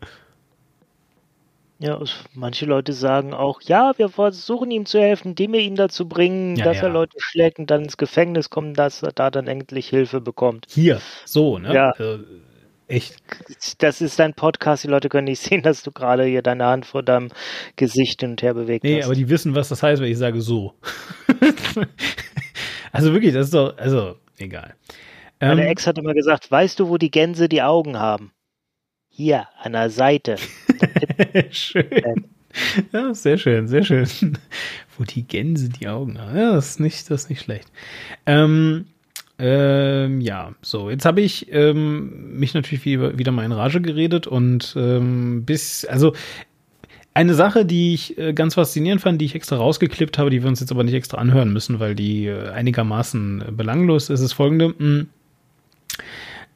Ja, 1.80 2.00
manche 2.34 2.66
Leute 2.66 2.92
sagen 2.92 3.32
auch, 3.32 3.60
ja, 3.62 3.92
wir 3.96 4.08
versuchen 4.08 4.70
ihm 4.72 4.84
zu 4.84 4.98
helfen, 5.00 5.28
indem 5.28 5.52
wir 5.52 5.60
ihn 5.60 5.76
dazu 5.76 6.08
bringen, 6.08 6.56
Ja, 6.56 6.64
dass 6.64 6.78
er 6.78 6.88
ja. 6.88 6.94
Leute 6.94 7.16
schlägt 7.20 7.58
und 7.60 7.70
dann 7.70 7.84
ins 7.84 7.96
Gefängnis 7.96 8.50
kommt, 8.50 8.76
dass 8.78 9.02
er 9.02 9.12
da 9.12 9.30
dann 9.30 9.46
endlich 9.46 9.88
Hilfe 9.88 10.20
bekommt. 10.20 10.66
Hier, 10.68 11.00
so, 11.24 11.58
ne? 11.58 11.72
Ja. 11.72 11.90
Äh, 11.92 12.18
echt. 12.88 13.16
Das 13.78 14.00
ist 14.00 14.18
dein 14.18 14.34
Podcast, 14.34 14.82
die 14.82 14.88
Leute 14.88 15.08
können 15.08 15.26
nicht 15.26 15.40
sehen, 15.42 15.62
dass 15.62 15.84
du 15.84 15.92
gerade 15.92 16.24
hier 16.24 16.42
deine 16.42 16.64
Hand 16.66 16.84
vor 16.84 17.04
deinem 17.04 17.28
Gesicht 17.76 18.22
hin 18.22 18.30
und 18.30 18.42
her 18.42 18.54
bewegt 18.54 18.82
Nee, 18.82 18.98
hast. 18.98 19.06
aber 19.06 19.14
die 19.14 19.28
wissen, 19.28 19.54
was 19.54 19.68
das 19.68 19.80
heißt, 19.82 20.02
wenn 20.02 20.10
ich 20.10 20.18
sage 20.18 20.40
so. 20.40 20.74
also 22.92 23.12
wirklich, 23.12 23.32
das 23.34 23.46
ist 23.46 23.54
doch, 23.54 23.76
also, 23.78 24.16
egal. 24.38 24.74
Meine 25.40 25.62
Ähm, 25.62 25.68
Ex 25.68 25.86
hat 25.86 25.98
immer 25.98 26.14
gesagt, 26.14 26.50
weißt 26.50 26.80
du, 26.80 26.88
wo 26.88 26.96
die 26.98 27.12
Gänse 27.12 27.48
die 27.48 27.62
Augen 27.62 27.98
haben? 28.00 28.32
Hier, 29.18 29.48
an 29.60 29.72
der 29.72 29.90
Seite. 29.90 30.36
schön. 31.50 32.28
Ja, 32.92 33.12
sehr 33.12 33.36
schön, 33.36 33.66
sehr 33.66 33.82
schön. 33.82 34.06
Wo 34.96 35.02
die 35.02 35.26
Gänse 35.26 35.70
die 35.70 35.88
Augen 35.88 36.20
haben. 36.20 36.36
Ja, 36.36 36.52
das 36.52 36.68
ist 36.68 36.80
nicht, 36.80 37.10
das 37.10 37.22
ist 37.22 37.30
nicht 37.30 37.42
schlecht. 37.42 37.66
Ähm, 38.26 38.86
ähm, 39.40 40.20
ja, 40.20 40.54
so, 40.62 40.88
jetzt 40.88 41.04
habe 41.04 41.20
ich 41.20 41.52
ähm, 41.52 42.38
mich 42.38 42.54
natürlich 42.54 42.84
wieder, 42.84 43.18
wieder 43.18 43.32
mal 43.32 43.44
in 43.44 43.50
Rage 43.50 43.80
geredet 43.80 44.28
und 44.28 44.74
ähm, 44.78 45.44
bis, 45.44 45.84
also 45.84 46.12
eine 47.12 47.34
Sache, 47.34 47.64
die 47.64 47.94
ich 47.94 48.16
äh, 48.18 48.32
ganz 48.32 48.54
faszinierend 48.54 49.00
fand, 49.00 49.20
die 49.20 49.24
ich 49.24 49.34
extra 49.34 49.56
rausgeklippt 49.56 50.16
habe, 50.16 50.30
die 50.30 50.42
wir 50.42 50.48
uns 50.48 50.60
jetzt 50.60 50.70
aber 50.70 50.84
nicht 50.84 50.94
extra 50.94 51.18
anhören 51.18 51.52
müssen, 51.52 51.80
weil 51.80 51.96
die 51.96 52.26
äh, 52.26 52.50
einigermaßen 52.50 53.48
äh, 53.48 53.50
belanglos 53.50 54.10
ist, 54.10 54.20
ist 54.20 54.34
folgende. 54.34 54.76
Mh, 54.78 55.06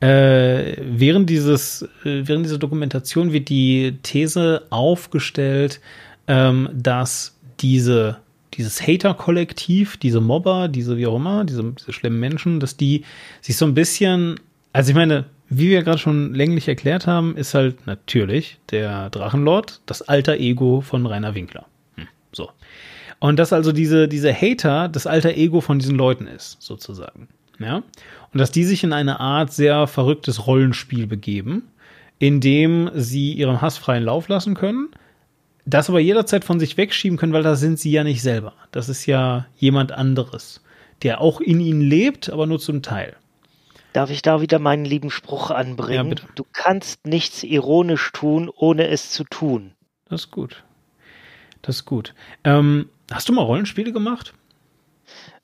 äh, 0.02 0.76
während 0.80 1.30
dieses, 1.30 1.82
äh, 2.04 2.26
während 2.26 2.44
dieser 2.44 2.58
Dokumentation 2.58 3.32
wird 3.32 3.48
die 3.48 3.98
These 4.02 4.66
aufgestellt, 4.70 5.80
ähm, 6.26 6.68
dass 6.74 7.38
diese, 7.60 8.18
dieses 8.54 8.82
Hater-Kollektiv, 8.84 9.96
diese 9.96 10.20
Mobber, 10.20 10.66
diese 10.66 10.96
wie 10.96 11.06
auch 11.06 11.14
immer, 11.14 11.44
diese, 11.44 11.62
diese 11.78 11.92
schlimmen 11.92 12.18
Menschen, 12.18 12.58
dass 12.58 12.76
die 12.76 13.04
sich 13.40 13.56
so 13.56 13.64
ein 13.64 13.74
bisschen, 13.74 14.40
also 14.72 14.90
ich 14.90 14.96
meine, 14.96 15.26
wie 15.48 15.70
wir 15.70 15.84
gerade 15.84 15.98
schon 15.98 16.34
länglich 16.34 16.66
erklärt 16.66 17.06
haben, 17.06 17.36
ist 17.36 17.54
halt 17.54 17.86
natürlich 17.86 18.58
der 18.72 19.08
Drachenlord 19.10 19.82
das 19.86 20.02
alter 20.02 20.36
Ego 20.38 20.80
von 20.80 21.06
Rainer 21.06 21.36
Winkler. 21.36 21.66
Hm, 21.94 22.08
so. 22.32 22.50
Und 23.20 23.38
dass 23.38 23.52
also 23.52 23.70
diese, 23.70 24.08
diese 24.08 24.34
Hater 24.34 24.88
das 24.88 25.06
alter 25.06 25.36
Ego 25.36 25.60
von 25.60 25.78
diesen 25.78 25.94
Leuten 25.94 26.26
ist, 26.26 26.60
sozusagen. 26.60 27.28
Ja. 27.58 27.76
Und 28.32 28.38
dass 28.38 28.50
die 28.50 28.64
sich 28.64 28.84
in 28.84 28.92
eine 28.92 29.20
Art 29.20 29.52
sehr 29.52 29.86
verrücktes 29.86 30.46
Rollenspiel 30.46 31.06
begeben, 31.06 31.68
in 32.18 32.40
dem 32.40 32.90
sie 32.94 33.32
ihren 33.32 33.60
Hass 33.60 33.78
freien 33.78 34.04
Lauf 34.04 34.28
lassen 34.28 34.54
können, 34.54 34.88
das 35.64 35.88
aber 35.88 36.00
jederzeit 36.00 36.44
von 36.44 36.58
sich 36.58 36.76
wegschieben 36.76 37.18
können, 37.18 37.32
weil 37.32 37.42
da 37.42 37.54
sind 37.54 37.78
sie 37.78 37.92
ja 37.92 38.04
nicht 38.04 38.22
selber. 38.22 38.54
Das 38.72 38.88
ist 38.88 39.06
ja 39.06 39.46
jemand 39.56 39.92
anderes, 39.92 40.62
der 41.02 41.20
auch 41.20 41.40
in 41.40 41.60
ihnen 41.60 41.80
lebt, 41.80 42.30
aber 42.30 42.46
nur 42.46 42.58
zum 42.58 42.82
Teil. 42.82 43.16
Darf 43.92 44.10
ich 44.10 44.22
da 44.22 44.40
wieder 44.40 44.58
meinen 44.58 44.84
lieben 44.84 45.10
Spruch 45.10 45.50
anbringen? 45.50 46.16
Ja, 46.16 46.28
du 46.34 46.44
kannst 46.52 47.06
nichts 47.06 47.42
ironisch 47.42 48.10
tun, 48.12 48.50
ohne 48.54 48.88
es 48.88 49.10
zu 49.10 49.24
tun. 49.24 49.72
Das 50.08 50.22
ist 50.22 50.30
gut. 50.30 50.64
Das 51.60 51.76
ist 51.76 51.84
gut. 51.84 52.14
Ähm, 52.44 52.88
hast 53.10 53.28
du 53.28 53.32
mal 53.32 53.42
Rollenspiele 53.42 53.92
gemacht? 53.92 54.32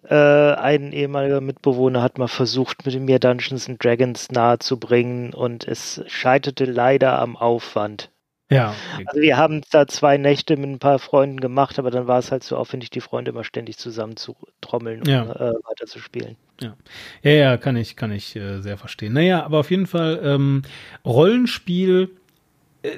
Äh, 0.05 0.15
ein 0.15 0.93
ehemaliger 0.93 1.41
Mitbewohner 1.41 2.03
hat 2.03 2.19
mal 2.19 2.29
versucht, 2.29 2.87
mit 2.87 3.01
mir 3.01 3.19
Dungeons 3.19 3.69
and 3.69 3.83
Dragons 3.83 4.31
nahezubringen 4.31 5.35
und 5.35 5.67
es 5.67 6.03
scheiterte 6.07 6.65
leider 6.65 7.19
am 7.19 7.37
Aufwand. 7.37 8.11
Ja. 8.51 8.75
Okay. 8.95 9.05
Also 9.07 9.21
wir 9.21 9.37
haben 9.37 9.61
da 9.71 9.87
zwei 9.87 10.17
Nächte 10.17 10.57
mit 10.57 10.71
ein 10.71 10.79
paar 10.79 10.99
Freunden 10.99 11.41
gemacht, 11.41 11.79
aber 11.79 11.91
dann 11.91 12.07
war 12.07 12.19
es 12.19 12.33
halt 12.33 12.45
so 12.45 12.57
aufwendig, 12.57 12.91
die 12.91 13.03
Freunde 13.03 13.31
immer 13.31 13.45
ständig 13.45 13.77
zusammen 13.77 14.17
zu 14.17 14.37
trommeln 14.61 15.01
und 15.01 15.09
ja. 15.09 15.25
äh, 15.25 15.53
weiter 15.65 15.87
zu 15.87 15.99
spielen. 15.99 16.37
Ja. 16.61 16.75
ja, 17.23 17.31
ja, 17.31 17.57
kann 17.57 17.77
ich, 17.77 17.95
kann 17.95 18.11
ich 18.11 18.35
äh, 18.37 18.61
sehr 18.61 18.79
verstehen. 18.79 19.13
Naja, 19.13 19.45
aber 19.45 19.59
auf 19.59 19.71
jeden 19.71 19.87
Fall 19.87 20.21
ähm, 20.25 20.63
Rollenspiel, 21.05 22.11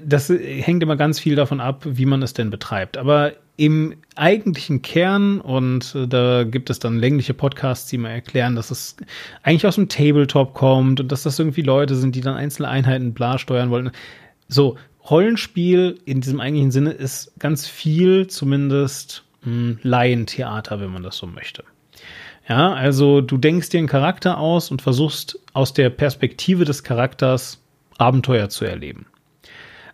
das 0.05 0.31
äh, 0.31 0.63
hängt 0.63 0.83
immer 0.83 0.97
ganz 0.97 1.19
viel 1.19 1.37
davon 1.37 1.61
ab, 1.61 1.83
wie 1.87 2.07
man 2.07 2.23
es 2.23 2.33
denn 2.33 2.51
betreibt. 2.51 2.97
Aber 2.97 3.33
im 3.57 3.97
eigentlichen 4.17 4.83
Kern, 4.83 5.41
und 5.41 5.95
äh, 5.95 6.07
da 6.07 6.45
gibt 6.45 6.71
es 6.71 6.79
dann 6.79 6.99
längliche 6.99 7.35
Podcasts, 7.35 7.89
die 7.89 7.99
mal 7.99 8.11
erklären, 8.11 8.57
dass 8.57 8.71
es 8.71 8.97
eigentlich 9.43 9.67
aus 9.67 9.75
dem 9.75 9.89
Tabletop 9.89 10.55
kommt 10.55 11.01
und 11.01 11.13
dass 11.13 11.25
das 11.25 11.39
irgendwie 11.39 11.63
Leute 11.63 11.95
sind, 11.95 12.15
die 12.15 12.21
dann 12.21 12.37
einzelne 12.37 12.69
Einheiten 12.69 13.13
bla 13.13 13.39
steuern 13.39 13.71
wollen. 13.71 13.91
So, 14.49 14.77
Rollenspiel 15.09 15.99
in 16.05 16.21
diesem 16.21 16.41
eigentlichen 16.41 16.71
Sinne 16.71 16.93
ist 16.93 17.33
ganz 17.39 17.67
viel 17.67 18.27
zumindest 18.27 19.25
hm, 19.43 19.79
Laientheater, 19.83 20.81
wenn 20.81 20.91
man 20.91 21.03
das 21.03 21.17
so 21.17 21.27
möchte. 21.27 21.65
Ja, 22.49 22.73
also 22.73 23.21
du 23.21 23.37
denkst 23.37 23.69
dir 23.71 23.79
einen 23.79 23.87
Charakter 23.87 24.39
aus 24.39 24.71
und 24.71 24.83
versuchst 24.83 25.39
aus 25.53 25.73
der 25.73 25.91
Perspektive 25.91 26.65
des 26.65 26.83
Charakters 26.83 27.63
Abenteuer 27.99 28.49
zu 28.49 28.65
erleben. 28.65 29.07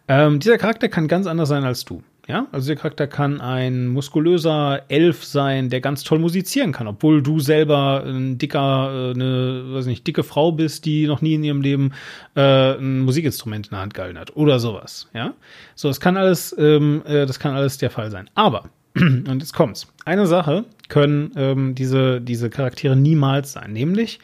Ähm, 0.09 0.39
dieser 0.39 0.59
Charakter 0.59 0.89
kann 0.89 1.09
ganz 1.09 1.27
anders 1.27 1.49
sein 1.49 1.65
als 1.65 1.85
du. 1.85 2.03
Ja, 2.29 2.49
also 2.51 2.67
der 2.67 2.77
Charakter 2.77 3.07
kann 3.07 3.41
ein 3.41 3.87
muskulöser 3.87 4.83
Elf 4.89 5.25
sein, 5.25 5.71
der 5.71 5.81
ganz 5.81 6.03
toll 6.03 6.19
musizieren 6.19 6.73
kann, 6.73 6.89
obwohl 6.89 7.23
du 7.23 7.39
selber 7.39 8.03
ein 8.05 8.37
dicker, 8.37 9.13
äh, 9.13 9.15
eine, 9.15 9.75
weiß 9.75 9.87
nicht, 9.87 10.05
dicke 10.05 10.25
Frau 10.25 10.51
bist, 10.51 10.87
die 10.87 11.07
noch 11.07 11.23
nie 11.23 11.35
in 11.35 11.45
ihrem 11.45 11.61
Leben 11.61 11.93
äh, 12.35 12.73
ein 12.73 13.01
Musikinstrument 13.01 13.67
in 13.67 13.71
der 13.71 13.81
Hand 13.81 13.95
gehalten 13.95 14.19
hat 14.19 14.35
oder 14.35 14.59
sowas. 14.59 15.09
Ja, 15.15 15.35
so, 15.77 15.87
das 15.87 16.01
kann 16.01 16.17
alles, 16.17 16.55
ähm, 16.59 17.03
äh, 17.07 17.27
das 17.27 17.39
kann 17.39 17.55
alles 17.55 17.79
der 17.79 17.91
Fall 17.91 18.11
sein. 18.11 18.29
Aber 18.35 18.71
und 18.97 19.37
jetzt 19.39 19.55
kommt's. 19.55 19.87
Eine 20.05 20.27
Sache 20.27 20.65
können 20.89 21.31
ähm, 21.37 21.77
diese 21.77 22.21
diese 22.21 22.51
Charaktere 22.51 22.97
niemals 22.97 23.53
sein, 23.53 23.73
nämlich 23.73 24.19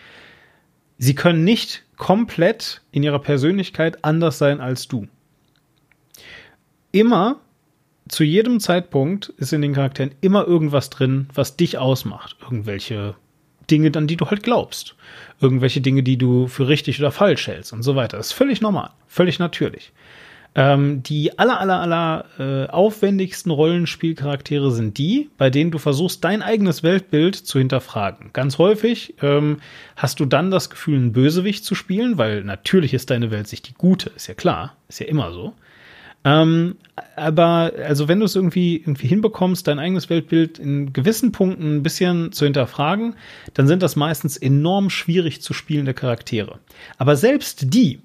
sie 0.98 1.14
können 1.14 1.44
nicht 1.44 1.84
komplett 1.96 2.82
in 2.90 3.04
ihrer 3.04 3.20
Persönlichkeit 3.20 4.04
anders 4.04 4.38
sein 4.38 4.60
als 4.60 4.88
du. 4.88 5.06
Immer 6.92 7.40
zu 8.08 8.24
jedem 8.24 8.60
Zeitpunkt 8.60 9.30
ist 9.38 9.52
in 9.52 9.62
den 9.62 9.72
Charakteren 9.72 10.14
immer 10.20 10.46
irgendwas 10.46 10.90
drin, 10.90 11.28
was 11.34 11.56
dich 11.56 11.78
ausmacht. 11.78 12.36
Irgendwelche 12.42 13.14
Dinge, 13.70 13.90
an 13.96 14.06
die 14.06 14.16
du 14.16 14.26
halt 14.26 14.42
glaubst. 14.42 14.94
Irgendwelche 15.40 15.80
Dinge, 15.80 16.02
die 16.02 16.18
du 16.18 16.46
für 16.46 16.68
richtig 16.68 16.98
oder 16.98 17.10
falsch 17.10 17.46
hältst 17.46 17.72
und 17.72 17.82
so 17.82 17.96
weiter. 17.96 18.18
Das 18.18 18.28
ist 18.28 18.32
völlig 18.32 18.60
normal, 18.60 18.90
völlig 19.06 19.38
natürlich. 19.38 19.92
Ähm, 20.54 21.02
die 21.02 21.38
aller, 21.38 21.58
aller, 21.60 21.80
aller 21.80 22.24
äh, 22.38 22.68
aufwendigsten 22.68 23.50
Rollenspielcharaktere 23.50 24.70
sind 24.70 24.98
die, 24.98 25.30
bei 25.38 25.48
denen 25.48 25.70
du 25.70 25.78
versuchst, 25.78 26.22
dein 26.22 26.42
eigenes 26.42 26.82
Weltbild 26.82 27.36
zu 27.36 27.58
hinterfragen. 27.58 28.30
Ganz 28.34 28.58
häufig 28.58 29.14
ähm, 29.22 29.60
hast 29.96 30.20
du 30.20 30.26
dann 30.26 30.50
das 30.50 30.68
Gefühl, 30.68 30.96
einen 30.96 31.12
Bösewicht 31.12 31.64
zu 31.64 31.74
spielen, 31.74 32.18
weil 32.18 32.44
natürlich 32.44 32.92
ist 32.92 33.08
deine 33.08 33.30
Welt 33.30 33.48
sich 33.48 33.62
die 33.62 33.72
gute, 33.72 34.10
ist 34.14 34.26
ja 34.26 34.34
klar, 34.34 34.76
ist 34.88 35.00
ja 35.00 35.06
immer 35.06 35.32
so. 35.32 35.54
Ähm, 36.24 36.76
aber 37.16 37.72
also 37.84 38.06
wenn 38.06 38.20
du 38.20 38.26
es 38.26 38.36
irgendwie 38.36 38.76
irgendwie 38.76 39.08
hinbekommst, 39.08 39.66
dein 39.66 39.78
eigenes 39.78 40.08
Weltbild 40.08 40.58
in 40.58 40.92
gewissen 40.92 41.32
Punkten 41.32 41.76
ein 41.76 41.82
bisschen 41.82 42.32
zu 42.32 42.44
hinterfragen, 42.44 43.16
dann 43.54 43.66
sind 43.66 43.82
das 43.82 43.96
meistens 43.96 44.36
enorm 44.36 44.88
schwierig 44.88 45.42
zu 45.42 45.52
spielende 45.52 45.94
Charaktere. 45.94 46.58
Aber 46.98 47.16
selbst 47.16 47.74
die 47.74 48.00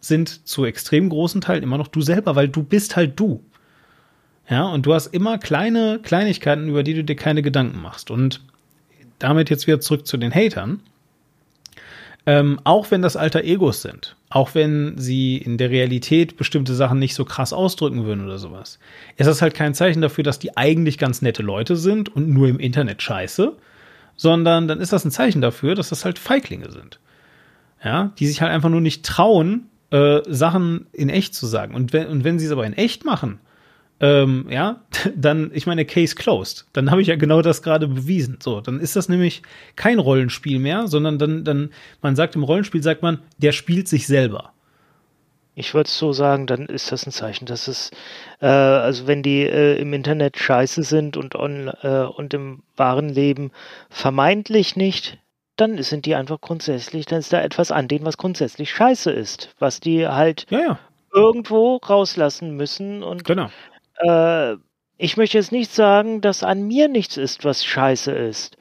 sind 0.00 0.46
zu 0.46 0.64
extrem 0.64 1.08
großen 1.08 1.40
Teil 1.40 1.62
immer 1.62 1.78
noch 1.78 1.88
du 1.88 2.02
selber, 2.02 2.36
weil 2.36 2.48
du 2.48 2.62
bist 2.62 2.96
halt 2.96 3.18
du. 3.18 3.42
Ja, 4.50 4.64
und 4.64 4.84
du 4.84 4.92
hast 4.92 5.06
immer 5.06 5.38
kleine 5.38 6.00
Kleinigkeiten, 6.02 6.68
über 6.68 6.82
die 6.82 6.94
du 6.94 7.04
dir 7.04 7.16
keine 7.16 7.42
Gedanken 7.42 7.80
machst. 7.80 8.10
Und 8.10 8.42
damit 9.18 9.50
jetzt 9.50 9.66
wieder 9.66 9.80
zurück 9.80 10.06
zu 10.06 10.16
den 10.16 10.34
Hatern. 10.34 10.80
Ähm, 12.26 12.60
auch 12.64 12.90
wenn 12.90 13.02
das 13.02 13.16
alter 13.16 13.44
Egos 13.44 13.82
sind, 13.82 14.16
auch 14.32 14.54
wenn 14.54 14.96
sie 14.96 15.36
in 15.36 15.58
der 15.58 15.68
Realität 15.68 16.38
bestimmte 16.38 16.74
Sachen 16.74 16.98
nicht 16.98 17.14
so 17.14 17.26
krass 17.26 17.52
ausdrücken 17.52 18.04
würden 18.04 18.24
oder 18.24 18.38
sowas, 18.38 18.78
ist 19.18 19.26
das 19.26 19.42
halt 19.42 19.54
kein 19.54 19.74
Zeichen 19.74 20.00
dafür, 20.00 20.24
dass 20.24 20.38
die 20.38 20.56
eigentlich 20.56 20.96
ganz 20.96 21.20
nette 21.20 21.42
Leute 21.42 21.76
sind 21.76 22.08
und 22.14 22.30
nur 22.30 22.48
im 22.48 22.58
Internet 22.58 23.02
scheiße, 23.02 23.54
sondern 24.16 24.68
dann 24.68 24.80
ist 24.80 24.92
das 24.92 25.04
ein 25.04 25.10
Zeichen 25.10 25.42
dafür, 25.42 25.74
dass 25.74 25.90
das 25.90 26.06
halt 26.06 26.18
Feiglinge 26.18 26.70
sind. 26.70 26.98
Ja, 27.84 28.12
die 28.18 28.26
sich 28.26 28.40
halt 28.40 28.52
einfach 28.52 28.70
nur 28.70 28.80
nicht 28.80 29.04
trauen, 29.04 29.68
äh, 29.90 30.20
Sachen 30.26 30.86
in 30.92 31.10
echt 31.10 31.34
zu 31.34 31.46
sagen. 31.46 31.74
Und 31.74 31.92
wenn, 31.92 32.06
und 32.06 32.24
wenn 32.24 32.38
sie 32.38 32.46
es 32.46 32.52
aber 32.52 32.64
in 32.64 32.72
echt 32.72 33.04
machen, 33.04 33.38
ähm, 34.02 34.46
ja, 34.50 34.82
dann, 35.16 35.50
ich 35.54 35.66
meine, 35.66 35.86
Case 35.86 36.14
closed. 36.14 36.66
Dann 36.74 36.90
habe 36.90 37.00
ich 37.00 37.08
ja 37.08 37.16
genau 37.16 37.40
das 37.40 37.62
gerade 37.62 37.88
bewiesen. 37.88 38.38
So, 38.42 38.60
dann 38.60 38.80
ist 38.80 38.96
das 38.96 39.08
nämlich 39.08 39.42
kein 39.76 39.98
Rollenspiel 39.98 40.58
mehr, 40.58 40.88
sondern 40.88 41.18
dann, 41.18 41.44
dann, 41.44 41.70
man 42.02 42.16
sagt 42.16 42.34
im 42.34 42.42
Rollenspiel, 42.42 42.82
sagt 42.82 43.02
man, 43.02 43.22
der 43.38 43.52
spielt 43.52 43.88
sich 43.88 44.06
selber. 44.06 44.52
Ich 45.54 45.74
würde 45.74 45.88
so 45.88 46.12
sagen, 46.12 46.46
dann 46.46 46.66
ist 46.66 46.90
das 46.92 47.06
ein 47.06 47.12
Zeichen, 47.12 47.44
dass 47.44 47.68
es, 47.68 47.90
äh, 48.40 48.46
also 48.46 49.06
wenn 49.06 49.22
die 49.22 49.42
äh, 49.42 49.78
im 49.78 49.92
Internet 49.92 50.38
scheiße 50.38 50.82
sind 50.82 51.16
und, 51.16 51.36
on, 51.36 51.70
äh, 51.82 52.06
und 52.16 52.34
im 52.34 52.62
wahren 52.74 53.10
Leben 53.10 53.52
vermeintlich 53.90 54.76
nicht, 54.76 55.18
dann 55.56 55.80
sind 55.82 56.06
die 56.06 56.14
einfach 56.14 56.40
grundsätzlich, 56.40 57.04
dann 57.04 57.18
ist 57.18 57.34
da 57.34 57.42
etwas 57.42 57.70
an 57.70 57.86
denen, 57.86 58.06
was 58.06 58.16
grundsätzlich 58.16 58.72
scheiße 58.72 59.12
ist, 59.12 59.54
was 59.58 59.78
die 59.78 60.08
halt 60.08 60.46
ja, 60.48 60.60
ja. 60.60 60.78
irgendwo 61.12 61.76
rauslassen 61.76 62.56
müssen 62.56 63.02
und 63.02 63.24
genau 63.24 63.50
äh, 63.98 64.56
ich 64.98 65.16
möchte 65.16 65.38
jetzt 65.38 65.52
nicht 65.52 65.72
sagen, 65.72 66.20
dass 66.20 66.42
an 66.42 66.66
mir 66.66 66.88
nichts 66.88 67.16
ist, 67.16 67.44
was 67.44 67.64
scheiße 67.64 68.12
ist. 68.12 68.56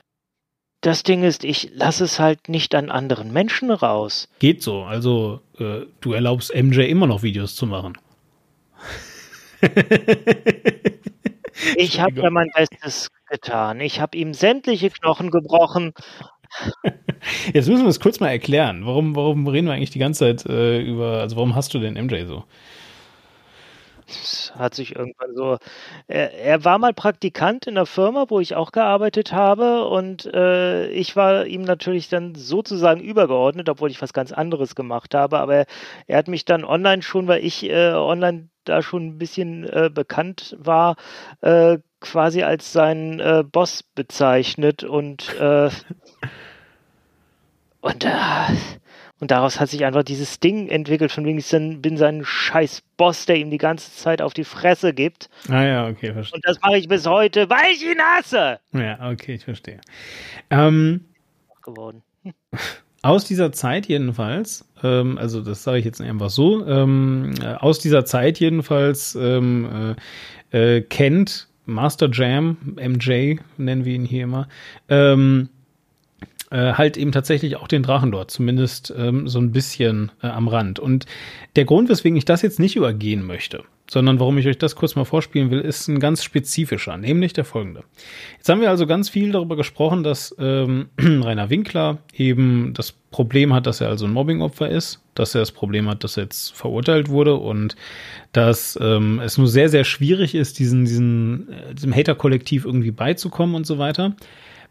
Das 0.82 1.04
Ding 1.04 1.24
ist, 1.24 1.44
ich 1.44 1.70
lasse 1.76 2.04
es 2.04 2.20
halt 2.20 2.50
nicht 2.50 2.74
an 2.74 2.90
anderen 2.90 3.32
Menschen 3.32 3.70
raus. 3.70 4.28
Geht 4.40 4.64
so. 4.64 4.82
Also, 4.82 5.42
äh, 5.60 5.82
du 6.00 6.14
erlaubst 6.14 6.56
MJ 6.56 6.82
immer 6.82 7.06
noch 7.06 7.22
Videos 7.22 7.56
zu 7.56 7.68
machen. 7.68 7.98
ich 11.76 12.00
habe 12.00 12.20
ja 12.20 12.32
mein 12.32 12.50
Bestes 12.56 13.10
getan. 13.30 13.80
Ich 13.80 14.00
habe 14.00 14.18
ihm 14.18 14.34
sämtliche 14.34 14.90
Knochen 14.90 15.30
gebrochen. 15.30 15.94
Jetzt 17.54 17.70
müssen 17.70 17.84
wir 17.84 17.90
es 17.90 18.00
kurz 18.00 18.20
mal 18.20 18.30
erklären. 18.30 18.86
Warum, 18.86 19.16
warum 19.16 19.48
reden 19.48 19.68
wir 19.68 19.74
eigentlich 19.74 19.92
die 19.92 20.00
ganze 20.00 20.36
Zeit 20.36 20.50
äh, 20.50 20.82
über, 20.82 21.20
also 21.20 21.36
warum 21.36 21.54
hast 21.54 21.76
du 21.76 21.80
denn 21.80 21.94
MJ 21.94 22.26
so? 22.26 22.44
Hat 24.58 24.76
sich 24.76 24.96
irgendwann 24.96 25.36
so. 25.36 25.58
Er, 26.08 26.34
er, 26.34 26.64
war 26.64 26.78
mal 26.78 26.94
Praktikant 26.94 27.68
in 27.68 27.76
der 27.76 27.86
Firma, 27.86 28.26
wo 28.30 28.40
ich 28.40 28.56
auch 28.56 28.72
gearbeitet 28.72 29.32
habe, 29.34 29.88
und 29.88 30.26
äh, 30.34 30.88
ich 30.90 31.16
war 31.16 31.46
ihm 31.46 31.64
natürlich 31.64 32.10
dann 32.10 32.36
sozusagen 32.36 33.02
übergeordnet, 33.02 33.70
obwohl 33.70 33.92
ich 33.92 34.02
was 34.02 34.14
ganz 34.14 34.32
anderes 34.32 34.76
gemacht 34.76 35.16
habe. 35.16 35.40
Aber 35.40 35.56
er, 35.56 35.66
er 36.08 36.18
hat 36.18 36.28
mich 36.28 36.46
dann 36.46 36.64
online 36.64 37.02
schon, 37.02 37.28
weil 37.28 37.44
ich 37.44 37.70
äh, 37.70 37.94
online 37.94 38.50
da 38.64 38.82
schon 38.82 39.08
ein 39.08 39.18
bisschen 39.18 39.68
äh, 39.68 39.90
bekannt 39.94 40.56
war, 40.60 40.96
äh, 41.42 41.80
quasi 42.00 42.44
als 42.44 42.74
seinen 42.74 43.20
äh, 43.20 43.44
Boss 43.50 43.84
bezeichnet 43.84 44.84
und 44.84 45.34
äh, 45.40 45.70
und 47.82 48.06
und 49.22 49.30
daraus 49.30 49.60
hat 49.60 49.70
sich 49.70 49.86
einfach 49.86 50.04
dieses 50.04 50.40
Ding 50.40 50.68
entwickelt, 50.68 51.12
von 51.12 51.26
wegen 51.26 51.38
ich 51.38 51.50
bin 51.50 51.96
sein 51.96 52.24
scheiß 52.26 52.82
Boss, 52.98 53.28
der 53.28 53.38
ihm 53.38 53.52
die 53.52 53.60
ganze 53.60 53.94
Zeit 53.94 54.20
auf 54.20 54.34
die 54.34 54.44
Fresse 54.44 54.94
gibt. 54.94 55.30
Ah 55.48 55.64
ja, 55.64 55.88
okay, 55.88 56.12
verstehe. 56.12 56.36
Und 56.36 56.46
das 56.46 56.60
mache 56.60 56.78
ich 56.78 56.88
bis 56.88 57.06
heute, 57.06 57.48
weil 57.48 57.72
ich 57.72 57.84
ihn 57.84 58.00
hasse. 58.00 58.60
Ja, 58.74 59.12
okay, 59.12 59.36
ich 59.36 59.46
verstehe. 59.46 59.80
Ähm, 60.50 61.06
geworden. 61.64 62.02
Aus 63.04 63.26
dieser 63.26 63.52
Zeit 63.52 63.86
jedenfalls, 63.88 64.68
ähm, 64.84 65.20
also 65.20 65.42
das 65.42 65.64
sage 65.64 65.78
ich 65.78 65.86
jetzt 65.86 66.02
einfach 66.02 66.30
so, 66.30 66.66
ähm, 66.68 67.34
äh, 67.42 67.56
aus 67.56 67.80
dieser 67.80 68.06
Zeit 68.06 68.40
jedenfalls 68.40 69.16
ähm, 69.16 69.96
äh, 70.52 70.76
äh, 70.78 70.82
kennt 70.82 71.48
Master 71.66 72.10
Jam, 72.12 72.58
MJ 72.76 73.38
nennen 73.58 73.86
wir 73.86 73.96
ihn 73.96 74.06
hier 74.06 74.26
immer, 74.26 74.48
ähm, 74.88 75.50
äh, 76.52 76.74
halt 76.74 76.98
eben 76.98 77.12
tatsächlich 77.12 77.56
auch 77.56 77.68
den 77.68 77.84
Drachenlord, 77.84 78.30
zumindest 78.30 78.94
ähm, 78.96 79.28
so 79.28 79.40
ein 79.40 79.52
bisschen 79.52 80.12
äh, 80.22 80.28
am 80.28 80.48
Rand. 80.48 80.80
Und 80.80 81.06
der 81.56 81.66
Grund, 81.66 81.90
weswegen 81.90 82.18
ich 82.18 82.26
das 82.26 82.42
jetzt 82.42 82.60
nicht 82.60 82.76
übergehen 82.76 83.26
möchte, 83.26 83.64
sondern 83.90 84.20
warum 84.20 84.38
ich 84.38 84.48
euch 84.48 84.58
das 84.58 84.76
kurz 84.76 84.96
mal 84.96 85.06
vorspielen 85.06 85.52
will, 85.52 85.60
ist 85.60 85.88
ein 85.88 86.00
ganz 86.00 86.24
spezifischer, 86.24 86.96
nämlich 86.98 87.34
der 87.34 87.46
folgende. 87.46 87.84
Jetzt 88.38 88.48
haben 88.50 88.62
wir 88.62 88.70
also 88.70 88.86
ganz 88.86 89.10
viel 89.10 89.32
darüber 89.32 89.56
gesprochen, 89.56 90.04
dass 90.04 90.36
ähm, 90.40 90.90
Rainer 91.00 91.50
Winkler 91.50 91.98
eben 92.14 92.74
das 92.74 92.92
Problem 92.92 93.54
hat, 93.54 93.66
dass 93.66 93.82
er 93.82 93.90
also 93.90 94.06
ein 94.06 94.14
Mobbingopfer 94.14 94.70
ist, 94.70 95.02
dass 95.16 95.36
er 95.36 95.42
das 95.42 95.52
Problem 95.52 95.90
hat, 95.90 96.04
dass 96.04 96.18
er 96.18 96.24
jetzt 96.24 96.54
verurteilt 96.54 97.10
wurde 97.10 97.36
und 97.36 97.76
dass 98.32 98.80
ähm, 98.82 99.20
es 99.20 99.38
nur 99.38 99.48
sehr, 99.48 99.68
sehr 99.68 99.84
schwierig 99.84 100.36
ist, 100.36 100.60
diesen, 100.60 100.86
diesen, 100.86 101.50
äh, 101.50 101.76
diesem 101.76 101.94
Hater-Kollektiv 101.94 102.66
irgendwie 102.66 102.92
beizukommen 102.92 103.56
und 103.56 103.66
so 103.66 103.78
weiter. 103.78 104.16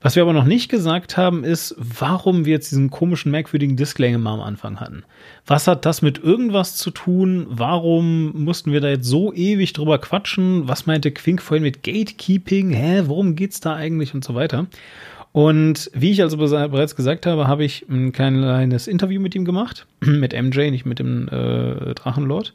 Was 0.02 0.16
wir 0.16 0.22
aber 0.22 0.32
noch 0.32 0.44
nicht 0.44 0.70
gesagt 0.70 1.18
haben, 1.18 1.44
ist, 1.44 1.74
warum 1.76 2.46
wir 2.46 2.54
jetzt 2.54 2.70
diesen 2.70 2.88
komischen, 2.88 3.30
merkwürdigen 3.30 3.76
Disclaimer 3.76 4.30
am 4.30 4.40
Anfang 4.40 4.80
hatten. 4.80 5.04
Was 5.46 5.66
hat 5.66 5.84
das 5.84 6.00
mit 6.00 6.16
irgendwas 6.18 6.76
zu 6.76 6.90
tun? 6.90 7.46
Warum 7.50 8.32
mussten 8.44 8.72
wir 8.72 8.80
da 8.80 8.88
jetzt 8.88 9.06
so 9.06 9.30
ewig 9.34 9.74
drüber 9.74 9.98
quatschen? 9.98 10.66
Was 10.66 10.86
meinte 10.86 11.10
Quink 11.10 11.42
vorhin 11.42 11.64
mit 11.64 11.82
Gatekeeping? 11.82 12.70
Hä, 12.70 13.02
worum 13.06 13.36
geht's 13.36 13.60
da 13.60 13.74
eigentlich 13.74 14.14
und 14.14 14.24
so 14.24 14.34
weiter? 14.34 14.68
Und 15.32 15.90
wie 15.94 16.10
ich 16.10 16.22
also 16.22 16.36
bereits 16.38 16.96
gesagt 16.96 17.24
habe, 17.24 17.46
habe 17.46 17.64
ich 17.64 17.86
ein 17.88 18.10
kleines 18.10 18.88
Interview 18.88 19.20
mit 19.20 19.36
ihm 19.36 19.44
gemacht, 19.44 19.86
mit 20.00 20.32
MJ, 20.32 20.70
nicht 20.70 20.86
mit 20.86 20.98
dem 20.98 21.28
äh, 21.28 21.94
Drachenlord. 21.94 22.52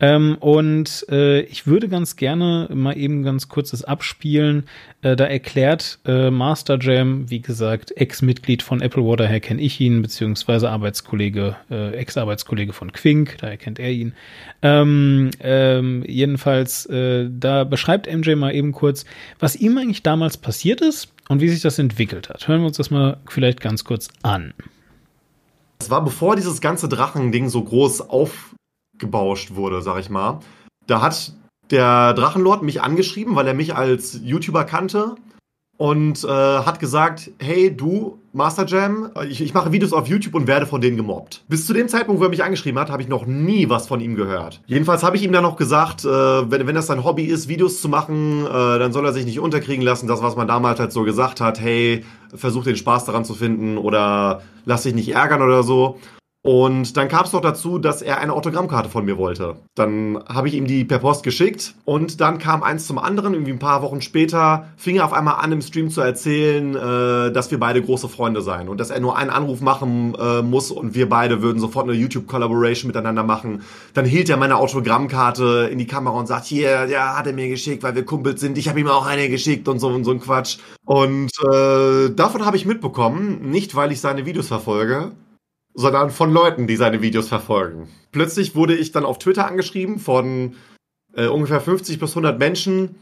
Ähm, 0.00 0.36
und 0.40 1.06
äh, 1.10 1.40
ich 1.42 1.66
würde 1.66 1.88
ganz 1.88 2.16
gerne 2.16 2.68
mal 2.72 2.96
eben 2.96 3.22
ganz 3.22 3.48
kurz 3.48 3.70
das 3.70 3.84
abspielen. 3.84 4.64
Äh, 5.00 5.16
da 5.16 5.24
erklärt 5.24 5.98
äh, 6.06 6.30
Master 6.30 6.78
Jam, 6.78 7.30
wie 7.30 7.40
gesagt, 7.40 7.92
Ex-Mitglied 7.96 8.62
von 8.62 8.82
Applewater, 8.82 9.24
daher 9.24 9.40
kenne 9.40 9.60
ich 9.62 9.80
ihn, 9.80 10.02
beziehungsweise 10.02 10.70
Arbeitskollege, 10.70 11.56
äh, 11.70 11.92
Ex-Arbeitskollege 11.92 12.72
von 12.72 12.92
Quink, 12.92 13.36
daher 13.38 13.58
kennt 13.58 13.78
er 13.78 13.90
ihn. 13.90 14.14
Ähm, 14.62 15.30
ähm, 15.40 16.04
jedenfalls, 16.06 16.86
äh, 16.86 17.28
da 17.30 17.64
beschreibt 17.64 18.10
MJ 18.10 18.34
mal 18.36 18.54
eben 18.54 18.72
kurz, 18.72 19.04
was 19.38 19.56
ihm 19.56 19.76
eigentlich 19.76 20.02
damals 20.02 20.36
passiert 20.38 20.80
ist 20.80 21.12
und 21.30 21.40
wie 21.40 21.48
sich 21.48 21.62
das 21.62 21.78
entwickelt 21.78 22.28
hat. 22.28 22.48
Hören 22.48 22.60
wir 22.60 22.66
uns 22.66 22.76
das 22.76 22.90
mal 22.90 23.18
vielleicht 23.28 23.60
ganz 23.60 23.84
kurz 23.84 24.08
an. 24.22 24.52
Es 25.78 25.88
war 25.88 26.02
bevor 26.02 26.34
dieses 26.34 26.60
ganze 26.60 26.88
Drachending 26.88 27.48
so 27.48 27.62
groß 27.62 28.10
auf 28.10 28.56
gebauscht 28.98 29.54
wurde, 29.54 29.80
sag 29.80 30.00
ich 30.00 30.10
mal. 30.10 30.40
Da 30.88 31.00
hat 31.00 31.32
der 31.70 32.14
Drachenlord 32.14 32.64
mich 32.64 32.82
angeschrieben, 32.82 33.36
weil 33.36 33.46
er 33.46 33.54
mich 33.54 33.76
als 33.76 34.20
YouTuber 34.24 34.64
kannte 34.64 35.14
und 35.80 36.24
äh, 36.24 36.28
hat 36.28 36.78
gesagt, 36.78 37.30
hey 37.38 37.74
du, 37.74 38.18
Master 38.34 38.66
Jam, 38.66 39.12
ich, 39.30 39.40
ich, 39.40 39.54
mache 39.54 39.72
Videos 39.72 39.94
auf 39.94 40.08
YouTube 40.08 40.34
und 40.34 40.46
werde 40.46 40.66
von 40.66 40.82
denen 40.82 40.98
gemobbt. 40.98 41.42
Bis 41.48 41.66
zu 41.66 41.72
dem 41.72 41.88
Zeitpunkt, 41.88 42.20
wo 42.20 42.24
er 42.24 42.28
mich 42.28 42.44
angeschrieben 42.44 42.78
hat, 42.78 42.90
habe 42.90 43.00
ich 43.00 43.08
noch 43.08 43.24
nie 43.24 43.70
was 43.70 43.86
von 43.86 43.98
ihm 44.00 44.14
gehört. 44.14 44.60
Jedenfalls 44.66 45.02
habe 45.02 45.16
ich 45.16 45.22
ihm 45.22 45.32
dann 45.32 45.42
noch 45.42 45.56
gesagt, 45.56 46.04
äh, 46.04 46.08
wenn, 46.08 46.66
wenn 46.66 46.74
das 46.74 46.86
sein 46.86 47.02
Hobby 47.02 47.24
ist, 47.24 47.48
Videos 47.48 47.80
zu 47.80 47.88
machen, 47.88 48.44
äh, 48.44 48.78
dann 48.78 48.92
soll 48.92 49.06
er 49.06 49.14
sich 49.14 49.24
nicht 49.24 49.40
unterkriegen 49.40 49.82
lassen. 49.82 50.06
Das, 50.06 50.22
was 50.22 50.36
man 50.36 50.46
damals 50.46 50.78
halt 50.78 50.92
so 50.92 51.02
gesagt 51.02 51.40
hat, 51.40 51.58
hey, 51.60 52.04
versuch 52.34 52.64
den 52.64 52.76
Spaß 52.76 53.06
daran 53.06 53.24
zu 53.24 53.32
finden 53.32 53.78
oder 53.78 54.42
lass 54.66 54.82
dich 54.82 54.92
nicht 54.92 55.14
ärgern 55.14 55.40
oder 55.40 55.62
so. 55.62 55.98
Und 56.42 56.96
dann 56.96 57.08
kam 57.08 57.26
es 57.26 57.32
noch 57.32 57.42
dazu, 57.42 57.78
dass 57.78 58.00
er 58.00 58.18
eine 58.18 58.32
Autogrammkarte 58.32 58.88
von 58.88 59.04
mir 59.04 59.18
wollte. 59.18 59.56
Dann 59.74 60.18
habe 60.26 60.48
ich 60.48 60.54
ihm 60.54 60.66
die 60.66 60.84
per 60.84 60.98
Post 60.98 61.22
geschickt 61.22 61.74
und 61.84 62.22
dann 62.22 62.38
kam 62.38 62.62
eins 62.62 62.86
zum 62.86 62.98
anderen. 62.98 63.34
Irgendwie 63.34 63.52
ein 63.52 63.58
paar 63.58 63.82
Wochen 63.82 64.00
später 64.00 64.70
fing 64.78 64.96
er 64.96 65.04
auf 65.04 65.12
einmal 65.12 65.34
an, 65.34 65.52
im 65.52 65.60
Stream 65.60 65.90
zu 65.90 66.00
erzählen, 66.00 66.74
äh, 66.74 67.30
dass 67.30 67.50
wir 67.50 67.60
beide 67.60 67.82
große 67.82 68.08
Freunde 68.08 68.40
seien 68.40 68.70
und 68.70 68.80
dass 68.80 68.88
er 68.88 69.00
nur 69.00 69.18
einen 69.18 69.28
Anruf 69.28 69.60
machen 69.60 70.14
äh, 70.18 70.40
muss 70.40 70.70
und 70.70 70.94
wir 70.94 71.10
beide 71.10 71.42
würden 71.42 71.60
sofort 71.60 71.86
eine 71.86 71.98
YouTube-Collaboration 71.98 72.86
miteinander 72.88 73.22
machen. 73.22 73.62
Dann 73.92 74.06
hielt 74.06 74.30
er 74.30 74.38
meine 74.38 74.56
Autogrammkarte 74.56 75.68
in 75.70 75.78
die 75.78 75.86
Kamera 75.86 76.18
und 76.18 76.26
sagt, 76.26 76.46
hier, 76.46 76.86
ja, 76.86 77.18
hat 77.18 77.26
er 77.26 77.34
mir 77.34 77.48
geschickt, 77.48 77.82
weil 77.82 77.94
wir 77.94 78.06
Kumpels 78.06 78.40
sind. 78.40 78.56
Ich 78.56 78.66
habe 78.70 78.80
ihm 78.80 78.88
auch 78.88 79.04
eine 79.04 79.28
geschickt 79.28 79.68
und 79.68 79.78
so 79.78 79.88
und 79.88 80.04
so 80.04 80.12
ein 80.12 80.20
Quatsch. 80.20 80.56
Und 80.86 81.32
äh, 81.52 82.08
davon 82.14 82.46
habe 82.46 82.56
ich 82.56 82.64
mitbekommen, 82.64 83.50
nicht 83.50 83.74
weil 83.74 83.92
ich 83.92 84.00
seine 84.00 84.24
Videos 84.24 84.48
verfolge, 84.48 85.12
sondern 85.74 86.10
von 86.10 86.32
Leuten, 86.32 86.66
die 86.66 86.76
seine 86.76 87.02
Videos 87.02 87.28
verfolgen. 87.28 87.88
Plötzlich 88.12 88.54
wurde 88.54 88.74
ich 88.74 88.92
dann 88.92 89.04
auf 89.04 89.18
Twitter 89.18 89.46
angeschrieben 89.46 89.98
von 89.98 90.54
äh, 91.14 91.26
ungefähr 91.26 91.60
50 91.60 91.98
bis 91.98 92.10
100 92.10 92.38
Menschen 92.38 92.96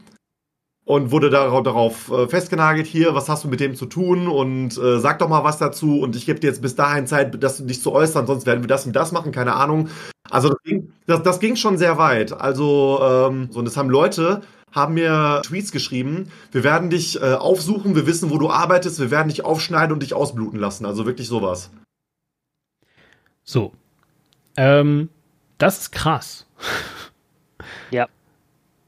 und 0.85 1.11
wurde 1.11 1.29
darauf, 1.29 1.63
darauf 1.63 2.11
äh, 2.11 2.27
festgenagelt, 2.27 2.87
hier, 2.87 3.13
was 3.13 3.29
hast 3.29 3.43
du 3.43 3.47
mit 3.47 3.59
dem 3.59 3.75
zu 3.75 3.85
tun 3.85 4.27
und 4.27 4.77
äh, 4.77 4.99
sag 4.99 5.19
doch 5.19 5.29
mal 5.29 5.43
was 5.43 5.57
dazu 5.57 5.99
und 5.99 6.15
ich 6.15 6.25
gebe 6.25 6.39
dir 6.39 6.47
jetzt 6.47 6.61
bis 6.61 6.75
dahin 6.75 7.05
Zeit, 7.05 7.43
das 7.43 7.63
dich 7.65 7.81
zu 7.81 7.91
äußern, 7.91 8.25
sonst 8.25 8.45
werden 8.45 8.63
wir 8.63 8.67
das 8.67 8.85
und 8.85 8.95
das 8.95 9.11
machen, 9.11 9.31
keine 9.31 9.55
Ahnung. 9.55 9.89
Also 10.31 10.49
das 10.49 10.57
ging, 10.63 10.91
das, 11.05 11.23
das 11.23 11.39
ging 11.39 11.55
schon 11.55 11.77
sehr 11.77 11.97
weit. 11.97 12.33
Also 12.33 12.99
ähm, 13.03 13.49
so, 13.51 13.59
und 13.59 13.65
das 13.65 13.77
haben 13.77 13.89
Leute 13.89 14.41
haben 14.71 14.93
mir 14.93 15.41
Tweets 15.43 15.71
geschrieben, 15.71 16.31
wir 16.51 16.63
werden 16.63 16.89
dich 16.89 17.21
äh, 17.21 17.33
aufsuchen, 17.33 17.95
wir 17.95 18.05
wissen, 18.05 18.29
wo 18.29 18.37
du 18.37 18.49
arbeitest, 18.49 18.99
wir 18.99 19.11
werden 19.11 19.29
dich 19.29 19.43
aufschneiden 19.43 19.93
und 19.93 20.03
dich 20.03 20.13
ausbluten 20.13 20.59
lassen. 20.59 20.85
Also 20.85 21.05
wirklich 21.05 21.27
sowas. 21.27 21.71
So. 23.49 23.73
Ähm, 24.57 25.09
das 25.57 25.79
ist 25.79 25.91
krass. 25.91 26.45
Ja. 27.91 28.07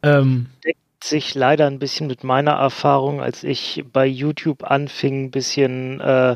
ähm, 0.03 0.47
Deckt 0.63 1.03
sich 1.03 1.33
leider 1.33 1.65
ein 1.65 1.79
bisschen 1.79 2.05
mit 2.05 2.23
meiner 2.23 2.51
Erfahrung, 2.51 3.19
als 3.19 3.43
ich 3.43 3.83
bei 3.91 4.05
YouTube 4.05 4.63
anfing, 4.63 5.25
ein 5.25 5.31
bisschen 5.31 5.99
äh, 5.99 6.35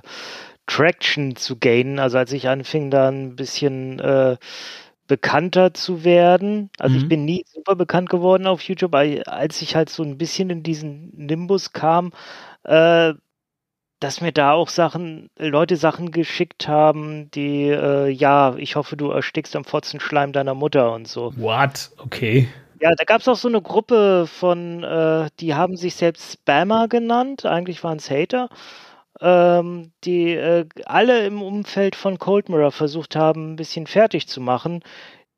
Traction 0.65 1.35
zu 1.35 1.57
gainen. 1.57 1.99
Also 1.99 2.17
als 2.17 2.31
ich 2.31 2.49
anfing, 2.49 2.89
da 2.89 3.09
ein 3.09 3.35
bisschen 3.35 3.99
äh, 3.99 4.37
bekannter 5.07 5.75
zu 5.75 6.03
werden. 6.03 6.71
Also 6.79 6.95
mhm. 6.95 7.01
ich 7.03 7.07
bin 7.07 7.25
nie 7.25 7.45
super 7.47 7.75
bekannt 7.75 8.09
geworden 8.09 8.47
auf 8.47 8.63
YouTube, 8.63 8.95
aber 8.95 9.27
als 9.27 9.61
ich 9.61 9.75
halt 9.75 9.89
so 9.89 10.01
ein 10.01 10.17
bisschen 10.17 10.49
in 10.49 10.63
diesen 10.63 11.11
Nimbus 11.15 11.71
kam, 11.71 12.11
äh, 12.63 13.13
dass 13.99 14.21
mir 14.21 14.31
da 14.31 14.51
auch 14.51 14.69
Sachen, 14.69 15.29
Leute 15.37 15.77
Sachen 15.77 16.11
geschickt 16.11 16.67
haben, 16.67 17.31
die, 17.31 17.69
äh, 17.69 18.09
ja, 18.09 18.55
ich 18.57 18.75
hoffe, 18.75 18.97
du 18.97 19.09
erstickst 19.09 19.55
am 19.55 19.63
Fotzenschleim 19.63 20.33
deiner 20.33 20.53
Mutter 20.53 20.93
und 20.93 21.07
so. 21.07 21.33
What? 21.37 21.91
Okay. 21.97 22.49
Ja, 22.81 22.91
da 22.95 23.03
gab 23.05 23.21
es 23.21 23.27
auch 23.27 23.37
so 23.37 23.47
eine 23.47 23.61
Gruppe 23.61 24.27
von, 24.27 24.83
äh, 24.83 25.29
die 25.39 25.55
haben 25.55 25.77
sich 25.77 25.95
selbst 25.95 26.33
Spammer 26.33 26.87
genannt, 26.87 27.45
eigentlich 27.45 27.83
waren 27.83 27.97
es 27.97 28.11
Hater, 28.11 28.49
ähm, 29.21 29.93
die 30.03 30.33
äh, 30.33 30.65
alle 30.85 31.25
im 31.25 31.41
Umfeld 31.41 31.95
von 31.95 32.19
Cold 32.19 32.49
Mirror 32.49 32.71
versucht 32.71 33.15
haben, 33.15 33.53
ein 33.53 33.55
bisschen 33.55 33.87
fertig 33.87 34.27
zu 34.27 34.41
machen. 34.41 34.83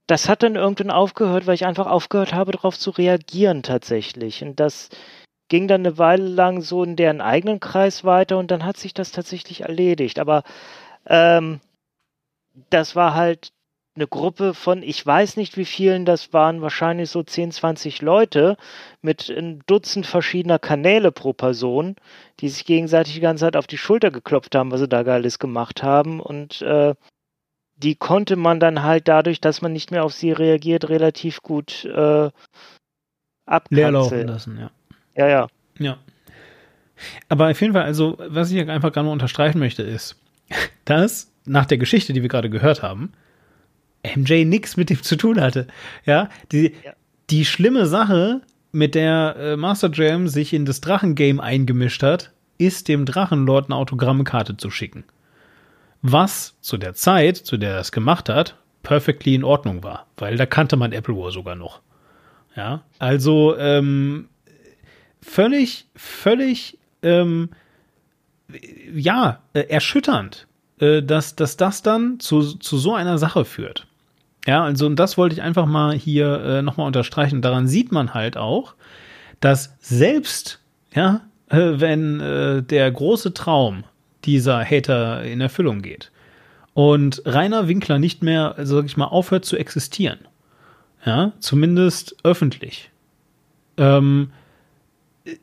Das 0.08 0.30
hat 0.30 0.42
dann 0.42 0.56
irgendwann 0.56 0.92
aufgehört, 0.92 1.48
weil 1.48 1.56
ich 1.56 1.66
einfach 1.66 1.88
aufgehört 1.88 2.34
habe, 2.34 2.54
darauf 2.54 2.78
zu 2.80 2.92
reagieren 2.92 3.62
tatsächlich. 3.62 4.44
Und 4.44 4.60
das 4.60 4.90
ging 5.48 5.68
dann 5.68 5.82
eine 5.82 5.98
Weile 5.98 6.28
lang 6.28 6.62
so 6.62 6.84
in 6.84 6.96
deren 6.96 7.22
eigenen 7.22 7.60
Kreis 7.60 8.04
weiter 8.04 8.38
und 8.38 8.52
dann 8.52 8.66
hat 8.66 8.78
sich 8.78 8.94
das 8.94 9.12
tatsächlich 9.12 9.62
erledigt. 9.62 10.20
Aber 10.20 10.44
ähm, 11.06 11.60
das 12.70 12.96
war 12.96 13.14
halt 13.14 13.52
eine 13.98 14.08
Gruppe 14.08 14.54
von, 14.54 14.84
ich 14.84 15.04
weiß 15.04 15.38
nicht 15.38 15.58
wie 15.58 15.66
vielen, 15.66 16.06
das 16.06 16.32
waren 16.32 16.62
wahrscheinlich 16.62 17.10
so 17.10 17.24
10, 17.24 17.52
20 17.52 18.02
Leute 18.02 18.56
mit 19.02 19.30
ein 19.30 19.64
Dutzend 19.66 20.06
verschiedener 20.06 20.60
Kanäle 20.60 21.12
pro 21.12 21.34
Person, 21.34 21.96
die 22.40 22.50
sich 22.50 22.66
gegenseitig 22.66 23.16
die 23.16 23.20
ganze 23.20 23.46
Zeit 23.46 23.56
auf 23.56 23.68
die 23.68 23.78
Schulter 23.78 24.12
geklopft 24.12 24.54
haben, 24.56 24.72
was 24.72 24.82
sie 24.82 24.88
da 24.88 25.02
Geiles 25.04 25.40
gemacht 25.40 25.82
haben. 25.82 26.20
Und 26.20 26.62
äh, 26.62 26.94
die 27.76 27.96
konnte 27.96 28.36
man 28.36 28.60
dann 28.60 28.84
halt 28.84 29.08
dadurch, 29.08 29.42
dass 29.42 29.62
man 29.62 29.74
nicht 29.74 29.90
mehr 29.90 30.04
auf 30.04 30.14
sie 30.14 30.32
reagiert, 30.32 30.90
relativ 30.90 31.42
gut 31.42 31.86
äh, 31.86 32.30
abkanzeln. 33.46 33.94
Leerlaufen 33.94 34.28
lassen, 34.28 34.60
ja. 34.60 34.72
Ja, 35.18 35.28
ja. 35.28 35.48
Ja. 35.80 35.98
Aber 37.30 37.50
auf 37.50 37.62
jeden 37.62 37.74
Fall, 37.74 37.84
also, 37.84 38.18
was 38.28 38.52
ich 38.52 38.70
einfach 38.70 38.92
gerade 38.92 39.06
mal 39.06 39.12
unterstreichen 39.12 39.60
möchte, 39.60 39.84
ist, 39.84 40.16
dass 40.86 41.32
nach 41.46 41.66
der 41.66 41.78
Geschichte, 41.78 42.14
die 42.14 42.22
wir 42.22 42.30
gerade 42.30 42.50
gehört 42.50 42.82
haben, 42.82 43.12
MJ 44.16 44.46
nichts 44.46 44.78
mit 44.78 44.90
dem 44.90 45.02
zu 45.02 45.16
tun 45.18 45.42
hatte. 45.42 45.68
Ja, 46.06 46.30
die, 46.52 46.74
ja. 46.84 46.94
die 47.30 47.46
schlimme 47.46 47.86
Sache, 47.86 48.42
mit 48.72 48.96
der 48.96 49.36
äh, 49.38 49.58
Master 49.58 49.90
Jam 49.92 50.28
sich 50.28 50.54
in 50.54 50.66
das 50.66 50.82
Drachengame 50.82 51.42
eingemischt 51.42 52.04
hat, 52.04 52.32
ist 52.58 52.88
dem 52.88 53.06
Drachenlord 53.06 53.66
eine 53.66 53.76
Autogrammkarte 53.76 54.58
zu 54.58 54.70
schicken. 54.70 55.04
Was 56.02 56.56
zu 56.62 56.78
der 56.78 56.94
Zeit, 56.94 57.38
zu 57.38 57.58
der 57.58 57.72
er 57.74 57.80
es 57.80 57.92
gemacht 57.92 58.30
hat, 58.30 58.56
perfectly 58.84 59.36
in 59.36 59.44
Ordnung 59.44 59.84
war, 59.84 60.08
weil 60.18 60.38
da 60.38 60.46
kannte 60.46 60.78
man 60.78 60.92
Apple 60.92 61.16
War 61.16 61.32
sogar 61.32 61.56
noch. 61.56 61.82
Ja, 62.56 62.84
also 63.00 63.58
ähm, 63.58 64.30
völlig, 65.28 65.86
völlig, 65.96 66.78
ähm, 67.04 67.50
ja, 68.94 69.40
äh, 69.54 69.62
erschütternd, 69.62 70.48
äh, 70.80 71.04
dass, 71.04 71.36
dass 71.36 71.58
das 71.58 71.82
dann 71.82 72.20
zu, 72.20 72.42
zu 72.54 72.78
so 72.78 72.96
einer 72.96 73.18
Sache 73.18 73.46
führt. 73.46 73.86
Ja, 74.46 74.64
also 74.64 74.86
und 74.86 74.96
das 74.96 75.18
wollte 75.18 75.36
ich 75.36 75.42
einfach 75.42 75.66
mal 75.66 75.94
hier 75.94 76.42
äh, 76.42 76.62
nochmal 76.62 76.88
unterstreichen. 76.88 77.42
Daran 77.42 77.68
sieht 77.68 77.92
man 77.92 78.14
halt 78.14 78.38
auch, 78.38 78.76
dass 79.42 79.76
selbst, 79.82 80.60
ja, 80.94 81.22
äh, 81.50 81.74
wenn 81.76 82.22
äh, 82.22 82.64
der 82.64 82.90
große 82.90 83.34
Traum 83.34 83.84
dieser 84.24 84.64
Hater 84.64 85.24
in 85.24 85.42
Erfüllung 85.42 85.82
geht. 85.82 86.12
Und 86.74 87.22
Rainer 87.26 87.68
Winkler 87.68 88.00
nicht 88.00 88.24
mehr, 88.24 88.56
also 88.58 88.78
sag 88.78 88.86
ich 88.86 88.98
mal, 88.98 89.06
aufhört 89.06 89.46
zu 89.46 89.58
existieren. 89.58 90.20
Ja, 91.06 91.34
zumindest 91.40 92.16
öffentlich. 92.24 92.92
Ähm, 93.78 94.32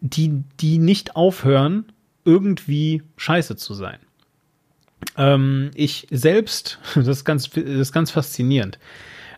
die, 0.01 0.43
die 0.61 0.79
nicht 0.79 1.17
aufhören, 1.17 1.93
irgendwie 2.25 3.03
scheiße 3.17 3.57
zu 3.57 3.75
sein. 3.75 3.99
Ähm, 5.17 5.71
ich 5.75 6.07
selbst, 6.11 6.79
das 6.95 7.09
ist 7.09 7.25
ganz, 7.25 7.51
das 7.51 7.65
ist 7.65 7.93
ganz 7.93 8.11
faszinierend. 8.11 8.79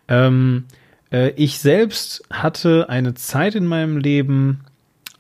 Ähm, 0.09 0.65
äh, 1.11 1.31
ich 1.31 1.59
selbst 1.59 2.23
hatte 2.31 2.89
eine 2.89 3.15
Zeit 3.15 3.55
in 3.55 3.67
meinem 3.67 3.97
Leben, 3.97 4.61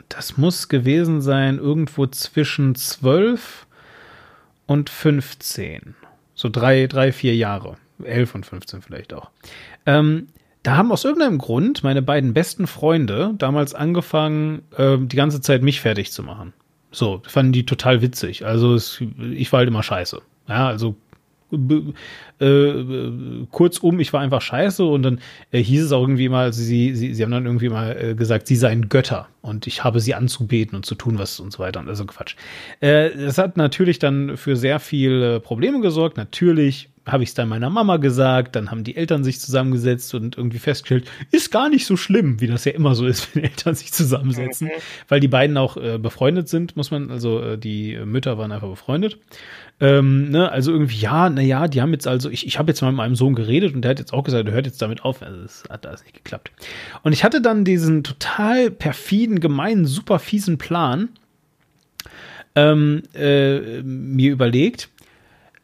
das 0.08 0.36
muss 0.36 0.68
gewesen 0.68 1.20
sein, 1.20 1.58
irgendwo 1.58 2.06
zwischen 2.06 2.74
12 2.74 3.66
und 4.66 4.90
15. 4.90 5.94
So 6.34 6.48
drei, 6.48 6.86
drei, 6.86 7.12
vier 7.12 7.34
Jahre. 7.34 7.76
11 8.02 8.34
und 8.34 8.46
15 8.46 8.82
vielleicht 8.82 9.14
auch. 9.14 9.30
Ähm, 9.86 10.28
da 10.66 10.76
haben 10.76 10.90
aus 10.90 11.04
irgendeinem 11.04 11.38
Grund 11.38 11.84
meine 11.84 12.02
beiden 12.02 12.34
besten 12.34 12.66
Freunde 12.66 13.34
damals 13.38 13.72
angefangen, 13.72 14.62
äh, 14.76 14.98
die 14.98 15.14
ganze 15.14 15.40
Zeit 15.40 15.62
mich 15.62 15.80
fertig 15.80 16.10
zu 16.10 16.24
machen. 16.24 16.54
So, 16.90 17.22
fanden 17.24 17.52
die 17.52 17.64
total 17.64 18.02
witzig. 18.02 18.44
Also 18.44 18.74
es, 18.74 19.00
ich 19.32 19.52
war 19.52 19.58
halt 19.58 19.68
immer 19.68 19.84
scheiße. 19.84 20.20
Ja, 20.48 20.66
also 20.66 20.96
äh, 22.40 22.84
kurzum, 23.52 24.00
ich 24.00 24.12
war 24.12 24.20
einfach 24.20 24.42
scheiße 24.42 24.84
und 24.84 25.04
dann 25.04 25.20
äh, 25.52 25.62
hieß 25.62 25.84
es 25.84 25.92
auch 25.92 26.00
irgendwie 26.00 26.28
mal, 26.28 26.46
also 26.46 26.60
sie, 26.60 26.96
sie, 26.96 27.14
sie 27.14 27.22
haben 27.22 27.30
dann 27.30 27.46
irgendwie 27.46 27.68
mal 27.68 27.96
äh, 27.96 28.14
gesagt, 28.16 28.48
sie 28.48 28.56
seien 28.56 28.88
Götter 28.88 29.28
und 29.42 29.68
ich 29.68 29.84
habe 29.84 30.00
sie 30.00 30.14
anzubeten 30.14 30.74
und 30.74 30.84
zu 30.84 30.96
tun 30.96 31.16
was 31.20 31.38
und 31.38 31.52
so 31.52 31.60
weiter. 31.60 31.84
Also 31.86 32.04
Quatsch. 32.06 32.34
Äh, 32.80 33.10
das 33.16 33.38
hat 33.38 33.56
natürlich 33.56 34.00
dann 34.00 34.36
für 34.36 34.56
sehr 34.56 34.80
viele 34.80 35.38
Probleme 35.38 35.80
gesorgt. 35.80 36.16
Natürlich 36.16 36.88
habe 37.06 37.22
ich 37.22 37.30
es 37.30 37.34
dann 37.34 37.48
meiner 37.48 37.70
Mama 37.70 37.98
gesagt, 37.98 38.56
dann 38.56 38.70
haben 38.70 38.82
die 38.82 38.96
Eltern 38.96 39.22
sich 39.22 39.40
zusammengesetzt 39.40 40.14
und 40.14 40.36
irgendwie 40.36 40.58
festgestellt, 40.58 41.08
ist 41.30 41.52
gar 41.52 41.68
nicht 41.68 41.86
so 41.86 41.96
schlimm, 41.96 42.40
wie 42.40 42.48
das 42.48 42.64
ja 42.64 42.72
immer 42.72 42.94
so 42.94 43.06
ist, 43.06 43.28
wenn 43.34 43.44
Eltern 43.44 43.74
sich 43.74 43.92
zusammensetzen, 43.92 44.68
okay. 44.68 44.80
weil 45.08 45.20
die 45.20 45.28
beiden 45.28 45.56
auch 45.56 45.76
äh, 45.76 45.98
befreundet 45.98 46.48
sind, 46.48 46.76
muss 46.76 46.90
man, 46.90 47.10
also 47.10 47.40
äh, 47.40 47.58
die 47.58 47.96
Mütter 48.04 48.38
waren 48.38 48.52
einfach 48.52 48.68
befreundet. 48.68 49.18
Ähm, 49.78 50.30
ne, 50.30 50.50
also 50.50 50.72
irgendwie, 50.72 50.96
ja, 50.96 51.28
naja, 51.28 51.68
die 51.68 51.82
haben 51.82 51.92
jetzt 51.92 52.08
also, 52.08 52.30
ich, 52.30 52.46
ich 52.46 52.58
habe 52.58 52.70
jetzt 52.70 52.80
mal 52.80 52.88
mit 52.88 52.96
meinem 52.96 53.14
Sohn 53.14 53.34
geredet 53.34 53.74
und 53.74 53.82
der 53.82 53.90
hat 53.90 53.98
jetzt 53.98 54.12
auch 54.12 54.24
gesagt, 54.24 54.48
er 54.48 54.54
hört 54.54 54.66
jetzt 54.66 54.80
damit 54.80 55.04
auf. 55.04 55.22
Also 55.22 55.42
das 55.42 55.64
hat 55.68 55.86
alles 55.86 56.02
nicht 56.02 56.14
geklappt. 56.14 56.50
Und 57.02 57.12
ich 57.12 57.24
hatte 57.24 57.42
dann 57.42 57.64
diesen 57.64 58.02
total 58.02 58.70
perfiden, 58.70 59.38
gemeinen, 59.38 59.84
super 59.84 60.18
fiesen 60.18 60.56
Plan 60.56 61.10
ähm, 62.54 63.02
äh, 63.14 63.82
mir 63.82 64.32
überlegt, 64.32 64.88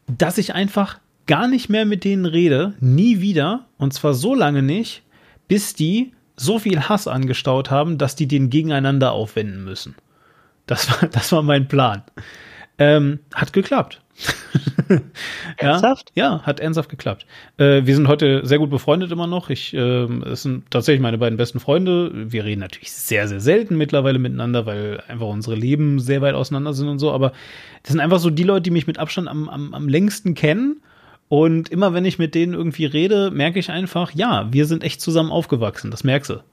dass 0.05 0.37
ich 0.37 0.53
einfach 0.53 0.99
gar 1.27 1.47
nicht 1.47 1.69
mehr 1.69 1.85
mit 1.85 2.03
denen 2.03 2.25
rede, 2.25 2.73
nie 2.79 3.21
wieder, 3.21 3.65
und 3.77 3.93
zwar 3.93 4.13
so 4.13 4.35
lange 4.35 4.61
nicht, 4.61 5.03
bis 5.47 5.73
die 5.73 6.13
so 6.35 6.59
viel 6.59 6.81
Hass 6.81 7.07
angestaut 7.07 7.69
haben, 7.69 7.97
dass 7.97 8.15
die 8.15 8.27
den 8.27 8.49
gegeneinander 8.49 9.11
aufwenden 9.11 9.63
müssen. 9.63 9.95
Das 10.65 10.89
war, 10.89 11.07
das 11.11 11.31
war 11.31 11.43
mein 11.43 11.67
Plan. 11.67 12.03
Ähm, 12.79 13.19
hat 13.33 13.53
geklappt. 13.53 14.01
ernsthaft? 15.57 16.11
Ja, 16.15 16.35
ja, 16.35 16.41
hat 16.43 16.59
ernsthaft 16.59 16.89
geklappt. 16.89 17.25
Äh, 17.57 17.85
wir 17.85 17.95
sind 17.95 18.07
heute 18.07 18.45
sehr 18.45 18.59
gut 18.59 18.69
befreundet 18.69 19.11
immer 19.11 19.27
noch. 19.27 19.49
Ich, 19.49 19.73
äh, 19.73 19.79
es 19.79 20.43
sind 20.43 20.69
tatsächlich 20.71 21.01
meine 21.01 21.17
beiden 21.17 21.37
besten 21.37 21.59
Freunde. 21.59 22.11
Wir 22.31 22.43
reden 22.43 22.61
natürlich 22.61 22.91
sehr, 22.91 23.27
sehr 23.27 23.39
selten 23.39 23.77
mittlerweile 23.77 24.19
miteinander, 24.19 24.65
weil 24.65 25.01
einfach 25.07 25.27
unsere 25.27 25.55
Leben 25.55 25.99
sehr 25.99 26.21
weit 26.21 26.35
auseinander 26.35 26.73
sind 26.73 26.87
und 26.87 26.99
so. 26.99 27.11
Aber 27.11 27.31
das 27.83 27.91
sind 27.91 27.99
einfach 27.99 28.19
so 28.19 28.29
die 28.29 28.43
Leute, 28.43 28.63
die 28.63 28.71
mich 28.71 28.87
mit 28.87 28.99
Abstand 28.99 29.27
am, 29.27 29.49
am, 29.49 29.73
am 29.73 29.87
längsten 29.87 30.35
kennen. 30.35 30.81
Und 31.33 31.69
immer 31.69 31.95
wenn 31.95 32.05
ich 32.05 32.19
mit 32.19 32.35
denen 32.35 32.53
irgendwie 32.53 32.85
rede, 32.85 33.31
merke 33.31 33.57
ich 33.57 33.71
einfach, 33.71 34.11
ja, 34.11 34.49
wir 34.51 34.67
sind 34.67 34.83
echt 34.83 35.01
zusammen 35.01 35.31
aufgewachsen. 35.31 35.89
Das 35.89 36.03
merkst 36.03 36.29
du. 36.29 36.43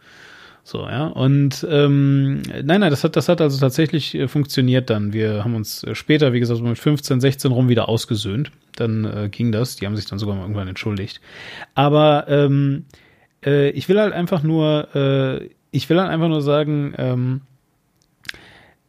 So, 0.65 0.89
ja. 0.89 1.09
Und 1.09 1.67
ähm, 1.69 2.41
nein, 2.63 2.81
nein, 2.81 2.89
das 2.89 3.05
hat, 3.05 3.15
das 3.15 3.29
hat 3.29 3.43
also 3.43 3.61
tatsächlich 3.61 4.15
äh, 4.15 4.27
funktioniert 4.27 4.89
dann. 4.89 5.13
Wir 5.13 5.45
haben 5.45 5.55
uns 5.55 5.85
äh, 5.85 5.95
später, 5.95 6.33
wie 6.33 6.41
gesagt, 6.41 6.63
mit 6.63 6.79
15, 6.79 7.21
16 7.21 7.53
rum 7.53 7.69
wieder 7.69 7.91
ausgesöhnt. 7.91 8.53
Dann 8.75 9.05
äh, 9.05 9.29
ging 9.31 9.53
das. 9.53 9.77
Die 9.77 9.85
haben 9.85 9.97
sich 9.97 10.07
dann 10.07 10.19
sogar 10.19 10.35
mal 10.35 10.45
irgendwann 10.45 10.69
entschuldigt. 10.69 11.21
Aber 11.75 12.25
ähm, 12.29 12.87
äh, 13.45 13.69
ich 13.73 13.87
will 13.91 14.01
halt 14.01 14.15
einfach 14.15 14.43
nur, 14.43 14.89
äh, 14.95 15.51
ich 15.73 15.91
will 15.91 16.01
halt 16.01 16.09
einfach 16.09 16.29
nur 16.29 16.41
sagen, 16.41 16.95
ähm, 16.97 17.41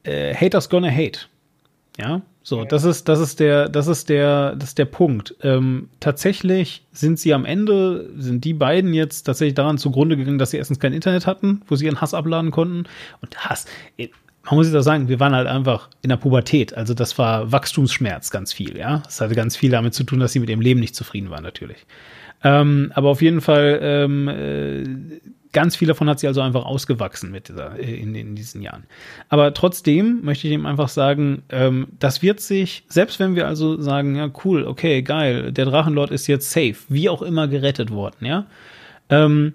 äh, 0.04 0.34
Haters 0.36 0.70
gonna 0.70 0.90
hate. 0.90 1.28
Ja, 2.00 2.22
so, 2.44 2.64
das 2.66 2.86
ist, 2.86 3.08
das 3.08 3.20
ist 3.20 3.40
der, 3.40 3.70
das 3.70 3.88
ist 3.88 4.10
der, 4.10 4.56
das 4.56 4.70
ist 4.70 4.78
der 4.78 4.86
Punkt. 4.86 5.36
Ähm, 5.44 5.90
tatsächlich 6.00 6.84
sind 6.92 7.20
sie 7.20 7.34
am 7.34 7.46
Ende, 7.46 8.10
sind 8.18 8.44
die 8.46 8.54
beiden 8.54 8.94
jetzt 8.94 9.24
tatsächlich 9.24 9.54
daran 9.54 9.78
zugrunde 9.78 10.18
gegangen, 10.18 10.40
dass 10.40 10.52
sie 10.52 10.58
erstens 10.58 10.80
kein 10.80 10.94
Internet 10.94 11.28
hatten, 11.28 11.62
wo 11.68 11.76
sie 11.76 11.86
ihren 11.86 12.02
Hass 12.02 12.14
abladen 12.14 12.50
konnten. 12.50 12.86
Und 13.22 13.38
Hass, 13.38 13.66
man 13.98 14.56
muss 14.56 14.66
sich 14.66 14.74
da 14.74 14.82
sagen, 14.82 15.08
wir 15.08 15.20
waren 15.20 15.36
halt 15.36 15.48
einfach 15.48 15.90
in 16.02 16.10
der 16.10 16.18
Pubertät. 16.18 16.74
Also 16.74 16.96
das 16.96 17.18
war 17.20 17.52
Wachstumsschmerz 17.52 18.32
ganz 18.32 18.54
viel, 18.54 18.76
ja. 18.76 19.04
Das 19.06 19.22
hatte 19.22 19.36
ganz 19.36 19.56
viel 19.56 19.70
damit 19.70 19.94
zu 19.94 20.04
tun, 20.04 20.20
dass 20.20 20.34
sie 20.34 20.40
mit 20.40 20.50
ihrem 20.50 20.62
Leben 20.62 20.80
nicht 20.80 20.96
zufrieden 20.96 21.30
waren, 21.30 21.44
natürlich. 21.44 21.86
Ähm, 22.44 22.92
aber 22.96 23.10
auf 23.10 23.22
jeden 23.22 23.42
Fall, 23.42 23.80
ähm, 23.84 24.28
äh, 24.28 24.84
ganz 25.52 25.76
viel 25.76 25.88
davon 25.88 26.10
hat 26.10 26.20
sie 26.20 26.28
also 26.28 26.42
einfach 26.42 26.66
ausgewachsen 26.66 27.32
mit 27.32 27.50
dieser, 27.50 27.78
in, 27.78 28.16
in 28.16 28.36
diesen 28.36 28.62
Jahren. 28.62 28.86
Aber 29.30 29.54
trotzdem 29.54 30.22
möchte 30.24 30.48
ich 30.48 30.54
ihm 30.54 30.66
einfach 30.66 30.90
sagen, 30.90 31.44
ähm, 31.50 31.88
das 32.00 32.22
wird 32.22 32.40
sich, 32.40 32.84
selbst 32.88 33.20
wenn 33.20 33.36
wir 33.36 33.48
also 33.48 33.82
sagen, 33.82 34.16
ja, 34.16 34.30
cool, 34.46 34.66
okay, 34.66 35.02
geil, 35.02 35.52
der 35.52 35.66
Drachenlord 35.66 36.12
ist 36.12 36.28
jetzt 36.28 36.52
safe, 36.52 36.76
wie 36.90 37.10
auch 37.10 37.22
immer 37.22 37.48
gerettet 37.48 37.92
worden, 37.92 38.26
ja, 38.26 38.46
ähm, 39.10 39.54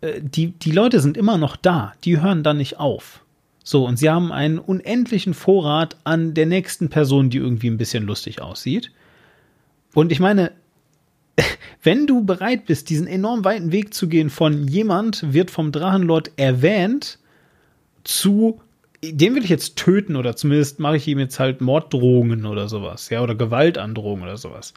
äh, 0.00 0.20
die, 0.20 0.52
die 0.52 0.72
Leute 0.72 1.00
sind 1.00 1.16
immer 1.16 1.38
noch 1.38 1.56
da, 1.56 1.92
die 2.04 2.20
hören 2.20 2.42
dann 2.42 2.58
nicht 2.58 2.78
auf. 2.78 3.24
So, 3.64 3.86
und 3.86 3.96
sie 3.96 4.10
haben 4.10 4.32
einen 4.32 4.58
unendlichen 4.58 5.34
Vorrat 5.34 5.96
an 6.04 6.34
der 6.34 6.46
nächsten 6.46 6.88
Person, 6.88 7.30
die 7.30 7.38
irgendwie 7.38 7.70
ein 7.70 7.78
bisschen 7.78 8.04
lustig 8.04 8.42
aussieht. 8.42 8.90
Und 9.94 10.10
ich 10.10 10.18
meine, 10.20 10.52
wenn 11.82 12.06
du 12.06 12.24
bereit 12.24 12.66
bist, 12.66 12.90
diesen 12.90 13.06
enorm 13.06 13.44
weiten 13.44 13.72
Weg 13.72 13.94
zu 13.94 14.08
gehen 14.08 14.30
von 14.30 14.68
jemand 14.68 15.32
wird 15.32 15.50
vom 15.50 15.72
Drachenlord 15.72 16.32
erwähnt 16.36 17.18
zu 18.04 18.60
den 19.04 19.34
will 19.34 19.42
ich 19.42 19.50
jetzt 19.50 19.76
töten 19.76 20.14
oder 20.16 20.36
zumindest 20.36 20.78
mache 20.78 20.96
ich 20.96 21.08
ihm 21.08 21.18
jetzt 21.18 21.40
halt 21.40 21.60
Morddrohungen 21.60 22.46
oder 22.46 22.68
sowas, 22.68 23.10
ja, 23.10 23.20
oder 23.20 23.34
Gewaltandrohungen 23.34 24.22
oder 24.22 24.36
sowas. 24.36 24.74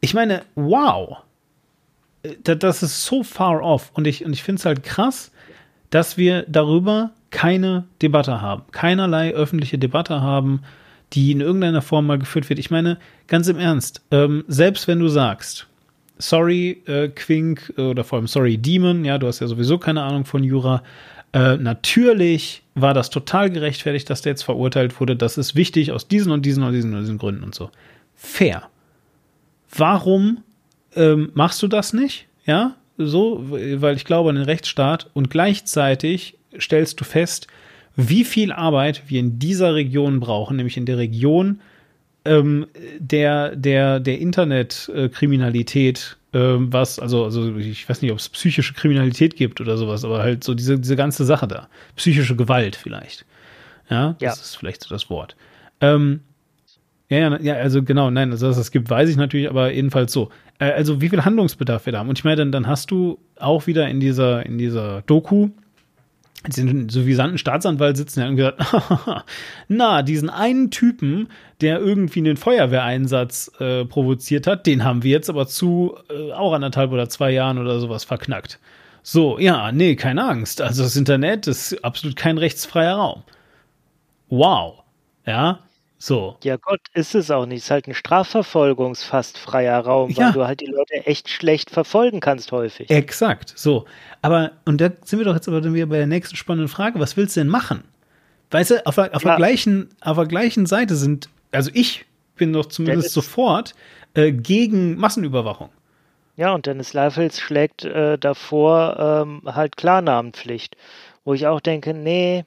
Ich 0.00 0.12
meine, 0.12 0.42
wow. 0.54 1.18
Das 2.42 2.82
ist 2.82 3.04
so 3.04 3.22
far 3.22 3.62
off 3.62 3.92
und 3.94 4.06
ich, 4.06 4.24
und 4.24 4.32
ich 4.32 4.42
finde 4.42 4.58
es 4.58 4.66
halt 4.66 4.82
krass, 4.82 5.30
dass 5.90 6.16
wir 6.16 6.44
darüber 6.48 7.12
keine 7.30 7.84
Debatte 8.02 8.40
haben, 8.40 8.64
keinerlei 8.72 9.32
öffentliche 9.32 9.78
Debatte 9.78 10.20
haben, 10.20 10.62
die 11.12 11.32
in 11.32 11.40
irgendeiner 11.40 11.82
Form 11.82 12.06
mal 12.06 12.18
geführt 12.18 12.48
wird. 12.48 12.58
Ich 12.58 12.70
meine, 12.70 12.98
ganz 13.26 13.48
im 13.48 13.58
Ernst, 13.58 14.02
ähm, 14.10 14.44
selbst 14.48 14.88
wenn 14.88 14.98
du 14.98 15.08
sagst, 15.08 15.66
sorry, 16.18 16.82
äh, 16.86 17.08
Quink, 17.08 17.72
äh, 17.76 17.82
oder 17.82 18.04
vor 18.04 18.18
allem 18.18 18.26
sorry, 18.26 18.58
Demon, 18.58 19.04
ja, 19.04 19.18
du 19.18 19.26
hast 19.26 19.40
ja 19.40 19.46
sowieso 19.46 19.78
keine 19.78 20.02
Ahnung 20.02 20.24
von 20.24 20.42
Jura, 20.42 20.82
äh, 21.32 21.56
natürlich 21.56 22.62
war 22.74 22.94
das 22.94 23.10
total 23.10 23.50
gerechtfertigt, 23.50 24.08
dass 24.08 24.22
der 24.22 24.32
jetzt 24.32 24.42
verurteilt 24.42 24.98
wurde. 25.00 25.16
Das 25.16 25.38
ist 25.38 25.54
wichtig 25.54 25.92
aus 25.92 26.08
diesen 26.08 26.32
und 26.32 26.46
diesen 26.46 26.62
und 26.62 26.72
diesen 26.72 26.94
und 26.94 27.00
diesen 27.00 27.18
Gründen 27.18 27.44
und 27.44 27.54
so. 27.54 27.70
Fair. 28.14 28.68
Warum 29.74 30.38
ähm, 30.94 31.30
machst 31.34 31.62
du 31.62 31.68
das 31.68 31.92
nicht? 31.92 32.26
Ja, 32.46 32.76
so, 32.96 33.44
weil 33.50 33.96
ich 33.96 34.04
glaube 34.04 34.30
an 34.30 34.36
den 34.36 34.44
Rechtsstaat 34.44 35.10
und 35.12 35.28
gleichzeitig 35.28 36.38
stellst 36.58 36.98
du 37.00 37.04
fest, 37.04 37.48
wie 37.96 38.24
viel 38.24 38.52
Arbeit 38.52 39.04
wir 39.08 39.20
in 39.20 39.38
dieser 39.38 39.74
Region 39.74 40.20
brauchen, 40.20 40.56
nämlich 40.56 40.76
in 40.76 40.86
der 40.86 40.98
Region 40.98 41.60
ähm, 42.26 42.66
der, 42.98 43.56
der, 43.56 44.00
der 44.00 44.18
Internetkriminalität, 44.18 46.16
ähm, 46.32 46.72
was, 46.72 46.98
also, 46.98 47.24
also 47.24 47.56
ich 47.56 47.88
weiß 47.88 48.02
nicht, 48.02 48.12
ob 48.12 48.18
es 48.18 48.28
psychische 48.28 48.74
Kriminalität 48.74 49.36
gibt 49.36 49.60
oder 49.60 49.76
sowas, 49.78 50.04
aber 50.04 50.18
halt 50.18 50.44
so 50.44 50.54
diese, 50.54 50.78
diese 50.78 50.96
ganze 50.96 51.24
Sache 51.24 51.48
da. 51.48 51.68
Psychische 51.94 52.36
Gewalt 52.36 52.76
vielleicht. 52.76 53.24
Ja, 53.88 54.16
das 54.18 54.20
ja. 54.20 54.32
ist 54.32 54.56
vielleicht 54.56 54.82
so 54.82 54.94
das 54.94 55.08
Wort. 55.08 55.36
Ähm, 55.80 56.20
ja, 57.08 57.18
ja, 57.18 57.40
ja, 57.40 57.54
also 57.54 57.82
genau, 57.82 58.10
nein, 58.10 58.32
also 58.32 58.48
dass 58.48 58.56
es 58.56 58.72
gibt, 58.72 58.90
weiß 58.90 59.08
ich 59.08 59.16
natürlich, 59.16 59.48
aber 59.48 59.72
jedenfalls 59.72 60.12
so. 60.12 60.30
Äh, 60.58 60.72
also 60.72 61.00
wie 61.00 61.08
viel 61.08 61.24
Handlungsbedarf 61.24 61.86
wir 61.86 61.92
da 61.92 62.00
haben. 62.00 62.08
Und 62.08 62.18
ich 62.18 62.24
meine, 62.24 62.36
dann, 62.36 62.52
dann 62.52 62.66
hast 62.66 62.90
du 62.90 63.18
auch 63.38 63.66
wieder 63.66 63.88
in 63.88 64.00
dieser, 64.00 64.44
in 64.44 64.58
dieser 64.58 65.02
Doku, 65.02 65.50
den 66.48 66.88
sowiesanten 66.88 67.38
Staatsanwalt 67.38 67.96
sitzen 67.96 68.20
ja 68.20 68.28
und 68.28 68.36
gesagt, 68.36 68.62
na, 69.68 70.02
diesen 70.02 70.30
einen 70.30 70.70
Typen, 70.70 71.28
der 71.60 71.80
irgendwie 71.80 72.20
einen 72.20 72.36
Feuerwehreinsatz 72.36 73.52
äh, 73.58 73.84
provoziert 73.84 74.46
hat, 74.46 74.66
den 74.66 74.84
haben 74.84 75.02
wir 75.02 75.10
jetzt 75.10 75.30
aber 75.30 75.46
zu 75.46 75.96
äh, 76.10 76.32
auch 76.32 76.52
anderthalb 76.52 76.92
oder 76.92 77.08
zwei 77.08 77.30
Jahren 77.30 77.58
oder 77.58 77.80
sowas 77.80 78.04
verknackt. 78.04 78.58
So, 79.02 79.38
ja, 79.38 79.70
nee, 79.70 79.94
keine 79.94 80.24
Angst. 80.24 80.60
Also 80.60 80.82
das 80.82 80.96
Internet 80.96 81.46
ist 81.46 81.84
absolut 81.84 82.16
kein 82.16 82.38
rechtsfreier 82.38 82.96
Raum. 82.96 83.22
Wow. 84.28 84.82
Ja. 85.24 85.60
So. 85.98 86.36
Ja 86.44 86.56
Gott, 86.56 86.80
ist 86.94 87.14
es 87.14 87.30
auch 87.30 87.46
nicht. 87.46 87.58
Es 87.58 87.64
ist 87.64 87.70
halt 87.70 87.88
ein 87.88 87.94
strafverfolgungsfast 87.94 89.38
freier 89.38 89.80
Raum, 89.80 90.14
weil 90.16 90.26
Ja. 90.26 90.32
du 90.32 90.46
halt 90.46 90.60
die 90.60 90.66
Leute 90.66 91.06
echt 91.06 91.28
schlecht 91.28 91.70
verfolgen 91.70 92.20
kannst 92.20 92.52
häufig. 92.52 92.90
Exakt, 92.90 93.52
so. 93.56 93.86
Aber, 94.22 94.52
und 94.64 94.80
da 94.80 94.90
sind 95.04 95.18
wir 95.20 95.24
doch 95.26 95.34
jetzt 95.34 95.48
aber 95.48 95.60
dann 95.60 95.74
wieder 95.74 95.86
bei 95.86 95.96
der 95.98 96.06
nächsten 96.06 96.36
spannenden 96.36 96.68
Frage, 96.68 97.00
was 97.00 97.16
willst 97.16 97.36
du 97.36 97.40
denn 97.40 97.48
machen? 97.48 97.84
Weißt 98.50 98.70
du, 98.72 98.86
auf, 98.86 98.94
der- 98.96 99.14
auf, 99.14 99.22
der, 99.22 99.32
Ja. 99.32 99.36
gleichen, 99.36 99.88
auf 100.00 100.16
der 100.16 100.26
gleichen 100.26 100.66
Seite 100.66 100.96
sind, 100.96 101.28
also 101.52 101.70
ich 101.74 102.04
bin 102.36 102.52
doch 102.52 102.66
zumindest 102.66 103.04
Dennis. 103.06 103.12
sofort 103.14 103.74
äh, 104.14 104.32
gegen 104.32 104.96
Massenüberwachung. 104.96 105.70
Ja, 106.36 106.52
und 106.54 106.66
Dennis 106.66 106.92
Leifels 106.92 107.40
schlägt 107.40 107.84
äh, 107.84 108.18
davor 108.18 109.24
ähm, 109.26 109.42
halt 109.46 109.76
Klarnamenpflicht, 109.78 110.76
wo 111.24 111.32
ich 111.32 111.46
auch 111.46 111.60
denke, 111.60 111.94
nee, 111.94 112.44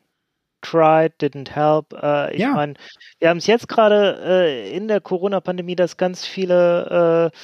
tried, 0.61 1.13
didn't 1.21 1.49
help. 1.51 1.93
Äh, 1.93 2.33
ich 2.35 2.41
Ja. 2.41 2.53
meine, 2.53 2.73
wir 3.19 3.29
haben 3.29 3.37
es 3.37 3.47
jetzt 3.47 3.67
gerade 3.67 4.19
äh, 4.23 4.75
in 4.75 4.87
der 4.87 5.01
Corona-Pandemie, 5.01 5.75
dass 5.75 5.97
ganz 5.97 6.25
viele 6.25 7.31
äh, 7.33 7.37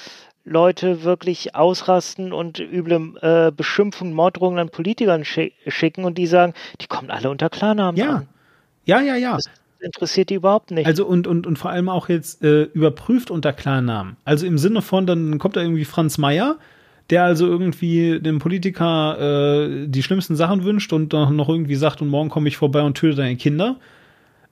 Leute 0.47 1.03
wirklich 1.03 1.55
ausrasten 1.55 2.31
und 2.31 2.59
üble 2.59 3.13
äh, 3.21 3.51
Beschimpfungen, 3.51 4.13
Morddrohungen 4.13 4.59
an 4.59 4.69
Politikern 4.69 5.25
schi 5.25 5.53
schicken 5.67 6.05
und 6.05 6.17
die 6.17 6.27
sagen, 6.27 6.53
die 6.81 6.87
kommen 6.87 7.09
alle 7.09 7.29
unter 7.29 7.49
Klarnamen 7.49 7.97
Ja. 7.97 8.09
an. 8.17 8.27
Ja, 8.85 9.01
ja, 9.01 9.15
ja. 9.15 9.35
Das 9.37 9.45
interessiert 9.79 10.29
die 10.29 10.35
überhaupt 10.35 10.69
nicht. 10.71 10.85
Also 10.85 11.05
und, 11.05 11.25
und, 11.25 11.47
und 11.47 11.57
vor 11.57 11.71
allem 11.71 11.89
auch 11.89 12.09
jetzt 12.09 12.43
äh, 12.43 12.63
überprüft 12.63 13.31
unter 13.31 13.53
Klarnamen. 13.53 14.17
Also 14.23 14.45
im 14.45 14.57
Sinne 14.59 14.81
von, 14.83 15.07
dann 15.07 15.39
kommt 15.39 15.55
da 15.55 15.61
irgendwie 15.61 15.85
Franz 15.85 16.17
Mayer, 16.19 16.57
der 17.09 17.23
also 17.23 17.45
irgendwie 17.45 18.19
dem 18.19 18.39
Politiker 18.39 19.67
äh, 19.67 19.87
die 19.87 20.03
schlimmsten 20.03 20.35
Sachen 20.35 20.63
wünscht 20.63 20.91
und 20.93 21.13
dann 21.13 21.35
noch 21.35 21.49
irgendwie 21.49 21.75
sagt, 21.75 22.01
und 22.01 22.09
morgen 22.09 22.29
komme 22.29 22.47
ich 22.47 22.57
vorbei 22.57 22.81
und 22.81 22.97
töte 22.97 23.17
deine 23.17 23.35
Kinder. 23.35 23.77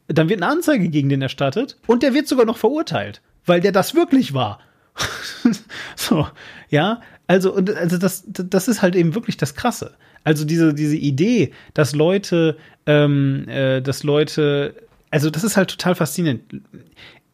Dann 0.08 0.30
wird 0.30 0.42
eine 0.42 0.52
Anzeige 0.52 0.90
gegen 0.90 1.10
den 1.10 1.22
erstattet 1.22 1.78
und 1.88 2.04
der 2.04 2.14
wird 2.14 2.28
sogar 2.28 2.46
noch 2.46 2.58
verurteilt, 2.58 3.22
weil 3.46 3.62
der 3.62 3.72
das 3.72 3.96
wirklich 3.96 4.34
war. 4.34 4.60
so, 5.96 6.28
ja. 6.70 7.02
Also, 7.26 7.54
und 7.54 7.74
also 7.76 7.98
das, 7.98 8.26
das 8.28 8.68
ist 8.68 8.82
halt 8.82 8.96
eben 8.96 9.16
wirklich 9.16 9.38
das 9.38 9.56
Krasse. 9.56 9.96
Also 10.24 10.46
diese, 10.46 10.74
diese 10.74 10.98
Idee, 10.98 11.52
dass 11.74 11.96
Leute, 11.96 12.58
ähm, 12.86 13.48
äh, 13.48 13.82
dass 13.82 14.04
Leute, 14.04 14.76
also 15.10 15.30
das 15.30 15.44
ist 15.44 15.58
halt 15.58 15.70
total 15.70 15.96
faszinierend. 15.96 16.44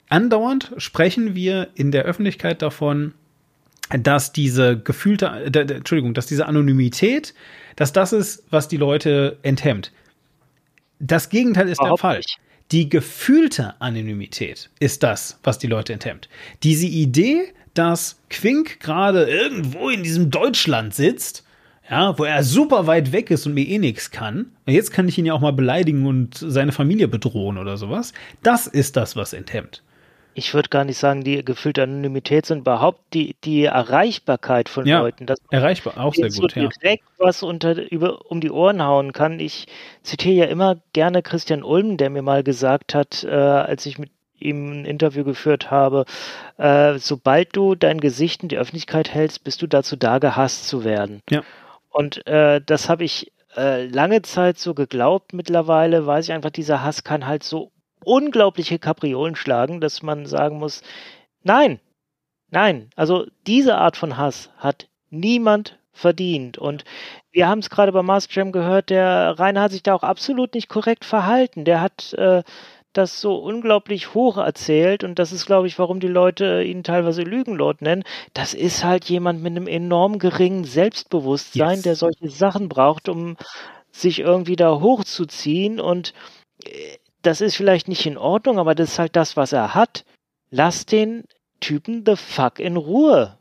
Andauernd 0.10 0.74
sprechen 0.78 1.36
wir 1.36 1.70
in 1.76 1.91
der 1.91 2.04
Öffentlichkeit 2.04 2.62
davon, 2.62 3.14
dass 3.90 4.32
diese 4.32 4.78
gefühlte, 4.80 5.49
d- 5.49 5.66
d- 5.66 5.74
Entschuldigung, 5.76 6.14
dass 6.14 6.28
diese 6.28 6.45
Anonymität, 6.45 7.34
dass 7.76 7.91
das 7.94 8.14
ist, 8.14 8.44
was 8.49 8.68
die 8.68 8.78
Leute 8.78 9.38
enthemmt. 9.41 9.91
Das 10.99 11.30
Gegenteil 11.30 11.70
ist 11.70 11.82
der 11.82 11.95
Fall. 11.98 12.18
nicht. 12.18 12.38
Die 12.72 12.88
gefühlte 12.90 13.80
Anonymität 13.82 14.70
ist 14.80 15.02
das, 15.02 15.40
was 15.44 15.57
die 15.57 15.68
Leute 15.68 15.94
enthemmt. 15.94 16.30
Diese 16.61 16.86
Idee, 16.86 17.52
dass 17.74 18.20
Quink 18.30 18.80
gerade 18.80 19.24
irgendwo 19.24 19.90
in 19.90 20.03
diesem 20.03 20.30
Deutschland 20.30 20.94
sitzt, 20.94 21.45
ja, 21.90 22.16
wo 22.20 22.26
er 22.26 22.44
super 22.44 22.86
weit 22.86 23.11
weg 23.11 23.32
ist 23.32 23.48
und 23.48 23.56
mir 23.56 23.68
eh 23.68 23.80
nichts 23.80 24.11
kann. 24.11 24.52
Und 24.68 24.74
jetzt 24.74 24.91
kann 24.91 25.07
ich 25.07 25.18
ihn 25.18 25.26
ja 25.26 25.34
auch 25.34 25.40
mal 25.41 25.53
beleidigen 25.53 26.06
und 26.06 26.36
seine 26.38 26.72
Familie 26.72 27.07
bedrohen 27.07 27.57
oder 27.57 27.78
sowas. 27.78 28.14
Das 28.44 28.68
ist 28.68 28.95
das, 28.95 29.16
was 29.16 29.34
enthemmt. 29.34 29.82
Ich 30.34 30.53
würde 30.53 30.69
gar 30.69 30.85
nicht 30.85 30.97
sagen, 30.97 31.23
die 31.23 31.43
gefühlte 31.43 31.84
Anonymität, 31.84 32.45
sondern 32.45 32.61
überhaupt 32.64 33.14
die, 33.14 33.35
die 33.43 33.65
Erreichbarkeit 33.65 34.69
von 34.69 34.85
Ja, 34.85 34.99
Leuten. 34.99 35.26
Dass 35.26 35.39
Erreichbar, 35.49 35.97
auch 35.97 36.14
sehr 36.14 36.30
gut, 36.30 36.53
so 36.53 36.60
ja. 36.60 36.68
direkt 36.68 37.03
was 37.18 37.43
unter, 37.43 37.91
über, 37.91 38.30
um 38.31 38.39
die 38.39 38.51
Ohren 38.51 38.84
hauen 38.84 39.11
kann. 39.14 39.39
Ich 39.39 39.68
zitiere 40.03 40.35
ja 40.35 40.45
immer 40.45 40.77
gerne 40.93 41.22
Christian 41.22 41.64
Ulm, 41.64 41.97
der 41.97 42.10
mir 42.10 42.22
mal 42.22 42.43
gesagt 42.43 42.93
hat, 42.93 43.23
äh, 43.23 43.30
als 43.30 43.85
ich 43.85 43.97
mit 43.97 44.11
ihm 44.39 44.81
ein 44.81 44.85
Interview 44.85 45.23
geführt 45.23 45.69
habe, 45.69 46.06
äh, 46.57 46.97
sobald 46.97 47.56
du 47.56 47.76
dein 47.76 47.99
Gesicht 47.99 48.43
in 48.43 48.49
die 48.49 48.57
Öffentlichkeit 48.57 49.14
hältst, 49.14 49.43
bist 49.43 49.61
du 49.61 49.68
dazu 49.68 49.95
da, 49.95 50.19
gehasst 50.19 50.68
zu 50.68 50.84
werden. 50.84 51.22
Ja. 51.30 51.43
Und 51.89 52.26
äh, 52.27 52.61
das 52.65 52.88
habe 52.88 53.03
ich 53.03 53.31
äh, 53.57 53.88
lange 53.88 54.22
Zeit 54.22 54.57
so 54.60 54.73
geglaubt. 54.73 55.34
Mittlerweile 55.34 56.06
weiß 56.06 56.26
ich 56.26 56.34
einfach, 56.34 56.51
dieser 56.51 56.84
Hass 56.84 57.03
kann 57.03 57.27
halt 57.27 57.43
so 57.43 57.72
unglaubliche 58.04 58.80
Kapriolen 58.80 59.36
schlagen, 59.36 59.82
dass 59.82 60.02
man 60.04 60.26
sagen 60.26 60.58
muss, 60.60 60.82
nein, 61.44 61.80
nein, 62.50 62.90
also 62.96 63.26
diese 63.48 63.78
Art 63.78 63.98
von 63.98 64.18
Hass 64.18 64.50
hat 64.58 64.88
niemand 65.10 65.80
verdient. 65.92 66.58
Und 66.58 66.86
wir 67.32 67.48
haben 67.48 67.60
es 67.60 67.70
gerade 67.70 67.92
bei 67.92 68.02
Master 68.04 68.34
Jam 68.34 68.52
gehört, 68.52 68.90
der 68.90 69.38
Rainer 69.38 69.62
hat 69.64 69.72
sich 69.72 69.84
da 69.84 69.94
auch 69.94 70.04
absolut 70.04 70.54
nicht 70.54 70.70
korrekt 70.70 71.04
verhalten. 71.06 71.66
Der 71.66 71.82
hat 71.82 72.14
äh, 72.14 72.44
das 72.94 73.22
so 73.22 73.36
unglaublich 73.36 74.14
hoch 74.14 74.38
erzählt 74.38 75.04
und 75.04 75.20
das 75.20 75.32
ist, 75.32 75.46
glaube 75.46 75.68
ich, 75.68 75.78
warum 75.78 76.00
die 76.00 76.08
Leute 76.08 76.64
ihn 76.64 76.84
teilweise 76.84 77.22
Lügenlord 77.24 77.82
nennen. 77.82 78.04
Das 78.34 78.54
ist 78.54 78.84
halt 78.84 79.06
jemand 79.06 79.44
mit 79.44 79.52
einem 79.52 79.68
enorm 79.68 80.20
geringen 80.20 80.64
Selbstbewusstsein, 80.64 81.76
Yes. 81.76 81.82
der 81.84 81.96
solche 81.96 82.30
Sachen 82.30 82.68
braucht, 82.70 83.08
um 83.10 83.36
sich 83.92 84.20
irgendwie 84.20 84.56
da 84.56 84.80
hochzuziehen 84.80 85.80
und 85.80 86.14
äh, 86.66 86.98
das 87.22 87.41
ist 87.41 87.56
vielleicht 87.56 87.88
nicht 87.88 88.06
in 88.06 88.18
Ordnung, 88.18 88.60
aber 88.60 88.76
das 88.76 88.91
ist 88.94 89.00
halt 89.00 89.16
das, 89.16 89.36
was 89.38 89.52
er 89.54 89.76
hat. 89.76 90.06
Lass 90.52 90.86
den 90.86 91.24
Typen 91.60 92.04
the 92.06 92.16
fuck 92.16 92.60
in 92.60 92.78
Ruhe. 92.78 93.38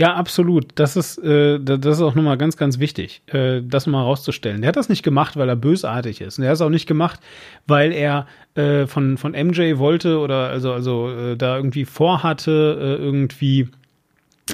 Ja, 0.00 0.14
absolut. 0.14 0.68
Das 0.76 0.96
ist, 0.96 1.18
äh, 1.18 1.60
da- 1.60 1.76
das 1.76 1.96
ist 1.98 2.02
auch 2.02 2.14
nochmal 2.14 2.38
ganz, 2.38 2.56
ganz 2.56 2.78
wichtig, 2.78 3.22
äh, 3.26 3.60
das 3.62 3.86
mal 3.86 4.02
rauszustellen. 4.02 4.62
Der 4.62 4.68
hat 4.68 4.76
das 4.76 4.88
nicht 4.88 5.02
gemacht, 5.02 5.36
weil 5.36 5.48
er 5.50 5.54
bösartig 5.54 6.22
ist. 6.22 6.38
Und 6.38 6.44
er 6.44 6.50
hat 6.50 6.54
es 6.54 6.60
auch 6.62 6.70
nicht 6.70 6.86
gemacht, 6.86 7.20
weil 7.66 7.92
er 7.92 8.26
äh, 8.54 8.86
von, 8.86 9.18
von 9.18 9.32
MJ 9.34 9.76
wollte 9.76 10.18
oder 10.18 10.48
also, 10.48 10.72
also 10.72 11.10
äh, 11.10 11.36
da 11.36 11.56
irgendwie 11.56 11.84
vorhatte, 11.84 12.78
äh, 13.00 13.02
irgendwie 13.02 13.68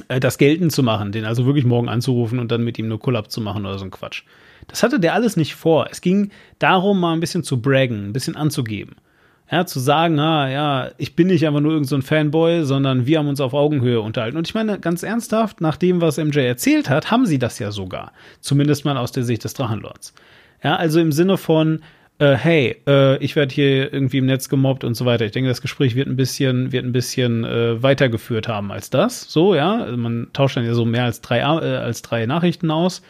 äh, 0.09 0.19
das 0.19 0.39
geltend 0.39 0.73
zu 0.73 0.83
machen, 0.83 1.13
den 1.13 1.25
also 1.25 1.47
wirklich 1.47 1.65
morgen 1.65 1.89
anzurufen 1.89 2.41
und 2.41 2.51
dann 2.51 2.65
mit 2.65 2.77
ihm 2.79 2.87
eine 2.87 2.99
Collab 2.99 3.31
zu 3.31 3.41
machen 3.41 3.65
oder 3.65 3.79
so 3.79 3.85
ein 3.85 3.91
Quatsch. 3.93 4.25
Das 4.69 4.83
hatte 4.83 5.01
der 5.01 5.15
alles 5.15 5.37
nicht 5.37 5.55
vor. 5.55 5.89
Es 5.91 6.01
ging 6.01 6.31
darum, 6.59 7.01
mal 7.01 7.13
ein 7.13 7.21
bisschen 7.21 7.43
zu 7.43 7.61
braggen, 7.61 8.07
ein 8.07 8.13
bisschen 8.13 8.37
anzugeben. 8.37 8.97
Ja, 9.51 9.65
zu 9.65 9.81
sagen, 9.81 10.19
ah, 10.19 10.51
ja, 10.51 10.91
ich 10.99 11.17
bin 11.17 11.29
nicht 11.29 11.47
einfach 11.47 11.61
nur 11.61 11.73
irgendein 11.73 12.03
so 12.03 12.07
Fanboy, 12.07 12.65
sondern 12.65 13.07
wir 13.07 13.19
haben 13.19 13.29
uns 13.29 13.41
auf 13.41 13.55
Augenhöhe 13.55 14.01
unterhalten. 14.03 14.37
Und 14.37 14.47
ich 14.47 14.53
meine, 14.53 14.79
ganz 14.79 15.03
ernsthaft, 15.03 15.63
nach 15.63 15.77
dem, 15.77 16.03
was 16.03 16.19
MJ 16.19 16.41
erzählt 16.41 16.91
hat, 16.91 17.11
haben 17.11 17.25
sie 17.25 17.39
das 17.39 17.59
ja 17.59 17.71
sogar. 17.71 18.13
Zumindest 18.41 18.85
mal 18.85 18.99
aus 18.99 19.11
der 19.11 19.25
Sicht 19.25 19.45
des 19.45 19.55
Drachenlords. 19.55 20.13
Ja, 20.63 20.77
also 20.77 21.01
im 21.01 21.13
Sinne 21.13 21.39
von, 21.39 21.81
äh, 22.19 22.35
hey, 22.35 22.77
äh, 22.87 23.17
ich 23.25 23.37
werde 23.37 23.55
hier 23.55 23.91
irgendwie 23.91 24.19
im 24.19 24.27
Netz 24.27 24.51
gemobbt 24.51 24.85
und 24.85 24.95
so 24.95 25.07
weiter. 25.07 25.25
Ich 25.25 25.33
denke, 25.33 25.49
das 25.49 25.63
Gespräch 25.63 25.95
wird 25.95 26.09
ein 26.09 26.17
bisschen, 26.17 26.73
wird 26.73 26.85
ein 26.85 26.93
bisschen 26.93 27.45
äh, 27.45 27.83
weitergeführt 27.83 28.49
haben 28.49 28.71
als 28.71 28.91
das. 28.91 29.31
So, 29.31 29.55
ja, 29.55 29.83
also 29.83 29.97
man 29.97 30.29
tauscht 30.35 30.59
dann 30.59 30.65
ja 30.67 30.75
so 30.75 30.85
mehr 30.85 31.05
als 31.05 31.23
drei, 31.23 31.39
äh, 31.39 31.43
als 31.43 32.03
drei 32.03 32.27
Nachrichten 32.27 32.71
aus. 32.71 33.03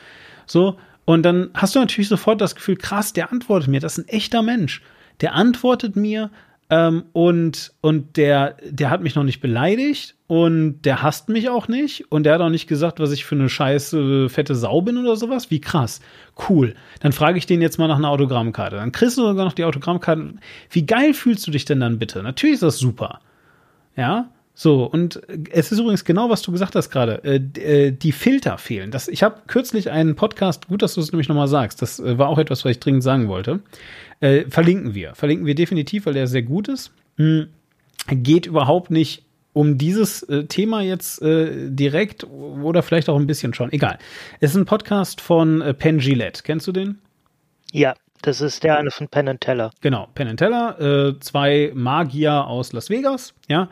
So, 0.47 0.77
und 1.09 1.23
dann 1.23 1.49
hast 1.55 1.75
du 1.75 1.79
natürlich 1.79 2.09
sofort 2.09 2.39
das 2.39 2.55
Gefühl, 2.55 2.77
krass, 2.77 3.15
der 3.15 3.33
antwortet 3.33 3.71
mir, 3.71 3.81
das 3.81 3.97
ist 3.97 4.05
ein 4.05 4.09
echter 4.09 4.43
Mensch. 4.43 4.83
Der 5.23 5.35
antwortet 5.35 5.97
mir 5.97 6.31
ähm, 6.69 7.05
und, 7.15 7.73
und 7.81 8.19
der, 8.19 8.59
der 8.63 8.91
hat 8.91 9.01
mich 9.01 9.15
noch 9.15 9.25
nicht 9.25 9.41
beleidigt 9.41 10.17
und 10.27 10.83
der 10.83 11.01
hasst 11.01 11.31
mich 11.31 11.49
auch 11.49 11.67
nicht 11.67 12.13
und 12.13 12.25
der 12.25 12.35
hat 12.35 12.43
auch 12.43 12.51
nicht 12.51 12.67
gesagt, 12.67 13.01
was 13.01 13.11
ich 13.11 13.25
für 13.25 13.37
eine 13.37 13.49
scheiß 13.49 13.95
äh, 13.95 14.29
fette 14.29 14.55
Sau 14.55 14.83
bin 14.83 14.99
oder 14.99 15.17
sowas. 15.17 15.51
Wie 15.51 15.63
krass. 15.63 16.03
Cool. 16.47 16.75
Dann 17.01 17.13
frage 17.13 17.39
ich 17.39 17.47
den 17.47 17.63
jetzt 17.63 17.79
mal 17.79 17.89
nach 17.89 17.97
einer 17.97 18.11
Autogrammkarte. 18.11 18.77
Dann 18.77 18.93
kriegst 18.93 19.17
du 19.17 19.23
sogar 19.23 19.47
noch 19.47 19.55
die 19.55 19.65
Autogrammkarte. 19.65 20.35
Wie 20.69 20.85
geil 20.85 21.15
fühlst 21.15 21.47
du 21.47 21.51
dich 21.51 21.65
denn 21.65 21.81
dann 21.81 21.99
bitte? 21.99 22.23
Natürlich 22.23 22.57
ist 22.57 22.65
das 22.65 22.77
super. 22.77 23.21
Ja, 23.97 24.29
so, 24.61 24.87
und 24.87 25.21
es 25.53 25.71
ist 25.71 25.79
übrigens 25.79 26.05
genau, 26.05 26.31
was 26.31 26.43
du 26.43 26.51
gesagt 26.51 26.75
hast 26.75 26.91
gerade. 26.91 27.23
Äh, 27.23 27.37
äh, 27.61 27.91
die 27.93 28.11
Filter 28.11 28.59
fehlen. 28.59 28.91
Das, 28.91 29.07
ich 29.07 29.23
habe 29.23 29.43
kürzlich 29.47 29.93
einen 29.93 30.17
Podcast, 30.17 30.67
gut, 30.67 30.83
dass 30.83 30.95
du 30.95 31.01
es 31.01 31.13
nämlich 31.13 31.29
nochmal 31.29 31.47
sagst. 31.47 31.81
Das 31.81 32.01
äh, 32.01 32.19
war 32.19 32.29
auch 32.29 32.39
etwas, 32.39 32.65
was 32.65 32.73
ich 32.73 32.81
dringend 32.81 33.05
sagen 33.05 33.29
wollte. 33.29 33.61
Äh, 34.19 34.47
verlinken 34.51 34.97
wir. 34.97 35.15
Verlinken 35.15 35.47
wir 35.47 35.55
definitiv, 35.55 36.07
weil 36.07 36.15
der 36.15 36.27
sehr 36.27 36.43
gut 36.43 36.67
ist. 36.67 36.91
Hm, 37.19 37.51
geht 38.09 38.47
überhaupt 38.47 38.91
nicht 38.91 39.23
um 39.53 39.79
dieses 39.79 40.25
äh, 40.25 40.47
Thema 40.47 40.83
jetzt 40.83 41.23
äh, 41.23 41.71
direkt 41.71 42.25
oder 42.25 42.83
vielleicht 42.83 43.09
auch 43.09 43.17
ein 43.17 43.29
bisschen 43.29 43.55
schon. 43.55 43.73
Egal. 43.73 43.99
Es 44.41 44.51
ist 44.51 44.57
ein 44.57 44.67
Podcast 44.67 45.21
von 45.21 45.61
äh, 45.61 45.73
Penn 45.73 46.01
Gillette. 46.01 46.43
Kennst 46.43 46.67
du 46.67 46.73
den? 46.73 46.99
Ja, 47.71 47.95
das 48.23 48.41
ist 48.41 48.65
der 48.65 48.77
eine 48.77 48.91
von 48.91 49.07
Penn 49.07 49.29
and 49.29 49.41
Teller. 49.41 49.71
Genau, 49.83 50.09
Penn 50.17 50.27
and 50.27 50.41
Teller, 50.41 50.81
äh, 50.81 51.21
zwei 51.21 51.71
Magier 51.75 52.49
aus 52.49 52.73
Las 52.73 52.91
Vegas, 52.91 53.35
ja, 53.47 53.69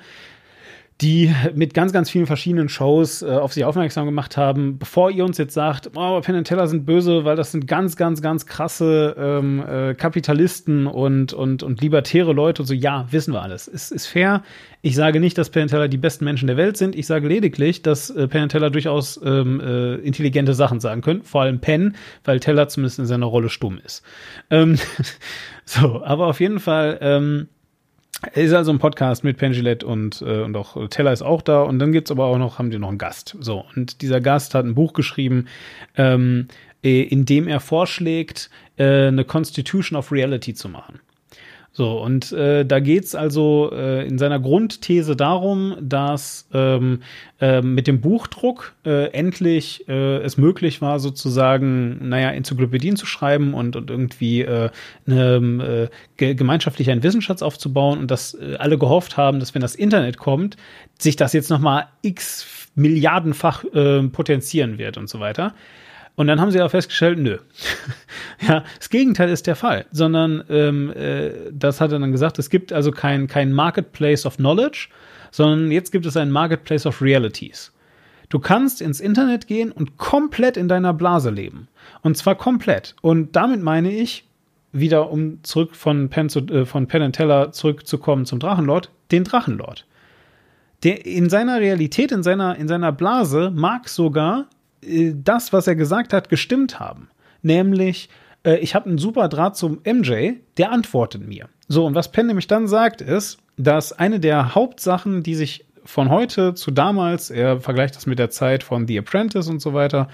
die 1.03 1.31
mit 1.55 1.75
ganz, 1.75 1.93
ganz 1.93 2.09
vielen 2.09 2.27
verschiedenen 2.27 2.71
Shows 2.71 3.21
äh, 3.21 3.27
auf 3.27 3.53
sich 3.53 3.67
aufmerksam 3.67 4.07
gemacht 4.07 4.39
haben. 4.39 4.79
Bevor 4.79 5.11
ihr 5.11 5.27
uns 5.27 5.37
jetzt 5.37 5.53
sagt, 5.53 5.91
oh, 5.95 6.21
Penn 6.23 6.37
and 6.37 6.47
Teller 6.47 6.67
sind 6.69 6.87
böse, 6.87 7.27
weil 7.27 7.37
das 7.37 7.53
sind 7.53 7.67
ganz, 7.67 7.97
ganz, 7.97 8.23
ganz 8.23 8.47
krasse 8.47 9.15
ähm, 9.19 9.63
äh, 9.63 9.95
Kapitalisten 9.95 10.87
und, 10.87 11.35
und, 11.35 11.63
und 11.63 11.83
libertäre 11.83 12.33
Leute 12.33 12.63
und 12.63 12.67
so, 12.67 12.73
ja, 12.73 13.07
wissen 13.11 13.35
wir 13.35 13.43
alles. 13.43 13.69
Ist, 13.69 13.93
ist 13.93 14.07
fair. 14.07 14.43
Ich 14.81 14.95
sage 14.95 15.21
nicht, 15.21 15.37
dass 15.37 15.51
Penn 15.51 15.63
and 15.63 15.71
Teller 15.71 15.89
die 15.89 15.99
besten 15.99 16.25
Menschen 16.25 16.47
der 16.47 16.57
Welt 16.57 16.79
sind. 16.79 16.97
Ich 16.97 17.07
sage 17.07 17.29
lediglich, 17.29 17.83
dass 17.83 18.09
äh, 18.09 18.27
Penn 18.27 18.45
and 18.45 18.53
Teller 18.53 18.71
durchaus 18.71 19.21
ähm, 19.23 19.61
äh, 19.61 19.97
intelligente 19.97 20.55
Sachen 20.55 20.81
sagen 20.81 21.03
können. 21.03 21.23
Vor 21.25 21.43
allem 21.43 21.61
Penn, 21.61 21.95
weil 22.25 22.41
Teller 22.41 22.69
zumindest 22.69 23.01
in 23.01 23.07
seiner 23.07 23.27
Rolle 23.27 23.51
stumm 23.51 23.79
ist. 23.85 24.03
Ähm, 24.49 24.79
so, 25.67 26.03
aber 26.03 26.29
auf 26.29 26.41
jeden 26.41 26.59
Fall, 26.59 26.99
ähm, 27.03 27.49
Ist 28.33 28.55
also 28.55 28.73
ein 28.73 28.79
Podcast 28.79 29.25
mit 29.25 29.37
Pengilet 29.37 29.85
und, 29.85 30.23
äh, 30.23 30.43
und 30.43 30.57
auch 30.57 30.89
Teller 30.89 31.13
ist 31.13 31.23
auch 31.23 31.43
da. 31.43 31.63
Und 31.63 31.79
dann 31.79 31.93
gibt's 31.93 32.11
aber 32.11 32.27
auch 32.27 32.39
noch, 32.39 32.59
haben 32.59 32.71
die 32.71 32.79
noch 32.79 32.89
einen 32.89 32.99
Gast. 32.99 33.37
So, 33.41 33.65
und 33.75 34.01
dieser 34.01 34.21
Gast 34.21 34.55
hat 34.55 34.65
ein 34.65 34.75
Buch 34.75 34.95
geschrieben, 34.95 35.47
ähm, 35.97 36.49
äh, 36.83 37.03
in 37.03 37.27
dem 37.27 37.47
er 37.47 37.61
vorschlägt, 37.61 38.51
äh, 38.79 39.09
eine 39.09 39.25
Constitution 39.25 39.99
of 39.99 40.13
Reality 40.13 40.55
zu 40.55 40.69
machen. 40.69 41.01
So, 41.77 42.01
und 42.01 42.33
äh, 42.33 42.65
da 42.65 42.81
geht's 42.81 43.15
also 43.15 43.71
äh, 43.71 44.07
in 44.07 44.17
seiner 44.17 44.41
Grundthese 44.41 45.15
darum, 45.15 45.77
dass 45.79 46.49
ähm, 46.55 47.01
äh, 47.39 47.61
mit 47.61 47.87
dem 47.87 48.01
Buchdruck 48.01 48.73
äh, 48.87 49.11
endlich 49.11 49.87
äh, 49.87 50.23
es 50.23 50.39
möglich 50.39 50.81
war, 50.81 51.01
sozusagen, 51.01 52.09
naja, 52.09 52.31
Enzyklopädien 52.31 52.97
zu 52.97 53.05
schreiben 53.05 53.53
und, 53.53 53.77
und 53.77 53.91
irgendwie 53.91 54.41
äh, 54.41 54.71
eine, 55.07 55.91
äh, 56.17 56.35
gemeinschaftlich 56.35 56.91
einen 56.91 57.03
Wissensschatz 57.03 57.43
aufzubauen 57.43 57.99
und 57.99 58.11
dass 58.11 58.33
äh, 58.33 58.57
alle 58.59 58.79
gehofft 58.79 59.19
haben, 59.19 59.39
dass 59.39 59.55
wenn 59.55 59.61
das 59.61 59.75
Internet 59.75 60.17
kommt, 60.17 60.57
sich 60.99 61.17
das 61.17 61.35
jetzt 61.35 61.51
nochmal 61.51 61.89
x 62.01 62.71
Milliardenfach 62.75 63.65
äh, 63.75 64.03
potenzieren 64.05 64.79
wird 64.79 64.97
und 64.97 65.11
so 65.11 65.21
weiter. 65.21 65.53
Und 66.17 66.27
dann 66.27 66.41
haben 66.41 66.51
sie 66.51 66.61
aber 66.61 66.71
festgestellt, 66.71 67.19
nö. 67.19 67.39
ja, 68.49 68.65
das 68.79 68.89
Gegenteil 68.89 69.29
ist 69.29 69.47
der 69.47 69.55
Fall, 69.55 69.87
sondern 69.93 70.43
ähm, 70.49 70.91
äh, 70.93 71.31
das 71.53 71.81
hat 71.81 71.93
er 71.93 71.99
dann 71.99 72.11
gesagt, 72.11 72.39
es 72.39 72.51
gibt 72.51 72.73
also 72.73 72.91
kein, 72.91 73.27
kein 73.27 73.53
Marketplace 73.53 74.25
of 74.25 74.37
Knowledge, 74.37 74.89
sondern 75.31 75.71
jetzt 75.71 75.93
gibt 75.93 76.07
es 76.07 76.17
ein 76.17 76.31
Marketplace 76.31 76.87
of 76.87 77.03
Realities. 77.03 77.73
Du 78.31 78.39
kannst 78.39 78.81
ins 78.81 79.01
Internet 79.01 79.47
gehen 79.47 79.71
und 79.71 79.99
komplett 79.99 80.57
in 80.57 80.69
deiner 80.69 80.93
Blase 80.93 81.31
leben. 81.31 81.69
Und 82.03 82.17
zwar 82.17 82.35
komplett. 82.35 82.97
Und 83.03 83.37
damit 83.37 83.63
meine 83.63 83.93
ich, 83.93 84.25
wieder 84.73 85.11
um 85.11 85.43
zurück 85.43 85.77
von 85.77 86.09
Penn, 86.09 86.29
zu, 86.29 86.41
äh, 86.41 86.65
von 86.65 86.87
Penn 86.87 87.13
Teller 87.13 87.53
zurückzukommen 87.53 88.27
zum 88.27 88.41
Drachenlord, 88.41 88.91
den 89.13 89.25
Drachenlord. 89.25 89.87
Der 90.83 91.07
in 91.07 91.31
seiner 91.31 91.61
Realität, 91.61 92.13
in 92.13 92.23
seiner, 92.23 92.57
in 92.57 92.69
seiner 92.69 92.93
Blase 92.93 93.51
mag 93.55 93.89
sogar 93.89 94.47
das, 95.15 95.53
was 95.53 95.67
er 95.67 95.77
gesagt 95.77 96.13
hat, 96.13 96.29
gestimmt 96.29 96.81
haben. 96.81 97.09
Nämlich, 97.43 98.09
äh, 98.45 98.57
ich 98.59 98.75
habe 98.75 98.89
einen 98.89 98.99
super 98.99 99.29
Draht 99.29 99.57
zum 99.57 99.81
MJ, 99.85 100.35
der 100.57 100.73
antwortet 100.73 101.27
mir. 101.27 101.49
So, 101.69 101.85
und 101.85 101.95
was 101.95 102.13
Penn 102.13 102.27
nämlich 102.27 102.47
dann 102.47 102.69
sagt, 102.69 103.01
ist, 103.01 103.39
dass 103.57 103.93
eine 103.93 104.21
der 104.21 104.55
Hauptsachen, 104.55 105.23
die 105.23 105.35
sich 105.35 105.67
von 105.85 106.11
heute 106.11 106.55
zu 106.55 106.71
damals, 106.71 107.31
er 107.31 107.61
vergleicht 107.61 107.97
das 107.97 108.07
mit 108.07 108.19
der 108.19 108.31
Zeit 108.31 108.63
von 108.63 108.87
The 108.87 108.99
Apprentice 108.99 109.49
und 109.49 109.61
so 109.61 109.73
weiter, 109.73 110.09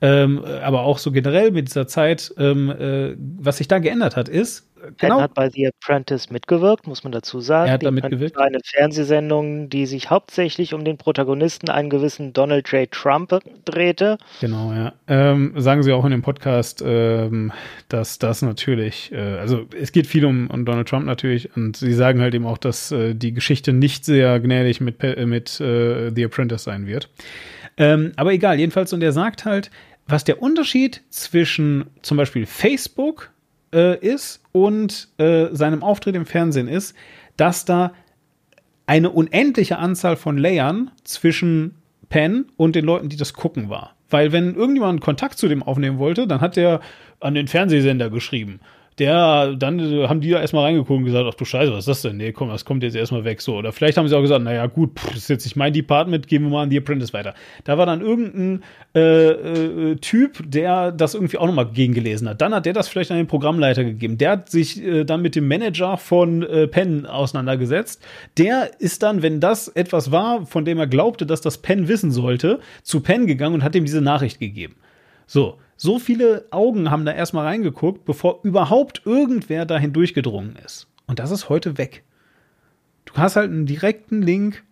ähm, 0.00 0.44
aber 0.44 0.82
auch 0.82 0.98
so 0.98 1.12
generell 1.12 1.50
mit 1.50 1.68
dieser 1.68 1.86
Zeit, 1.86 2.34
ähm, 2.38 2.70
äh, 2.70 3.16
was 3.18 3.58
sich 3.58 3.68
da 3.68 3.78
geändert 3.78 4.16
hat, 4.16 4.28
ist, 4.28 4.68
genau. 4.98 5.20
hat 5.20 5.34
bei 5.34 5.50
The 5.50 5.68
Apprentice 5.68 6.30
mitgewirkt, 6.30 6.86
muss 6.86 7.04
man 7.04 7.12
dazu 7.12 7.40
sagen. 7.40 7.68
Er 7.68 7.74
hat 7.74 7.82
da 7.82 7.90
mitgewirkt. 7.90 8.38
Eine 8.38 8.58
Fernsehsendung, 8.64 9.68
die 9.68 9.86
sich 9.86 10.10
hauptsächlich 10.10 10.74
um 10.74 10.84
den 10.84 10.98
Protagonisten, 10.98 11.70
einen 11.70 11.90
gewissen 11.90 12.32
Donald 12.32 12.70
J. 12.70 12.90
Trump, 12.90 13.40
drehte. 13.64 14.18
Genau, 14.40 14.72
ja. 14.72 14.92
Ähm, 15.08 15.52
sagen 15.56 15.82
Sie 15.82 15.92
auch 15.92 16.04
in 16.04 16.10
dem 16.10 16.22
Podcast, 16.22 16.82
ähm, 16.84 17.52
dass 17.88 18.18
das 18.18 18.42
natürlich, 18.42 19.12
äh, 19.12 19.38
also 19.38 19.66
es 19.78 19.92
geht 19.92 20.06
viel 20.06 20.24
um, 20.24 20.48
um, 20.50 20.64
Donald 20.64 20.88
Trump 20.88 21.06
natürlich 21.06 21.56
und 21.56 21.76
Sie 21.76 21.92
sagen 21.92 22.20
halt 22.20 22.34
eben 22.34 22.46
auch, 22.46 22.58
dass 22.58 22.92
äh, 22.92 23.14
die 23.14 23.32
Geschichte 23.32 23.72
nicht 23.72 24.04
sehr 24.04 24.40
gnädig 24.40 24.80
mit, 24.80 25.02
äh, 25.02 25.26
mit 25.26 25.60
äh, 25.60 26.10
The 26.14 26.24
Apprentice 26.24 26.64
sein 26.64 26.86
wird. 26.86 27.08
Ähm, 27.76 28.12
aber 28.16 28.32
egal, 28.32 28.58
jedenfalls, 28.58 28.92
und 28.92 29.02
er 29.02 29.12
sagt 29.12 29.44
halt, 29.44 29.70
was 30.06 30.24
der 30.24 30.42
Unterschied 30.42 31.02
zwischen 31.10 31.86
zum 32.02 32.16
Beispiel 32.16 32.46
Facebook 32.46 33.30
äh, 33.74 33.98
ist 33.98 34.42
und 34.52 35.08
äh, 35.18 35.48
seinem 35.52 35.82
Auftritt 35.82 36.14
im 36.14 36.26
Fernsehen 36.26 36.68
ist, 36.68 36.94
dass 37.36 37.64
da 37.64 37.92
eine 38.86 39.10
unendliche 39.10 39.78
Anzahl 39.78 40.16
von 40.16 40.38
Layern 40.38 40.90
zwischen 41.04 41.74
Penn 42.08 42.46
und 42.56 42.76
den 42.76 42.84
Leuten, 42.84 43.08
die 43.08 43.16
das 43.16 43.32
gucken, 43.32 43.68
war. 43.68 43.96
Weil 44.08 44.32
wenn 44.32 44.54
irgendjemand 44.54 45.00
Kontakt 45.00 45.38
zu 45.38 45.48
dem 45.48 45.62
aufnehmen 45.62 45.98
wollte, 45.98 46.26
dann 46.26 46.40
hat 46.40 46.56
der 46.56 46.80
an 47.20 47.34
den 47.34 47.48
Fernsehsender 47.48 48.10
geschrieben 48.10 48.60
der, 48.98 49.54
dann 49.56 49.78
äh, 49.80 50.06
haben 50.06 50.20
die 50.20 50.30
da 50.30 50.40
erstmal 50.40 50.64
reingeguckt 50.64 50.98
und 50.98 51.04
gesagt, 51.04 51.26
ach 51.28 51.34
du 51.34 51.44
Scheiße, 51.44 51.72
was 51.72 51.80
ist 51.80 51.88
das 51.88 52.02
denn? 52.02 52.16
Nee, 52.16 52.32
komm, 52.32 52.48
das 52.48 52.64
kommt 52.64 52.82
jetzt 52.82 52.94
erstmal 52.94 53.24
weg. 53.24 53.40
So. 53.40 53.56
Oder 53.56 53.72
vielleicht 53.72 53.98
haben 53.98 54.06
sie 54.08 54.16
auch 54.16 54.22
gesagt, 54.22 54.44
naja, 54.44 54.66
gut, 54.66 54.98
pff, 54.98 55.08
das 55.08 55.16
ist 55.16 55.28
jetzt 55.28 55.44
nicht 55.44 55.56
mein 55.56 55.72
Department, 55.72 56.28
gehen 56.28 56.42
wir 56.42 56.50
mal 56.50 56.62
an 56.62 56.70
The 56.70 56.78
Apprentice 56.78 57.12
weiter. 57.12 57.34
Da 57.64 57.76
war 57.76 57.86
dann 57.86 58.00
irgendein 58.00 58.62
äh, 58.94 59.28
äh, 59.30 59.96
Typ, 59.96 60.38
der 60.46 60.92
das 60.92 61.14
irgendwie 61.14 61.38
auch 61.38 61.46
nochmal 61.46 61.66
gegengelesen 61.66 62.28
hat. 62.28 62.40
Dann 62.40 62.54
hat 62.54 62.66
der 62.66 62.72
das 62.72 62.88
vielleicht 62.88 63.10
an 63.10 63.16
den 63.16 63.26
Programmleiter 63.26 63.84
gegeben. 63.84 64.16
Der 64.18 64.30
hat 64.30 64.50
sich 64.50 64.82
äh, 64.82 65.04
dann 65.04 65.22
mit 65.22 65.34
dem 65.34 65.48
Manager 65.48 65.96
von 65.96 66.42
äh, 66.42 66.68
Penn 66.68 67.06
auseinandergesetzt. 67.06 68.00
Der 68.38 68.70
ist 68.78 69.02
dann, 69.02 69.22
wenn 69.22 69.40
das 69.40 69.68
etwas 69.68 70.12
war, 70.12 70.46
von 70.46 70.64
dem 70.64 70.78
er 70.78 70.86
glaubte, 70.86 71.26
dass 71.26 71.40
das 71.40 71.58
Penn 71.58 71.88
wissen 71.88 72.12
sollte, 72.12 72.60
zu 72.82 73.00
Penn 73.00 73.26
gegangen 73.26 73.56
und 73.56 73.64
hat 73.64 73.74
ihm 73.74 73.84
diese 73.84 74.00
Nachricht 74.00 74.38
gegeben. 74.38 74.76
So. 75.26 75.58
So 75.76 75.98
viele 75.98 76.46
Augen 76.50 76.90
haben 76.90 77.04
da 77.04 77.12
erstmal 77.12 77.46
reingeguckt, 77.46 78.04
bevor 78.04 78.40
überhaupt 78.42 79.02
irgendwer 79.04 79.66
dahin 79.66 79.92
durchgedrungen 79.92 80.56
ist. 80.64 80.86
Und 81.06 81.18
das 81.18 81.30
ist 81.30 81.48
heute 81.48 81.78
weg. 81.78 82.04
Du 83.04 83.14
hast 83.14 83.36
halt 83.36 83.50
einen 83.50 83.66
direkten 83.66 84.22
Link 84.22 84.62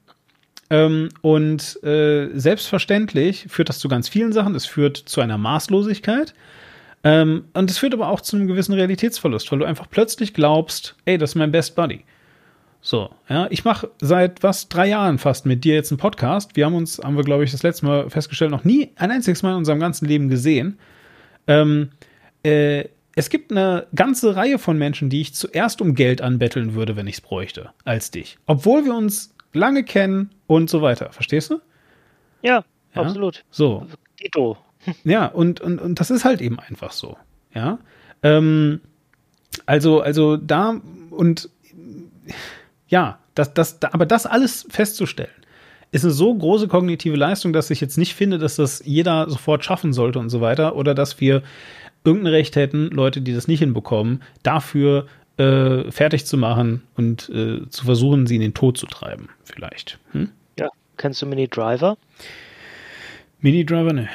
ähm, 0.71 1.11
und 1.21 1.83
äh, 1.85 2.31
selbstverständlich 2.33 3.47
führt 3.49 3.69
das 3.69 3.79
zu 3.79 3.89
ganz 3.89 4.09
vielen 4.09 4.33
Sachen. 4.33 4.55
Es 4.55 4.65
führt 4.65 4.97
zu 4.97 5.21
einer 5.21 5.39
Maßlosigkeit. 5.39 6.35
Ähm, 7.05 7.45
und 7.53 7.71
es 7.71 7.79
führt 7.79 7.95
aber 7.95 8.09
auch 8.09 8.21
zu 8.21 8.37
einem 8.37 8.47
gewissen 8.47 8.73
Realitätsverlust, 8.73 9.51
weil 9.51 9.59
du 9.59 9.65
einfach 9.65 9.91
plötzlich 9.91 10.35
glaubst, 10.35 10.97
ey, 11.05 11.19
das 11.19 11.31
ist 11.31 11.35
mein 11.35 11.53
Best 11.53 11.75
Buddy. 11.75 12.05
So, 12.85 13.11
ja, 13.29 13.47
ich 13.49 13.65
mache 13.65 13.91
seit 14.01 14.43
was 14.43 14.69
drei 14.69 14.89
Jahren 14.89 15.19
fast 15.19 15.47
mit 15.47 15.63
dir 15.63 15.75
jetzt 15.75 15.93
einen 15.93 15.99
Podcast. 15.99 16.57
Wir 16.57 16.67
haben 16.67 16.75
uns, 16.75 16.99
haben 16.99 17.17
wir 17.17 17.23
glaube 17.23 17.45
ich 17.45 17.53
das 17.53 17.63
letzte 17.63 17.87
Mal 17.87 18.11
festgestellt, 18.11 18.51
noch 18.51 18.65
nie 18.65 18.91
ein 18.97 19.13
einziges 19.13 19.45
Mal 19.45 19.53
in 19.53 19.59
unserem 19.59 19.79
ganzen 19.79 20.07
Leben 20.07 20.29
gesehen. 20.29 20.81
Ähm, 21.47 21.91
äh, 22.43 22.89
es 23.15 23.31
gibt 23.31 23.53
eine 23.53 23.87
ganze 23.95 24.35
Reihe 24.35 24.59
von 24.59 24.79
Menschen, 24.79 25.11
die 25.11 25.21
ich 25.21 25.33
zuerst 25.33 25.81
um 25.81 25.95
Geld 25.95 26.23
anbetteln 26.23 26.75
würde, 26.75 26.97
wenn 26.97 27.07
ich 27.07 27.17
es 27.17 27.21
bräuchte, 27.21 27.71
als 27.85 28.11
dich. 28.11 28.37
Obwohl 28.47 28.85
wir 28.85 28.97
uns 28.97 29.33
lange 29.53 29.85
kennen 29.85 30.31
und 30.49 30.69
so 30.69 30.83
weiter. 30.83 31.13
Verstehst 31.13 31.51
du? 31.51 31.61
Ja, 32.43 32.65
ja? 32.95 33.03
absolut. 33.03 33.45
So. 33.51 33.87
Dito. 34.21 34.59
Ja, 35.05 35.27
und, 35.27 35.61
und, 35.61 35.81
und 35.81 36.01
das 36.01 36.11
ist 36.11 36.25
halt 36.25 36.41
eben 36.41 36.59
einfach 36.59 36.91
so. 36.91 37.17
Ja. 37.55 37.79
Ähm, 38.25 38.81
also, 39.65 40.01
also 40.01 40.37
da 40.37 40.81
und 41.11 41.49
ja, 42.93 43.19
das, 43.35 43.55
das, 43.55 43.83
aber 43.83 44.05
das 44.05 44.27
alles 44.27 44.67
festzustellen, 44.69 45.31
ist 45.93 46.05
eine 46.05 46.13
so 46.13 46.35
große 46.35 46.69
kognitive 46.69 47.17
Leistung, 47.17 47.55
dass 47.55 47.71
ich 47.71 47.81
jetzt 47.81 47.97
nicht 47.97 48.15
finde, 48.15 48.39
dass 48.39 48.57
das 48.57 48.83
jeder 48.85 49.29
sofort 49.31 49.65
schaffen 49.65 49.95
sollte 49.95 50.19
und 50.19 50.29
so 50.29 50.43
weiter. 50.43 50.77
Oder 50.77 50.95
dass 50.95 51.19
wir 51.19 51.43
irgendein 52.05 52.35
Recht 52.35 52.55
hätten, 52.55 52.91
Leute, 52.91 53.23
die 53.23 53.35
das 53.35 53.49
nicht 53.49 53.61
hinbekommen, 53.61 54.23
dafür 54.43 55.07
äh, 55.39 55.91
fertig 55.91 56.27
zu 56.27 56.37
machen 56.37 56.83
und 56.95 57.31
äh, 57.31 57.67
zu 57.71 57.87
versuchen, 57.87 58.27
sie 58.27 58.35
in 58.35 58.43
den 58.43 58.55
Tod 58.55 58.77
zu 58.77 58.87
treiben, 58.87 59.31
vielleicht. 59.45 59.99
Hm? 60.13 60.31
Ja, 60.59 60.69
kennst 60.99 61.23
du 61.23 61.27
Mini 61.27 61.49
Driver? 61.49 61.97
Mini 63.41 63.65
Driver, 63.65 63.95
ne. 63.95 64.09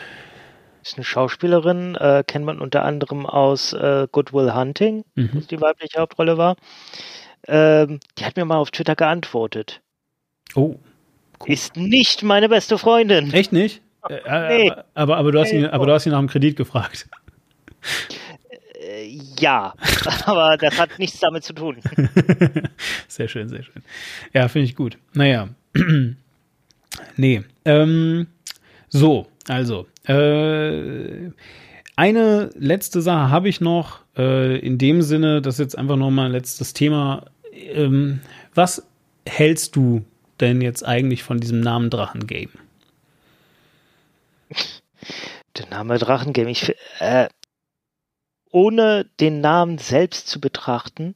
Ist 0.84 0.98
eine 0.98 1.04
Schauspielerin, 1.04 1.96
äh, 1.96 2.24
kennt 2.26 2.46
man 2.46 2.60
unter 2.60 2.86
anderem 2.86 3.26
aus 3.26 3.74
äh, 3.74 4.08
Good 4.12 4.34
Will 4.34 4.54
Hunting, 4.54 5.04
mhm. 5.16 5.32
was 5.34 5.48
die 5.48 5.60
weibliche 5.60 6.00
Hauptrolle 6.00 6.38
war. 6.38 6.56
Ähm, 7.48 8.00
die 8.18 8.26
hat 8.26 8.36
mir 8.36 8.46
mal 8.46 8.58
auf 8.58 8.72
Twitter 8.72 8.96
geantwortet. 8.96 9.82
Oh. 10.56 10.76
Cool. 11.40 11.54
Ist 11.54 11.78
nicht 11.78 12.24
meine 12.24 12.50
beste 12.50 12.78
Freundin. 12.78 13.34
Echt 13.34 13.52
nicht? 13.52 13.82
Äh, 14.10 14.22
äh 14.26 14.58
nee. 14.64 14.72
aber, 14.94 15.18
aber, 15.18 15.34
du 15.34 15.40
hast 15.40 15.52
ihn, 15.52 15.66
aber 15.66 15.86
du 15.86 15.92
hast 15.92 16.06
ihn 16.06 16.14
nach 16.14 16.20
dem 16.20 16.30
Kredit 16.30 16.56
gefragt. 16.56 17.10
Äh, 18.80 19.20
ja, 19.40 19.74
aber 20.26 20.58
das 20.58 20.80
hat 20.80 20.98
nichts 20.98 21.20
damit 21.20 21.44
zu 21.44 21.54
tun. 21.54 21.78
sehr 23.08 23.28
schön, 23.28 23.50
sehr 23.50 23.64
schön. 23.64 23.84
Ja, 24.34 24.48
finde 24.48 24.66
ich 24.66 24.76
gut. 24.76 24.98
Naja. 25.14 25.50
nee. 27.18 27.44
Ähm, 27.66 28.28
so, 28.90 29.28
also. 29.48 29.88
Äh, 30.06 31.32
eine 31.96 32.50
letzte 32.56 33.02
Sache 33.02 33.30
habe 33.30 33.50
ich 33.50 33.60
noch. 33.60 34.02
Äh, 34.16 34.60
in 34.60 34.78
dem 34.78 35.02
Sinne, 35.02 35.42
das 35.42 35.56
ist 35.56 35.60
jetzt 35.60 35.78
einfach 35.78 35.96
noch 35.96 36.12
mal 36.12 36.28
ein 36.28 36.32
letztes 36.32 36.74
Thema. 36.74 37.26
Ähm, 37.58 38.22
was 38.54 38.86
hältst 39.28 39.76
du 39.76 40.06
denn 40.40 40.62
jetzt 40.62 40.86
eigentlich 40.86 41.24
von 41.24 41.40
diesem 41.40 41.62
Namen 41.62 41.90
Drachengame? 41.90 42.50
Der 45.58 45.68
Name 45.70 45.98
Drachengame, 45.98 46.52
ich 46.52 46.76
äh, 47.00 47.28
ohne 48.52 49.06
den 49.20 49.42
Namen 49.42 49.78
selbst 49.78 50.28
zu 50.28 50.40
betrachten, 50.40 51.16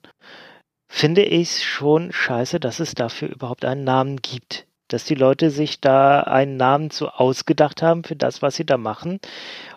finde 0.87 1.23
ich 1.23 1.49
es 1.49 1.63
schon 1.63 2.11
scheiße, 2.11 2.59
dass 2.59 2.79
es 2.79 2.93
dafür 2.93 3.29
überhaupt 3.29 3.63
einen 3.63 3.83
Namen 3.83 4.17
gibt. 4.17 4.65
Dass 4.89 5.05
die 5.05 5.15
Leute 5.15 5.51
sich 5.51 5.79
da 5.79 6.21
einen 6.21 6.57
Namen 6.57 6.89
so 6.89 7.09
ausgedacht 7.09 7.81
haben 7.81 8.03
für 8.03 8.17
das, 8.17 8.41
was 8.41 8.55
sie 8.55 8.65
da 8.65 8.77
machen. 8.77 9.19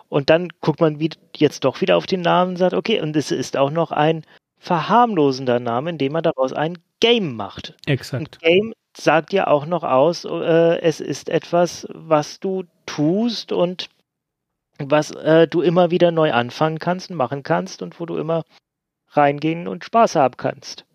Und 0.09 0.29
dann 0.29 0.49
guckt 0.59 0.81
man 0.81 0.99
wie, 0.99 1.09
jetzt 1.37 1.63
doch 1.63 1.79
wieder 1.79 1.95
auf 1.95 2.05
den 2.05 2.21
Namen 2.21 2.51
und 2.51 2.57
sagt, 2.57 2.73
okay, 2.73 2.99
und 3.01 3.15
es 3.15 3.31
ist 3.31 3.55
auch 3.55 3.71
noch 3.71 3.91
ein 3.91 4.25
verharmlosender 4.65 5.59
Name, 5.59 5.91
indem 5.91 6.13
man 6.13 6.23
daraus 6.23 6.51
ein 6.51 6.79
Game 6.99 7.35
macht. 7.35 7.75
Exakt. 7.85 8.39
Ein 8.41 8.51
Game 8.51 8.73
sagt 8.97 9.31
ja 9.31 9.45
auch 9.45 9.67
noch 9.67 9.83
aus, 9.83 10.25
äh, 10.25 10.79
es 10.79 10.99
ist 10.99 11.29
etwas, 11.29 11.87
was 11.93 12.39
du 12.39 12.63
tust 12.87 13.51
und 13.51 13.89
was 14.79 15.11
äh, 15.11 15.47
du 15.47 15.61
immer 15.61 15.91
wieder 15.91 16.11
neu 16.11 16.33
anfangen 16.33 16.79
kannst 16.79 17.11
und 17.11 17.17
machen 17.17 17.43
kannst 17.43 17.83
und 17.83 17.99
wo 17.99 18.07
du 18.07 18.17
immer 18.17 18.43
reingehen 19.09 19.67
und 19.67 19.85
Spaß 19.85 20.15
haben 20.15 20.35
kannst. 20.35 20.85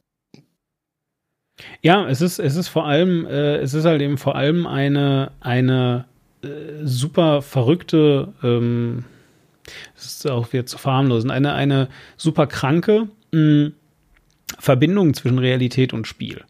Ja, 1.81 2.09
es 2.09 2.21
ist, 2.23 2.41
es 2.41 2.57
ist 2.57 2.69
vor 2.69 2.87
allem, 2.87 3.25
äh, 3.27 3.59
es 3.59 3.73
ist 3.75 3.85
halt 3.85 4.03
eben 4.03 4.19
vor 4.19 4.35
allem 4.35 4.67
eine, 4.67 5.31
eine 5.41 6.07
äh, 6.43 6.49
super 6.83 7.41
verrückte, 7.41 8.33
ähm, 8.43 9.05
das 9.95 10.07
ist 10.07 10.29
auch 10.29 10.53
wieder 10.53 10.67
zu 10.67 10.79
verharmlosen, 10.79 11.31
eine, 11.31 11.53
eine 11.53 11.89
super 12.17 12.49
kranke 12.49 13.09
mh, 13.33 13.73
Verbindung 14.59 15.15
zwischen 15.15 15.39
Realität 15.39 15.93
und 15.93 16.07
Spiel. 16.07 16.45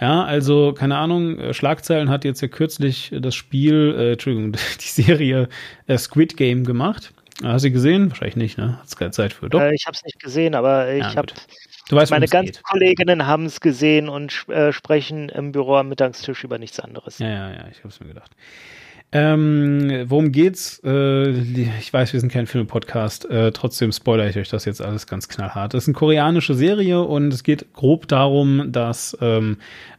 Ja, 0.00 0.24
also, 0.24 0.72
keine 0.72 0.96
Ahnung, 0.96 1.38
äh, 1.38 1.54
Schlagzeilen 1.54 2.08
hat 2.08 2.24
jetzt 2.24 2.40
ja 2.40 2.48
kürzlich 2.48 3.12
das 3.18 3.34
Spiel, 3.34 3.94
äh, 3.98 4.12
Entschuldigung, 4.12 4.52
die 4.80 5.02
Serie 5.02 5.48
äh, 5.86 5.98
Squid 5.98 6.36
Game 6.36 6.64
gemacht. 6.64 7.12
Hast 7.42 7.62
du 7.64 7.68
sie 7.68 7.72
gesehen? 7.72 8.10
Wahrscheinlich 8.10 8.36
nicht, 8.36 8.58
ne? 8.58 8.78
Hat's 8.80 8.96
keine 8.96 9.12
Zeit 9.12 9.32
für. 9.32 9.48
Doch. 9.50 9.60
Äh, 9.60 9.74
ich 9.74 9.86
habe 9.86 9.94
es 9.96 10.04
nicht 10.04 10.20
gesehen, 10.20 10.54
aber 10.54 10.92
ich 10.92 11.14
Ja, 11.14 11.16
habe 11.16 11.32
weißt, 11.90 12.10
meine 12.10 12.24
es 12.26 12.30
ganzen 12.30 12.52
geht. 12.54 12.62
Kolleginnen 12.62 13.26
haben 13.26 13.46
es 13.46 13.60
gesehen 13.60 14.08
und 14.08 14.46
äh, 14.48 14.72
sprechen 14.72 15.28
im 15.28 15.52
Büro 15.52 15.76
am 15.76 15.88
Mittagstisch 15.88 16.44
über 16.44 16.58
nichts 16.58 16.80
anderes. 16.80 17.18
Ja, 17.18 17.28
ja, 17.28 17.50
ja, 17.50 17.68
ich 17.70 17.78
habe 17.78 17.88
es 17.88 18.00
mir 18.00 18.08
gedacht. 18.08 18.32
Ähm, 19.12 20.04
worum 20.06 20.30
geht's? 20.30 20.80
Äh, 20.84 21.30
ich 21.30 21.92
weiß, 21.92 22.12
wir 22.12 22.20
sind 22.20 22.30
kein 22.30 22.46
Film-Podcast, 22.46 23.28
äh, 23.28 23.50
trotzdem 23.50 23.90
spoilere 23.90 24.28
ich 24.30 24.36
euch 24.38 24.48
das 24.48 24.64
jetzt 24.64 24.80
alles 24.80 25.08
ganz 25.08 25.28
knallhart. 25.28 25.74
Das 25.74 25.84
ist 25.84 25.88
eine 25.88 25.94
koreanische 25.96 26.54
Serie 26.54 27.02
und 27.02 27.32
es 27.34 27.42
geht 27.42 27.72
grob 27.72 28.06
darum, 28.06 28.70
dass, 28.70 29.16
ähm, 29.20 29.56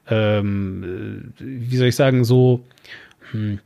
ähm, 0.09 1.33
äh, 1.39 1.43
wie 1.43 1.75
soll 1.77 1.87
ich 1.87 1.95
sagen, 1.97 2.23
so, 2.23 2.63
hm, 3.31 3.59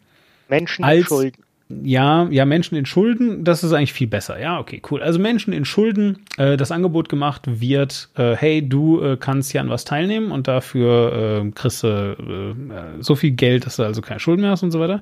Menschen 0.49 0.83
Als- 0.83 1.05
schulden. 1.07 1.44
Ja, 1.69 2.27
ja, 2.29 2.45
Menschen 2.45 2.75
in 2.75 2.85
Schulden, 2.85 3.43
das 3.43 3.63
ist 3.63 3.73
eigentlich 3.73 3.93
viel 3.93 4.07
besser. 4.07 4.39
Ja, 4.39 4.59
okay, 4.59 4.81
cool. 4.91 5.01
Also 5.01 5.17
Menschen 5.17 5.51
in 5.51 5.65
Schulden, 5.65 6.19
äh, 6.37 6.57
das 6.57 6.71
Angebot 6.71 7.09
gemacht 7.09 7.41
wird, 7.47 8.09
äh, 8.15 8.35
hey, 8.35 8.67
du 8.67 9.01
äh, 9.01 9.17
kannst 9.19 9.51
hier 9.51 9.61
an 9.61 9.69
was 9.69 9.83
teilnehmen 9.83 10.31
und 10.31 10.47
dafür 10.47 11.43
äh, 11.43 11.51
kriegst 11.51 11.83
du 11.83 11.87
äh, 11.87 13.01
so 13.01 13.15
viel 13.15 13.31
Geld, 13.31 13.65
dass 13.65 13.77
du 13.77 13.83
also 13.83 14.01
keine 14.01 14.19
Schulden 14.19 14.41
mehr 14.41 14.51
hast 14.51 14.61
und 14.61 14.71
so 14.71 14.79
weiter. 14.79 15.01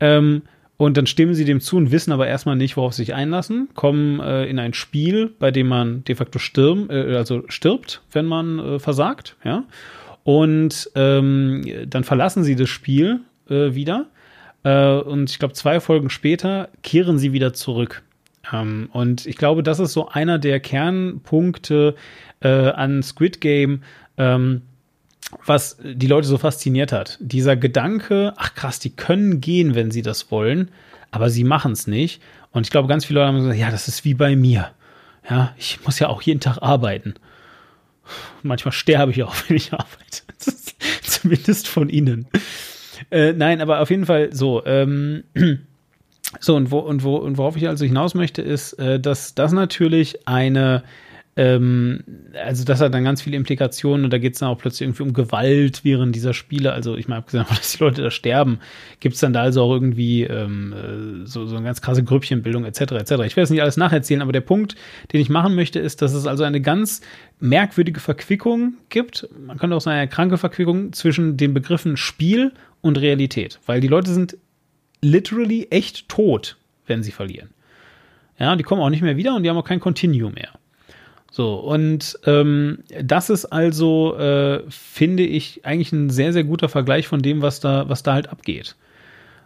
Ähm, 0.00 0.42
und 0.78 0.96
dann 0.96 1.06
stimmen 1.06 1.34
sie 1.34 1.44
dem 1.44 1.60
zu 1.60 1.76
und 1.76 1.92
wissen 1.92 2.10
aber 2.10 2.26
erstmal 2.26 2.56
nicht, 2.56 2.76
worauf 2.76 2.94
sie 2.94 3.02
sich 3.02 3.14
einlassen, 3.14 3.68
kommen 3.74 4.18
äh, 4.20 4.46
in 4.46 4.58
ein 4.58 4.72
Spiel, 4.72 5.30
bei 5.38 5.50
dem 5.50 5.68
man 5.68 6.04
de 6.04 6.14
facto 6.14 6.38
stirbt, 6.38 6.90
äh, 6.90 7.16
also 7.16 7.44
stirbt, 7.48 8.02
wenn 8.12 8.24
man 8.24 8.58
äh, 8.58 8.78
versagt, 8.78 9.36
ja. 9.44 9.64
Und 10.24 10.90
ähm, 10.94 11.64
dann 11.86 12.04
verlassen 12.04 12.44
sie 12.44 12.56
das 12.56 12.68
Spiel 12.68 13.20
äh, 13.50 13.74
wieder. 13.74 14.06
Äh, 14.64 14.96
und 14.96 15.30
ich 15.30 15.38
glaube, 15.38 15.54
zwei 15.54 15.80
Folgen 15.80 16.10
später 16.10 16.68
kehren 16.82 17.18
sie 17.18 17.32
wieder 17.32 17.52
zurück. 17.52 18.02
Ähm, 18.52 18.88
und 18.92 19.26
ich 19.26 19.36
glaube, 19.36 19.62
das 19.62 19.78
ist 19.78 19.92
so 19.92 20.08
einer 20.08 20.38
der 20.38 20.60
Kernpunkte 20.60 21.94
äh, 22.40 22.48
an 22.48 23.02
Squid 23.02 23.40
Game, 23.40 23.82
ähm, 24.16 24.62
was 25.46 25.78
die 25.82 26.06
Leute 26.06 26.26
so 26.28 26.38
fasziniert 26.38 26.92
hat. 26.92 27.18
Dieser 27.20 27.56
Gedanke, 27.56 28.34
ach 28.36 28.54
krass, 28.54 28.78
die 28.78 28.90
können 28.90 29.40
gehen, 29.40 29.74
wenn 29.74 29.90
sie 29.90 30.02
das 30.02 30.30
wollen, 30.30 30.70
aber 31.10 31.30
sie 31.30 31.44
machen 31.44 31.72
es 31.72 31.86
nicht. 31.86 32.22
Und 32.50 32.66
ich 32.66 32.70
glaube, 32.70 32.88
ganz 32.88 33.04
viele 33.04 33.20
Leute 33.20 33.28
haben 33.28 33.38
gesagt, 33.38 33.58
ja, 33.58 33.70
das 33.70 33.88
ist 33.88 34.04
wie 34.04 34.14
bei 34.14 34.36
mir. 34.36 34.70
Ja, 35.28 35.54
ich 35.56 35.84
muss 35.84 35.98
ja 35.98 36.08
auch 36.08 36.22
jeden 36.22 36.40
Tag 36.40 36.58
arbeiten. 36.60 37.14
Manchmal 38.42 38.72
sterbe 38.72 39.12
ich 39.12 39.22
auch, 39.22 39.34
wenn 39.48 39.56
ich 39.56 39.72
arbeite. 39.72 40.22
Zumindest 41.02 41.68
von 41.68 41.88
ihnen. 41.88 42.26
Äh, 43.12 43.34
nein, 43.34 43.60
aber 43.60 43.80
auf 43.80 43.90
jeden 43.90 44.06
Fall 44.06 44.32
so. 44.32 44.64
Ähm, 44.64 45.24
so, 46.40 46.56
und, 46.56 46.70
wo, 46.70 46.78
und, 46.78 47.04
wo, 47.04 47.16
und 47.16 47.36
worauf 47.36 47.56
ich 47.56 47.68
also 47.68 47.84
hinaus 47.84 48.14
möchte, 48.14 48.40
ist, 48.40 48.72
äh, 48.74 48.98
dass 48.98 49.34
das 49.34 49.52
natürlich 49.52 50.26
eine, 50.26 50.82
ähm, 51.36 52.04
also 52.42 52.64
das 52.64 52.80
hat 52.80 52.94
dann 52.94 53.04
ganz 53.04 53.20
viele 53.20 53.36
Implikationen 53.36 54.06
und 54.06 54.14
da 54.14 54.16
geht 54.16 54.32
es 54.32 54.38
dann 54.38 54.48
auch 54.48 54.56
plötzlich 54.56 54.88
irgendwie 54.88 55.02
um 55.02 55.12
Gewalt 55.12 55.84
während 55.84 56.16
dieser 56.16 56.32
Spiele. 56.32 56.72
Also 56.72 56.96
ich 56.96 57.06
meine, 57.06 57.18
abgesehen 57.18 57.42
davon, 57.42 57.56
dass 57.58 57.72
die 57.72 57.84
Leute 57.84 58.00
da 58.00 58.10
sterben, 58.10 58.60
gibt 59.00 59.16
es 59.16 59.20
dann 59.20 59.34
da 59.34 59.42
also 59.42 59.60
auch 59.60 59.72
irgendwie 59.74 60.22
ähm, 60.22 60.72
äh, 60.72 61.26
so, 61.26 61.44
so 61.44 61.56
eine 61.56 61.66
ganz 61.66 61.82
krasse 61.82 62.04
Grüppchenbildung 62.04 62.64
etc. 62.64 62.80
etc. 62.92 63.10
Ich 63.26 63.36
werde 63.36 63.42
es 63.42 63.50
nicht 63.50 63.60
alles 63.60 63.76
nacherzählen, 63.76 64.22
aber 64.22 64.32
der 64.32 64.40
Punkt, 64.40 64.74
den 65.12 65.20
ich 65.20 65.28
machen 65.28 65.54
möchte, 65.54 65.80
ist, 65.80 66.00
dass 66.00 66.14
es 66.14 66.26
also 66.26 66.44
eine 66.44 66.62
ganz 66.62 67.02
merkwürdige 67.40 68.00
Verquickung 68.00 68.78
gibt. 68.88 69.28
Man 69.38 69.58
könnte 69.58 69.76
auch 69.76 69.82
sagen, 69.82 69.98
eine 69.98 70.08
kranke 70.08 70.38
Verquickung 70.38 70.94
zwischen 70.94 71.36
den 71.36 71.52
Begriffen 71.52 71.98
Spiel 71.98 72.52
und 72.82 73.00
Realität, 73.00 73.58
weil 73.64 73.80
die 73.80 73.88
Leute 73.88 74.12
sind 74.12 74.36
literally 75.00 75.68
echt 75.70 76.08
tot, 76.08 76.56
wenn 76.86 77.02
sie 77.02 77.12
verlieren. 77.12 77.50
Ja, 78.38 78.54
die 78.56 78.64
kommen 78.64 78.82
auch 78.82 78.90
nicht 78.90 79.02
mehr 79.02 79.16
wieder 79.16 79.34
und 79.34 79.42
die 79.42 79.50
haben 79.50 79.56
auch 79.56 79.64
kein 79.64 79.80
Continue 79.80 80.30
mehr. 80.30 80.50
So, 81.30 81.54
und 81.54 82.18
ähm, 82.26 82.80
das 83.02 83.30
ist 83.30 83.46
also, 83.46 84.16
äh, 84.18 84.64
finde 84.68 85.22
ich, 85.22 85.64
eigentlich 85.64 85.92
ein 85.92 86.10
sehr, 86.10 86.32
sehr 86.34 86.44
guter 86.44 86.68
Vergleich 86.68 87.08
von 87.08 87.22
dem, 87.22 87.40
was 87.40 87.58
da, 87.58 87.88
was 87.88 88.02
da 88.02 88.12
halt 88.12 88.28
abgeht. 88.28 88.76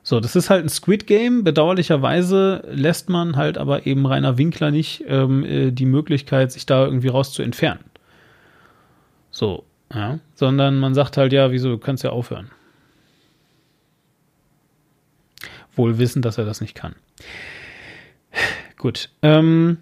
So, 0.03 0.19
das 0.19 0.35
ist 0.35 0.51
halt 0.51 0.65
ein 0.65 0.69
Squid 0.69 1.07
Game. 1.07 1.45
Bedauerlicherweise 1.45 2.65
lässt 2.73 3.09
man 3.09 3.37
halt 3.37 3.57
aber 3.59 3.87
eben 3.87 4.07
Rainer 4.07 4.37
Winkler 4.37 4.71
nicht 4.71 5.05
ähm, 5.07 5.45
äh, 5.45 5.71
die 5.71 5.87
Möglichkeit, 5.87 6.51
sich 6.51 6.67
da 6.67 6.85
irgendwie 6.85 7.09
raus 7.09 7.33
zu 7.33 7.43
entfernen. 7.43 7.85
So, 9.31 9.65
ja. 9.93 10.19
Sondern 10.35 10.79
man 10.79 10.95
sagt 10.95 11.17
halt, 11.17 11.33
ja, 11.33 11.53
wieso, 11.53 11.71
du 11.71 11.79
kannst 11.79 12.03
ja 12.03 12.11
aufhören. 12.11 12.51
Wohl 15.77 15.99
wissend, 15.99 16.25
dass 16.25 16.39
er 16.39 16.45
das 16.45 16.61
nicht 16.61 16.75
kann. 16.75 16.97
Gut. 18.77 19.11
Ähm, 19.23 19.79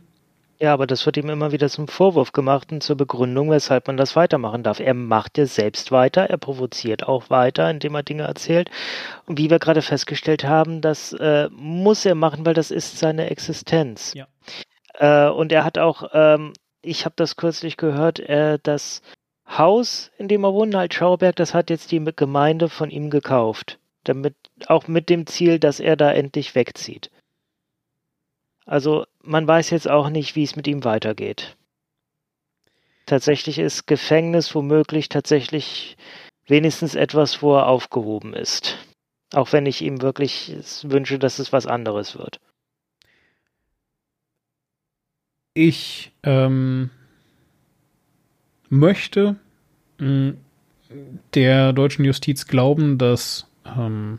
Ja, 0.60 0.72
aber 0.72 0.86
das 0.86 1.04
wird 1.04 1.16
ihm 1.16 1.28
immer 1.28 1.52
wieder 1.52 1.68
zum 1.68 1.88
Vorwurf 1.88 2.32
gemacht 2.32 2.72
und 2.72 2.82
zur 2.82 2.96
Begründung, 2.96 3.50
weshalb 3.50 3.86
man 3.88 3.96
das 3.96 4.14
weitermachen 4.14 4.62
darf. 4.62 4.80
Er 4.80 4.94
macht 4.94 5.36
ja 5.36 5.46
selbst 5.46 5.90
weiter, 5.92 6.30
er 6.30 6.38
provoziert 6.38 7.06
auch 7.06 7.28
weiter, 7.28 7.68
indem 7.70 7.94
er 7.96 8.02
Dinge 8.02 8.22
erzählt. 8.22 8.70
Und 9.26 9.38
wie 9.38 9.50
wir 9.50 9.58
gerade 9.58 9.82
festgestellt 9.82 10.44
haben, 10.44 10.80
das 10.80 11.12
äh, 11.12 11.48
muss 11.50 12.04
er 12.06 12.14
machen, 12.14 12.46
weil 12.46 12.54
das 12.54 12.70
ist 12.70 12.98
seine 12.98 13.30
Existenz. 13.30 14.14
Ja. 14.14 14.26
Äh, 14.94 15.30
und 15.30 15.52
er 15.52 15.64
hat 15.64 15.78
auch, 15.78 16.10
ähm, 16.12 16.52
ich 16.82 17.04
habe 17.04 17.14
das 17.16 17.36
kürzlich 17.36 17.76
gehört, 17.76 18.20
äh, 18.20 18.58
das 18.62 19.02
Haus, 19.46 20.10
in 20.18 20.28
dem 20.28 20.44
er 20.44 20.54
wohnt, 20.54 20.74
halt 20.74 20.94
Schauberg, 20.94 21.36
das 21.36 21.52
hat 21.52 21.68
jetzt 21.68 21.90
die 21.92 22.02
Gemeinde 22.16 22.68
von 22.68 22.90
ihm 22.90 23.10
gekauft. 23.10 23.78
Damit, 24.04 24.34
auch 24.66 24.88
mit 24.88 25.08
dem 25.08 25.26
Ziel, 25.26 25.58
dass 25.58 25.80
er 25.80 25.96
da 25.96 26.12
endlich 26.12 26.54
wegzieht. 26.54 27.10
Also 28.66 29.04
man 29.22 29.46
weiß 29.46 29.70
jetzt 29.70 29.88
auch 29.88 30.08
nicht, 30.08 30.36
wie 30.36 30.44
es 30.44 30.56
mit 30.56 30.66
ihm 30.66 30.84
weitergeht. 30.84 31.56
Tatsächlich 33.06 33.58
ist 33.58 33.86
Gefängnis 33.86 34.54
womöglich 34.54 35.10
tatsächlich 35.10 35.96
wenigstens 36.46 36.94
etwas, 36.94 37.42
wo 37.42 37.56
er 37.56 37.66
aufgehoben 37.66 38.32
ist. 38.32 38.78
Auch 39.32 39.52
wenn 39.52 39.66
ich 39.66 39.82
ihm 39.82 40.00
wirklich 40.00 40.54
wünsche, 40.82 41.18
dass 41.18 41.38
es 41.38 41.52
was 41.52 41.66
anderes 41.66 42.16
wird. 42.16 42.40
ich 45.54 46.12
ähm, 46.24 46.90
möchte 48.68 49.36
mh, 49.98 50.34
der 51.32 51.72
deutschen 51.72 52.04
Justiz 52.04 52.46
glauben, 52.46 52.98
dass, 52.98 53.48
ähm, 53.64 54.18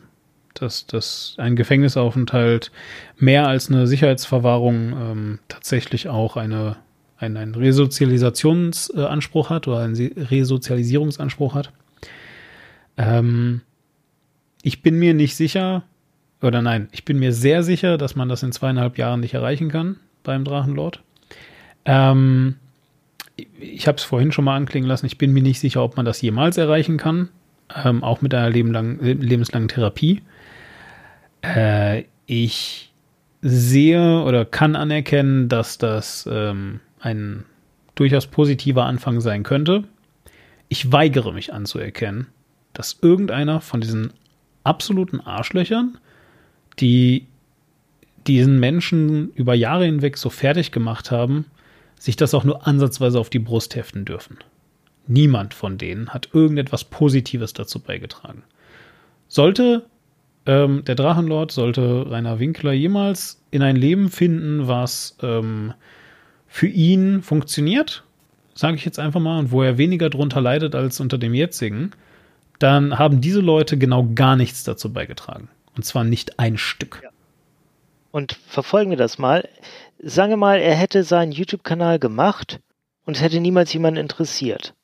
dass, 0.60 0.86
dass 0.86 1.34
ein 1.38 1.56
Gefängnisaufenthalt 1.56 2.70
mehr 3.16 3.46
als 3.46 3.70
eine 3.70 3.86
Sicherheitsverwahrung 3.86 4.92
ähm, 4.92 5.38
tatsächlich 5.48 6.08
auch 6.08 6.36
eine, 6.36 6.76
ein, 7.18 7.36
einen 7.36 7.54
Resozialisationsanspruch 7.54 9.50
hat 9.50 9.68
oder 9.68 9.80
einen 9.80 9.96
Resozialisierungsanspruch 9.96 11.54
hat. 11.54 11.72
Ähm, 12.96 13.60
ich 14.62 14.82
bin 14.82 14.98
mir 14.98 15.14
nicht 15.14 15.36
sicher, 15.36 15.84
oder 16.42 16.62
nein, 16.62 16.88
ich 16.92 17.04
bin 17.04 17.18
mir 17.18 17.32
sehr 17.32 17.62
sicher, 17.62 17.98
dass 17.98 18.16
man 18.16 18.28
das 18.28 18.42
in 18.42 18.52
zweieinhalb 18.52 18.98
Jahren 18.98 19.20
nicht 19.20 19.34
erreichen 19.34 19.68
kann 19.68 19.96
beim 20.22 20.44
Drachenlord. 20.44 21.02
Ähm, 21.84 22.56
ich 23.60 23.86
habe 23.86 23.98
es 23.98 24.04
vorhin 24.04 24.32
schon 24.32 24.44
mal 24.44 24.56
anklingen 24.56 24.88
lassen. 24.88 25.06
Ich 25.06 25.18
bin 25.18 25.32
mir 25.32 25.42
nicht 25.42 25.60
sicher, 25.60 25.82
ob 25.82 25.96
man 25.96 26.06
das 26.06 26.20
jemals 26.22 26.56
erreichen 26.56 26.96
kann, 26.96 27.28
ähm, 27.84 28.02
auch 28.02 28.22
mit 28.22 28.34
einer 28.34 28.50
lebenslangen 28.50 29.68
Therapie. 29.68 30.22
Äh, 31.54 32.04
ich 32.26 32.92
sehe 33.42 34.22
oder 34.22 34.44
kann 34.44 34.76
anerkennen, 34.76 35.48
dass 35.48 35.78
das 35.78 36.28
ähm, 36.30 36.80
ein 37.00 37.44
durchaus 37.94 38.26
positiver 38.26 38.84
Anfang 38.84 39.20
sein 39.20 39.42
könnte. 39.42 39.84
Ich 40.68 40.90
weigere 40.92 41.32
mich 41.32 41.52
anzuerkennen, 41.52 42.26
dass 42.72 42.98
irgendeiner 43.00 43.60
von 43.60 43.80
diesen 43.80 44.12
absoluten 44.64 45.20
Arschlöchern, 45.20 45.98
die 46.80 47.26
diesen 48.26 48.58
Menschen 48.58 49.30
über 49.34 49.54
Jahre 49.54 49.84
hinweg 49.84 50.16
so 50.18 50.30
fertig 50.30 50.72
gemacht 50.72 51.12
haben, 51.12 51.46
sich 51.98 52.16
das 52.16 52.34
auch 52.34 52.44
nur 52.44 52.66
ansatzweise 52.66 53.20
auf 53.20 53.30
die 53.30 53.38
Brust 53.38 53.76
heften 53.76 54.04
dürfen. 54.04 54.38
Niemand 55.06 55.54
von 55.54 55.78
denen 55.78 56.12
hat 56.12 56.30
irgendetwas 56.34 56.82
Positives 56.84 57.52
dazu 57.52 57.78
beigetragen. 57.78 58.42
Sollte 59.28 59.86
ähm, 60.46 60.84
der 60.84 60.94
Drachenlord, 60.94 61.52
sollte 61.52 62.10
Rainer 62.10 62.38
Winkler 62.38 62.72
jemals 62.72 63.42
in 63.50 63.62
ein 63.62 63.76
Leben 63.76 64.10
finden, 64.10 64.68
was 64.68 65.16
ähm, 65.22 65.74
für 66.46 66.68
ihn 66.68 67.22
funktioniert, 67.22 68.04
sage 68.54 68.76
ich 68.76 68.84
jetzt 68.84 68.98
einfach 68.98 69.20
mal, 69.20 69.38
und 69.38 69.50
wo 69.50 69.62
er 69.62 69.78
weniger 69.78 70.08
drunter 70.08 70.40
leidet 70.40 70.74
als 70.74 71.00
unter 71.00 71.18
dem 71.18 71.34
jetzigen, 71.34 71.90
dann 72.58 72.98
haben 72.98 73.20
diese 73.20 73.40
Leute 73.40 73.76
genau 73.76 74.08
gar 74.14 74.36
nichts 74.36 74.64
dazu 74.64 74.92
beigetragen. 74.92 75.48
Und 75.76 75.84
zwar 75.84 76.04
nicht 76.04 76.38
ein 76.38 76.56
Stück. 76.56 77.00
Ja. 77.02 77.10
Und 78.10 78.38
verfolgen 78.48 78.90
wir 78.90 78.96
das 78.96 79.18
mal. 79.18 79.46
Sagen 79.98 80.30
wir 80.30 80.36
mal, 80.38 80.58
er 80.58 80.74
hätte 80.74 81.04
seinen 81.04 81.32
YouTube-Kanal 81.32 81.98
gemacht 81.98 82.60
und 83.04 83.16
es 83.16 83.22
hätte 83.22 83.40
niemals 83.40 83.72
jemanden 83.72 84.00
interessiert. 84.00 84.74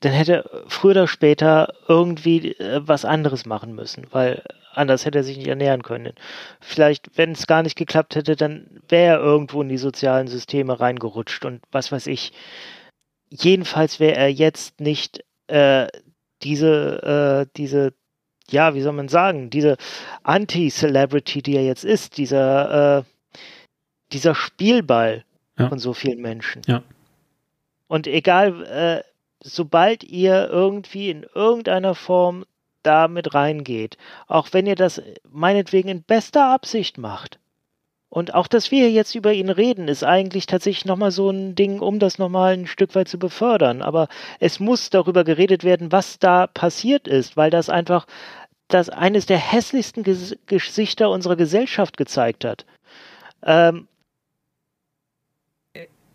Dann 0.00 0.12
hätte 0.12 0.34
er 0.34 0.64
früher 0.66 0.90
oder 0.90 1.08
später 1.08 1.72
irgendwie 1.88 2.52
äh, 2.52 2.82
was 2.84 3.06
anderes 3.06 3.46
machen 3.46 3.74
müssen, 3.74 4.06
weil 4.10 4.42
anders 4.76 5.04
hätte 5.04 5.18
er 5.18 5.24
sich 5.24 5.36
nicht 5.36 5.46
ernähren 5.48 5.82
können. 5.82 6.12
Vielleicht, 6.60 7.16
wenn 7.16 7.32
es 7.32 7.46
gar 7.46 7.62
nicht 7.62 7.76
geklappt 7.76 8.14
hätte, 8.16 8.36
dann 8.36 8.80
wäre 8.88 9.16
er 9.16 9.20
irgendwo 9.20 9.62
in 9.62 9.68
die 9.68 9.78
sozialen 9.78 10.28
Systeme 10.28 10.78
reingerutscht 10.80 11.44
und 11.44 11.62
was 11.72 11.92
weiß 11.92 12.06
ich. 12.08 12.32
Jedenfalls 13.30 14.00
wäre 14.00 14.16
er 14.16 14.30
jetzt 14.30 14.80
nicht 14.80 15.24
äh, 15.48 15.88
diese, 16.42 17.46
äh, 17.46 17.50
diese, 17.56 17.94
ja, 18.50 18.74
wie 18.74 18.82
soll 18.82 18.92
man 18.92 19.08
sagen, 19.08 19.50
diese 19.50 19.76
Anti-Celebrity, 20.22 21.42
die 21.42 21.56
er 21.56 21.64
jetzt 21.64 21.84
ist, 21.84 22.18
dieser, 22.18 22.98
äh, 22.98 23.02
dieser 24.12 24.34
Spielball 24.34 25.24
Ja. 25.58 25.68
von 25.68 25.78
so 25.78 25.92
vielen 25.92 26.20
Menschen. 26.20 26.62
Ja. 26.66 26.82
Und 27.86 28.06
egal, 28.06 28.64
äh, 28.64 29.02
sobald 29.40 30.02
ihr 30.04 30.48
irgendwie 30.50 31.10
in 31.10 31.24
irgendeiner 31.34 31.94
Form 31.94 32.44
damit 32.84 33.34
reingeht, 33.34 33.96
auch 34.26 34.48
wenn 34.52 34.66
ihr 34.66 34.76
das 34.76 35.02
meinetwegen 35.30 35.88
in 35.88 36.02
bester 36.02 36.46
Absicht 36.46 36.98
macht, 36.98 37.38
und 38.14 38.32
auch, 38.32 38.46
dass 38.46 38.70
wir 38.70 38.92
jetzt 38.92 39.16
über 39.16 39.32
ihn 39.32 39.50
reden, 39.50 39.88
ist 39.88 40.04
eigentlich 40.04 40.46
tatsächlich 40.46 40.84
nochmal 40.84 41.10
so 41.10 41.30
ein 41.30 41.56
Ding, 41.56 41.80
um 41.80 41.98
das 41.98 42.16
nochmal 42.16 42.52
ein 42.52 42.68
Stück 42.68 42.94
weit 42.94 43.08
zu 43.08 43.18
befördern. 43.18 43.82
Aber 43.82 44.06
es 44.38 44.60
muss 44.60 44.88
darüber 44.88 45.24
geredet 45.24 45.64
werden, 45.64 45.90
was 45.90 46.20
da 46.20 46.46
passiert 46.46 47.08
ist, 47.08 47.36
weil 47.36 47.50
das 47.50 47.68
einfach 47.68 48.06
das 48.68 48.88
eines 48.88 49.26
der 49.26 49.38
hässlichsten 49.38 50.04
Ges 50.04 50.36
Gesichter 50.46 51.10
unserer 51.10 51.34
Gesellschaft 51.34 51.96
gezeigt 51.96 52.44
hat. 52.44 52.66
Ähm, 53.42 53.88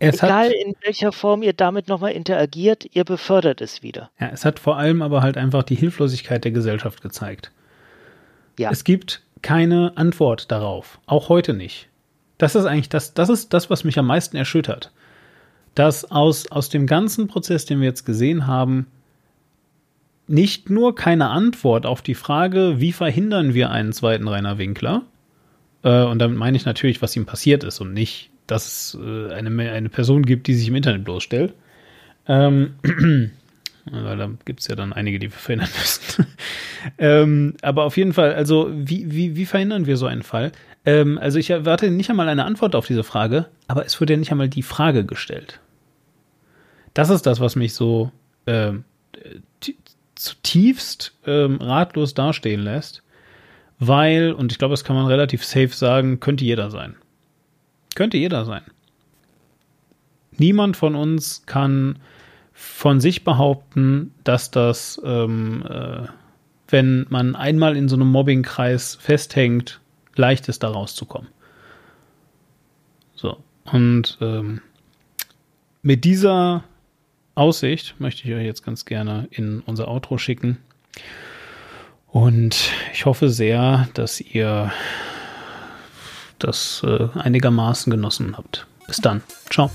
Es 0.00 0.22
egal 0.22 0.48
hat, 0.48 0.52
in 0.54 0.74
welcher 0.82 1.12
Form 1.12 1.42
ihr 1.42 1.52
damit 1.52 1.86
nochmal 1.86 2.12
interagiert, 2.12 2.86
ihr 2.92 3.04
befördert 3.04 3.60
es 3.60 3.82
wieder. 3.82 4.10
ja, 4.18 4.30
es 4.32 4.44
hat 4.44 4.58
vor 4.58 4.76
allem 4.76 5.02
aber 5.02 5.22
halt 5.22 5.36
einfach 5.36 5.62
die 5.62 5.74
Hilflosigkeit 5.74 6.42
der 6.42 6.52
Gesellschaft 6.52 7.02
gezeigt. 7.02 7.52
Ja. 8.58 8.70
Es 8.70 8.84
gibt 8.84 9.22
keine 9.42 9.92
Antwort 9.96 10.50
darauf. 10.50 10.98
Auch 11.06 11.28
heute 11.28 11.52
nicht. 11.52 11.88
Das 12.38 12.54
ist 12.54 12.64
eigentlich 12.64 12.88
das, 12.88 13.14
das 13.14 13.28
ist 13.28 13.52
das, 13.52 13.68
was 13.68 13.84
mich 13.84 13.98
am 13.98 14.06
meisten 14.06 14.36
erschüttert. 14.36 14.90
Dass 15.74 16.10
aus, 16.10 16.50
aus 16.50 16.70
dem 16.70 16.86
ganzen 16.86 17.28
Prozess, 17.28 17.66
den 17.66 17.80
wir 17.80 17.86
jetzt 17.86 18.04
gesehen 18.04 18.46
haben, 18.46 18.86
nicht 20.26 20.70
nur 20.70 20.94
keine 20.94 21.28
Antwort 21.28 21.84
auf 21.84 22.00
die 22.02 22.14
Frage, 22.14 22.80
wie 22.80 22.92
verhindern 22.92 23.52
wir 23.52 23.70
einen 23.70 23.92
zweiten 23.92 24.28
Rainer 24.28 24.58
Winkler, 24.58 25.02
äh, 25.82 26.04
und 26.04 26.18
damit 26.18 26.38
meine 26.38 26.56
ich 26.56 26.64
natürlich, 26.64 27.02
was 27.02 27.16
ihm 27.16 27.26
passiert 27.26 27.64
ist 27.64 27.80
und 27.80 27.92
nicht, 27.92 28.29
dass 28.50 28.66
es 28.66 28.98
äh, 29.00 29.32
eine, 29.32 29.70
eine 29.70 29.88
Person 29.88 30.24
gibt, 30.24 30.46
die 30.46 30.54
sich 30.54 30.68
im 30.68 30.76
Internet 30.76 31.04
bloßstellt. 31.04 31.54
Ähm, 32.26 32.74
weil 33.90 34.16
da 34.16 34.30
gibt 34.44 34.60
es 34.60 34.68
ja 34.68 34.76
dann 34.76 34.92
einige, 34.92 35.18
die 35.18 35.30
wir 35.30 35.38
verhindern 35.38 35.70
müssen. 35.78 36.26
ähm, 36.98 37.54
aber 37.62 37.84
auf 37.84 37.96
jeden 37.96 38.12
Fall, 38.12 38.34
also 38.34 38.70
wie, 38.72 39.10
wie, 39.10 39.36
wie 39.36 39.46
verhindern 39.46 39.86
wir 39.86 39.96
so 39.96 40.06
einen 40.06 40.22
Fall? 40.22 40.52
Ähm, 40.84 41.18
also 41.18 41.38
ich 41.38 41.50
erwarte 41.50 41.90
nicht 41.90 42.10
einmal 42.10 42.28
eine 42.28 42.44
Antwort 42.44 42.74
auf 42.74 42.86
diese 42.86 43.04
Frage, 43.04 43.46
aber 43.68 43.86
es 43.86 43.98
wird 44.00 44.10
ja 44.10 44.16
nicht 44.16 44.30
einmal 44.30 44.48
die 44.48 44.62
Frage 44.62 45.04
gestellt. 45.04 45.60
Das 46.94 47.10
ist 47.10 47.26
das, 47.26 47.40
was 47.40 47.56
mich 47.56 47.74
so 47.74 48.10
t- 48.46 49.76
zutiefst 50.14 51.14
ähm, 51.26 51.56
ratlos 51.60 52.14
dastehen 52.14 52.60
lässt, 52.60 53.02
weil, 53.78 54.32
und 54.32 54.52
ich 54.52 54.58
glaube, 54.58 54.72
das 54.72 54.84
kann 54.84 54.96
man 54.96 55.06
relativ 55.06 55.44
safe 55.44 55.68
sagen, 55.68 56.20
könnte 56.20 56.44
jeder 56.44 56.70
sein. 56.70 56.96
Könnte 57.94 58.16
jeder 58.16 58.44
sein. 58.44 58.62
Niemand 60.32 60.76
von 60.76 60.94
uns 60.94 61.44
kann 61.46 61.98
von 62.52 63.00
sich 63.00 63.24
behaupten, 63.24 64.14
dass 64.24 64.50
das, 64.50 65.00
ähm, 65.04 65.64
äh, 65.68 66.06
wenn 66.68 67.06
man 67.08 67.34
einmal 67.34 67.76
in 67.76 67.88
so 67.88 67.96
einem 67.96 68.10
Mobbingkreis 68.10 68.96
festhängt, 68.96 69.80
leicht 70.14 70.48
ist, 70.48 70.62
da 70.62 70.68
rauszukommen. 70.68 71.28
So. 73.14 73.38
Und 73.72 74.18
ähm, 74.20 74.60
mit 75.82 76.04
dieser 76.04 76.64
Aussicht 77.34 77.94
möchte 77.98 78.28
ich 78.28 78.34
euch 78.34 78.44
jetzt 78.44 78.62
ganz 78.62 78.84
gerne 78.84 79.28
in 79.30 79.60
unser 79.60 79.88
Outro 79.88 80.18
schicken. 80.18 80.58
Und 82.08 82.70
ich 82.92 83.06
hoffe 83.06 83.30
sehr, 83.30 83.88
dass 83.94 84.20
ihr 84.20 84.72
das 86.44 86.82
äh, 86.84 87.08
einigermaßen 87.18 87.90
genossen 87.90 88.36
habt. 88.36 88.66
Bis 88.86 88.96
dann. 88.98 89.22
Ciao. 89.50 89.70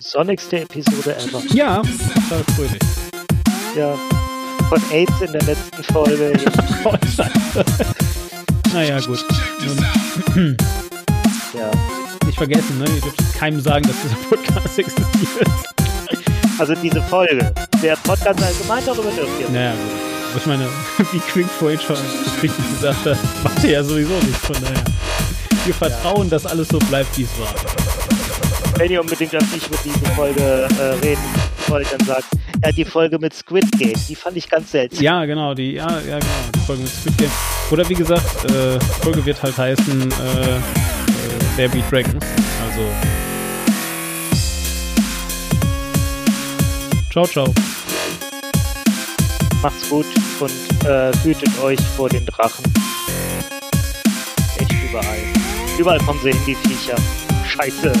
Sonnigste 0.00 0.60
Episode 0.60 1.16
ever. 1.16 1.42
Ja, 1.54 1.82
total 1.82 2.44
fröhlich. 2.54 2.80
Ja. 3.76 3.94
Von 4.68 4.82
AIDS 4.92 5.20
in 5.20 5.32
der 5.32 5.42
letzten 5.42 5.82
Folge. 5.84 6.32
Naja, 8.72 9.00
gut. 9.00 9.24
Nun, 10.36 10.56
ja. 11.58 11.70
nicht 12.24 12.38
vergessen, 12.38 12.78
ne? 12.78 12.84
Ihr 12.84 13.00
dürft 13.00 13.34
keinem 13.34 13.60
sagen, 13.60 13.84
dass 13.84 13.96
dieser 14.02 14.14
Podcast 14.28 14.78
existiert. 14.78 15.48
Also 16.56 16.74
diese 16.76 17.02
Folge. 17.02 17.52
Der 17.82 17.96
Podcast 17.96 18.40
allgemein 18.40 18.84
darüber 18.86 19.10
dürft 19.10 19.40
ihr. 19.40 19.50
Naja, 19.50 19.72
gut. 19.72 20.19
Ich 20.36 20.46
meine, 20.46 20.66
wie 21.12 21.18
Quick 21.18 21.46
schon 21.58 21.96
richtig 22.40 22.68
gesagt 22.70 23.04
hat, 23.04 23.18
er 23.64 23.70
ja 23.70 23.84
sowieso 23.84 24.14
nichts 24.14 24.46
von 24.46 24.56
daher. 24.60 24.84
Wir 25.64 25.74
vertrauen, 25.74 26.30
dass 26.30 26.46
alles 26.46 26.68
so 26.68 26.78
bleibt, 26.78 27.16
wie 27.18 27.24
es 27.24 27.38
war. 27.38 27.54
Wenn 28.78 28.92
ihr 28.92 29.00
unbedingt 29.00 29.34
auf 29.36 29.52
mich 29.52 29.68
mit 29.70 29.84
dieser 29.84 30.06
Folge 30.14 30.40
äh, 30.40 30.82
reden 31.04 31.22
wollt, 31.66 31.92
dann 31.92 32.06
sagt, 32.06 32.24
ja, 32.64 32.72
die 32.72 32.84
Folge 32.84 33.18
mit 33.18 33.34
Squid 33.34 33.70
Game, 33.72 33.92
die 34.08 34.14
fand 34.14 34.36
ich 34.36 34.48
ganz 34.48 34.70
seltsam. 34.70 35.02
Ja, 35.02 35.24
genau, 35.24 35.54
die, 35.54 35.72
ja, 35.72 35.88
ja, 36.00 36.18
genau, 36.18 36.50
die 36.54 36.60
Folge 36.60 36.82
mit 36.82 36.92
Squid 36.92 37.18
Game. 37.18 37.30
Oder 37.70 37.88
wie 37.88 37.94
gesagt, 37.94 38.44
äh, 38.46 38.78
die 38.78 39.02
Folge 39.02 39.26
wird 39.26 39.42
halt 39.42 39.58
heißen, 39.58 40.12
äh, 40.12 40.56
äh, 40.56 40.60
There 41.56 41.68
Be 41.68 41.82
Dragons. 41.90 42.24
Also. 42.64 42.82
Ciao, 47.10 47.26
ciao. 47.26 47.79
Macht's 49.62 49.88
gut 49.90 50.06
und 50.40 50.86
äh, 50.88 51.12
hütet 51.22 51.58
euch 51.62 51.80
vor 51.96 52.08
den 52.08 52.24
Drachen. 52.24 52.64
Echt 54.58 54.72
überall. 54.72 55.18
Überall 55.78 55.98
kommen 55.98 56.18
sie 56.22 56.30
hin, 56.30 56.40
die 56.46 56.54
Viecher. 56.54 56.96
Scheiße. 57.46 57.92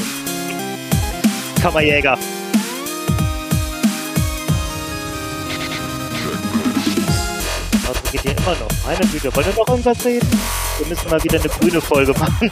Kammerjäger. 1.60 2.16
Also 7.86 8.00
geht 8.10 8.24
ja 8.24 8.30
immer 8.30 8.56
noch. 8.56 8.70
Meine 8.86 9.06
Güte, 9.08 9.36
wollt 9.36 9.46
ihr 9.46 9.54
noch 9.54 9.68
irgendwas 9.68 10.04
reden? 10.04 10.28
Wir 10.78 10.86
müssen 10.86 11.10
mal 11.10 11.22
wieder 11.22 11.38
eine 11.40 11.48
grüne 11.48 11.80
Folge 11.82 12.12
machen. 12.18 12.50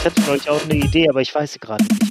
ich 0.00 0.04
hatte 0.04 0.30
euch 0.30 0.50
auch 0.50 0.62
eine 0.64 0.74
Idee, 0.74 1.08
aber 1.08 1.20
ich 1.20 1.32
weiß 1.32 1.52
sie 1.52 1.60
gerade 1.60 1.84
nicht. 1.84 2.05